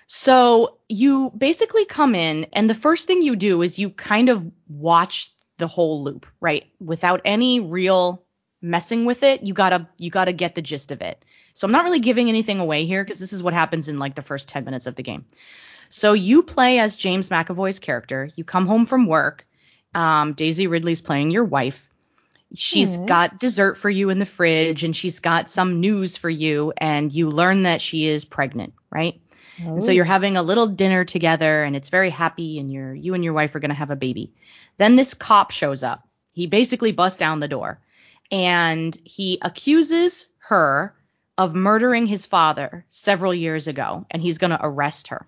So 0.06 0.78
you 0.88 1.32
basically 1.36 1.86
come 1.86 2.16
in, 2.16 2.46
and 2.54 2.70
the 2.70 2.76
first 2.76 3.08
thing 3.08 3.22
you 3.24 3.36
do 3.36 3.62
is 3.62 3.80
you 3.80 3.90
kind 3.90 4.30
of 4.30 4.50
watch 4.68 5.32
the 5.58 5.68
whole 5.68 6.04
loop, 6.04 6.28
right? 6.40 6.66
Without 6.80 7.22
any 7.26 7.60
real 7.60 8.24
messing 8.62 9.06
with 9.06 9.24
it, 9.24 9.44
you 9.44 9.54
gotta 9.54 9.88
you 9.98 10.10
gotta 10.10 10.32
get 10.32 10.56
the 10.56 10.62
gist 10.62 10.92
of 10.92 11.02
it. 11.02 11.26
So 11.56 11.66
I'm 11.66 11.72
not 11.72 11.86
really 11.86 12.00
giving 12.00 12.30
anything 12.30 12.60
away 12.60 12.86
here 12.86 13.04
because 13.04 13.20
this 13.20 13.34
is 13.34 13.42
what 13.42 13.54
happens 13.56 13.88
in 13.88 13.98
like 13.98 14.14
the 14.16 14.22
first 14.22 14.48
10 14.48 14.64
minutes 14.64 14.86
of 14.86 14.96
the 14.96 15.04
game. 15.04 15.26
So 15.90 16.14
you 16.14 16.44
play 16.44 16.80
as 16.80 16.96
James 16.96 17.30
McAvoy's 17.30 17.80
character. 17.80 18.30
You 18.36 18.44
come 18.44 18.68
home 18.68 18.86
from 18.86 19.06
work. 19.08 19.46
Um, 19.96 20.34
Daisy 20.34 20.68
Ridley's 20.68 21.02
playing 21.02 21.32
your 21.32 21.46
wife. 21.46 21.88
She's 22.54 22.98
Mhm. 22.98 23.08
got 23.08 23.40
dessert 23.40 23.76
for 23.78 23.90
you 23.90 24.10
in 24.10 24.20
the 24.20 24.26
fridge 24.26 24.84
and 24.84 24.96
she's 24.96 25.20
got 25.20 25.50
some 25.50 25.82
news 25.82 26.16
for 26.18 26.30
you 26.30 26.72
and 26.78 27.12
you 27.14 27.30
learn 27.30 27.64
that 27.64 27.82
she 27.82 28.06
is 28.08 28.24
pregnant, 28.26 28.74
right? 28.90 29.20
And 29.58 29.82
so 29.84 29.90
Oh. 29.90 29.94
you're 29.94 30.06
having 30.06 30.38
a 30.38 30.44
little 30.44 30.68
dinner 30.68 31.04
together 31.04 31.64
and 31.64 31.76
it's 31.76 31.90
very 31.90 32.10
happy 32.10 32.60
and 32.60 32.72
you're 32.72 32.94
you 32.94 33.16
and 33.16 33.24
your 33.24 33.34
wife 33.34 33.56
are 33.56 33.60
going 33.60 33.70
to 33.70 33.76
have 33.76 33.90
a 33.92 33.96
baby. 33.96 34.32
Then 34.78 34.96
this 34.96 35.14
cop 35.14 35.52
shows 35.52 35.84
up. 35.84 36.08
He 36.34 36.48
basically 36.48 36.92
busts 36.92 37.18
down 37.18 37.40
the 37.40 37.48
door 37.48 37.80
and 38.32 38.96
he 39.04 39.40
accuses 39.42 40.28
her 40.40 40.94
of 41.38 41.56
murdering 41.56 42.06
his 42.06 42.26
father 42.26 42.86
several 42.90 43.34
years 43.34 43.68
ago 43.68 44.06
and 44.12 44.22
he's 44.22 44.38
going 44.38 44.52
to 44.52 44.60
arrest 44.66 45.10
her. 45.10 45.28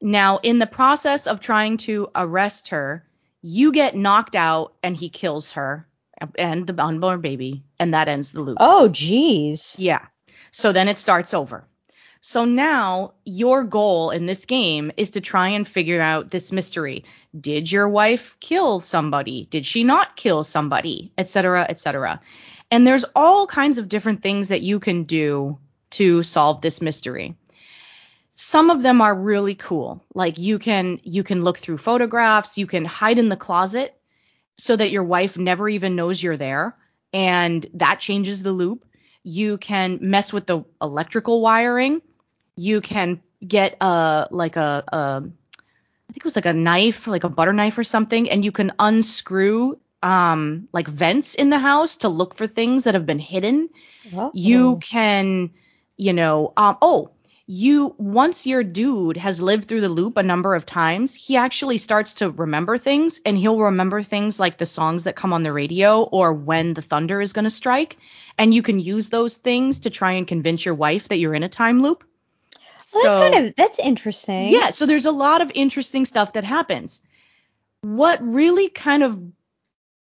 Now, 0.00 0.38
in 0.42 0.58
the 0.58 0.66
process 0.66 1.26
of 1.26 1.40
trying 1.40 1.76
to 1.78 2.08
arrest 2.14 2.68
her, 2.68 3.04
you 3.42 3.72
get 3.72 3.96
knocked 3.96 4.34
out 4.34 4.74
and 4.82 4.96
he 4.96 5.08
kills 5.08 5.52
her 5.52 5.86
and 6.38 6.66
the 6.66 6.82
unborn 6.82 7.20
baby 7.20 7.62
and 7.78 7.94
that 7.94 8.08
ends 8.08 8.32
the 8.32 8.40
loop. 8.40 8.58
Oh, 8.60 8.88
geez. 8.88 9.74
Yeah. 9.78 10.06
So 10.50 10.72
then 10.72 10.88
it 10.88 10.96
starts 10.96 11.32
over. 11.34 11.64
So 12.22 12.44
now 12.44 13.14
your 13.24 13.64
goal 13.64 14.10
in 14.10 14.26
this 14.26 14.44
game 14.44 14.92
is 14.98 15.10
to 15.10 15.22
try 15.22 15.48
and 15.48 15.66
figure 15.66 16.02
out 16.02 16.30
this 16.30 16.52
mystery. 16.52 17.04
Did 17.38 17.72
your 17.72 17.88
wife 17.88 18.36
kill 18.40 18.80
somebody? 18.80 19.46
Did 19.46 19.64
she 19.64 19.84
not 19.84 20.16
kill 20.16 20.44
somebody? 20.44 21.12
Et 21.16 21.28
cetera, 21.28 21.64
et 21.66 21.78
cetera. 21.78 22.20
And 22.70 22.86
there's 22.86 23.06
all 23.16 23.46
kinds 23.46 23.78
of 23.78 23.88
different 23.88 24.22
things 24.22 24.48
that 24.48 24.60
you 24.60 24.80
can 24.80 25.04
do 25.04 25.58
to 25.90 26.22
solve 26.22 26.60
this 26.60 26.82
mystery. 26.82 27.36
Some 28.40 28.70
of 28.70 28.82
them 28.82 29.02
are 29.02 29.14
really 29.14 29.54
cool. 29.54 30.02
Like 30.14 30.38
you 30.38 30.58
can 30.58 30.98
you 31.02 31.22
can 31.22 31.44
look 31.44 31.58
through 31.58 31.76
photographs, 31.78 32.56
you 32.56 32.66
can 32.66 32.86
hide 32.86 33.18
in 33.18 33.28
the 33.28 33.36
closet 33.36 33.94
so 34.56 34.76
that 34.76 34.90
your 34.90 35.04
wife 35.04 35.36
never 35.38 35.68
even 35.68 35.94
knows 35.94 36.22
you're 36.22 36.36
there 36.36 36.76
and 37.12 37.66
that 37.74 38.00
changes 38.00 38.42
the 38.42 38.52
loop 38.52 38.84
you 39.22 39.58
can 39.58 39.98
mess 40.00 40.32
with 40.32 40.46
the 40.46 40.64
electrical 40.80 41.40
wiring 41.42 42.00
you 42.56 42.80
can 42.80 43.20
get 43.46 43.76
a 43.80 44.26
like 44.30 44.56
a, 44.56 44.84
a 44.92 44.96
i 45.24 46.12
think 46.12 46.16
it 46.18 46.24
was 46.24 46.36
like 46.36 46.46
a 46.46 46.52
knife 46.52 47.06
like 47.06 47.24
a 47.24 47.28
butter 47.28 47.52
knife 47.52 47.78
or 47.78 47.84
something 47.84 48.30
and 48.30 48.44
you 48.44 48.52
can 48.52 48.72
unscrew 48.78 49.78
um 50.02 50.68
like 50.72 50.88
vents 50.88 51.34
in 51.34 51.50
the 51.50 51.58
house 51.58 51.96
to 51.96 52.08
look 52.08 52.34
for 52.34 52.46
things 52.46 52.84
that 52.84 52.94
have 52.94 53.06
been 53.06 53.18
hidden 53.18 53.68
Oh. 54.14 54.30
you 54.34 54.78
can 54.78 55.50
you 55.96 56.12
know 56.12 56.52
um 56.56 56.76
oh 56.80 57.10
you 57.52 57.92
once 57.98 58.46
your 58.46 58.62
dude 58.62 59.16
has 59.16 59.42
lived 59.42 59.64
through 59.66 59.80
the 59.80 59.88
loop 59.88 60.16
a 60.16 60.22
number 60.22 60.54
of 60.54 60.64
times 60.64 61.16
he 61.16 61.36
actually 61.36 61.78
starts 61.78 62.14
to 62.14 62.30
remember 62.30 62.78
things 62.78 63.20
and 63.26 63.36
he'll 63.36 63.58
remember 63.58 64.04
things 64.04 64.38
like 64.38 64.56
the 64.56 64.66
songs 64.66 65.02
that 65.02 65.16
come 65.16 65.32
on 65.32 65.42
the 65.42 65.52
radio 65.52 66.02
or 66.02 66.32
when 66.32 66.74
the 66.74 66.82
thunder 66.82 67.20
is 67.20 67.32
going 67.32 67.44
to 67.44 67.50
strike 67.50 67.96
and 68.38 68.54
you 68.54 68.62
can 68.62 68.78
use 68.78 69.08
those 69.08 69.36
things 69.36 69.80
to 69.80 69.90
try 69.90 70.12
and 70.12 70.28
convince 70.28 70.64
your 70.64 70.76
wife 70.76 71.08
that 71.08 71.18
you're 71.18 71.34
in 71.34 71.42
a 71.42 71.48
time 71.48 71.82
loop 71.82 72.04
Well, 72.94 73.02
that's 73.02 73.34
kind 73.34 73.46
of 73.48 73.56
that's 73.56 73.80
interesting. 73.80 74.50
yeah, 74.50 74.70
so 74.70 74.86
there's 74.86 75.06
a 75.06 75.10
lot 75.10 75.42
of 75.42 75.50
interesting 75.52 76.04
stuff 76.04 76.34
that 76.34 76.44
happens. 76.44 77.00
What 77.80 78.22
really 78.22 78.68
kind 78.68 79.02
of 79.02 79.20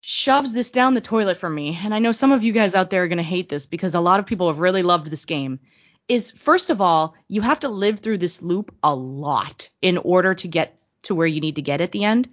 shoves 0.02 0.52
this 0.52 0.70
down 0.70 0.92
the 0.92 1.00
toilet 1.00 1.38
for 1.38 1.48
me, 1.48 1.78
and 1.82 1.94
I 1.94 1.98
know 1.98 2.12
some 2.12 2.32
of 2.32 2.44
you 2.44 2.52
guys 2.52 2.74
out 2.74 2.90
there 2.90 3.04
are 3.04 3.08
going 3.08 3.24
to 3.24 3.34
hate 3.36 3.48
this 3.48 3.64
because 3.66 3.94
a 3.94 4.00
lot 4.00 4.20
of 4.20 4.26
people 4.26 4.48
have 4.48 4.58
really 4.58 4.82
loved 4.82 5.10
this 5.10 5.24
game, 5.24 5.60
is 6.08 6.30
first 6.30 6.70
of 6.70 6.80
all, 6.80 7.14
you 7.28 7.40
have 7.42 7.60
to 7.60 7.68
live 7.68 8.00
through 8.00 8.18
this 8.18 8.42
loop 8.42 8.74
a 8.82 8.94
lot 8.94 9.70
in 9.82 9.98
order 9.98 10.34
to 10.34 10.48
get 10.48 10.78
to 11.02 11.14
where 11.14 11.26
you 11.26 11.40
need 11.40 11.56
to 11.56 11.62
get 11.62 11.80
at 11.80 11.92
the 11.92 12.04
end. 12.04 12.28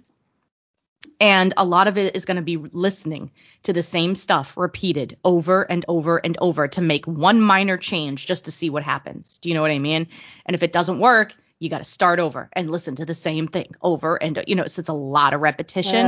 And 1.20 1.54
a 1.56 1.64
lot 1.64 1.88
of 1.88 1.96
it 1.96 2.14
is 2.16 2.24
going 2.26 2.36
to 2.36 2.42
be 2.42 2.56
listening 2.56 3.30
to 3.62 3.72
the 3.72 3.82
same 3.82 4.14
stuff 4.14 4.56
repeated 4.56 5.16
over 5.24 5.62
and 5.62 5.84
over 5.88 6.18
and 6.18 6.36
over 6.40 6.68
to 6.68 6.82
make 6.82 7.06
one 7.06 7.40
minor 7.40 7.76
change 7.78 8.26
just 8.26 8.44
to 8.46 8.52
see 8.52 8.68
what 8.70 8.82
happens. 8.82 9.38
Do 9.38 9.48
you 9.48 9.54
know 9.54 9.62
what 9.62 9.70
I 9.70 9.78
mean? 9.78 10.08
And 10.44 10.54
if 10.54 10.62
it 10.62 10.72
doesn't 10.72 10.98
work, 10.98 11.34
you 11.58 11.70
got 11.70 11.78
to 11.78 11.84
start 11.84 12.18
over 12.18 12.50
and 12.52 12.70
listen 12.70 12.96
to 12.96 13.06
the 13.06 13.14
same 13.14 13.48
thing 13.48 13.74
over 13.80 14.22
and 14.22 14.42
you 14.46 14.56
know, 14.56 14.66
so 14.66 14.80
it's 14.80 14.90
a 14.90 14.94
lot 14.94 15.32
of 15.32 15.40
repetition, 15.40 16.06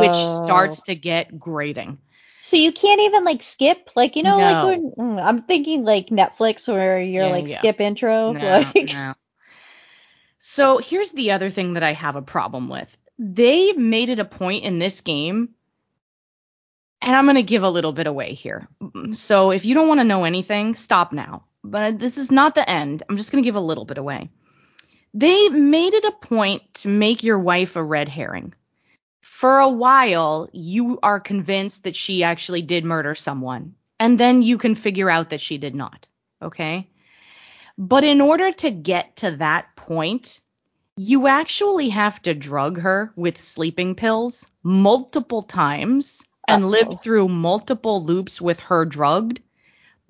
which 0.00 0.10
Oh. 0.10 0.44
starts 0.44 0.80
to 0.82 0.96
get 0.96 1.38
grating. 1.38 1.98
So 2.48 2.56
you 2.56 2.72
can't 2.72 3.02
even 3.02 3.24
like 3.24 3.42
skip, 3.42 3.90
like 3.94 4.16
you 4.16 4.22
know, 4.22 4.38
No. 4.38 4.40
like 4.40 4.62
when 4.62 4.92
mm, 4.92 5.22
I'm 5.22 5.42
thinking 5.42 5.84
like 5.84 6.06
Netflix 6.06 6.66
where 6.66 6.98
you're 6.98 7.24
Yeah, 7.24 7.30
like 7.30 7.46
yeah. 7.46 7.58
skip 7.58 7.78
intro, 7.78 8.32
No, 8.32 8.40
like 8.42 8.90
no. 8.94 9.14
So 10.38 10.78
here's 10.78 11.10
the 11.12 11.32
other 11.32 11.50
thing 11.50 11.74
that 11.74 11.82
I 11.82 11.92
have 11.92 12.16
a 12.16 12.22
problem 12.22 12.70
with. 12.70 12.96
They 13.18 13.72
made 13.72 14.08
it 14.08 14.18
a 14.20 14.24
point 14.24 14.64
in 14.64 14.78
this 14.78 15.02
game, 15.02 15.50
and 17.02 17.14
I'm 17.14 17.26
going 17.26 17.36
to 17.36 17.42
give 17.42 17.64
a 17.64 17.70
little 17.70 17.92
bit 17.92 18.06
away 18.06 18.32
here. 18.32 18.66
So 19.12 19.50
if 19.50 19.66
you 19.66 19.74
don't 19.74 19.88
want 19.88 20.00
to 20.00 20.04
know 20.04 20.24
anything, 20.24 20.74
stop 20.74 21.12
now. 21.12 21.44
But 21.62 21.98
this 21.98 22.16
is 22.16 22.30
not 22.30 22.54
the 22.54 22.68
end. 22.68 23.02
I'm 23.08 23.16
just 23.18 23.30
going 23.30 23.42
to 23.42 23.46
give 23.46 23.56
a 23.56 23.60
little 23.60 23.84
bit 23.84 23.98
away. 23.98 24.30
They 25.12 25.48
made 25.50 25.94
it 25.94 26.04
a 26.04 26.12
point 26.12 26.62
to 26.74 26.88
make 26.88 27.24
your 27.24 27.38
wife 27.38 27.76
a 27.76 27.82
red 27.82 28.08
herring. 28.08 28.54
For 29.38 29.60
a 29.60 29.68
while, 29.68 30.48
you 30.52 30.98
are 31.00 31.20
convinced 31.20 31.84
that 31.84 31.94
she 31.94 32.24
actually 32.24 32.62
did 32.62 32.84
murder 32.84 33.14
someone, 33.14 33.76
and 34.00 34.18
then 34.18 34.42
you 34.42 34.58
can 34.58 34.74
figure 34.74 35.08
out 35.08 35.30
that 35.30 35.40
she 35.40 35.58
did 35.58 35.76
not. 35.76 36.08
Okay? 36.42 36.90
But 37.78 38.02
in 38.02 38.20
order 38.20 38.50
to 38.50 38.72
get 38.72 39.14
to 39.18 39.36
that 39.36 39.76
point, 39.76 40.40
you 40.96 41.28
actually 41.28 41.90
have 41.90 42.20
to 42.22 42.34
drug 42.34 42.80
her 42.80 43.12
with 43.14 43.38
sleeping 43.38 43.94
pills 43.94 44.48
multiple 44.64 45.42
times 45.42 46.20
and 46.48 46.64
Uh-oh. 46.64 46.70
live 46.70 47.00
through 47.00 47.28
multiple 47.28 48.02
loops 48.02 48.40
with 48.40 48.58
her 48.58 48.84
drugged, 48.84 49.40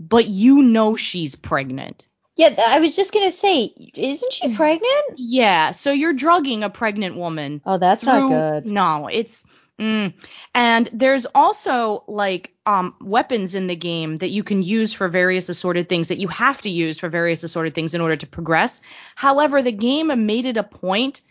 but 0.00 0.26
you 0.26 0.62
know 0.62 0.96
she's 0.96 1.36
pregnant. 1.36 2.06
Yeah, 2.39 2.55
I 2.69 2.78
was 2.78 2.94
just 2.94 3.12
gonna 3.12 3.32
say, 3.32 3.65
isn't 3.94 4.32
she 4.32 4.55
pregnant? 4.55 5.15
Yeah, 5.16 5.73
so 5.73 5.90
you're 5.90 6.12
drugging 6.12 6.62
a 6.62 6.70
pregnant 6.70 7.16
woman. 7.16 7.60
Oh, 7.66 7.78
that's 7.78 8.05
through, 8.05 8.31
not 8.31 8.62
good. 8.62 8.66
No, 8.66 9.09
it's 9.09 9.44
mm. 9.77 10.15
and 10.55 10.89
there's 10.93 11.27
also 11.27 12.05
like 12.06 12.55
um 12.65 12.94
weapons 13.01 13.56
in 13.56 13.66
the 13.66 13.74
game 13.74 14.15
that 14.16 14.28
you 14.28 14.44
can 14.44 14.62
use 14.62 14.93
for 14.93 15.09
various 15.09 15.48
assorted 15.48 15.89
things 15.89 16.09
that 16.09 16.19
you 16.19 16.28
have 16.28 16.60
to 16.60 16.70
use 16.70 17.01
for 17.01 17.09
various 17.09 17.43
assorted 17.43 17.74
things 17.74 17.94
in 17.94 18.01
order 18.01 18.15
to 18.15 18.27
progress. 18.28 18.82
However, 19.16 19.60
the 19.60 19.73
game 19.73 20.27
made 20.27 20.47
it 20.47 20.56
a 20.56 20.62
point 20.62 21.23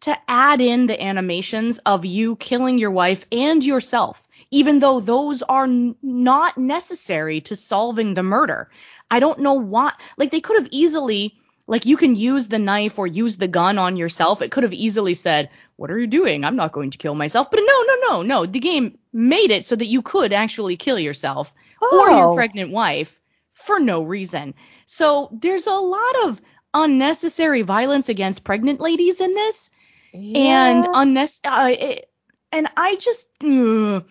to 0.00 0.18
add 0.26 0.60
in 0.60 0.86
the 0.86 1.00
animations 1.00 1.78
of 1.78 2.04
you 2.04 2.34
killing 2.34 2.76
your 2.76 2.90
wife 2.90 3.24
and 3.30 3.64
yourself, 3.64 4.26
even 4.50 4.80
though 4.80 4.98
those 4.98 5.42
are 5.42 5.64
n- 5.64 5.94
not 6.02 6.58
necessary 6.58 7.40
to 7.42 7.54
solving 7.54 8.14
the 8.14 8.24
murder. 8.24 8.68
I 9.10 9.20
don't 9.20 9.38
know 9.40 9.54
why. 9.54 9.92
Like 10.16 10.30
they 10.30 10.40
could 10.40 10.56
have 10.58 10.68
easily 10.70 11.34
like 11.68 11.84
you 11.86 11.96
can 11.96 12.14
use 12.14 12.46
the 12.48 12.58
knife 12.60 12.98
or 12.98 13.06
use 13.06 13.36
the 13.36 13.48
gun 13.48 13.78
on 13.78 13.96
yourself. 13.96 14.40
It 14.42 14.50
could 14.52 14.62
have 14.62 14.72
easily 14.72 15.14
said, 15.14 15.50
"What 15.76 15.90
are 15.90 15.98
you 15.98 16.06
doing? 16.06 16.44
I'm 16.44 16.56
not 16.56 16.72
going 16.72 16.90
to 16.90 16.98
kill 16.98 17.14
myself." 17.14 17.50
But 17.50 17.60
no, 17.64 17.82
no, 17.82 17.94
no, 18.08 18.22
no. 18.22 18.46
The 18.46 18.60
game 18.60 18.98
made 19.12 19.50
it 19.50 19.64
so 19.64 19.74
that 19.76 19.86
you 19.86 20.02
could 20.02 20.32
actually 20.32 20.76
kill 20.76 20.98
yourself 20.98 21.54
or 21.82 22.10
your 22.10 22.28
Oh. 22.28 22.34
pregnant 22.34 22.70
wife 22.70 23.20
for 23.52 23.80
no 23.80 24.02
reason. 24.02 24.54
So 24.86 25.28
there's 25.32 25.66
a 25.66 25.72
lot 25.74 26.24
of 26.24 26.40
unnecessary 26.74 27.62
violence 27.62 28.08
against 28.08 28.44
pregnant 28.44 28.80
ladies 28.80 29.20
in 29.20 29.34
this 29.34 29.70
and 30.12 30.84
Yeah. 30.84 30.90
unnecess- 30.94 31.40
uh, 31.44 31.70
it, 31.72 32.10
and 32.52 32.68
I 32.76 32.96
just 32.96 33.28
mm, 33.40 34.04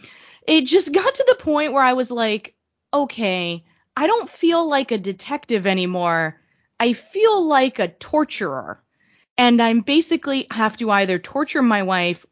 it 0.47 0.61
just 0.65 0.91
got 0.93 1.15
to 1.15 1.26
the 1.27 1.35
point 1.35 1.73
where 1.73 1.84
I 1.84 1.93
was 1.93 2.11
like, 2.11 2.55
okay, 2.93 3.63
I 3.97 4.07
don't 4.07 4.30
feel 4.30 4.67
like 4.67 4.91
a 4.91 4.97
detective 4.97 5.65
anymore. 5.65 6.39
I 6.80 6.93
feel 6.93 7.43
like 7.43 7.80
a 7.80 7.88
torturer. 7.88 8.81
And 9.38 9.61
I'm 9.61 9.81
basically 9.81 10.47
have 10.51 10.77
to 10.77 10.91
either 10.91 11.19
torture 11.19 11.61
my 11.61 11.84
wife 11.84 12.26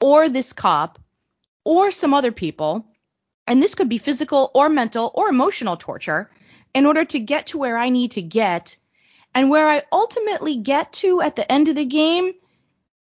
or 0.00 0.28
this 0.28 0.52
cop 0.52 0.98
or 1.64 1.90
some 1.90 2.14
other 2.14 2.32
people. 2.32 2.86
And 3.46 3.62
this 3.62 3.74
could 3.74 3.88
be 3.88 3.98
physical 3.98 4.50
or 4.54 4.68
mental 4.68 5.10
or 5.14 5.28
emotional 5.28 5.76
torture 5.76 6.30
in 6.74 6.86
order 6.86 7.04
to 7.04 7.18
get 7.20 7.48
to 7.48 7.58
where 7.58 7.76
I 7.76 7.90
need 7.90 8.12
to 8.12 8.22
get. 8.22 8.76
And 9.34 9.50
where 9.50 9.68
I 9.68 9.82
ultimately 9.92 10.56
get 10.56 10.92
to 10.94 11.20
at 11.20 11.36
the 11.36 11.50
end 11.50 11.68
of 11.68 11.76
the 11.76 11.84
game 11.84 12.32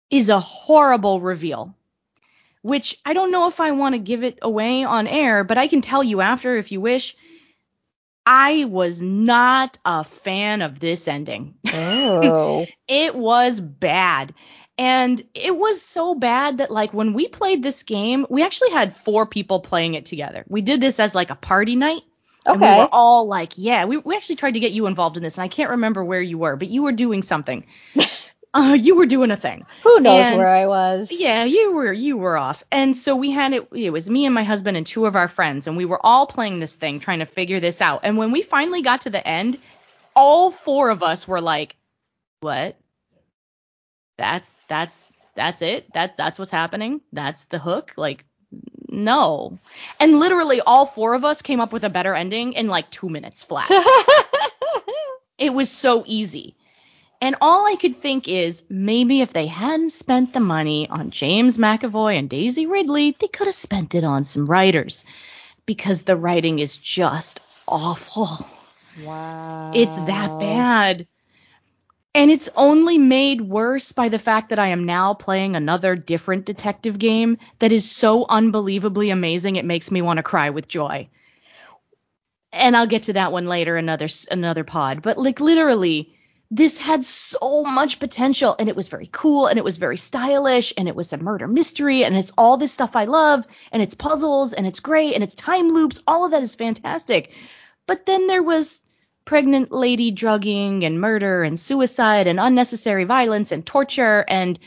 is 0.09 0.29
a 0.29 0.39
horrible 0.39 1.19
reveal. 1.19 1.75
Which 2.61 2.99
I 3.05 3.13
don't 3.13 3.31
know 3.31 3.47
if 3.47 3.59
I 3.59 3.71
want 3.71 3.95
to 3.95 3.99
give 3.99 4.23
it 4.23 4.39
away 4.41 4.83
on 4.83 5.07
air, 5.07 5.43
but 5.43 5.57
I 5.57 5.67
can 5.67 5.81
tell 5.81 6.03
you 6.03 6.21
after 6.21 6.55
if 6.55 6.71
you 6.71 6.79
wish. 6.79 7.15
I 8.25 8.65
was 8.65 9.01
not 9.01 9.77
a 9.85 10.03
fan 10.03 10.61
of 10.61 10.79
this 10.79 11.07
ending. 11.07 11.55
Oh. 11.73 12.67
It 12.87 13.15
was 13.15 13.59
bad. 13.59 14.33
And 14.77 15.21
it 15.33 15.55
was 15.55 15.81
so 15.81 16.15
bad 16.15 16.57
that 16.57 16.71
like 16.71 16.93
when 16.93 17.13
we 17.13 17.27
played 17.27 17.63
this 17.63 17.83
game, 17.83 18.25
we 18.29 18.43
actually 18.43 18.71
had 18.71 18.95
four 18.95 19.25
people 19.25 19.59
playing 19.59 19.93
it 19.93 20.05
together. 20.05 20.43
We 20.47 20.61
did 20.61 20.81
this 20.81 20.99
as 20.99 21.15
like 21.15 21.29
a 21.29 21.35
party 21.35 21.75
night. 21.75 22.01
And 22.49 22.61
we 22.61 22.69
Okay. 22.69 22.71
were 22.71 22.89
all 22.91 23.27
like, 23.27 23.53
yeah, 23.57 23.85
we, 23.85 23.97
we 23.97 24.15
actually 24.15 24.35
tried 24.35 24.55
to 24.55 24.59
get 24.59 24.71
you 24.73 24.87
involved 24.87 25.15
in 25.15 25.23
this, 25.23 25.37
and 25.37 25.43
I 25.43 25.47
can't 25.47 25.69
remember 25.69 26.03
where 26.03 26.21
you 26.21 26.37
were, 26.37 26.57
but 26.57 26.67
you 26.69 26.83
were 26.83 26.91
doing 26.91 27.21
something. 27.21 27.65
uh, 28.53 28.75
you 28.79 28.95
were 28.95 29.05
doing 29.05 29.31
a 29.31 29.37
thing. 29.37 29.65
Who 29.83 29.99
knows 29.99 30.25
And- 30.25 30.37
where 30.37 30.53
I 30.53 30.65
was? 30.67 31.11
Yeah, 31.11 31.45
you 31.45 31.71
were 31.73 31.93
you 31.93 32.17
were 32.17 32.37
off. 32.37 32.63
And 32.71 32.95
so 32.95 33.15
we 33.15 33.31
had 33.31 33.53
it 33.53 33.67
it 33.73 33.91
was 33.91 34.09
me 34.09 34.25
and 34.25 34.35
my 34.35 34.43
husband 34.43 34.77
and 34.77 34.85
two 34.85 35.05
of 35.05 35.15
our 35.15 35.27
friends 35.27 35.67
and 35.67 35.77
we 35.77 35.85
were 35.85 36.03
all 36.05 36.27
playing 36.27 36.59
this 36.59 36.75
thing 36.75 36.99
trying 36.99 37.19
to 37.19 37.25
figure 37.25 37.59
this 37.59 37.81
out. 37.81 38.01
And 38.03 38.17
when 38.17 38.31
we 38.31 38.41
finally 38.41 38.81
got 38.81 39.01
to 39.01 39.09
the 39.09 39.25
end, 39.25 39.57
all 40.15 40.51
four 40.51 40.89
of 40.89 41.01
us 41.03 41.27
were 41.27 41.41
like, 41.41 41.75
"What? 42.41 42.77
That's 44.17 44.53
that's 44.67 45.01
that's 45.35 45.61
it? 45.61 45.91
That's 45.93 46.17
that's 46.17 46.37
what's 46.37 46.51
happening? 46.51 47.01
That's 47.13 47.45
the 47.45 47.59
hook?" 47.59 47.93
Like 47.95 48.25
no. 48.89 49.57
And 50.01 50.19
literally 50.19 50.59
all 50.59 50.85
four 50.85 51.13
of 51.13 51.23
us 51.23 51.41
came 51.41 51.61
up 51.61 51.71
with 51.71 51.85
a 51.85 51.89
better 51.89 52.13
ending 52.13 52.51
in 52.53 52.67
like 52.67 52.89
2 52.91 53.07
minutes 53.07 53.41
flat. 53.43 53.71
It 55.37 55.53
was 55.53 55.71
so 55.71 56.03
easy. 56.05 56.55
And 57.21 57.35
all 57.39 57.67
I 57.67 57.75
could 57.75 57.95
think 57.95 58.27
is 58.27 58.63
maybe 58.67 59.21
if 59.21 59.31
they 59.31 59.45
hadn't 59.45 59.91
spent 59.91 60.33
the 60.33 60.39
money 60.39 60.89
on 60.89 61.11
James 61.11 61.57
McAvoy 61.57 62.17
and 62.17 62.27
Daisy 62.27 62.65
Ridley, 62.65 63.15
they 63.19 63.27
could 63.27 63.45
have 63.45 63.55
spent 63.55 63.93
it 63.93 64.03
on 64.03 64.23
some 64.23 64.47
writers 64.47 65.05
because 65.67 66.01
the 66.01 66.17
writing 66.17 66.57
is 66.57 66.79
just 66.79 67.39
awful. 67.67 68.45
wow. 69.05 69.71
It's 69.75 69.95
that 69.95 70.39
bad. 70.39 71.07
And 72.15 72.31
it's 72.31 72.49
only 72.55 72.97
made 72.97 73.39
worse 73.39 73.91
by 73.91 74.09
the 74.09 74.19
fact 74.19 74.49
that 74.49 74.59
I 74.59 74.67
am 74.67 74.85
now 74.87 75.13
playing 75.13 75.55
another 75.55 75.95
different 75.95 76.45
detective 76.45 76.97
game 76.97 77.37
that 77.59 77.71
is 77.71 77.89
so 77.89 78.25
unbelievably 78.27 79.11
amazing 79.11 79.55
it 79.55 79.63
makes 79.63 79.91
me 79.91 80.01
want 80.01 80.17
to 80.17 80.23
cry 80.23 80.49
with 80.49 80.67
joy. 80.67 81.07
And 82.51 82.75
I'll 82.75 82.87
get 82.87 83.03
to 83.03 83.13
that 83.13 83.31
one 83.31 83.45
later 83.45 83.77
another 83.77 84.07
another 84.29 84.63
pod, 84.65 85.03
but 85.03 85.17
like 85.17 85.39
literally 85.39 86.17
this 86.53 86.77
had 86.77 87.01
so 87.01 87.63
much 87.63 87.97
potential 87.97 88.57
and 88.59 88.67
it 88.67 88.75
was 88.75 88.89
very 88.89 89.07
cool 89.09 89.47
and 89.47 89.57
it 89.57 89.63
was 89.63 89.77
very 89.77 89.95
stylish 89.95 90.73
and 90.77 90.89
it 90.89 90.95
was 90.95 91.13
a 91.13 91.17
murder 91.17 91.47
mystery 91.47 92.03
and 92.03 92.17
it's 92.17 92.33
all 92.37 92.57
this 92.57 92.73
stuff 92.73 92.97
I 92.97 93.05
love 93.05 93.47
and 93.71 93.81
it's 93.81 93.95
puzzles 93.95 94.51
and 94.51 94.67
it's 94.67 94.81
great 94.81 95.13
and 95.13 95.23
it's 95.23 95.33
time 95.33 95.69
loops 95.69 96.01
all 96.05 96.25
of 96.25 96.31
that 96.31 96.43
is 96.43 96.53
fantastic. 96.53 97.31
But 97.87 98.05
then 98.05 98.27
there 98.27 98.43
was 98.43 98.81
pregnant 99.23 99.71
lady 99.71 100.11
drugging 100.11 100.83
and 100.83 100.99
murder 100.99 101.43
and 101.43 101.57
suicide 101.57 102.27
and 102.27 102.37
unnecessary 102.37 103.05
violence 103.05 103.53
and 103.53 103.65
torture 103.65 104.25
and 104.27 104.59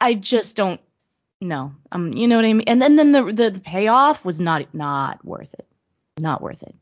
I 0.00 0.14
just 0.14 0.56
don't 0.56 0.80
know. 1.40 1.72
Um 1.92 2.12
you 2.14 2.26
know 2.26 2.34
what 2.34 2.46
I 2.46 2.52
mean? 2.52 2.66
And 2.66 2.82
then 2.82 2.96
then 2.96 3.12
the 3.12 3.22
the, 3.22 3.50
the 3.50 3.60
payoff 3.60 4.24
was 4.24 4.40
not 4.40 4.74
not 4.74 5.24
worth 5.24 5.54
it. 5.54 5.68
Not 6.18 6.42
worth 6.42 6.64
it. 6.64 6.74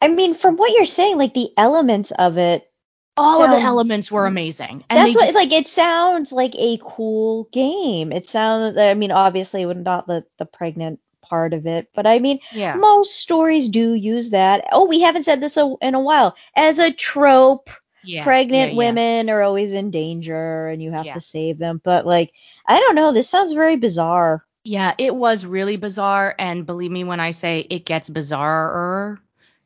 I 0.00 0.08
mean, 0.08 0.34
from 0.34 0.56
what 0.56 0.72
you're 0.72 0.86
saying, 0.86 1.18
like 1.18 1.34
the 1.34 1.50
elements 1.58 2.10
of 2.10 2.38
it, 2.38 2.69
All 3.16 3.42
of 3.42 3.50
the 3.50 3.58
elements 3.58 4.10
were 4.10 4.22
mm-hmm. 4.22 4.32
amazing. 4.32 4.84
And 4.88 4.98
that's 4.98 5.14
what 5.14 5.26
just- 5.26 5.28
it's 5.28 5.36
like. 5.36 5.52
It 5.52 5.68
sounds 5.68 6.32
like 6.32 6.54
a 6.56 6.78
cool 6.82 7.48
game. 7.52 8.12
It 8.12 8.24
sounds. 8.24 8.76
I 8.76 8.94
mean, 8.94 9.10
obviously, 9.10 9.64
not 9.64 10.06
the 10.06 10.24
the 10.38 10.46
pregnant 10.46 11.00
part 11.20 11.54
of 11.54 11.66
it, 11.66 11.88
but 11.94 12.06
I 12.06 12.18
mean, 12.18 12.40
yeah. 12.52 12.74
most 12.74 13.16
stories 13.16 13.68
do 13.68 13.94
use 13.94 14.30
that. 14.30 14.64
Oh, 14.72 14.86
we 14.86 15.00
haven't 15.00 15.22
said 15.22 15.40
this 15.40 15.56
a, 15.56 15.74
in 15.80 15.94
a 15.94 16.00
while 16.00 16.34
as 16.54 16.78
a 16.78 16.92
trope. 16.92 17.70
yeah. 18.02 18.24
pregnant 18.24 18.72
yeah, 18.72 18.76
women 18.76 19.30
are 19.30 19.42
always 19.42 19.72
in 19.72 19.90
danger, 19.90 20.68
and 20.68 20.82
you 20.82 20.90
have 20.90 21.12
to 21.12 21.20
save 21.20 21.58
them. 21.58 21.80
But 21.82 22.06
like, 22.06 22.32
I 22.66 22.80
don't 22.80 22.94
know. 22.94 23.12
This 23.12 23.28
sounds 23.28 23.52
very 23.52 23.76
bizarre. 23.76 24.44
Yeah, 24.64 24.94
it 24.98 25.14
was 25.14 25.46
really 25.46 25.76
bizarre, 25.76 26.34
and 26.38 26.66
believe 26.66 26.90
me 26.90 27.04
when 27.04 27.20
I 27.20 27.30
say 27.30 27.60
it 27.60 27.86
gets 27.86 28.10
bizarrer 28.10 29.18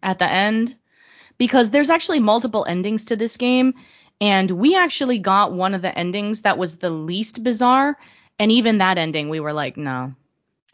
at 0.02 0.18
the 0.18 0.30
end, 0.30 0.76
because 1.38 1.70
there's 1.70 1.90
actually 1.90 2.20
multiple 2.20 2.64
endings 2.68 3.06
to 3.06 3.16
this 3.16 3.36
game, 3.36 3.74
and 4.20 4.50
we 4.50 4.76
actually 4.76 5.18
got 5.18 5.52
one 5.52 5.74
of 5.74 5.82
the 5.82 5.96
endings 5.96 6.42
that 6.42 6.58
was 6.58 6.78
the 6.78 6.90
least 6.90 7.42
bizarre, 7.42 7.96
and 8.38 8.50
even 8.52 8.78
that 8.78 8.98
ending 8.98 9.28
we 9.28 9.40
were 9.40 9.52
like, 9.52 9.76
no, 9.76 10.14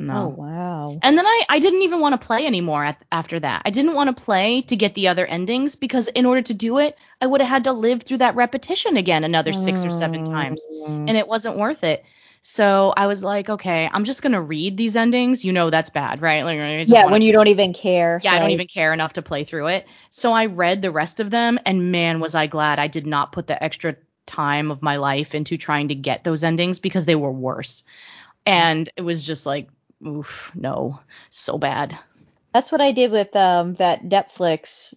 no. 0.01 0.15
Oh 0.15 0.29
wow. 0.29 0.99
And 1.03 1.17
then 1.17 1.27
I, 1.27 1.45
I 1.49 1.59
didn't 1.61 1.83
even 1.83 2.01
want 2.01 2.21
to 2.21 2.27
play 2.27 2.47
anymore 2.47 2.85
at, 2.85 3.05
after 3.13 3.39
that. 3.41 3.63
I 3.65 3.71
didn't 3.71 3.95
want 3.95 4.15
to 4.15 4.23
play 4.23 4.63
to 4.63 4.77
get 4.77 4.95
the 4.95 5.09
other 5.09 5.27
endings 5.27 5.77
because 5.77 6.09
in 6.09 6.27
order 6.27 6.43
to 6.43 6.55
do 6.55 6.79
it, 6.79 6.97
I 7.21 7.27
would 7.27 7.41
have 7.41 7.51
had 7.51 7.65
to 7.65 7.73
live 7.73 8.03
through 8.03 8.19
that 8.19 8.37
repetition 8.37 8.97
again 8.97 9.25
another 9.25 9.53
six 9.53 9.85
or 9.87 9.91
seven 9.91 10.25
times 10.25 10.69
and 11.07 11.17
it 11.17 11.27
wasn't 11.29 11.57
worth 11.57 11.85
it. 11.85 12.05
So 12.43 12.93
I 12.97 13.07
was 13.07 13.23
like, 13.23 13.51
okay, 13.51 13.89
I'm 13.93 14.05
just 14.05 14.23
gonna 14.23 14.41
read 14.41 14.77
these 14.77 14.97
endings. 14.97 15.45
You 15.45 15.53
know 15.53 15.71
that's 15.71 15.91
bad, 15.91 16.23
right? 16.23 16.43
Like, 16.45 16.89
Yeah, 16.89 17.05
when 17.07 17.23
you 17.23 17.33
don't 17.33 17.49
even 17.49 17.73
care. 17.73 18.21
yeah, 18.23 18.33
I 18.33 18.39
don't 18.39 18.51
even 18.51 18.67
care 18.67 18.93
enough 18.93 19.15
to 19.15 19.23
play 19.23 19.45
through 19.45 19.69
it. 19.69 19.87
So 20.11 20.33
I 20.33 20.47
read 20.47 20.83
the 20.83 20.91
rest 20.91 21.21
of 21.21 21.31
them, 21.31 21.59
and 21.67 21.93
man, 21.93 22.21
was 22.21 22.35
I 22.35 22.47
glad 22.47 22.79
I 22.79 22.87
did 22.87 23.07
not 23.07 23.33
put 23.33 23.47
the 23.47 23.63
extra 23.63 23.97
time 24.27 24.71
of 24.71 24.83
my 24.83 24.97
life 24.97 25.35
into 25.35 25.57
trying 25.57 25.89
to 25.89 25.95
get 25.95 26.25
those 26.25 26.43
endings 26.45 26.79
because 26.79 27.05
they 27.05 27.17
were 27.17 27.33
worse. 27.33 27.83
And 28.47 28.89
it 28.97 29.03
was 29.03 29.23
just 29.23 29.45
like, 29.47 29.69
oof, 30.07 30.53
no, 30.55 31.01
so 31.31 31.59
bad. 31.59 31.99
That's 32.53 32.73
what 32.73 32.81
I 32.81 32.93
did 32.93 33.11
with 33.11 33.35
um 33.37 33.75
that 33.75 34.03
Netflix 34.03 34.95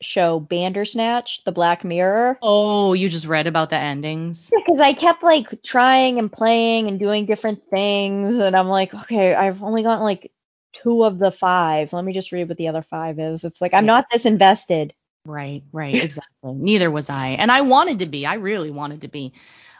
show 0.00 0.40
Bandersnatch, 0.40 1.44
The 1.44 1.52
Black 1.52 1.84
Mirror. 1.84 2.38
Oh, 2.42 2.92
you 2.92 3.08
just 3.08 3.26
read 3.26 3.46
about 3.46 3.70
the 3.70 3.76
endings? 3.76 4.50
Because 4.50 4.80
I 4.80 4.92
kept 4.92 5.22
like 5.22 5.62
trying 5.62 6.18
and 6.18 6.32
playing 6.32 6.88
and 6.88 6.98
doing 6.98 7.26
different 7.26 7.62
things, 7.70 8.36
and 8.36 8.56
I'm 8.56 8.68
like, 8.68 8.94
okay, 8.94 9.34
I've 9.34 9.62
only 9.62 9.82
gotten 9.82 10.04
like 10.04 10.32
two 10.82 11.04
of 11.04 11.18
the 11.18 11.30
five. 11.30 11.92
Let 11.92 12.04
me 12.04 12.12
just 12.12 12.32
read 12.32 12.48
what 12.48 12.56
the 12.56 12.68
other 12.68 12.82
five 12.82 13.18
is. 13.18 13.44
It's 13.44 13.60
like 13.60 13.74
I'm 13.74 13.86
not 13.86 14.06
this 14.10 14.26
invested. 14.26 14.94
Right, 15.26 15.62
right, 15.72 15.94
exactly. 15.94 16.54
Neither 16.54 16.90
was 16.90 17.10
I. 17.10 17.28
And 17.30 17.52
I 17.52 17.60
wanted 17.60 17.98
to 17.98 18.06
be. 18.06 18.24
I 18.26 18.34
really 18.34 18.70
wanted 18.70 19.02
to 19.02 19.08
be. 19.08 19.34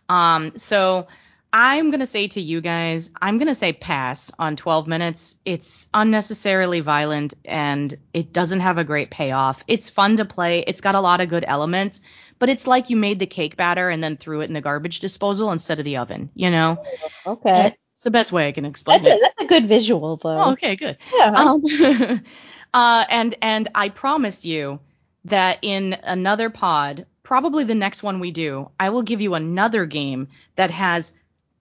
Um, 0.09 0.53
so 0.59 1.07
I'm 1.53 1.91
gonna 1.91 2.07
say 2.07 2.29
to 2.29 2.41
you 2.41 2.61
guys, 2.61 3.11
I'm 3.21 3.39
gonna 3.39 3.55
say 3.57 3.73
pass 3.73 4.31
on 4.39 4.55
12 4.57 4.87
minutes. 4.87 5.37
It's 5.45 5.89
unnecessarily 5.93 6.81
violent 6.81 7.35
and 7.45 7.97
it 8.15 8.33
doesn't 8.33 8.61
have 8.61 8.79
a 8.79 8.85
great 8.85 9.11
payoff. 9.11 9.65
It's 9.67 9.91
fun 9.91 10.17
to 10.19 10.25
play. 10.25 10.61
It's 10.61 10.81
got 10.81 10.95
a 10.95 11.01
lot 11.01 11.21
of 11.21 11.29
good 11.29 11.45
elements, 11.47 12.01
but 12.39 12.49
it's 12.51 12.67
like 12.69 12.89
you 12.91 12.97
made 12.97 13.19
the 13.19 13.27
cake 13.27 13.57
batter 13.57 13.89
and 13.91 14.03
then 14.03 14.17
threw 14.17 14.43
it 14.43 14.47
in 14.49 14.55
the 14.55 14.61
garbage 14.61 15.01
disposal 15.01 15.51
instead 15.51 15.81
of 15.81 15.85
the 15.85 15.97
oven. 15.97 16.31
You 16.35 16.51
know, 16.51 16.85
Okay, 17.27 17.75
it's 17.93 18.05
the 18.05 18.13
best 18.13 18.31
way 18.31 18.47
I 18.47 18.53
can 18.53 18.65
explain 18.65 19.03
that's 19.03 19.15
it. 19.17 19.19
a 19.19 19.21
that's 19.23 19.45
a 19.45 19.47
good 19.49 19.67
visual 19.67 20.19
though. 20.23 20.39
Oh, 20.39 20.53
okay, 20.53 20.77
good. 20.77 20.99
yeah. 21.13 21.33
Um, 21.35 21.63
uh, 22.75 23.05
and 23.11 23.35
and 23.43 23.69
I 23.75 23.89
promise 23.89 24.45
you 24.45 24.79
that 25.25 25.59
in 25.63 25.95
another 26.05 26.49
pod, 26.49 27.07
probably 27.25 27.65
the 27.65 27.75
next 27.75 28.03
one 28.05 28.21
we 28.21 28.31
do, 28.31 28.71
I 28.79 28.91
will 28.91 29.03
give 29.03 29.21
you 29.21 29.35
another 29.35 29.85
game 29.85 30.29
that 30.55 30.71
has 30.71 31.13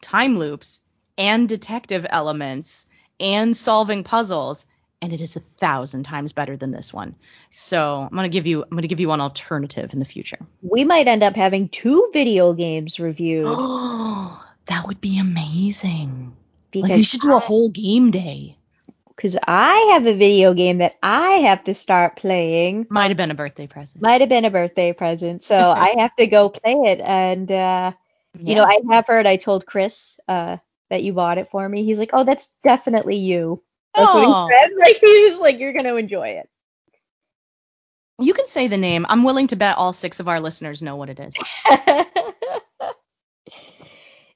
time 0.02 0.38
loops 0.38 0.80
and 1.18 1.48
detective 1.50 2.06
elements 2.10 2.86
and 3.20 3.56
solving 3.56 4.04
puzzles, 4.04 4.66
and 5.02 5.12
it 5.14 5.22
is 5.22 5.36
a 5.36 5.40
thousand 5.40 6.04
times 6.04 6.34
better 6.34 6.56
than 6.58 6.72
this 6.72 6.94
one. 6.94 7.16
So 7.50 8.02
I'm 8.10 8.16
gonna 8.16 8.30
give 8.30 8.48
you 8.48 8.64
I'm 8.64 8.70
gonna 8.70 8.88
give 8.88 9.00
you 9.00 9.12
an 9.12 9.22
alternative 9.22 9.94
in 9.94 10.00
the 10.00 10.06
future. 10.06 10.40
we 10.62 10.84
might 10.86 11.08
end 11.08 11.24
up 11.24 11.36
having 11.36 11.70
two 11.70 12.10
video 12.14 12.54
games 12.54 13.00
reviewed 13.00 13.48
Oh, 13.50 14.44
that 14.66 14.88
would 14.88 15.02
be 15.02 15.20
amazing. 15.20 16.36
because 16.72 16.90
Like 16.90 16.98
we 16.98 17.04
should 17.04 17.22
do 17.22 17.36
a 17.36 17.40
whole 17.40 17.70
game 17.70 18.12
day. 18.12 18.58
because 19.16 19.38
I 19.46 19.92
have 19.94 20.06
a 20.06 20.16
video 20.16 20.54
game 20.54 20.78
that 20.78 20.96
I 21.04 21.30
have 21.50 21.64
to 21.66 21.74
start 21.74 22.16
playing. 22.16 22.88
Might 22.90 23.10
have 23.10 23.18
been 23.18 23.32
a 23.32 23.36
birthday 23.36 23.68
present. 23.68 24.02
Might 24.02 24.22
have 24.22 24.30
been 24.30 24.46
a 24.46 24.52
birthday 24.52 24.94
present, 24.94 25.44
so 25.44 25.58
I 25.72 25.96
have 25.98 26.16
to 26.18 26.28
go 26.28 26.50
play 26.50 26.74
it. 26.92 27.02
And 27.02 27.52
uh, 27.52 27.92
you 28.38 28.56
know, 28.56 28.64
I 28.64 28.80
have 28.92 29.08
heard. 29.08 29.26
I 29.26 29.38
told 29.38 29.66
Chris 29.66 30.20
uh, 30.28 30.58
that 30.90 31.04
you 31.04 31.14
bought 31.14 31.38
it 31.38 31.50
for 31.52 31.68
me. 31.68 31.84
He's 31.84 32.00
like, 32.00 32.12
"Oh, 32.14 32.24
that's 32.24 32.50
definitely 32.64 33.16
you." 33.18 33.62
That's 33.96 34.10
Oh. 34.14 34.46
what 34.46 34.52
he 34.52 34.58
said. 34.60 34.72
Like 34.80 34.98
he 34.98 35.30
was 35.30 35.38
like, 35.40 35.60
"You're 35.60 35.74
gonna 35.74 35.96
enjoy 35.96 36.28
it." 36.30 36.50
You 38.22 38.34
can 38.34 38.48
say 38.48 38.68
the 38.68 38.78
name. 38.78 39.06
I'm 39.10 39.24
willing 39.24 39.48
to 39.48 39.56
bet 39.56 39.78
all 39.78 39.94
six 39.94 40.20
of 40.20 40.28
our 40.28 40.40
listeners 40.42 40.82
know 40.82 40.96
what 40.98 41.10
it 41.10 41.20
is. 41.20 41.34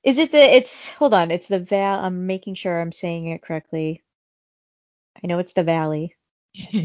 Is 0.03 0.17
it 0.17 0.31
the? 0.31 0.37
It's 0.39 0.89
hold 0.91 1.13
on. 1.13 1.31
It's 1.31 1.47
the 1.47 1.59
val. 1.59 1.99
I'm 2.03 2.25
making 2.27 2.55
sure 2.55 2.79
I'm 2.79 2.91
saying 2.91 3.27
it 3.27 3.41
correctly. 3.41 4.01
I 5.23 5.27
know 5.27 5.39
it's 5.39 5.53
the 5.53 5.63
valley. 5.63 6.15
Do 6.71 6.81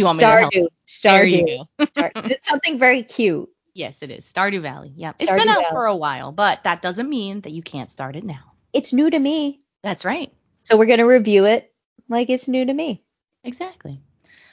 you 0.00 0.04
want 0.04 0.18
me 0.18 0.24
to 0.24 0.30
help? 0.30 0.52
Stardew. 0.52 0.68
Stardew. 0.86 1.66
Star- 1.90 2.12
It's 2.16 2.48
something 2.48 2.78
very 2.78 3.02
cute. 3.02 3.48
Yes, 3.74 4.02
it 4.02 4.10
is. 4.10 4.30
Stardew 4.30 4.62
Valley. 4.62 4.92
Yeah. 4.96 5.12
It's 5.18 5.30
Stardew 5.30 5.36
been 5.38 5.48
out 5.48 5.62
Valley. 5.62 5.70
for 5.72 5.86
a 5.86 5.96
while, 5.96 6.32
but 6.32 6.62
that 6.64 6.82
doesn't 6.82 7.08
mean 7.08 7.40
that 7.42 7.50
you 7.52 7.62
can't 7.62 7.90
start 7.90 8.16
it 8.16 8.24
now. 8.24 8.52
It's 8.72 8.92
new 8.92 9.10
to 9.10 9.18
me, 9.18 9.60
That's 9.82 10.04
right. 10.04 10.32
so 10.62 10.76
we're 10.76 10.86
gonna 10.86 11.06
review 11.06 11.44
it 11.46 11.72
like 12.08 12.30
it's 12.30 12.48
new 12.48 12.64
to 12.64 12.72
me. 12.72 13.02
Exactly. 13.44 14.00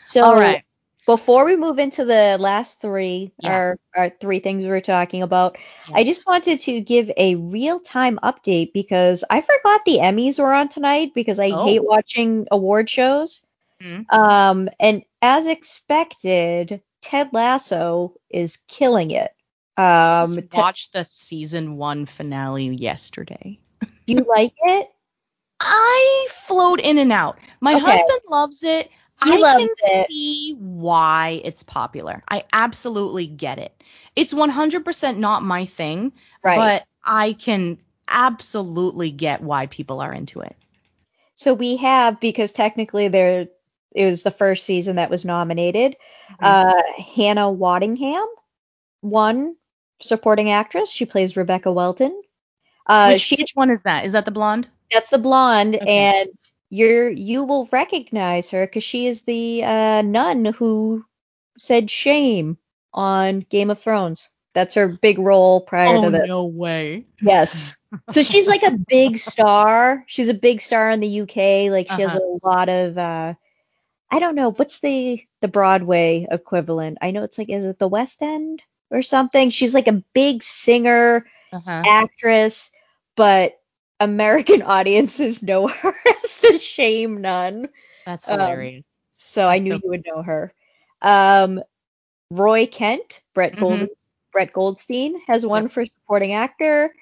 So 0.05 0.23
All 0.23 0.35
right. 0.35 0.63
before 1.05 1.45
we 1.45 1.55
move 1.55 1.79
into 1.79 2.03
the 2.05 2.37
last 2.39 2.81
three, 2.81 3.31
Yeah. 3.39 3.51
our, 3.53 3.79
our 3.95 4.09
three 4.19 4.39
things 4.39 4.63
we 4.63 4.69
were 4.71 4.81
talking 4.81 5.21
about, 5.23 5.57
Yeah. 5.87 5.97
I 5.97 6.03
just 6.03 6.25
wanted 6.25 6.59
to 6.59 6.81
give 6.81 7.11
a 7.15 7.35
real 7.35 7.79
time 7.79 8.19
update 8.23 8.73
because 8.73 9.23
I 9.29 9.41
forgot 9.41 9.81
the 9.85 9.99
Emmys 9.99 10.39
were 10.39 10.53
on 10.53 10.67
tonight 10.69 11.11
because 11.15 11.39
I 11.39 11.51
Oh. 11.51 11.65
hate 11.65 11.83
watching 11.83 12.47
award 12.51 12.89
shows. 12.89 13.45
Mhm. 13.81 14.11
Um, 14.11 14.69
and 14.79 15.03
as 15.21 15.47
expected, 15.47 16.81
Ted 17.01 17.29
Lasso 17.33 18.13
is 18.29 18.57
killing 18.67 19.11
it. 19.11 19.31
Um, 19.77 20.25
Just 20.25 20.51
Ted- 20.51 20.75
the 20.93 21.05
season 21.05 21.77
one 21.77 22.05
finale 22.05 22.67
yesterday. 22.67 23.59
do 23.81 23.87
you 24.07 24.25
like 24.27 24.53
it? 24.63 24.89
I 25.59 26.27
float 26.31 26.79
in 26.81 26.97
and 26.97 27.11
out. 27.11 27.39
My 27.61 27.73
Okay. 27.75 27.81
husband 27.85 28.21
loves 28.29 28.63
it. 28.63 28.89
He 29.23 29.33
I 29.33 29.37
can 29.57 29.69
it. 29.83 30.07
see 30.07 30.55
why 30.57 31.41
it's 31.43 31.63
popular. 31.63 32.21
I 32.29 32.45
absolutely 32.53 33.27
get 33.27 33.59
it. 33.59 33.83
It's 34.15 34.33
100% 34.33 35.17
not 35.17 35.43
my 35.43 35.65
thing, 35.65 36.13
Right. 36.43 36.55
but 36.57 36.85
I 37.03 37.33
can 37.33 37.79
absolutely 38.07 39.11
get 39.11 39.41
why 39.43 39.67
people 39.67 39.99
are 39.99 40.13
into 40.13 40.39
it. 40.41 40.55
So 41.35 41.53
we 41.53 41.77
have 41.77 42.19
because 42.19 42.51
technically 42.51 43.07
there 43.09 43.47
it 43.93 44.05
was 44.05 44.23
the 44.23 44.31
first 44.31 44.65
season 44.65 44.95
that 44.97 45.09
was 45.09 45.25
nominated. 45.25 45.97
Mhm. 46.41 46.45
Uh, 46.45 46.83
Hannah 47.15 47.51
Waddingham 47.51 48.27
won 49.01 49.55
supporting 50.01 50.51
actress. 50.51 50.91
She 50.91 51.05
plays 51.05 51.35
Rebecca 51.37 51.71
Welton. 51.71 52.21
Uh, 52.87 53.11
which, 53.13 53.21
she 53.21 53.35
which 53.35 53.51
one 53.55 53.69
is 53.69 53.83
that? 53.83 54.05
Is 54.05 54.11
that 54.13 54.25
the 54.25 54.31
blonde? 54.31 54.69
that's 54.91 55.09
the 55.09 55.17
blonde, 55.19 55.75
Okay. 55.75 55.85
and 55.87 56.29
you're 56.69 57.09
you 57.09 57.43
will 57.43 57.67
recognize 57.71 58.49
her 58.49 58.65
because 58.65 58.83
she 58.83 59.07
is 59.07 59.21
the 59.23 59.63
uh, 59.63 60.01
nun 60.01 60.45
who 60.45 61.03
said 61.57 61.89
shame 61.89 62.57
on 62.93 63.41
Game 63.49 63.69
of 63.69 63.79
Thrones. 63.81 64.29
That's 64.53 64.73
her 64.75 64.87
big 64.87 65.19
role 65.19 65.61
prior 65.61 65.97
Oh 65.97 66.01
to 66.01 66.09
this. 66.09 66.27
no 66.27 66.45
way. 66.45 67.05
Yes. 67.21 67.75
So 68.11 68.21
she's 68.21 68.47
like 68.47 68.63
a 68.63 68.77
big 68.87 69.17
star. 69.17 70.03
She's 70.07 70.27
a 70.29 70.33
big 70.33 70.61
star 70.61 70.91
in 70.91 70.99
the 70.99 71.21
UK. 71.21 71.69
Like 71.71 71.87
she 71.87 72.01
has 72.01 72.15
Uh-huh. 72.15 72.19
a 72.43 72.47
lot 72.47 72.69
of 72.69 72.97
uh 72.97 73.33
I 74.11 74.19
don't 74.19 74.35
know, 74.35 74.51
what's 74.51 74.79
the 74.79 75.23
the 75.41 75.47
Broadway 75.47 76.27
equivalent? 76.29 76.97
I 77.01 77.11
know 77.11 77.23
it's 77.23 77.37
like 77.37 77.49
is 77.49 77.65
it 77.65 77.79
the 77.79 77.87
West 77.87 78.21
End 78.21 78.61
or 78.89 79.01
something? 79.03 79.49
She's 79.51 79.73
like 79.73 79.87
a 79.87 80.03
big 80.13 80.41
singer, 80.43 81.25
Uh-huh. 81.53 81.83
actress, 81.85 82.71
but 83.15 83.59
American 83.99 84.61
audiences 84.75 85.43
know 85.43 85.67
her 85.67 85.95
as 86.23 86.37
the 86.37 86.57
shame 86.57 87.21
nun. 87.21 87.69
That's 88.05 88.27
um, 88.27 88.39
hilarious. 88.39 88.99
So 89.13 89.47
I 89.47 89.59
knew 89.59 89.73
So- 89.73 89.79
you 89.83 89.89
would 89.89 90.05
know 90.05 90.21
her. 90.23 90.53
Um 91.01 91.61
Roy 92.31 92.67
Kent, 92.67 93.21
Brett 93.33 93.53
Mhm. 93.53 93.59
Gold, 93.59 93.89
Brett 94.31 94.53
Goldstein 94.53 95.19
has 95.27 95.45
won 95.45 95.69
for 95.69 95.85
supporting 95.85 96.33
actor, 96.33 96.93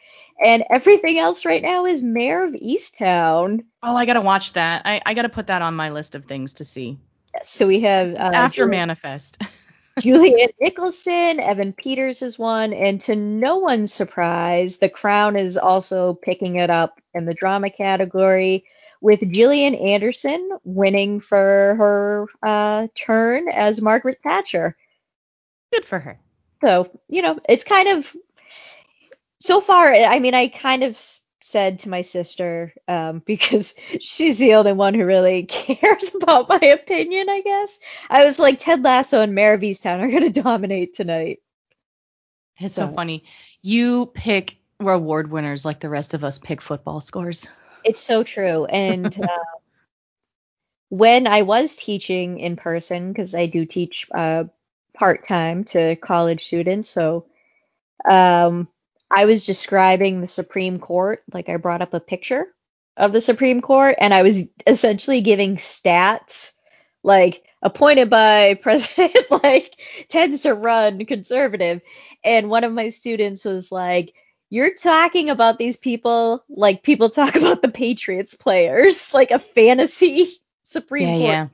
and 0.44 0.64
everything 0.70 1.18
else 1.18 1.46
right 1.46 1.62
now 1.62 1.86
is 1.86 2.02
Mare 2.02 2.46
of 2.46 2.54
Easttown. 2.54 3.64
oh, 3.84 3.96
I 3.96 4.06
gotta 4.06 4.22
watch 4.22 4.54
that. 4.54 4.84
I, 4.86 5.02
I 5.06 5.14
gotta 5.14 5.30
put 5.30 5.48
that 5.48 5.62
on 5.62 5.76
my 5.76 5.90
list 5.92 6.16
of 6.16 6.26
things 6.26 6.56
to 6.56 6.66
see 6.66 6.98
So 7.44 7.68
we 7.68 7.82
have 7.82 8.14
uh, 8.14 8.32
after 8.34 8.64
Juli- 8.64 8.78
Manifest. 8.78 9.42
Julianne 10.00 10.54
Nicholson, 10.62 11.40
Evan 11.40 11.74
Peters 11.74 12.22
is 12.22 12.38
one, 12.38 12.72
and 12.72 13.02
to 13.02 13.16
no 13.16 13.58
one's 13.58 13.92
surprise, 13.92 14.78
The 14.78 14.90
Crown 14.90 15.36
is 15.36 15.58
also 15.58 16.14
picking 16.14 16.58
it 16.58 16.70
up 16.70 17.02
in 17.16 17.26
the 17.26 17.34
drama 17.34 17.72
category, 17.72 18.64
with 19.02 19.32
Gillian 19.32 19.74
Anderson 19.74 20.50
winning 20.64 21.20
for 21.20 21.76
her 21.80 22.28
uh, 22.44 22.88
turn 22.96 23.50
as 23.50 23.82
Margaret 23.82 24.20
Thatcher. 24.24 24.78
Good 25.74 25.84
for 25.84 25.98
her. 25.98 26.20
So, 26.62 26.92
you 27.08 27.24
know, 27.24 27.40
it's 27.50 27.64
kind 27.64 27.88
of 27.90 28.16
so 29.40 29.62
far, 29.62 29.94
I 29.94 30.20
mean, 30.20 30.34
I 30.34 30.48
kind 30.48 30.84
of 30.84 31.00
said 31.42 31.80
to 31.80 31.90
my 31.90 32.02
sister, 32.02 32.74
um, 32.88 33.20
because 33.26 33.74
she's 34.00 34.38
the 34.38 34.56
only 34.56 34.74
one 34.74 34.94
who 34.94 35.06
really 35.06 35.44
cares 35.48 36.14
about 36.16 36.50
my 36.50 36.60
opinion, 36.60 37.30
I 37.30 37.42
guess. 37.42 37.80
I 38.10 38.26
was 38.26 38.40
like, 38.40 38.60
Ted 38.60 38.84
Lasso 38.84 39.22
and 39.22 39.36
Mare 39.36 39.54
of 39.54 39.62
Easttown 39.62 40.00
are 40.00 40.08
going 40.10 40.32
to 40.34 40.42
dominate 40.42 40.96
tonight. 40.96 41.40
It's 42.60 42.76
so 42.76 42.88
So- 42.88 42.94
funny. 42.94 43.24
You 43.62 44.06
pick 44.14 44.58
award 44.80 45.30
winners 45.32 45.66
like 45.66 45.80
the 45.80 45.90
rest 45.90 46.14
of 46.14 46.24
us 46.24 46.38
pick 46.40 46.62
football 46.62 47.02
scores. 47.02 47.48
It's 47.84 48.02
so 48.02 48.24
true. 48.24 48.66
And 48.66 49.20
uh, 49.22 49.28
when 50.90 51.28
I 51.28 51.42
was 51.42 51.76
teaching 51.76 52.40
in 52.40 52.56
person, 52.56 53.12
because 53.12 53.36
I 53.36 53.48
do 53.48 53.66
teach 53.66 54.08
uh, 54.14 54.46
part 54.94 55.28
time 55.28 55.64
to 55.66 55.96
college 55.98 56.46
students, 56.46 56.90
so 56.90 57.26
um, 58.10 58.68
I 59.10 59.26
was 59.26 59.46
describing 59.46 60.22
the 60.22 60.28
Supreme 60.28 60.80
Court. 60.80 61.24
Like 61.34 61.50
I 61.50 61.58
brought 61.58 61.82
up 61.82 61.94
a 61.94 62.00
picture 62.00 62.48
of 62.96 63.14
the 63.14 63.22
Supreme 63.22 63.62
Court, 63.62 63.96
and 64.00 64.14
I 64.14 64.24
was 64.24 64.44
essentially 64.66 65.22
giving 65.22 65.58
stats, 65.58 66.52
like 67.04 67.44
appointed 67.62 68.10
by 68.10 68.54
president, 68.62 69.16
like 69.32 69.76
tends 70.10 70.42
to 70.42 70.54
run 70.54 71.06
conservative. 71.06 71.82
And 72.24 72.50
one 72.50 72.64
of 72.64 72.74
my 72.74 72.90
students 72.90 73.46
was 73.46 73.72
like, 73.72 74.14
you're 74.50 74.74
talking 74.74 75.30
about 75.30 75.58
these 75.58 75.78
people 75.78 76.44
like 76.50 76.84
people 76.84 77.10
talk 77.10 77.36
about 77.38 77.62
the 77.62 77.70
Patriots 77.70 78.36
players, 78.36 79.14
like 79.14 79.32
a 79.32 79.40
fantasy 79.40 80.34
Supreme 80.64 81.08
yeah, 81.08 81.16
Court. 81.16 81.24
yeah. 81.24 81.48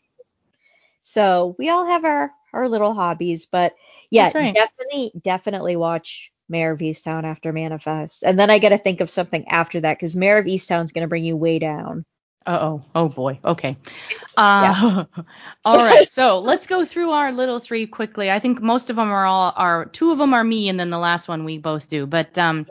So 1.03 1.55
we 1.59 1.69
all 1.69 1.85
have 1.85 2.05
our 2.05 2.31
our 2.53 2.69
little 2.69 2.93
hobbies, 2.93 3.45
but 3.45 3.75
yeah, 4.09 4.31
right. 4.34 4.53
definitely 4.53 5.11
definitely 5.21 5.75
watch 5.75 6.31
Mare 6.49 6.72
of 6.72 6.80
Easttown 6.80 7.24
after 7.24 7.52
Manifest, 7.53 8.24
and 8.24 8.40
then 8.40 8.49
I 8.49 8.60
got 8.60 8.70
to 8.70 8.78
think 8.78 9.02
of 9.02 9.10
something 9.10 9.48
after 9.48 9.82
that 9.82 9.98
because 9.98 10.15
Mare 10.15 10.38
of 10.38 10.45
Easttown's 10.45 10.91
gonna 10.91 11.07
bring 11.07 11.24
you 11.24 11.36
way 11.36 11.60
down. 11.60 12.06
Uh 12.45 12.60
oh. 12.61 12.84
Oh 12.94 13.10
boy. 13.10 13.40
Okay. 13.44 13.78
Uh, 14.36 15.06
all 15.65 15.78
right. 15.78 16.10
So 16.10 16.40
let's 16.40 16.65
go 16.65 16.86
through 16.86 17.11
our 17.11 17.32
little 17.32 17.60
three 17.60 17.86
quickly. 17.86 18.32
I 18.32 18.40
think 18.40 18.64
most 18.64 18.90
of 18.90 18.95
them 18.95 19.10
are 19.10 19.28
all 19.28 19.53
are 19.56 19.86
two 19.86 20.11
of 20.11 20.18
them 20.18 20.34
are 20.34 20.44
me, 20.44 20.70
and 20.70 20.80
then 20.80 20.90
the 20.90 20.98
last 20.98 21.28
one 21.28 21.45
we 21.45 21.60
both 21.60 21.88
do. 21.88 22.07
But 22.07 22.36
um, 22.40 22.65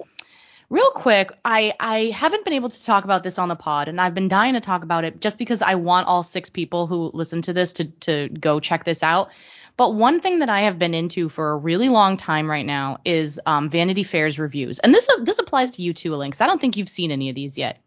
real 0.70 0.90
quick, 0.90 1.30
I 1.44 1.72
I 1.78 2.06
haven't 2.06 2.44
been 2.44 2.54
able 2.54 2.70
to 2.70 2.84
talk 2.84 3.04
about 3.04 3.22
this 3.22 3.38
on 3.38 3.46
the 3.46 3.54
pod, 3.54 3.86
and 3.86 4.00
I've 4.00 4.12
been 4.12 4.26
dying 4.26 4.54
to 4.54 4.60
talk 4.60 4.82
about 4.82 5.04
it 5.04 5.20
just 5.20 5.38
because 5.38 5.62
I 5.62 5.76
want 5.76 6.08
all 6.08 6.24
six 6.24 6.50
people 6.50 6.88
who 6.88 7.12
listen 7.14 7.42
to 7.42 7.52
this 7.52 7.72
to 7.74 7.84
to 7.84 8.28
go 8.28 8.58
check 8.58 8.82
this 8.82 9.04
out. 9.04 9.30
But 9.76 9.94
one 9.94 10.20
thing 10.20 10.40
that 10.40 10.48
I 10.48 10.62
have 10.62 10.78
been 10.78 10.94
into 10.94 11.28
for 11.28 11.52
a 11.52 11.56
really 11.56 11.88
long 11.88 12.16
time 12.16 12.50
right 12.50 12.66
now 12.66 12.98
is 13.04 13.40
um, 13.46 13.68
Vanity 13.68 14.02
Fair's 14.02 14.38
reviews, 14.38 14.78
and 14.78 14.94
this 14.94 15.08
this 15.22 15.38
applies 15.38 15.72
to 15.72 15.82
you 15.82 15.92
too, 15.94 16.14
Lynx. 16.14 16.40
I 16.40 16.46
don't 16.46 16.60
think 16.60 16.76
you've 16.76 16.88
seen 16.88 17.10
any 17.10 17.28
of 17.28 17.34
these 17.34 17.56
yet. 17.58 17.78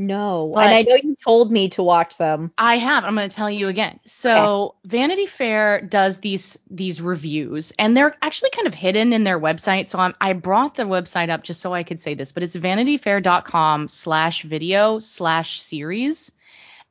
No, 0.00 0.52
But- 0.54 0.66
and 0.66 0.74
I 0.76 0.82
know 0.82 0.94
you 1.02 1.16
told 1.24 1.50
me 1.50 1.70
to 1.70 1.82
watch 1.82 2.18
them. 2.18 2.52
I 2.56 2.76
have. 2.78 3.02
I'm 3.02 3.16
going 3.16 3.28
to 3.28 3.34
tell 3.34 3.50
you 3.50 3.66
again. 3.66 3.98
So 4.06 4.76
Vanity 4.84 5.26
Fair 5.26 5.80
does 5.80 6.20
these 6.20 6.56
these 6.70 7.00
reviews, 7.00 7.72
and 7.80 7.96
they're 7.96 8.14
actually 8.22 8.50
kind 8.50 8.68
of 8.68 8.74
hidden 8.74 9.12
in 9.12 9.24
their 9.24 9.40
website. 9.40 9.88
So 9.88 9.98
I'm, 9.98 10.14
I 10.20 10.34
brought 10.34 10.76
the 10.76 10.84
website 10.84 11.30
up 11.30 11.42
just 11.42 11.60
so 11.60 11.74
I 11.74 11.82
could 11.82 11.98
say 11.98 12.14
this, 12.14 12.30
but 12.30 12.44
it's 12.44 12.54
vanityfair.com/slash 12.54 14.42
video 14.42 15.00
slash 15.00 15.60
series, 15.60 16.30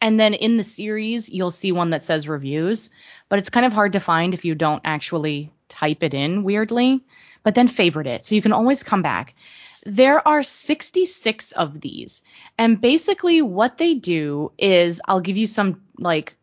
and 0.02 0.20
then 0.20 0.34
in 0.34 0.58
the 0.58 0.64
series 0.64 1.30
you'll 1.30 1.52
see 1.52 1.72
one 1.72 1.92
that 1.92 2.04
says 2.04 2.28
reviews, 2.28 2.90
but 3.30 3.40
it's 3.40 3.50
kind 3.50 3.66
of 3.66 3.74
hard 3.74 3.94
to 3.94 4.00
find 4.00 4.34
if 4.34 4.46
you 4.46 4.56
don't 4.56 4.82
actually 4.86 5.52
type 5.68 6.04
it 6.04 6.14
in 6.14 6.44
weirdly. 6.44 7.04
But 7.44 7.56
then 7.56 7.68
favorite 7.68 8.08
it, 8.08 8.26
so 8.26 8.36
you 8.36 8.42
can 8.42 8.52
always 8.52 8.84
come 8.84 9.02
back. 9.02 9.34
There 9.86 10.28
are 10.28 10.44
66 10.44 11.54
of 11.54 11.80
these. 11.80 12.22
And 12.58 12.82
basically, 12.82 13.42
what 13.42 13.78
they 13.78 13.94
do 13.94 14.52
is 14.58 15.02
I'll 15.06 15.22
give 15.22 15.38
you 15.38 15.48
some 15.48 15.82
like 15.98 16.36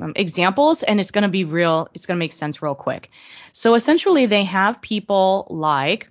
um, 0.00 0.12
examples, 0.14 0.84
and 0.84 1.00
it's 1.00 1.10
going 1.10 1.22
to 1.22 1.28
be 1.28 1.44
real, 1.44 1.88
it's 1.94 2.06
going 2.06 2.16
to 2.16 2.20
make 2.20 2.32
sense 2.32 2.62
real 2.62 2.76
quick. 2.76 3.10
So 3.52 3.74
essentially, 3.74 4.26
they 4.26 4.44
have 4.44 4.80
people 4.80 5.48
like 5.50 6.08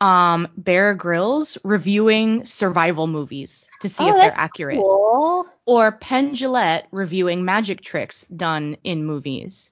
um, 0.00 0.48
Bear 0.56 0.94
Grylls 0.94 1.58
reviewing 1.64 2.44
survival 2.44 3.06
movies 3.06 3.66
to 3.80 3.88
see 3.88 4.04
Oh, 4.04 4.08
if 4.10 4.16
they're 4.16 4.32
accurate, 4.34 4.78
Cool. 4.78 5.46
or 5.66 5.92
Penn 5.92 6.34
Jillette 6.34 6.84
reviewing 6.92 7.44
magic 7.44 7.80
tricks 7.80 8.24
done 8.34 8.76
in 8.84 9.04
movies, 9.04 9.70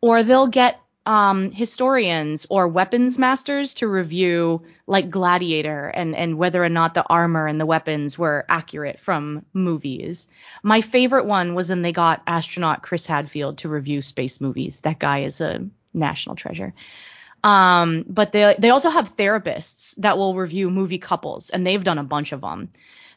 or 0.00 0.22
they'll 0.22 0.46
get 0.46 0.80
um, 1.06 1.52
historians 1.52 2.46
or 2.50 2.66
weapons 2.66 3.16
masters 3.16 3.74
to 3.74 3.86
review 3.86 4.62
like 4.88 5.08
Gladiator 5.08 5.86
and 5.86 6.16
and 6.16 6.36
whether 6.36 6.62
or 6.62 6.68
not 6.68 6.94
the 6.94 7.04
armor 7.08 7.46
and 7.46 7.60
the 7.60 7.66
weapons 7.66 8.18
were 8.18 8.44
accurate 8.48 8.98
from 8.98 9.46
movies. 9.52 10.26
My 10.64 10.80
favorite 10.80 11.24
one 11.26 11.54
was 11.54 11.68
when 11.68 11.82
they 11.82 11.92
got 11.92 12.22
astronaut 12.26 12.82
Chris 12.82 13.06
Hadfield 13.06 13.58
to 13.58 13.68
review 13.68 14.02
space 14.02 14.40
movies. 14.40 14.80
That 14.80 14.98
guy 14.98 15.20
is 15.20 15.40
a 15.40 15.64
national 15.94 16.34
treasure. 16.34 16.74
Um, 17.46 18.04
but 18.08 18.32
they 18.32 18.56
they 18.58 18.70
also 18.70 18.90
have 18.90 19.16
therapists 19.16 19.94
that 19.98 20.18
will 20.18 20.34
review 20.34 20.68
movie 20.68 20.98
couples, 20.98 21.48
and 21.48 21.64
they've 21.64 21.84
done 21.84 21.98
a 21.98 22.02
bunch 22.02 22.32
of 22.32 22.40
them. 22.40 22.70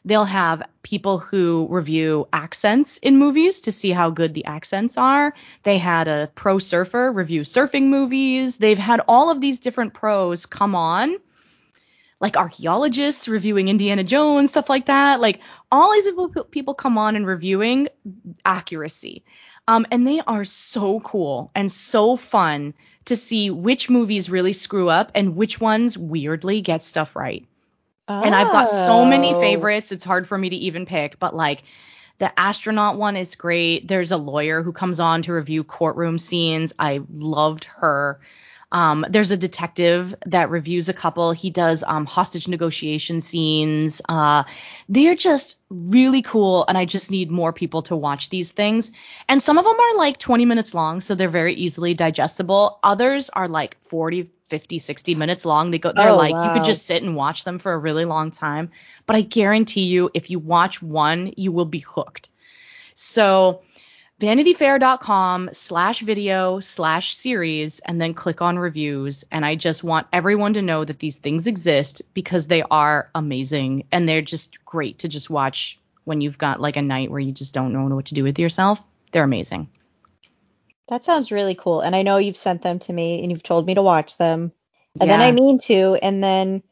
They'll 0.04 0.24
have 0.24 0.62
people 0.84 1.18
who 1.18 1.66
review 1.68 2.28
accents 2.32 2.96
in 2.98 3.18
movies 3.18 3.62
to 3.62 3.72
see 3.72 3.90
how 3.90 4.10
good 4.10 4.32
the 4.32 4.44
accents 4.44 4.96
are. 4.96 5.34
They 5.64 5.78
had 5.78 6.06
a 6.06 6.30
pro 6.32 6.60
surfer 6.60 7.10
review 7.10 7.40
surfing 7.40 7.88
movies. 7.88 8.56
They've 8.56 8.78
had 8.78 9.00
all 9.08 9.32
of 9.32 9.40
these 9.40 9.58
different 9.58 9.94
pros 9.94 10.46
come 10.46 10.76
on, 10.76 11.16
like 12.20 12.36
archaeologists 12.36 13.26
reviewing 13.26 13.66
Indiana 13.66 14.04
Jones, 14.04 14.50
stuff 14.50 14.70
like 14.70 14.86
that. 14.86 15.18
Like 15.20 15.40
all 15.72 15.92
these 15.92 16.04
people, 16.04 16.44
people 16.44 16.74
come 16.74 16.98
on 16.98 17.16
and 17.16 17.26
reviewing 17.26 17.88
accuracy. 18.44 19.24
Um, 19.68 19.86
and 19.90 20.06
they 20.06 20.20
are 20.20 20.44
so 20.44 21.00
cool 21.00 21.50
and 21.54 21.70
so 21.70 22.16
fun 22.16 22.74
to 23.04 23.16
see 23.16 23.50
which 23.50 23.88
movies 23.88 24.28
really 24.30 24.52
screw 24.52 24.88
up 24.88 25.12
and 25.14 25.36
which 25.36 25.60
ones 25.60 25.96
weirdly 25.96 26.60
get 26.60 26.82
stuff 26.82 27.14
right. 27.14 27.46
And 28.08 28.34
I've 28.34 28.50
got 28.50 28.64
so 28.64 29.04
many 29.04 29.32
Oh. 29.32 29.40
favorites, 29.40 29.92
it's 29.92 30.04
hard 30.04 30.26
for 30.26 30.36
me 30.36 30.50
to 30.50 30.56
even 30.56 30.84
pick, 30.86 31.18
but 31.20 31.34
like 31.34 31.62
the 32.18 32.38
astronaut 32.38 32.98
one 32.98 33.16
is 33.16 33.36
great. 33.36 33.86
There's 33.86 34.10
a 34.10 34.16
lawyer 34.16 34.62
who 34.62 34.72
comes 34.72 34.98
on 35.00 35.22
to 35.22 35.32
review 35.32 35.62
courtroom 35.64 36.18
scenes. 36.18 36.72
I 36.78 37.00
loved 37.12 37.64
her. 37.64 38.20
Um, 38.72 39.04
there's 39.08 39.32
a 39.32 39.36
detective 39.36 40.14
that 40.26 40.50
reviews 40.50 40.88
a 40.88 40.92
couple. 40.92 41.32
He 41.32 41.50
does 41.50 41.82
um, 41.84 42.06
hostage 42.06 42.46
negotiation 42.46 43.20
scenes. 43.20 44.00
Uh, 44.08 44.44
they're 44.88 45.16
just 45.16 45.56
really 45.68 46.22
cool, 46.22 46.64
and 46.68 46.78
I 46.78 46.84
just 46.84 47.10
need 47.10 47.30
more 47.30 47.52
people 47.52 47.82
to 47.82 47.96
watch 47.96 48.30
these 48.30 48.52
things. 48.52 48.92
And 49.28 49.42
some 49.42 49.58
of 49.58 49.64
them 49.64 49.78
are 49.78 49.96
like 49.96 50.18
20 50.18 50.44
minutes 50.44 50.72
long, 50.74 51.00
so 51.00 51.14
they're 51.14 51.28
very 51.28 51.54
easily 51.54 51.94
digestible. 51.94 52.78
Others 52.82 53.30
are 53.30 53.48
like 53.48 53.76
40, 53.82 54.30
50, 54.46 54.78
60 54.78 55.14
minutes 55.16 55.44
long. 55.44 55.70
They 55.70 55.78
go, 55.78 55.92
they're 55.92 56.10
Oh, 56.10 56.16
like 56.16 56.34
you 56.44 56.50
could 56.50 56.64
just 56.64 56.86
sit 56.86 57.02
and 57.02 57.16
watch 57.16 57.44
them 57.44 57.58
for 57.58 57.72
a 57.72 57.78
really 57.78 58.04
long 58.04 58.30
time. 58.30 58.70
But 59.06 59.16
I 59.16 59.22
guarantee 59.22 59.86
you, 59.86 60.10
if 60.14 60.30
you 60.30 60.38
watch 60.38 60.80
one, 60.80 61.32
you 61.36 61.50
will 61.52 61.64
be 61.64 61.80
hooked. 61.80 62.28
So 62.94 63.62
vanityfair.com 64.20 65.48
slash 65.52 66.00
video 66.00 66.60
slash 66.60 67.14
series 67.16 67.78
and 67.80 68.00
then 68.00 68.12
click 68.12 68.42
on 68.42 68.58
reviews 68.58 69.24
and 69.32 69.46
i 69.46 69.54
just 69.54 69.82
want 69.82 70.06
everyone 70.12 70.52
to 70.52 70.60
know 70.62 70.84
that 70.84 70.98
these 70.98 71.16
things 71.16 71.46
exist 71.46 72.02
because 72.12 72.46
they 72.46 72.62
are 72.70 73.08
amazing 73.14 73.84
and 73.90 74.06
they're 74.08 74.20
just 74.20 74.62
great 74.66 74.98
to 74.98 75.08
just 75.08 75.30
watch 75.30 75.78
when 76.04 76.20
you've 76.20 76.36
got 76.38 76.60
like 76.60 76.76
a 76.76 76.82
night 76.82 77.10
where 77.10 77.18
you 77.20 77.32
just 77.32 77.54
don't 77.54 77.72
know 77.72 77.94
what 77.94 78.04
to 78.04 78.14
do 78.14 78.22
with 78.22 78.38
yourself 78.38 78.80
they're 79.12 79.24
amazing 79.24 79.66
That 80.88 81.04
sounds 81.04 81.30
really 81.30 81.54
cool. 81.54 81.80
And 81.80 81.94
I 81.94 82.02
know 82.02 82.18
you've 82.18 82.36
sent 82.36 82.62
them 82.62 82.78
to 82.80 82.92
me 82.92 83.22
and 83.22 83.30
you've 83.30 83.44
told 83.44 83.64
me 83.64 83.74
to 83.74 83.82
watch 83.82 84.16
them. 84.18 84.50
And 85.00 85.08
then 85.08 85.20
I 85.20 85.30
mean 85.30 85.58
to, 85.60 85.94
and 86.02 86.18
then, 86.22 86.64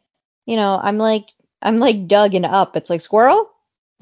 you 0.45 0.57
know, 0.57 0.79
I'm 0.83 0.99
like 0.99 1.27
I'm 1.63 1.79
like 1.79 2.09
dug 2.09 2.35
and 2.35 2.45
up. 2.45 2.77
It's 2.77 2.91
like 2.91 3.01
squirrel? 3.01 3.49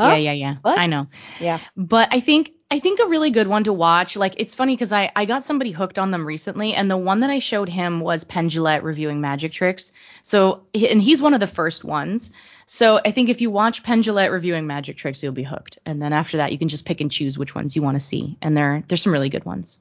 Huh? 0.01 0.09
yeah 0.16 0.16
yeah 0.16 0.32
yeah 0.32 0.55
What? 0.62 0.78
i 0.78 0.86
know 0.86 1.06
Yeah. 1.40 1.60
but 1.77 2.09
I 2.12 2.20
think 2.20 2.52
I 2.68 2.80
think 2.80 2.98
a 2.98 3.06
really 3.06 3.30
good 3.30 3.47
one 3.47 3.64
to 3.64 3.72
watch. 3.72 4.16
Like 4.16 4.34
it's 4.38 4.56
funny 4.56 4.74
because 4.74 4.90
I 4.90 5.12
I 5.14 5.24
got 5.24 5.44
somebody 5.44 5.70
hooked 5.70 6.01
on 6.01 6.10
them 6.10 6.26
recently, 6.26 6.74
and 6.74 6.90
the 6.90 6.97
one 6.97 7.20
that 7.20 7.30
I 7.30 7.38
showed 7.38 7.68
him 7.68 8.01
was 8.01 8.24
Penn 8.24 8.48
Jillette 8.48 8.82
reviewing 8.82 9.20
magic 9.20 9.52
tricks. 9.52 9.93
So 10.22 10.64
and 10.74 11.01
he's 11.01 11.22
one 11.22 11.34
of 11.34 11.38
the 11.38 11.47
first 11.47 11.84
ones. 11.84 12.32
So 12.66 12.98
I 13.05 13.12
think 13.12 13.28
if 13.28 13.40
you 13.40 13.51
watch 13.51 13.84
Penn 13.84 14.02
Jillette 14.02 14.32
reviewing 14.32 14.66
magic 14.66 14.97
tricks, 14.97 15.22
you'll 15.22 15.32
be 15.32 15.44
hooked. 15.44 15.78
And 15.86 16.02
then 16.02 16.12
after 16.12 16.38
that, 16.38 16.51
you 16.51 16.59
can 16.59 16.68
just 16.68 16.84
pick 16.84 17.01
and 17.01 17.10
choose 17.10 17.38
which 17.38 17.55
ones 17.55 17.76
you 17.76 17.82
want 17.82 17.94
to 17.94 18.05
see, 18.05 18.36
and 18.43 18.56
there 18.56 18.82
there's 18.88 19.02
some 19.02 19.12
really 19.12 19.30
good 19.30 19.44
ones. 19.44 19.78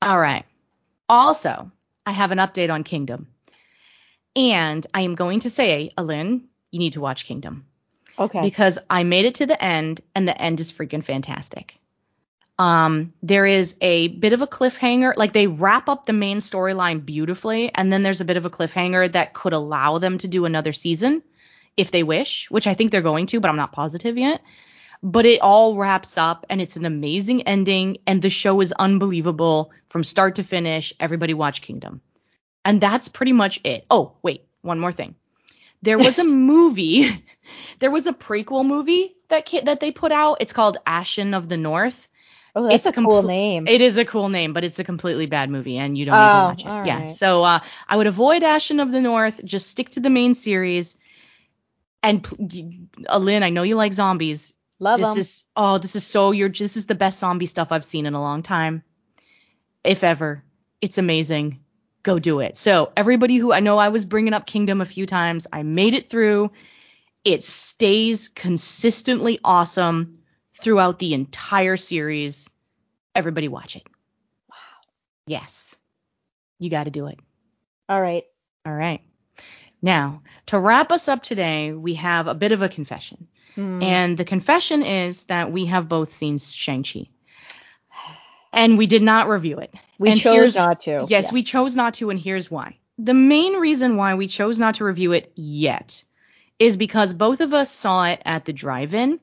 All 0.00 0.18
right. 0.18 0.44
Also, 1.08 1.72
I 2.06 2.12
have 2.12 2.30
an 2.30 2.38
update 2.38 2.72
on 2.72 2.84
Kingdom, 2.84 3.26
and 4.36 4.86
I 4.94 5.00
am 5.00 5.16
going 5.16 5.40
to 5.40 5.50
say, 5.50 5.90
Alin, 5.98 6.42
you 6.70 6.78
need 6.78 6.92
to 6.92 7.00
watch 7.00 7.26
Kingdom 7.26 7.66
Okay. 8.18 8.42
because 8.42 8.78
I 8.90 9.04
made 9.04 9.24
it 9.24 9.36
to 9.36 9.46
the 9.46 9.62
end 9.62 10.00
and 10.14 10.28
the 10.28 10.40
end 10.40 10.60
is 10.60 10.72
freaking 10.72 11.04
fantastic. 11.04 11.78
Um, 12.58 13.12
there 13.22 13.46
is 13.46 13.76
a 13.80 14.08
bit 14.08 14.32
of 14.32 14.42
a 14.42 14.46
cliffhanger, 14.46 15.14
like 15.16 15.32
they 15.32 15.46
wrap 15.46 15.88
up 15.88 16.06
the 16.06 16.12
main 16.12 16.38
storyline 16.38 17.04
beautifully, 17.04 17.74
and 17.74 17.92
then 17.92 18.02
there's 18.02 18.20
a 18.20 18.26
bit 18.26 18.36
of 18.36 18.44
a 18.44 18.50
cliffhanger 18.50 19.10
that 19.12 19.32
could 19.32 19.52
allow 19.52 19.98
them 19.98 20.18
to 20.18 20.28
do 20.28 20.44
another 20.44 20.72
season 20.72 21.22
if 21.76 21.90
they 21.90 22.02
wish, 22.02 22.50
which 22.50 22.66
I 22.66 22.74
think 22.74 22.90
they're 22.90 23.00
going 23.00 23.26
to, 23.26 23.40
but 23.40 23.48
I'm 23.48 23.56
not 23.56 23.72
positive 23.72 24.18
yet. 24.18 24.42
But 25.02 25.26
it 25.26 25.40
all 25.40 25.76
wraps 25.76 26.16
up 26.16 26.46
and 26.48 26.60
it's 26.60 26.76
an 26.76 26.84
amazing 26.84 27.42
ending, 27.48 27.98
and 28.06 28.22
the 28.22 28.30
show 28.30 28.60
is 28.60 28.72
unbelievable 28.72 29.72
from 29.86 30.04
start 30.04 30.36
to 30.36 30.44
finish. 30.44 30.92
Everybody 31.00 31.34
watch 31.34 31.62
Kingdom. 31.62 32.00
And 32.64 32.80
that's 32.80 33.08
pretty 33.08 33.32
much 33.32 33.60
it. 33.64 33.86
Oh, 33.90 34.12
wait, 34.22 34.44
one 34.60 34.78
more 34.78 34.92
thing. 34.92 35.16
There 35.82 35.98
was 35.98 36.18
a 36.18 36.24
movie, 36.24 37.24
there 37.80 37.90
was 37.90 38.06
a 38.06 38.12
prequel 38.12 38.64
movie 38.64 39.14
that 39.28 39.50
that 39.64 39.80
they 39.80 39.90
put 39.90 40.12
out. 40.12 40.38
It's 40.40 40.52
called 40.52 40.78
Ashin 40.86 41.36
of 41.36 41.48
the 41.48 41.56
North. 41.56 42.08
oh, 42.54 42.62
that's 42.64 42.86
it's 42.86 42.96
a 42.96 43.00
cool 43.02 43.22
name. 43.24 43.66
It 43.66 43.80
is 43.80 43.96
a 43.96 44.04
cool 44.04 44.28
name, 44.28 44.52
but 44.52 44.64
it's 44.64 44.78
a 44.78 44.84
completely 44.84 45.26
bad 45.26 45.50
movie, 45.50 45.78
and 45.78 45.96
you 45.98 46.04
don't 46.04 46.14
need 46.14 46.20
to 46.20 46.38
Oh, 46.38 46.48
watch 46.48 46.60
it. 46.62 46.86
Yeah. 46.86 46.98
right. 47.00 47.08
So 47.08 47.42
uh, 47.44 47.60
I 47.88 47.96
would 47.96 48.06
avoid 48.06 48.42
Ashin 48.42 48.80
of 48.80 48.92
the 48.92 49.00
North. 49.00 49.40
Just 49.44 49.68
stick 49.68 49.90
to 49.90 50.00
the 50.00 50.10
main 50.10 50.34
series. 50.34 50.96
And 52.02 52.22
pl- 52.22 52.48
Alin, 53.08 53.42
I 53.42 53.50
know 53.50 53.62
you 53.62 53.76
like 53.76 53.92
zombies. 53.92 54.54
Love 54.80 54.98
this 54.98 55.08
them. 55.08 55.18
is 55.18 55.44
oh, 55.56 55.78
this 55.78 55.94
is 55.94 56.04
so 56.04 56.32
your 56.32 56.48
this 56.48 56.76
is 56.76 56.86
the 56.86 56.96
best 56.96 57.20
zombie 57.20 57.46
stuff 57.46 57.70
I've 57.70 57.84
seen 57.84 58.06
in 58.06 58.14
a 58.14 58.20
long 58.20 58.42
time, 58.42 58.82
if 59.84 60.02
ever. 60.02 60.42
It's 60.80 60.98
amazing. 60.98 61.60
Go 62.02 62.18
do 62.18 62.40
it. 62.40 62.56
So 62.56 62.92
everybody 62.96 63.36
who 63.36 63.52
I 63.52 63.60
know 63.60 63.78
I 63.78 63.90
was 63.90 64.04
bringing 64.04 64.34
up 64.34 64.46
Kingdom 64.46 64.80
a 64.80 64.86
few 64.86 65.06
times, 65.06 65.46
I 65.52 65.62
made 65.62 65.94
it 65.94 66.08
through. 66.08 66.50
It 67.24 67.42
stays 67.42 68.28
consistently 68.28 69.38
awesome 69.44 70.18
throughout 70.54 70.98
the 70.98 71.14
entire 71.14 71.76
series. 71.76 72.50
Everybody 73.14 73.48
watch 73.48 73.76
it. 73.76 73.84
Wow. 74.50 74.56
Yes. 75.26 75.76
You 76.58 76.70
got 76.70 76.84
to 76.84 76.90
do 76.90 77.06
it. 77.06 77.20
All 77.88 78.00
right. 78.00 78.24
All 78.66 78.74
right. 78.74 79.00
Now, 79.80 80.22
to 80.46 80.58
wrap 80.58 80.92
us 80.92 81.08
up 81.08 81.22
today, 81.22 81.72
we 81.72 81.94
have 81.94 82.26
a 82.26 82.34
bit 82.34 82.52
of 82.52 82.62
a 82.62 82.68
confession. 82.68 83.28
Hmm. 83.54 83.82
And 83.82 84.16
the 84.16 84.24
confession 84.24 84.82
is 84.82 85.24
that 85.24 85.52
we 85.52 85.66
have 85.66 85.88
both 85.88 86.12
seen 86.12 86.38
Shang-Chi. 86.38 87.08
And 88.52 88.76
we 88.78 88.86
did 88.86 89.02
not 89.02 89.28
review 89.28 89.58
it. 89.58 89.74
we 89.98 90.10
and 90.10 90.20
chose 90.20 90.54
not 90.54 90.80
to. 90.80 91.06
Yes, 91.08 91.32
we 91.32 91.42
chose 91.42 91.74
not 91.74 91.94
to, 91.94 92.10
and 92.10 92.18
here's 92.20 92.50
why. 92.50 92.76
The 92.98 93.14
main 93.14 93.54
reason 93.54 93.96
why 93.96 94.14
we 94.14 94.28
chose 94.28 94.58
not 94.60 94.74
to 94.76 94.84
review 94.84 95.12
it 95.12 95.32
yet 95.34 96.04
is 96.58 96.76
because 96.76 97.14
both 97.14 97.40
of 97.40 97.54
us 97.54 97.70
saw 97.70 98.04
it 98.04 98.20
at 98.24 98.44
the 98.44 98.52
drive-in 98.52 99.18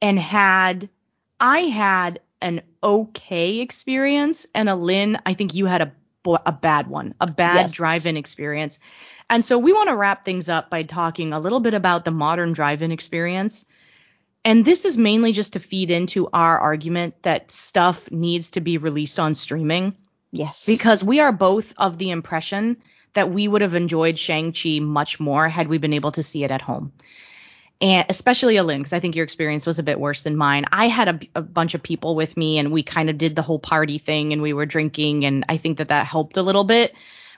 and 0.00 0.18
had 0.18 0.88
I 1.38 1.58
had 1.60 2.20
an 2.40 2.62
okay 2.82 3.58
experience, 3.58 4.46
and 4.54 4.68
a 4.68 4.74
Lynn, 4.74 5.18
I 5.26 5.34
think 5.34 5.54
you 5.54 5.66
had 5.66 5.82
a 5.82 5.92
a 6.46 6.52
bad 6.52 6.86
one, 6.86 7.14
a 7.20 7.26
bad 7.26 7.66
Yes. 7.66 7.72
drive-in 7.72 8.16
experience. 8.16 8.78
And 9.28 9.44
so 9.44 9.58
we 9.58 9.74
want 9.74 9.90
to 9.90 9.94
wrap 9.96 10.24
things 10.24 10.48
up 10.48 10.70
by 10.70 10.82
talking 10.82 11.32
a 11.34 11.38
little 11.40 11.60
bit 11.60 11.74
about 11.74 12.04
the 12.06 12.10
modern 12.10 12.54
drive-in 12.54 12.92
experience. 12.92 13.66
And 14.44 14.64
this 14.64 14.84
is 14.84 14.98
mainly 14.98 15.32
just 15.32 15.54
to 15.54 15.60
feed 15.60 15.90
into 15.90 16.28
our 16.32 16.58
argument 16.58 17.14
that 17.22 17.50
stuff 17.50 18.10
needs 18.10 18.50
to 18.52 18.60
be 18.60 18.78
released 18.78 19.18
on 19.18 19.34
streaming 19.34 19.96
Yes. 20.32 20.66
because 20.66 21.02
we 21.02 21.20
are 21.20 21.32
both 21.32 21.72
of 21.78 21.96
the 21.96 22.10
impression 22.10 22.76
that 23.14 23.30
we 23.30 23.48
would 23.48 23.62
have 23.62 23.74
enjoyed 23.74 24.18
Shang-Chi 24.18 24.80
much 24.80 25.20
more 25.20 25.48
had 25.48 25.68
we 25.68 25.78
been 25.78 25.92
able 25.92 26.12
to 26.12 26.22
see 26.22 26.44
it 26.44 26.50
at 26.50 26.60
home. 26.60 26.92
And 27.80 28.06
especially 28.08 28.56
Alin, 28.56 28.78
because 28.78 28.92
I 28.92 29.00
think 29.00 29.16
your 29.16 29.24
experience 29.24 29.66
was 29.66 29.78
a 29.78 29.82
bit 29.82 29.98
worse 29.98 30.22
than 30.22 30.36
mine. 30.36 30.64
I 30.70 30.88
had 30.88 31.08
a, 31.08 31.20
a 31.36 31.42
bunch 31.42 31.74
of 31.74 31.82
people 31.82 32.14
with 32.14 32.36
me 32.36 32.58
and 32.58 32.72
we 32.72 32.82
kind 32.82 33.10
of 33.10 33.18
did 33.18 33.34
the 33.36 33.42
whole 33.42 33.58
party 33.58 33.98
thing 33.98 34.32
and 34.32 34.42
we 34.42 34.52
were 34.52 34.66
drinking 34.66 35.24
and 35.24 35.44
I 35.48 35.56
think 35.56 35.78
that 35.78 35.88
that 35.88 36.06
helped 36.06 36.36
a 36.36 36.42
little 36.42 36.64
bit 36.64 36.94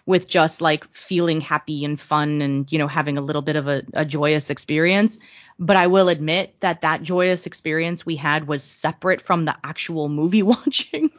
with 0.07 0.29
just 0.29 0.61
like 0.61 0.87
feeling 0.95 1.41
happy 1.41 1.85
and 1.85 2.01
fun 2.01 2.41
and 2.41 2.73
you 2.73 2.79
know 2.79 2.87
having 2.87 3.19
a 3.19 3.21
little 3.21 3.43
bit 3.43 3.57
of 3.57 3.69
a, 3.69 3.83
a 3.93 4.05
joyous 4.05 4.51
experience 4.51 5.19
but 5.59 5.77
i 5.77 5.87
will 5.87 6.09
admit 6.09 6.59
that 6.61 6.81
that 6.83 7.03
joyous 7.03 7.47
experience 7.47 8.07
we 8.07 8.17
had 8.17 8.47
was 8.47 8.63
separate 8.63 9.21
from 9.21 9.43
the 9.45 9.57
actual 9.65 10.09
movie 10.09 10.43
watching 10.45 11.11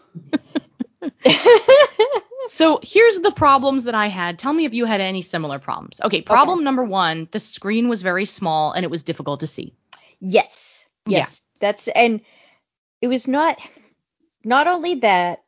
so 2.48 2.80
here's 2.82 3.20
the 3.20 3.32
problems 3.32 3.86
that 3.86 3.96
I 3.96 4.08
had. 4.08 4.40
Tell 4.40 4.54
me 4.54 4.66
if 4.66 4.74
you 4.74 4.86
had 4.86 5.02
any 5.02 5.22
similar 5.22 5.60
problems. 5.60 6.00
Okay, 6.04 6.22
problem 6.22 6.64
number 6.64 6.84
one 6.84 7.28
the 7.32 7.40
screen 7.40 7.90
was 7.90 8.02
very 8.02 8.26
small 8.26 8.72
and 8.72 8.84
it 8.84 8.90
was 8.90 9.04
difficult 9.04 9.42
to 9.42 9.48
see. 9.48 9.74
yes. 10.20 10.88
Yeah. 11.06 11.20
Yes. 11.20 11.42
That's 11.60 11.88
and 11.88 12.22
it 13.02 13.08
was 13.08 13.28
not 13.28 13.60
not 14.44 14.68
only 14.68 14.96
that 14.96 15.44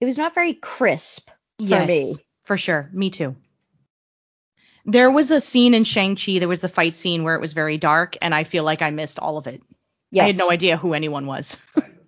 it 0.00 0.04
was 0.06 0.18
not 0.18 0.34
very 0.34 0.54
crisp 0.54 1.30
for 1.58 1.86
me. 1.86 2.14
For 2.46 2.56
sure. 2.56 2.88
Me 2.92 3.10
too. 3.10 3.36
There 4.86 5.10
was 5.10 5.30
a 5.32 5.40
scene 5.40 5.74
in 5.74 5.82
Shang-Chi, 5.84 6.38
there 6.38 6.48
was 6.48 6.62
a 6.62 6.68
fight 6.68 6.94
scene 6.94 7.24
where 7.24 7.34
it 7.34 7.40
was 7.40 7.52
very 7.52 7.76
dark, 7.76 8.16
and 8.22 8.32
I 8.32 8.44
feel 8.44 8.62
like 8.62 8.82
I 8.82 8.90
missed 8.90 9.18
all 9.18 9.36
of 9.36 9.48
it. 9.48 9.60
Yes. 10.12 10.22
I 10.22 10.26
had 10.28 10.38
no 10.38 10.50
idea 10.50 10.76
who 10.76 10.94
anyone 10.94 11.26
was. 11.26 11.56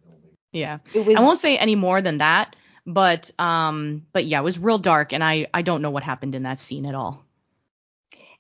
yeah. 0.53 0.79
It 0.95 1.05
was 1.05 1.19
I 1.19 1.23
won't 1.23 1.41
say 1.41 1.59
any 1.59 1.75
more 1.75 2.01
than 2.01 2.19
that, 2.19 2.55
but 2.87 3.31
um 3.39 4.07
but 4.13 4.25
yeah, 4.27 4.39
it 4.39 4.45
was 4.45 4.59
real 4.59 4.79
dark 4.79 5.13
and 5.13 5.25
I 5.25 5.49
I 5.53 5.63
don't 5.63 5.83
know 5.83 5.91
what 5.91 6.05
happened 6.05 6.37
in 6.37 6.45
that 6.45 6.61
scene 6.61 6.87
at 6.87 6.95
all. 6.95 7.25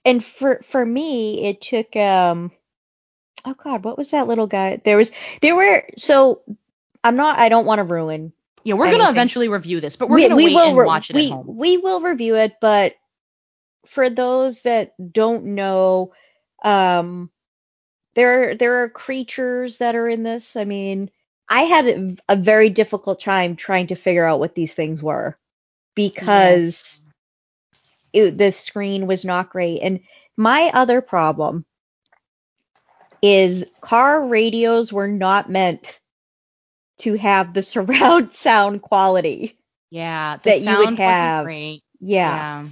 and 0.04 0.24
for 0.24 0.60
for 0.62 0.86
me 0.86 1.44
it 1.44 1.60
took 1.60 1.96
um 1.96 2.52
oh 3.44 3.54
god, 3.54 3.84
what 3.84 3.98
was 3.98 4.12
that 4.12 4.28
little 4.28 4.46
guy? 4.46 4.80
There 4.84 4.96
was 4.96 5.10
there 5.42 5.56
were 5.56 5.84
so 5.96 6.42
I'm 7.02 7.16
not 7.16 7.38
I 7.40 7.48
don't 7.48 7.66
want 7.66 7.80
to 7.80 7.84
ruin. 7.84 8.32
Yeah, 8.68 8.74
we're 8.74 8.90
gonna 8.90 9.08
eventually 9.08 9.48
review 9.48 9.80
this, 9.80 9.96
but 9.96 10.10
we're 10.10 10.28
gonna 10.28 10.36
wait 10.36 10.54
and 10.54 10.76
re- 10.76 10.84
watch 10.84 11.08
it 11.08 11.16
we, 11.16 11.28
at 11.28 11.32
home. 11.32 11.56
We 11.56 11.78
will 11.78 12.02
review 12.02 12.34
it, 12.34 12.56
but 12.60 12.96
for 13.86 14.10
those 14.10 14.60
that 14.62 14.92
don't 15.10 15.54
know, 15.54 16.12
um 16.62 17.30
there 18.14 18.56
there 18.56 18.82
are 18.82 18.90
creatures 18.90 19.78
that 19.78 19.96
are 19.96 20.06
in 20.06 20.22
this. 20.22 20.54
I 20.54 20.64
mean, 20.64 21.10
I 21.48 21.62
had 21.62 22.18
a, 22.28 22.36
very 22.36 22.68
difficult 22.68 23.20
time 23.20 23.56
trying 23.56 23.86
to 23.86 23.94
figure 23.94 24.26
out 24.26 24.38
what 24.38 24.54
these 24.54 24.74
things 24.74 25.02
were 25.02 25.38
because 25.94 27.00
it, 28.12 28.36
the 28.36 28.52
screen 28.52 29.06
was 29.06 29.24
not 29.24 29.48
great. 29.48 29.80
And 29.80 30.00
my 30.36 30.70
other 30.74 31.00
problem 31.00 31.64
is 33.22 33.64
car 33.80 34.26
radios 34.26 34.92
were 34.92 35.08
not 35.08 35.48
meant 35.48 35.98
to 36.98 37.14
have 37.14 37.54
the 37.54 37.62
surround 37.74 38.34
sound 38.34 38.82
quality. 38.82 39.56
Yeah, 39.90 40.36
the 40.42 40.50
that 40.50 40.58
you 40.58 40.64
sound 40.64 40.90
would 40.90 40.98
have. 40.98 41.44
great. 41.44 41.82
Yeah. 42.00 42.62
Yeah. 42.62 42.68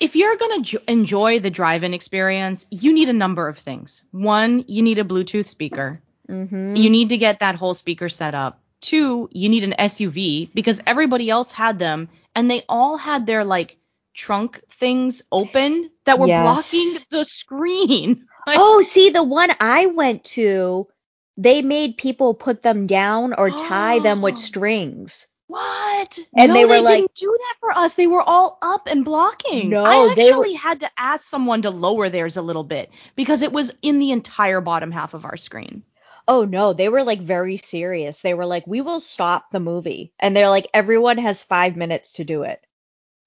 If 0.00 0.16
you're 0.16 0.36
going 0.36 0.62
to 0.62 0.70
jo- 0.70 0.84
enjoy 0.88 1.38
the 1.38 1.50
drive-in 1.50 1.94
experience, 1.94 2.66
you 2.70 2.92
need 2.92 3.08
a 3.08 3.12
number 3.14 3.48
of 3.48 3.58
things. 3.58 4.02
One, 4.10 4.64
you 4.66 4.82
need 4.82 4.98
a 4.98 5.04
Bluetooth 5.04 5.46
speaker. 5.46 6.00
Mm-hmm. 6.28 6.74
You 6.74 6.90
need 6.90 7.10
to 7.10 7.16
get 7.16 7.38
that 7.38 7.54
whole 7.54 7.74
speaker 7.74 8.08
set 8.08 8.34
up. 8.34 8.60
Two, 8.80 9.28
you 9.32 9.48
need 9.48 9.64
an 9.64 9.74
SUV 9.78 10.50
because 10.52 10.80
everybody 10.86 11.30
else 11.30 11.52
had 11.52 11.78
them 11.78 12.08
and 12.34 12.50
they 12.50 12.62
all 12.68 12.96
had 12.98 13.24
their 13.26 13.44
like 13.44 13.78
trunk 14.14 14.60
things 14.68 15.22
open 15.32 15.90
that 16.04 16.18
were 16.18 16.26
Yes. 16.26 16.42
blocking 16.42 16.94
the 17.10 17.24
screen. 17.24 18.26
Like, 18.46 18.58
oh, 18.60 18.82
see, 18.82 19.08
the 19.08 19.22
one 19.22 19.48
I 19.58 19.86
went 19.86 20.22
to, 20.36 20.86
they 21.36 21.62
made 21.62 21.96
people 21.96 22.34
put 22.34 22.62
them 22.62 22.86
down 22.86 23.34
or 23.34 23.50
tie 23.50 23.98
them 24.00 24.22
with 24.22 24.38
strings. 24.50 25.26
what? 25.46 26.18
And 26.36 26.48
no, 26.48 26.54
they 26.54 26.64
were 26.64 26.80
like- 26.80 26.96
didn't 26.98 27.14
do 27.14 27.36
that 27.38 27.54
for 27.60 27.70
us. 27.72 27.94
They 27.94 28.06
were 28.06 28.22
all 28.22 28.58
up 28.62 28.86
and 28.86 29.04
blocking. 29.04 29.68
No, 29.70 29.84
I 29.84 30.14
they 30.14 30.30
were- 30.30 30.38
actually 30.38 30.54
had 30.54 30.80
to 30.80 30.90
ask 30.96 31.24
someone 31.28 31.62
to 31.62 31.70
lower 31.70 32.08
theirs 32.08 32.36
a 32.36 32.42
little 32.42 32.64
bit 32.64 32.90
because 33.16 33.42
it 33.42 33.52
was 33.52 33.72
in 33.82 33.98
the 33.98 34.10
entire 34.12 34.60
bottom 34.60 34.90
half 34.90 35.14
of 35.14 35.24
our 35.24 35.36
screen. 35.36 35.82
Oh 36.26 36.44
no, 36.44 36.72
they 36.72 36.88
were 36.88 37.04
like 37.04 37.20
very 37.20 37.58
serious. 37.58 38.20
They 38.22 38.32
were 38.32 38.46
like, 38.46 38.66
we 38.66 38.80
will 38.80 39.00
stop 39.00 39.50
the 39.50 39.60
movie. 39.60 40.12
And 40.18 40.34
they're 40.34 40.48
like, 40.48 40.68
everyone 40.72 41.18
has 41.18 41.42
five 41.42 41.76
minutes 41.76 42.12
to 42.14 42.24
do 42.24 42.44
it. 42.44 42.64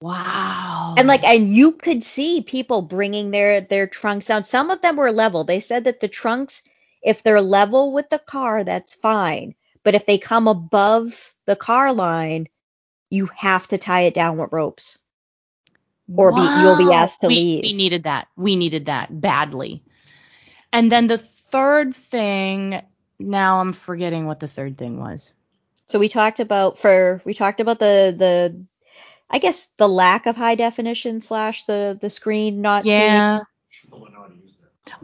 Wow. 0.00 0.94
And 0.96 1.06
like, 1.08 1.24
and 1.24 1.54
you 1.54 1.72
could 1.72 2.02
see 2.04 2.40
people 2.42 2.82
bringing 2.82 3.30
their 3.30 3.60
their 3.60 3.86
trunks 3.86 4.26
down. 4.26 4.44
Some 4.44 4.70
of 4.70 4.80
them 4.82 4.96
were 4.96 5.12
level. 5.12 5.44
They 5.44 5.60
said 5.60 5.84
that 5.84 6.00
the 6.00 6.08
trunks, 6.08 6.62
if 7.02 7.22
they're 7.22 7.40
level 7.40 7.92
with 7.92 8.08
the 8.10 8.18
car, 8.18 8.64
that's 8.64 8.94
fine. 8.94 9.54
But 9.84 9.94
if 9.94 10.06
they 10.06 10.18
come 10.18 10.48
above 10.48 11.34
the 11.46 11.56
car 11.56 11.92
line, 11.92 12.48
you 13.10 13.26
have 13.34 13.66
to 13.68 13.78
tie 13.78 14.02
it 14.02 14.14
down 14.14 14.36
with 14.36 14.52
ropes. 14.52 14.98
or 16.14 16.32
be- 16.32 16.40
you'll 16.40 16.76
be 16.78 16.92
asked 16.92 17.20
to 17.20 17.26
we, 17.28 17.34
leave. 17.34 17.62
We 17.62 17.72
needed 17.74 18.04
that. 18.04 18.28
We 18.36 18.56
needed 18.56 18.86
that 18.86 19.20
badly. 19.20 19.82
And 20.72 20.90
then 20.90 21.06
the 21.06 21.18
third 21.18 21.94
thing, 21.94 22.82
now 23.18 23.60
I'm 23.60 23.72
forgetting 23.74 24.26
what 24.26 24.40
the 24.40 24.48
third 24.48 24.78
thing 24.78 24.98
was. 24.98 25.32
So 25.86 25.98
we 25.98 26.08
talked 26.08 26.40
about 26.40 26.78
for 26.78 27.22
we 27.24 27.34
talked 27.34 27.60
about 27.60 27.78
the 27.78 28.14
the 28.16 28.64
I 29.30 29.38
guess 29.38 29.68
the 29.76 29.88
lack 29.88 30.26
of 30.26 30.36
high 30.36 30.54
definition 30.54 31.20
slash 31.20 31.64
the 31.64 31.98
the 32.00 32.10
screen 32.10 32.60
not 32.62 32.84
being- 32.84 32.94
Yeah. 32.94 33.40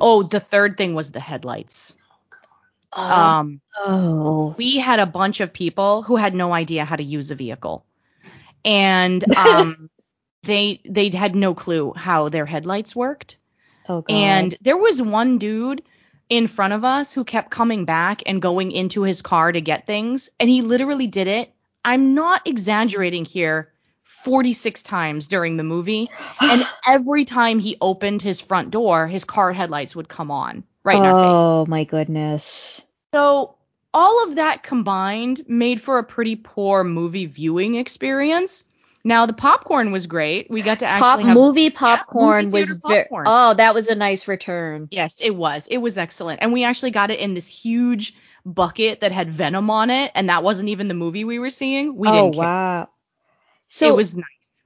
Oh, 0.00 0.22
the 0.22 0.40
third 0.40 0.76
thing 0.76 0.94
was 0.94 1.12
the 1.12 1.20
headlights. 1.20 1.96
Um, 2.92 3.60
oh 3.76 4.54
we 4.56 4.78
had 4.78 5.00
a 5.00 5.06
bunch 5.06 5.40
of 5.40 5.52
people 5.52 6.02
who 6.02 6.16
had 6.16 6.34
no 6.34 6.52
idea 6.52 6.84
how 6.84 6.96
to 6.96 7.02
use 7.02 7.30
a 7.30 7.34
vehicle, 7.34 7.84
and 8.64 9.24
um, 9.36 9.90
they 10.44 10.80
they 10.84 11.10
had 11.10 11.34
no 11.34 11.54
clue 11.54 11.92
how 11.96 12.28
their 12.28 12.46
headlights 12.46 12.94
worked. 12.94 13.38
oh 13.88 14.02
god 14.02 14.14
And 14.14 14.56
there 14.60 14.76
was 14.76 15.02
one 15.02 15.38
dude 15.38 15.82
in 16.30 16.46
front 16.46 16.72
of 16.72 16.84
us 16.84 17.12
who 17.12 17.24
kept 17.24 17.50
coming 17.50 17.84
back 17.84 18.22
and 18.26 18.40
going 18.40 18.72
into 18.72 19.02
his 19.02 19.22
car 19.22 19.52
to 19.52 19.60
get 19.60 19.86
things, 19.86 20.30
and 20.40 20.48
he 20.48 20.62
literally 20.62 21.06
did 21.06 21.26
it. 21.26 21.52
I'm 21.84 22.14
not 22.14 22.46
exaggerating 22.46 23.24
here. 23.24 23.72
46 24.24 24.82
times 24.82 25.26
during 25.26 25.56
the 25.56 25.62
movie, 25.62 26.10
and 26.40 26.64
every 26.88 27.24
time 27.24 27.58
he 27.58 27.76
opened 27.80 28.22
his 28.22 28.40
front 28.40 28.70
door, 28.70 29.06
his 29.06 29.24
car 29.24 29.52
headlights 29.52 29.94
would 29.94 30.08
come 30.08 30.30
on 30.30 30.64
right 30.84 30.96
in 30.96 31.04
our 31.04 31.12
face. 31.12 31.30
oh 31.30 31.66
my 31.66 31.84
goodness 31.84 32.82
So 33.12 33.54
all 33.92 34.24
of 34.24 34.36
that 34.36 34.62
combined 34.62 35.44
made 35.48 35.80
for 35.80 35.98
a 35.98 36.04
pretty 36.04 36.36
poor 36.36 36.84
movie 36.84 37.26
viewing 37.26 37.76
experience. 37.76 38.64
Now 39.06 39.26
the 39.26 39.34
popcorn 39.34 39.92
was 39.92 40.06
great. 40.06 40.50
We 40.50 40.62
got 40.62 40.78
to 40.78 40.86
Pop 40.86 41.02
actually 41.02 41.28
have 41.28 41.36
movie 41.36 41.70
popcorn 41.70 42.46
movie 42.46 42.60
was 42.60 42.68
theater 42.70 43.06
very 43.10 43.24
oh 43.26 43.54
that 43.54 43.74
was 43.74 43.88
a 43.88 43.94
nice 43.94 44.26
return 44.28 44.88
Yes, 44.90 45.20
it 45.20 45.34
was. 45.34 45.66
It 45.68 45.78
was 45.78 45.98
excellent. 45.98 46.40
And 46.42 46.52
we 46.52 46.64
actually 46.64 46.90
got 46.90 47.10
it 47.10 47.20
in 47.20 47.34
this 47.34 47.48
huge 47.48 48.14
bucket 48.46 49.00
that 49.00 49.12
had 49.12 49.30
Venom 49.30 49.70
on 49.70 49.90
it, 49.90 50.10
and 50.14 50.28
that 50.28 50.42
wasn't 50.42 50.70
even 50.70 50.88
the 50.88 50.94
movie 50.94 51.24
we 51.24 51.38
were 51.38 51.50
seeing. 51.50 51.96
We 51.96 52.08
oh 52.08 52.12
didn't 52.12 52.34
care. 52.34 52.42
wow 52.42 52.88
so 53.74 53.88
it 53.88 53.96
was 53.96 54.16
nice. 54.16 54.62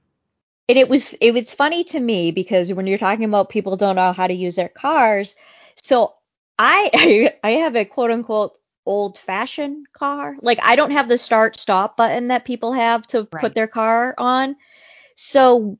and 0.67 0.77
it 0.77 0.87
was 0.89 1.13
it 1.21 1.33
was 1.33 1.53
funny 1.53 1.83
to 1.85 1.99
me 1.99 2.31
because 2.31 2.73
when 2.73 2.87
you're 2.87 2.97
talking 2.97 3.25
about 3.25 3.49
people 3.49 3.77
don't 3.77 3.95
know 3.95 4.13
how 4.13 4.27
to 4.27 4.33
use 4.33 4.55
their 4.55 4.69
cars 4.69 5.35
so 5.75 6.13
i 6.57 7.33
i 7.43 7.51
have 7.51 7.75
a 7.75 7.85
quote 7.85 8.11
unquote 8.11 8.57
old 8.85 9.17
fashioned 9.17 9.85
car 9.93 10.35
like 10.41 10.59
i 10.63 10.75
don't 10.75 10.91
have 10.91 11.09
the 11.09 11.17
start 11.17 11.59
stop 11.59 11.97
button 11.97 12.29
that 12.29 12.45
people 12.45 12.73
have 12.73 13.05
to 13.07 13.27
Right. 13.31 13.41
put 13.41 13.55
their 13.55 13.67
car 13.67 14.13
on 14.17 14.55
so 15.15 15.77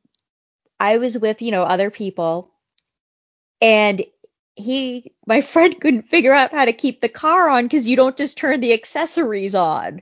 i 0.80 0.98
was 0.98 1.18
with 1.18 1.42
you 1.42 1.52
know 1.52 1.64
other 1.64 1.90
people 1.92 2.52
and 3.62 4.04
he 4.56 5.14
my 5.26 5.42
friend 5.54 5.80
couldn't 5.82 6.10
figure 6.10 6.34
out 6.34 6.52
how 6.52 6.66
to 6.66 6.74
keep 6.74 7.02
the 7.02 7.10
car 7.10 7.50
on 7.50 7.66
because 7.66 7.88
you 7.88 7.96
don't 7.96 8.18
just 8.18 8.38
turn 8.38 8.60
the 8.62 8.74
accessories 8.74 9.56
on 9.56 10.02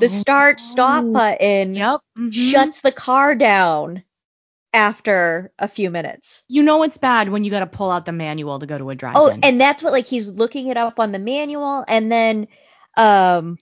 the 0.00 0.08
start 0.08 0.60
stop 0.60 1.04
Oh. 1.04 1.12
button 1.12 1.74
Yep. 1.74 2.00
mhm. 2.18 2.32
shuts 2.32 2.80
the 2.80 2.92
car 2.92 3.34
down 3.34 4.02
after 4.74 5.52
a 5.58 5.66
few 5.68 5.90
minutes. 5.90 6.42
You 6.48 6.62
know 6.62 6.82
it's 6.82 6.98
bad 6.98 7.28
when 7.30 7.44
you 7.44 7.50
got 7.50 7.60
to 7.60 7.66
pull 7.66 7.90
out 7.90 8.04
the 8.04 8.12
manual 8.12 8.58
to 8.58 8.66
go 8.66 8.78
to 8.78 8.90
a 8.90 8.94
drive-in. 8.94 9.20
Oh, 9.20 9.38
and 9.42 9.60
that's 9.60 9.82
what 9.82 9.92
like 9.92 10.06
he's 10.06 10.28
looking 10.28 10.68
it 10.68 10.76
up 10.76 11.00
on 11.00 11.12
the 11.12 11.18
manual 11.18 11.84
and 11.88 12.10
then 12.12 12.48
um 12.96 13.58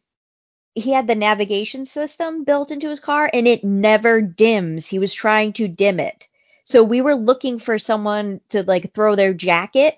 he 0.74 0.90
had 0.90 1.06
the 1.06 1.14
navigation 1.14 1.86
system 1.86 2.44
built 2.44 2.70
into 2.70 2.88
his 2.88 3.00
car 3.00 3.30
and 3.32 3.48
it 3.48 3.64
never 3.64 4.20
dims. 4.20 4.86
He 4.86 4.98
was 4.98 5.14
trying 5.14 5.54
to 5.54 5.68
dim 5.68 6.00
it. 6.00 6.28
So 6.64 6.82
we 6.82 7.00
were 7.00 7.14
looking 7.14 7.58
for 7.58 7.78
someone 7.78 8.40
to 8.50 8.62
like 8.62 8.92
throw 8.92 9.14
their 9.14 9.32
jacket 9.32 9.96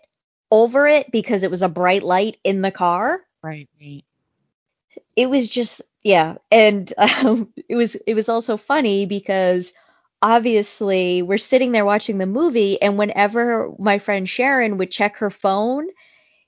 over 0.52 0.86
it 0.86 1.10
because 1.10 1.42
it 1.42 1.50
was 1.50 1.62
a 1.62 1.68
bright 1.68 2.02
light 2.04 2.38
in 2.44 2.60
the 2.62 2.70
car. 2.70 3.22
right, 3.42 3.68
right. 3.80 4.04
it 5.16 5.28
was 5.28 5.48
just 5.48 5.82
yeah 6.08 6.36
and 6.50 6.92
um, 6.98 7.52
it 7.68 7.76
was 7.76 7.96
it 7.96 8.14
was 8.14 8.30
also 8.30 8.56
funny 8.56 9.06
because 9.06 9.74
obviously 10.22 11.22
we're 11.22 11.38
sitting 11.38 11.72
there 11.72 11.86
watching 11.86 12.18
the 12.18 12.26
movie 12.26 12.80
and 12.82 12.98
whenever 12.98 13.72
my 13.78 13.98
friend 13.98 14.28
Sharon 14.28 14.78
would 14.78 14.92
check 14.92 15.18
her 15.18 15.30
phone 15.30 15.88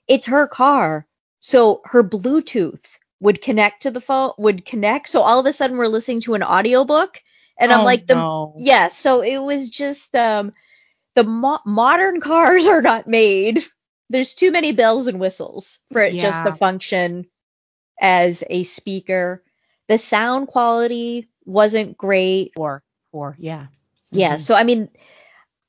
it's 0.07 0.27
her 0.27 0.47
car 0.47 1.07
so 1.41 1.81
her 1.85 2.03
bluetooth 2.03 2.83
would 3.21 3.41
connect 3.41 3.83
to 3.83 3.91
the 3.91 4.01
phone 4.01 4.33
would 4.39 4.65
connect 4.65 5.09
so 5.09 5.21
all 5.21 5.39
of 5.39 5.47
a 5.47 5.53
sudden 5.53 5.77
we're 5.77 5.87
listening 5.87 6.21
to 6.21 6.35
an 6.35 6.43
audiobook 6.43 7.21
and 7.59 7.73
I'm 7.73 7.83
Oh, 7.83 7.83
like 7.83 8.07
the 8.07 8.15
no. 8.15 8.53
yeah 8.57 8.89
so 8.89 9.21
it 9.21 9.39
was 9.39 9.69
just 9.69 10.15
um 10.15 10.53
the 11.15 11.23
mo- 11.25 11.61
modern 11.65 12.21
cars 12.21 12.65
are 12.67 12.81
not 12.83 13.07
made 13.07 13.63
there's 14.09 14.35
too 14.35 14.51
many 14.51 14.73
bells 14.73 15.07
and 15.07 15.19
whistles 15.19 15.79
for 15.91 16.01
it 16.01 16.17
just 16.19 16.43
to 16.45 16.53
function 16.53 17.27
as 18.01 18.43
a 18.49 18.63
speaker. 18.63 19.43
The 19.91 19.97
sound 19.97 20.47
quality 20.47 21.27
wasn't 21.43 21.97
great. 21.97 22.53
Four, 22.55 22.81
four, 23.11 23.35
yeah. 23.37 23.67
Yeah, 24.09 24.35
Mhm. 24.35 24.39
so 24.39 24.55
I 24.55 24.63
mean, 24.63 24.87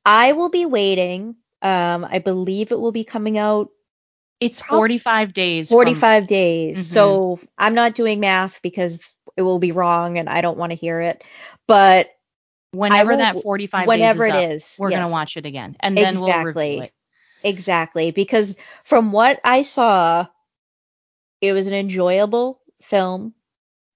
I 0.06 0.30
will 0.30 0.48
be 0.48 0.64
waiting. 0.64 1.34
Um, 1.60 2.04
I 2.08 2.20
believe 2.20 2.70
it 2.70 2.78
will 2.78 2.92
be 2.92 3.02
coming 3.02 3.36
out 3.36 3.70
It's 4.38 4.60
45 4.62 5.32
days. 5.32 5.70
from- 5.70 5.74
45 5.74 6.28
days. 6.28 6.78
Mhm. 6.78 6.82
So 6.92 7.40
I'm 7.58 7.74
not 7.74 7.96
doing 7.96 8.20
math 8.20 8.62
because 8.62 9.00
it 9.36 9.42
will 9.42 9.58
be 9.58 9.72
wrong 9.72 10.18
and 10.18 10.28
I 10.28 10.40
don't 10.40 10.56
want 10.56 10.70
to 10.70 10.76
hear 10.76 11.00
it. 11.00 11.24
But 11.66 12.08
whenever 12.70 13.10
will- 13.10 13.18
that 13.18 13.42
45 13.42 13.88
whenever 13.88 14.24
days 14.28 14.34
is 14.34 14.34
it 14.36 14.44
up, 14.44 14.50
is, 14.52 14.76
we're 14.78 14.90
yes. 14.92 15.02
gonna 15.02 15.12
watch 15.12 15.36
it 15.36 15.46
again, 15.46 15.74
and 15.80 15.98
then 15.98 16.20
we'll 16.20 16.28
Exactly. 16.28 16.68
review 16.68 16.82
it. 16.82 16.92
exactly 17.42 18.12
because 18.12 18.54
from 18.84 19.10
what 19.10 19.40
I 19.42 19.62
saw, 19.62 20.28
it 21.40 21.52
was 21.54 21.66
an 21.66 21.74
enjoyable 21.74 22.60
film. 22.82 23.34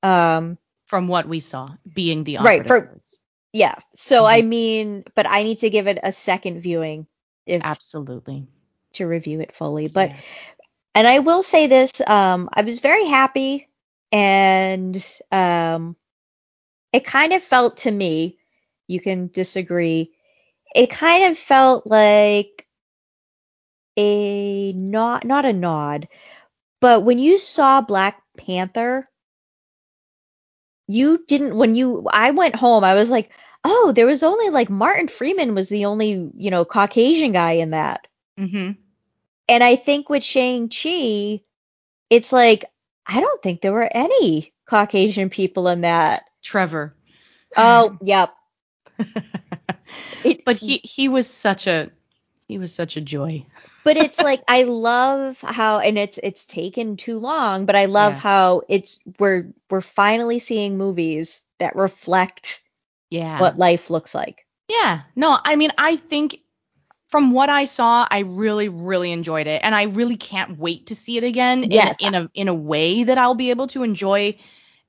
Um, 0.07 0.59
From 0.87 1.09
what 1.09 1.27
we 1.27 1.41
saw, 1.41 1.71
being 1.93 2.25
the 2.25 2.39
Right, 2.39 2.67
for- 2.67 3.01
yeah. 3.53 3.75
So 3.97 4.25
I 4.25 4.43
Mhm. 4.43 4.49
mean, 4.49 5.05
but 5.15 5.27
I 5.27 5.43
need 5.43 5.59
to 5.61 5.71
give 5.71 5.87
it 5.89 5.99
a 6.03 6.13
second 6.13 6.61
viewing 6.61 7.07
if 7.47 7.63
absolutely. 7.65 8.47
to 8.95 9.07
review 9.07 9.41
it 9.41 9.55
fully. 9.55 9.89
But 9.89 10.11
Yeah. 10.11 10.17
And 10.95 11.07
I 11.07 11.19
will 11.19 11.43
say 11.43 11.67
this, 11.67 11.93
um, 12.07 12.49
I 12.53 12.63
was 12.63 12.79
very 12.79 13.05
happy 13.07 13.69
and 14.13 14.97
um, 15.31 15.97
it 16.93 17.05
kind 17.05 17.33
of 17.35 17.43
felt 17.43 17.79
to 17.79 17.91
me, 17.91 18.39
you 18.87 19.01
can 19.01 19.29
disagree, 19.29 20.15
it 20.75 20.89
kind 20.91 21.25
of 21.31 21.37
felt 21.39 21.87
like 21.87 22.67
a 23.99 24.73
not 24.73 25.25
not 25.27 25.45
a 25.45 25.53
nod, 25.53 26.09
but 26.81 27.03
when 27.05 27.19
you 27.19 27.39
saw 27.39 27.81
Black 27.81 28.23
Panther, 28.37 29.05
you 30.89 31.25
didn't 31.27 31.57
when 31.57 31.75
you 31.75 32.07
I 32.13 32.31
went 32.31 32.55
home, 32.57 32.85
I 32.85 32.95
was 32.95 33.11
like, 33.11 33.31
"Oh, 33.65 33.93
there 33.95 34.07
was 34.07 34.23
only 34.23 34.51
like 34.51 34.71
Martin 34.71 35.09
Freeman 35.09 35.55
was 35.55 35.69
the 35.69 35.87
only, 35.87 36.31
you 36.37 36.51
know, 36.51 36.65
Caucasian 36.65 37.33
guy 37.33 37.53
in 37.53 37.71
that." 37.71 38.07
Mm-hmm. 38.39 38.73
And 39.49 39.63
I 39.65 39.77
think 39.77 40.09
with 40.09 40.25
Shang-Chi, 40.25 41.41
it's 42.11 42.33
like 42.33 42.65
I 43.07 43.21
don't 43.21 43.43
think 43.43 43.61
there 43.61 43.73
were 43.73 43.89
any 43.91 44.53
Caucasian 44.69 45.31
people 45.31 45.69
in 45.69 45.83
that. 45.83 46.25
Trevor. 46.43 46.95
Oh, 47.57 47.97
yep. 48.03 48.35
It- 50.25 50.45
but 50.45 50.57
he 50.57 50.81
he 50.85 51.09
was 51.09 51.29
such 51.29 51.67
a 51.67 51.91
he 52.49 52.59
was 52.59 52.73
such 52.75 52.97
a 52.97 53.01
joy. 53.01 53.47
But 53.87 53.97
it's 53.97 54.19
like 54.19 54.43
I 54.49 54.65
love 54.65 55.39
how 55.41 55.79
and 55.79 55.97
it's 55.97 56.19
it's 56.23 56.45
taken 56.45 56.97
too 56.97 57.19
long, 57.19 57.67
but 57.67 57.77
I 57.77 57.85
love 57.87 58.15
Yeah. 58.15 58.19
how 58.21 58.63
it's 58.69 58.99
we're 59.19 59.55
we're 59.71 59.81
finally 59.81 60.41
seeing 60.41 60.77
movies 60.77 61.41
that 61.61 61.77
reflect 61.77 62.61
Yeah. 63.11 63.41
what 63.41 63.57
life 63.59 63.89
looks 63.89 64.15
like. 64.15 64.45
Yeah. 64.69 65.03
No, 65.15 65.39
I 65.43 65.55
mean, 65.57 65.71
I 65.79 65.97
think 65.97 66.41
from 67.09 67.31
what 67.31 67.49
I 67.49 67.67
saw, 67.67 68.07
I 68.11 68.19
really, 68.21 68.69
really 68.69 69.13
enjoyed 69.13 69.47
it, 69.47 69.61
and 69.63 69.75
I 69.75 69.85
really 69.85 70.17
can't 70.17 70.59
wait 70.59 70.87
to 70.89 70.97
see 70.97 71.17
it 71.17 71.25
again 71.25 71.63
in- 71.63 71.71
Yes. 71.71 71.97
in, 72.01 72.15
a 72.17 72.31
in 72.35 72.49
a 72.49 72.55
way 72.55 73.05
that 73.05 73.17
I'll 73.17 73.37
be 73.37 73.51
able 73.51 73.69
to 73.69 73.85
enjoy 73.85 74.37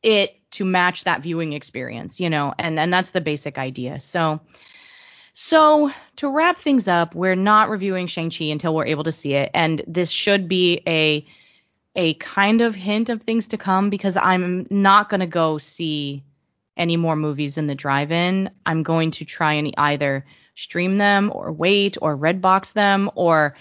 it 0.01 0.33
to 0.51 0.65
match 0.65 1.03
that 1.03 1.21
viewing 1.21 1.53
experience, 1.53 2.19
you 2.19 2.29
know, 2.31 2.53
and 2.57 2.79
and 2.79 2.91
that's 2.91 3.11
the 3.11 3.21
basic 3.21 3.57
idea. 3.59 3.99
So. 3.99 4.41
So 5.47 5.91
to 6.17 6.27
wrap 6.29 6.59
things 6.59 6.89
up, 6.89 7.15
we're 7.15 7.35
not 7.35 7.69
reviewing 7.69 8.07
Shang-Chi 8.07 8.45
until 8.45 8.75
we're 8.75 8.87
able 8.87 9.05
to 9.05 9.13
see 9.13 9.33
it, 9.33 9.49
and 9.53 9.81
this 9.87 10.11
should 10.11 10.49
be 10.49 10.81
a 10.85 11.25
a 11.95 12.15
kind 12.15 12.61
of 12.61 12.75
hint 12.75 13.09
of 13.09 13.23
things 13.23 13.47
to 13.49 13.57
come 13.57 13.89
because 13.89 14.17
I'm 14.17 14.67
not 14.69 15.07
gonna 15.09 15.25
go 15.27 15.57
see 15.57 16.25
any 16.75 16.97
more 16.97 17.15
movies 17.15 17.57
in 17.57 17.67
the 17.67 17.75
drive-in. 17.75 18.49
I'm 18.65 18.83
going 18.83 19.11
to 19.11 19.25
try 19.25 19.53
and 19.53 19.73
either 19.77 20.25
stream 20.55 20.97
them 20.97 21.31
or 21.33 21.53
wait 21.53 21.97
or 22.01 22.17
redbox 22.17 22.73
them 22.73 23.09
or 23.15 23.55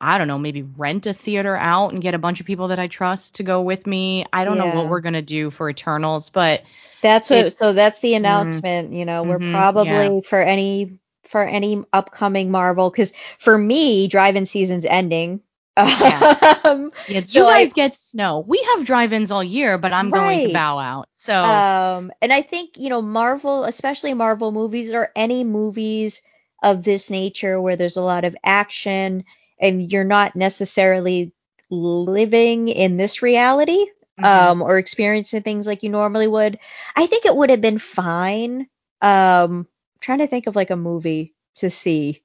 I 0.00 0.18
don't 0.18 0.28
know, 0.28 0.38
maybe 0.38 0.62
rent 0.62 1.06
a 1.06 1.14
theater 1.14 1.56
out 1.56 1.92
and 1.92 2.02
get 2.02 2.14
a 2.14 2.18
bunch 2.18 2.40
of 2.40 2.46
people 2.46 2.68
that 2.68 2.78
I 2.80 2.88
trust 2.88 3.36
to 3.36 3.42
go 3.44 3.62
with 3.62 3.86
me. 3.86 4.26
I 4.32 4.44
don't 4.44 4.58
know 4.58 4.68
what 4.68 4.88
we're 4.88 5.00
gonna 5.00 5.22
do 5.22 5.50
for 5.50 5.70
Eternals, 5.70 6.30
but 6.30 6.62
That's 7.02 7.30
what 7.30 7.52
so 7.52 7.72
that's 7.72 8.00
the 8.00 8.14
announcement, 8.14 8.92
you 8.92 9.04
know, 9.04 9.24
we're 9.24 9.38
Mhm, 9.38 9.50
probably 9.50 10.22
for 10.26 10.40
any 10.42 10.98
for 11.32 11.42
any 11.42 11.82
upcoming 11.92 12.50
Marvel 12.52 12.90
cuz 12.92 13.12
for 13.40 13.58
me 13.58 14.08
drive-in 14.08 14.46
season's 14.46 14.86
ending. 14.86 15.40
Yeah. 15.76 16.58
Um, 16.64 16.92
yeah, 17.08 17.20
you 17.20 17.26
So 17.26 17.48
I- 17.48 17.64
guys 17.64 17.72
get 17.72 17.96
snow. 17.96 18.44
We 18.46 18.62
have 18.76 18.86
drive-ins 18.86 19.30
all 19.32 19.42
year, 19.42 19.78
but 19.78 19.92
I'm 19.92 20.10
going 20.10 20.40
to 20.42 20.52
bow 20.52 20.78
out. 20.78 21.08
So 21.16 21.34
Um, 21.34 22.12
and 22.22 22.32
I 22.32 22.42
think, 22.42 22.76
you 22.76 22.90
know, 22.90 23.02
Marvel, 23.02 23.64
especially 23.64 24.14
Marvel 24.14 24.52
movies 24.52 24.92
or 24.92 25.10
any 25.16 25.44
movies 25.44 26.22
of 26.62 26.84
this 26.84 27.10
nature 27.10 27.60
where 27.60 27.76
there's 27.76 27.96
a 27.96 28.02
lot 28.02 28.24
of 28.24 28.36
action 28.44 29.24
and 29.58 29.90
you're 29.90 30.04
not 30.04 30.36
necessarily 30.36 31.32
living 31.70 32.68
in 32.68 32.96
this 32.96 33.22
reality 33.22 33.86
mhm. 34.20 34.24
um, 34.24 34.62
or 34.62 34.78
experiencing 34.78 35.42
things 35.42 35.66
like 35.66 35.82
you 35.82 35.88
normally 35.90 36.28
would. 36.28 36.58
I 36.94 37.06
think 37.06 37.26
it 37.26 37.34
would 37.34 37.50
have 37.50 37.60
been 37.62 37.78
fine. 37.78 38.68
Um, 39.00 39.66
trying 40.02 40.18
to 40.18 40.26
think 40.26 40.46
of 40.46 40.56
like 40.56 40.70
a 40.70 40.76
movie 40.76 41.34
to 41.56 41.70
see. 41.70 42.22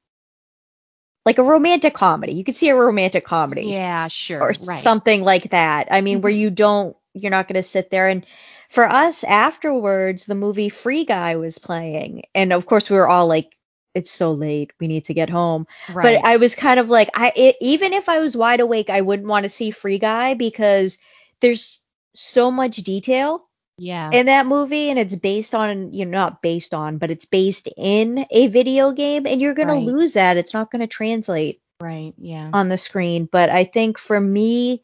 Like 1.26 1.40
a 1.40 1.44
romantic 1.44 1.94
comedy. 1.94 2.34
You 2.34 2.44
could 2.46 2.56
see 2.56 2.70
a 2.70 2.76
romantic 2.76 3.26
comedy 3.26 3.64
yeah, 3.64 4.08
sure, 4.08 4.42
or 4.42 4.54
right. 4.66 4.82
something 4.82 5.24
like 5.24 5.50
that. 5.52 5.90
I 5.92 6.02
mean, 6.02 6.22
where 6.22 6.32
Mhm. 6.32 6.40
you 6.40 6.50
don't, 6.52 6.98
you're 7.14 7.32
not 7.32 7.48
going 7.48 7.62
to 7.62 7.64
sit 7.64 7.90
there. 7.90 8.08
And 8.08 8.26
for 8.70 8.90
us 8.90 9.24
afterwards, 9.26 10.26
the 10.26 10.36
movie 10.36 10.70
Free 10.70 11.06
Guy 11.06 11.36
was 11.36 11.60
playing, 11.60 12.24
and 12.36 12.54
of 12.54 12.66
course 12.66 12.90
we 12.90 12.98
were 12.98 13.08
all 13.10 13.28
like, 13.28 13.56
"It's 13.94 14.12
so 14.12 14.32
late, 14.34 14.72
we 14.80 14.88
need 14.88 15.06
to 15.06 15.14
get 15.14 15.30
home." 15.30 15.68
right. 15.90 16.22
But 16.22 16.26
I 16.30 16.38
was 16.38 16.56
kind 16.56 16.80
of 16.80 16.90
like, 16.90 17.10
I 17.16 17.34
it, 17.36 17.56
even 17.62 17.94
if 17.94 18.10
I 18.10 18.20
was 18.20 18.38
wide 18.38 18.62
awake, 18.62 18.90
I 18.90 19.02
wouldn't 19.02 19.28
want 19.28 19.44
to 19.44 19.50
see 19.50 19.72
Free 19.72 20.00
Guy 20.00 20.34
because 20.36 20.98
there's 21.42 21.82
so 22.16 22.52
much 22.52 22.78
detail 22.78 23.44
yeah. 23.78 24.10
in 24.12 24.26
that 24.26 24.46
movie 24.46 24.90
and 24.90 25.00
it's 25.00 25.16
based 25.16 25.54
on 25.56 25.94
you 25.94 26.06
know 26.06 26.18
not 26.18 26.42
based 26.42 26.74
on 26.74 26.98
but 26.98 27.12
it's 27.12 27.26
based 27.26 27.70
in 27.78 28.26
a 28.32 28.48
video 28.48 28.92
game 28.92 29.26
and 29.26 29.42
you're 29.42 29.54
going 29.54 29.68
Right. 29.68 29.86
to 29.86 29.92
lose 29.92 30.14
that 30.14 30.38
it's 30.38 30.54
not 30.54 30.72
going 30.72 30.82
to 30.82 30.88
translate 30.88 31.62
right. 31.80 32.14
Yeah. 32.18 32.50
on 32.54 32.70
the 32.70 32.78
screen. 32.78 33.28
But 33.32 33.50
I 33.50 33.64
think 33.64 33.98
for 33.98 34.20
me, 34.20 34.84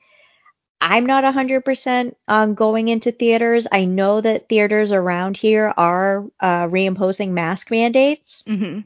I'm 0.82 1.06
not 1.06 1.24
100% 1.24 2.14
um, 2.28 2.56
going 2.56 2.90
into 2.90 3.11
theaters. 3.11 3.68
I 3.72 3.86
know 3.86 4.20
that 4.20 4.49
theaters 4.49 4.91
around 4.91 5.38
here 5.38 5.74
are 5.78 6.26
uh, 6.40 6.68
reimposing 6.68 7.30
mask 7.30 7.72
mandates, 7.72 8.44
mm-hmm. 8.45 8.82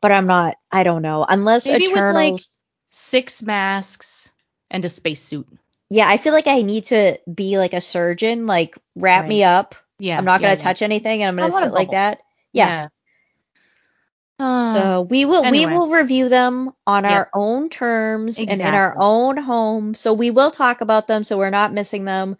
but 0.00 0.12
I'm 0.12 0.26
not. 0.26 0.56
I 0.70 0.82
don't 0.82 1.02
know 1.02 1.24
unless 1.26 1.66
Maybe 1.66 1.86
with, 1.86 1.92
like, 1.92 1.98
Eternals. 1.98 2.50
Six 2.90 3.42
masks 3.42 4.30
and 4.70 4.84
a 4.84 4.88
spacesuit. 4.88 5.46
Yeah, 5.90 6.08
I 6.08 6.16
feel 6.18 6.32
like 6.32 6.46
I 6.46 6.62
need 6.62 6.84
to 6.84 7.18
be 7.32 7.58
like 7.58 7.72
a 7.72 7.80
surgeon, 7.80 8.46
like 8.46 8.76
wrap 8.94 9.26
me 9.26 9.44
up. 9.44 9.74
Yeah. 9.98 10.18
I'm 10.18 10.24
not 10.24 10.40
yeah, 10.40 10.48
going 10.48 10.56
to 10.58 10.62
yeah. 10.62 10.68
touch 10.68 10.82
anything, 10.82 11.22
and 11.22 11.28
I'm 11.28 11.36
going 11.36 11.50
to 11.50 11.52
want 11.52 11.64
a 11.64 11.68
sit 11.68 11.74
like 11.74 11.90
that. 11.92 12.20
Yeah. 12.52 12.88
Uh, 14.38 14.72
So 14.74 15.00
we 15.02 15.24
will 15.24 15.44
anyway. 15.44 15.72
we 15.72 15.78
will 15.78 15.88
review 15.90 16.28
them 16.28 16.72
on 16.86 17.04
Yep. 17.04 17.12
our 17.12 17.30
own 17.34 17.68
terms 17.70 18.38
and 18.38 18.50
in 18.50 18.60
our 18.62 18.94
own 18.98 19.36
home. 19.36 19.94
So 19.94 20.12
we 20.12 20.30
will 20.30 20.50
talk 20.50 20.80
about 20.80 21.08
them 21.08 21.24
so 21.24 21.38
we're 21.38 21.50
not 21.50 21.72
missing 21.72 22.04
them. 22.04 22.36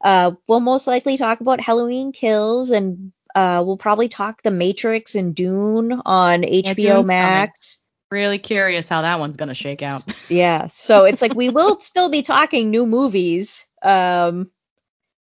Uh, 0.00 0.32
we'll 0.48 0.60
most 0.60 0.86
likely 0.86 1.16
talk 1.18 1.40
about 1.40 1.60
Halloween 1.60 2.12
Kills 2.12 2.70
and 2.70 3.12
uh, 3.34 3.62
we'll 3.66 3.76
probably 3.76 4.08
talk 4.08 4.42
The 4.42 4.50
Matrix 4.50 5.14
and 5.16 5.34
Dune 5.34 5.92
on 6.06 6.42
HBO 6.42 7.06
Max. 7.06 7.76
coming. 7.76 7.83
Really 8.14 8.38
curious 8.38 8.88
how 8.88 9.02
that 9.02 9.18
one's 9.18 9.36
gonna 9.36 9.54
shake 9.54 9.82
out. 9.82 10.04
Yeah. 10.28 10.68
So 10.68 11.04
it's 11.04 11.20
like 11.20 11.34
we 11.34 11.48
will 11.48 11.80
still 11.80 12.08
be 12.08 12.22
talking 12.22 12.70
new 12.70 12.86
movies. 12.86 13.66
Um, 13.82 14.52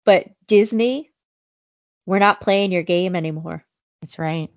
but 0.03 0.27
Disney, 0.45 1.09
we're 2.05 2.19
not 2.19 2.41
playing 2.41 2.73
your 2.73 2.83
game 2.83 3.15
anymore. 3.15 3.63
That's 4.01 4.19
right. 4.19 4.49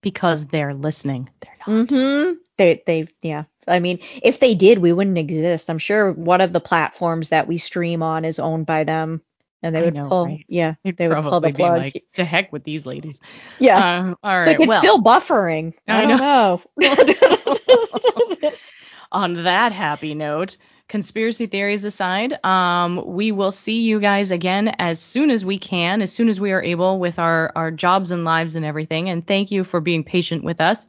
Because 0.00 0.48
they're 0.48 0.74
listening. 0.74 1.30
They're 1.40 1.56
not. 1.64 1.88
Mm-hmm. 1.88 2.32
They 2.58 2.82
they 2.84 3.06
yeah. 3.20 3.44
I 3.68 3.78
mean, 3.78 4.00
if 4.24 4.40
they 4.40 4.56
did, 4.56 4.78
we 4.80 4.92
wouldn't 4.92 5.16
exist. 5.16 5.70
I'm 5.70 5.78
sure 5.78 6.10
one 6.10 6.40
of 6.40 6.52
the 6.52 6.58
platforms 6.58 7.28
that 7.28 7.46
we 7.46 7.58
stream 7.58 8.02
on 8.02 8.24
is 8.24 8.40
owned 8.40 8.66
by 8.66 8.82
them, 8.82 9.22
and 9.62 9.74
they 9.74 9.82
would 9.82 9.94
know, 9.94 10.08
pull 10.08 10.26
right? 10.26 10.44
yeah, 10.48 10.74
They'd 10.84 10.96
they 10.96 11.08
would 11.08 11.22
pull 11.22 11.40
the 11.40 11.52
plug. 11.52 11.78
like, 11.78 12.04
to 12.14 12.24
heck 12.24 12.52
with 12.52 12.64
these 12.64 12.86
ladies. 12.86 13.20
yeah, 13.58 13.78
Uh, 13.78 14.14
all 14.22 14.38
it's 14.40 14.46
right. 14.46 14.46
like 14.46 14.60
it's 14.60 14.68
well, 14.68 14.78
still 14.80 15.02
buffering. 15.02 15.74
I, 15.88 16.02
I 16.02 16.06
don't 16.06 16.18
know. 16.18 16.60
on 19.12 19.44
that 19.44 19.72
happy 19.72 20.14
note, 20.14 20.56
conspiracy 20.88 21.46
theories 21.46 21.84
aside, 21.84 22.44
um, 22.44 23.02
we 23.06 23.32
will 23.32 23.52
see 23.52 23.82
you 23.82 24.00
guys 24.00 24.30
again 24.30 24.68
as 24.78 25.00
soon 25.00 25.30
as 25.30 25.44
we 25.44 25.58
can, 25.58 26.02
as 26.02 26.12
soon 26.12 26.28
as 26.28 26.40
we 26.40 26.52
are 26.52 26.62
able 26.62 26.98
with 26.98 27.18
our, 27.18 27.52
our 27.54 27.70
jobs 27.70 28.10
and 28.10 28.24
lives 28.24 28.56
and 28.56 28.64
everything. 28.64 29.08
And 29.08 29.26
thank 29.26 29.50
you 29.50 29.64
for 29.64 29.80
being 29.80 30.04
patient 30.04 30.44
with 30.44 30.60
us. 30.60 30.86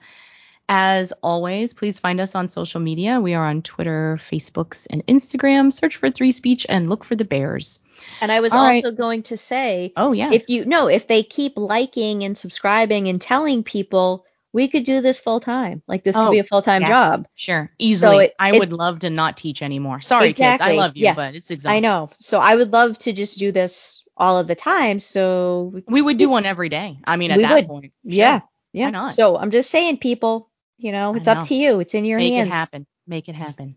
As 0.70 1.12
always, 1.22 1.74
please 1.74 2.00
find 2.00 2.22
us 2.22 2.36
on 2.36 2.48
social 2.48 2.80
media. 2.80 3.20
We 3.20 3.34
are 3.34 3.45
on 3.45 3.62
Twitter, 3.64 4.18
Facebooks, 4.22 4.88
and 4.90 5.06
Instagram. 5.08 5.74
Search 5.74 5.98
for 5.98 6.10
Three 6.10 6.32
Speech 6.32 6.66
and 6.70 6.90
look 6.90 7.04
for 7.04 7.16
the 7.16 7.26
Bears. 7.26 7.82
And 8.21 8.31
I 8.31 8.39
was 8.39 8.53
All 8.53 8.59
also 8.59 8.69
right. 8.69 8.95
going 8.97 9.23
to 9.23 9.38
say, 9.38 9.93
Oh 9.97 10.11
yeah. 10.11 10.31
if 10.31 10.49
you 10.49 10.65
no, 10.65 10.88
if 10.88 11.07
they 11.07 11.23
keep 11.23 11.53
liking 11.57 12.23
and 12.23 12.38
subscribing 12.38 13.07
and 13.07 13.19
telling 13.21 13.63
people, 13.63 14.25
we 14.51 14.67
could 14.67 14.84
do 14.84 15.01
this 15.01 15.19
full 15.19 15.39
time. 15.39 15.81
Like 15.88 16.03
this 16.03 16.15
could 16.15 16.27
Oh, 16.27 16.31
be 16.31 16.39
a 16.39 16.43
full 16.43 16.61
time 16.61 16.81
yeah. 16.84 16.89
job. 16.89 17.27
Sure, 17.35 17.71
easily. 17.80 18.25
it- 18.25 18.35
I 18.39 18.57
would 18.57 18.71
love 18.73 18.99
to 18.99 19.09
not 19.09 19.38
teach 19.38 19.61
anymore. 19.61 20.01
Sorry, 20.01 20.34
kids. 20.34 20.61
I 20.61 20.73
love 20.75 20.95
you, 20.95 21.05
yeah. 21.05 21.13
but 21.15 21.35
it's 21.35 21.49
exhausting. 21.51 21.77
I 21.77 21.80
know. 21.80 22.09
So 22.19 22.39
I 22.39 22.55
would 22.55 22.71
love 22.71 22.97
to 22.99 23.13
just 23.13 23.39
do 23.39 23.51
this 23.51 24.03
all 24.15 24.38
of 24.38 24.47
the 24.47 24.53
time. 24.55 24.99
So 24.99 25.81
We 25.88 26.01
would 26.01 26.17
do 26.17 26.30
one 26.30 26.45
every 26.45 26.69
day. 26.69 26.99
I 27.03 27.17
mean, 27.17 27.31
at 27.31 27.39
that 27.39 27.53
would. 27.55 27.67
point. 27.67 27.93
Yeah. 28.03 28.39
sure. 28.41 28.49
Yeah. 28.73 28.85
Why 28.85 28.91
not? 28.91 29.13
So 29.15 29.38
I'm 29.38 29.49
just 29.51 29.71
saying, 29.71 29.97
people, 29.97 30.49
you 30.77 30.91
know, 30.91 31.15
it's 31.15 31.27
up 31.27 31.47
to 31.47 31.55
you. 31.55 31.80
It's 31.80 31.93
in 31.95 32.05
your 32.05 32.19
Make 32.19 32.34
hands. 32.34 32.45
Make 32.47 32.53
it 32.53 32.55
happen. 32.55 32.85
Make 33.07 33.30
it 33.30 33.35
happen. 33.35 33.75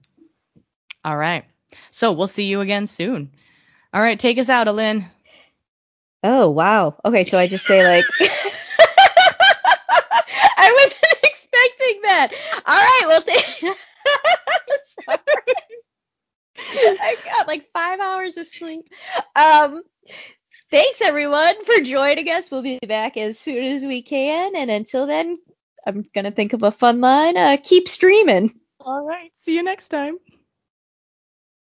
All 1.04 1.16
right. 1.16 1.44
So 1.90 2.12
we'll 2.12 2.26
see 2.26 2.44
you 2.44 2.60
again 2.60 2.86
soon. 2.86 3.30
All 3.96 4.02
right. 4.02 4.20
Take 4.20 4.38
us 4.38 4.50
out, 4.50 4.68
Alin. 4.68 5.06
Oh 6.22 6.50
wow. 6.50 6.96
Okay, 7.04 7.24
so 7.24 7.38
I 7.38 7.46
just 7.48 7.64
say 7.64 7.82
like 7.82 8.04
I 10.58 10.72
wasn't 10.84 11.14
expecting 11.24 12.02
that. 12.02 12.32
All 12.66 12.76
right, 12.76 13.04
well 13.06 13.22
th- 13.24 13.76
Sorry. 15.06 15.56
I 17.00 17.16
got 17.24 17.46
like 17.48 17.66
five 17.72 18.00
hours 18.00 18.36
of 18.38 18.50
sleep. 18.50 18.86
Um, 19.34 19.82
thanks 20.70 21.00
everyone 21.00 21.64
for 21.64 21.80
joining 21.80 22.28
us. 22.28 22.50
We'll 22.50 22.62
be 22.62 22.78
back 22.86 23.16
as 23.16 23.38
soon 23.38 23.64
as 23.64 23.84
we 23.84 24.02
can, 24.02 24.56
and 24.56 24.70
until 24.70 25.06
then, 25.06 25.38
I'm 25.86 26.04
gonna 26.14 26.32
think 26.32 26.52
of 26.52 26.62
a 26.62 26.72
fun 26.72 27.00
line. 27.00 27.36
Uh, 27.38 27.56
keep 27.62 27.88
streaming. 27.88 28.60
All 28.80 29.04
right. 29.04 29.30
See 29.34 29.54
you 29.54 29.62
next 29.62 29.88
time. 29.88 30.18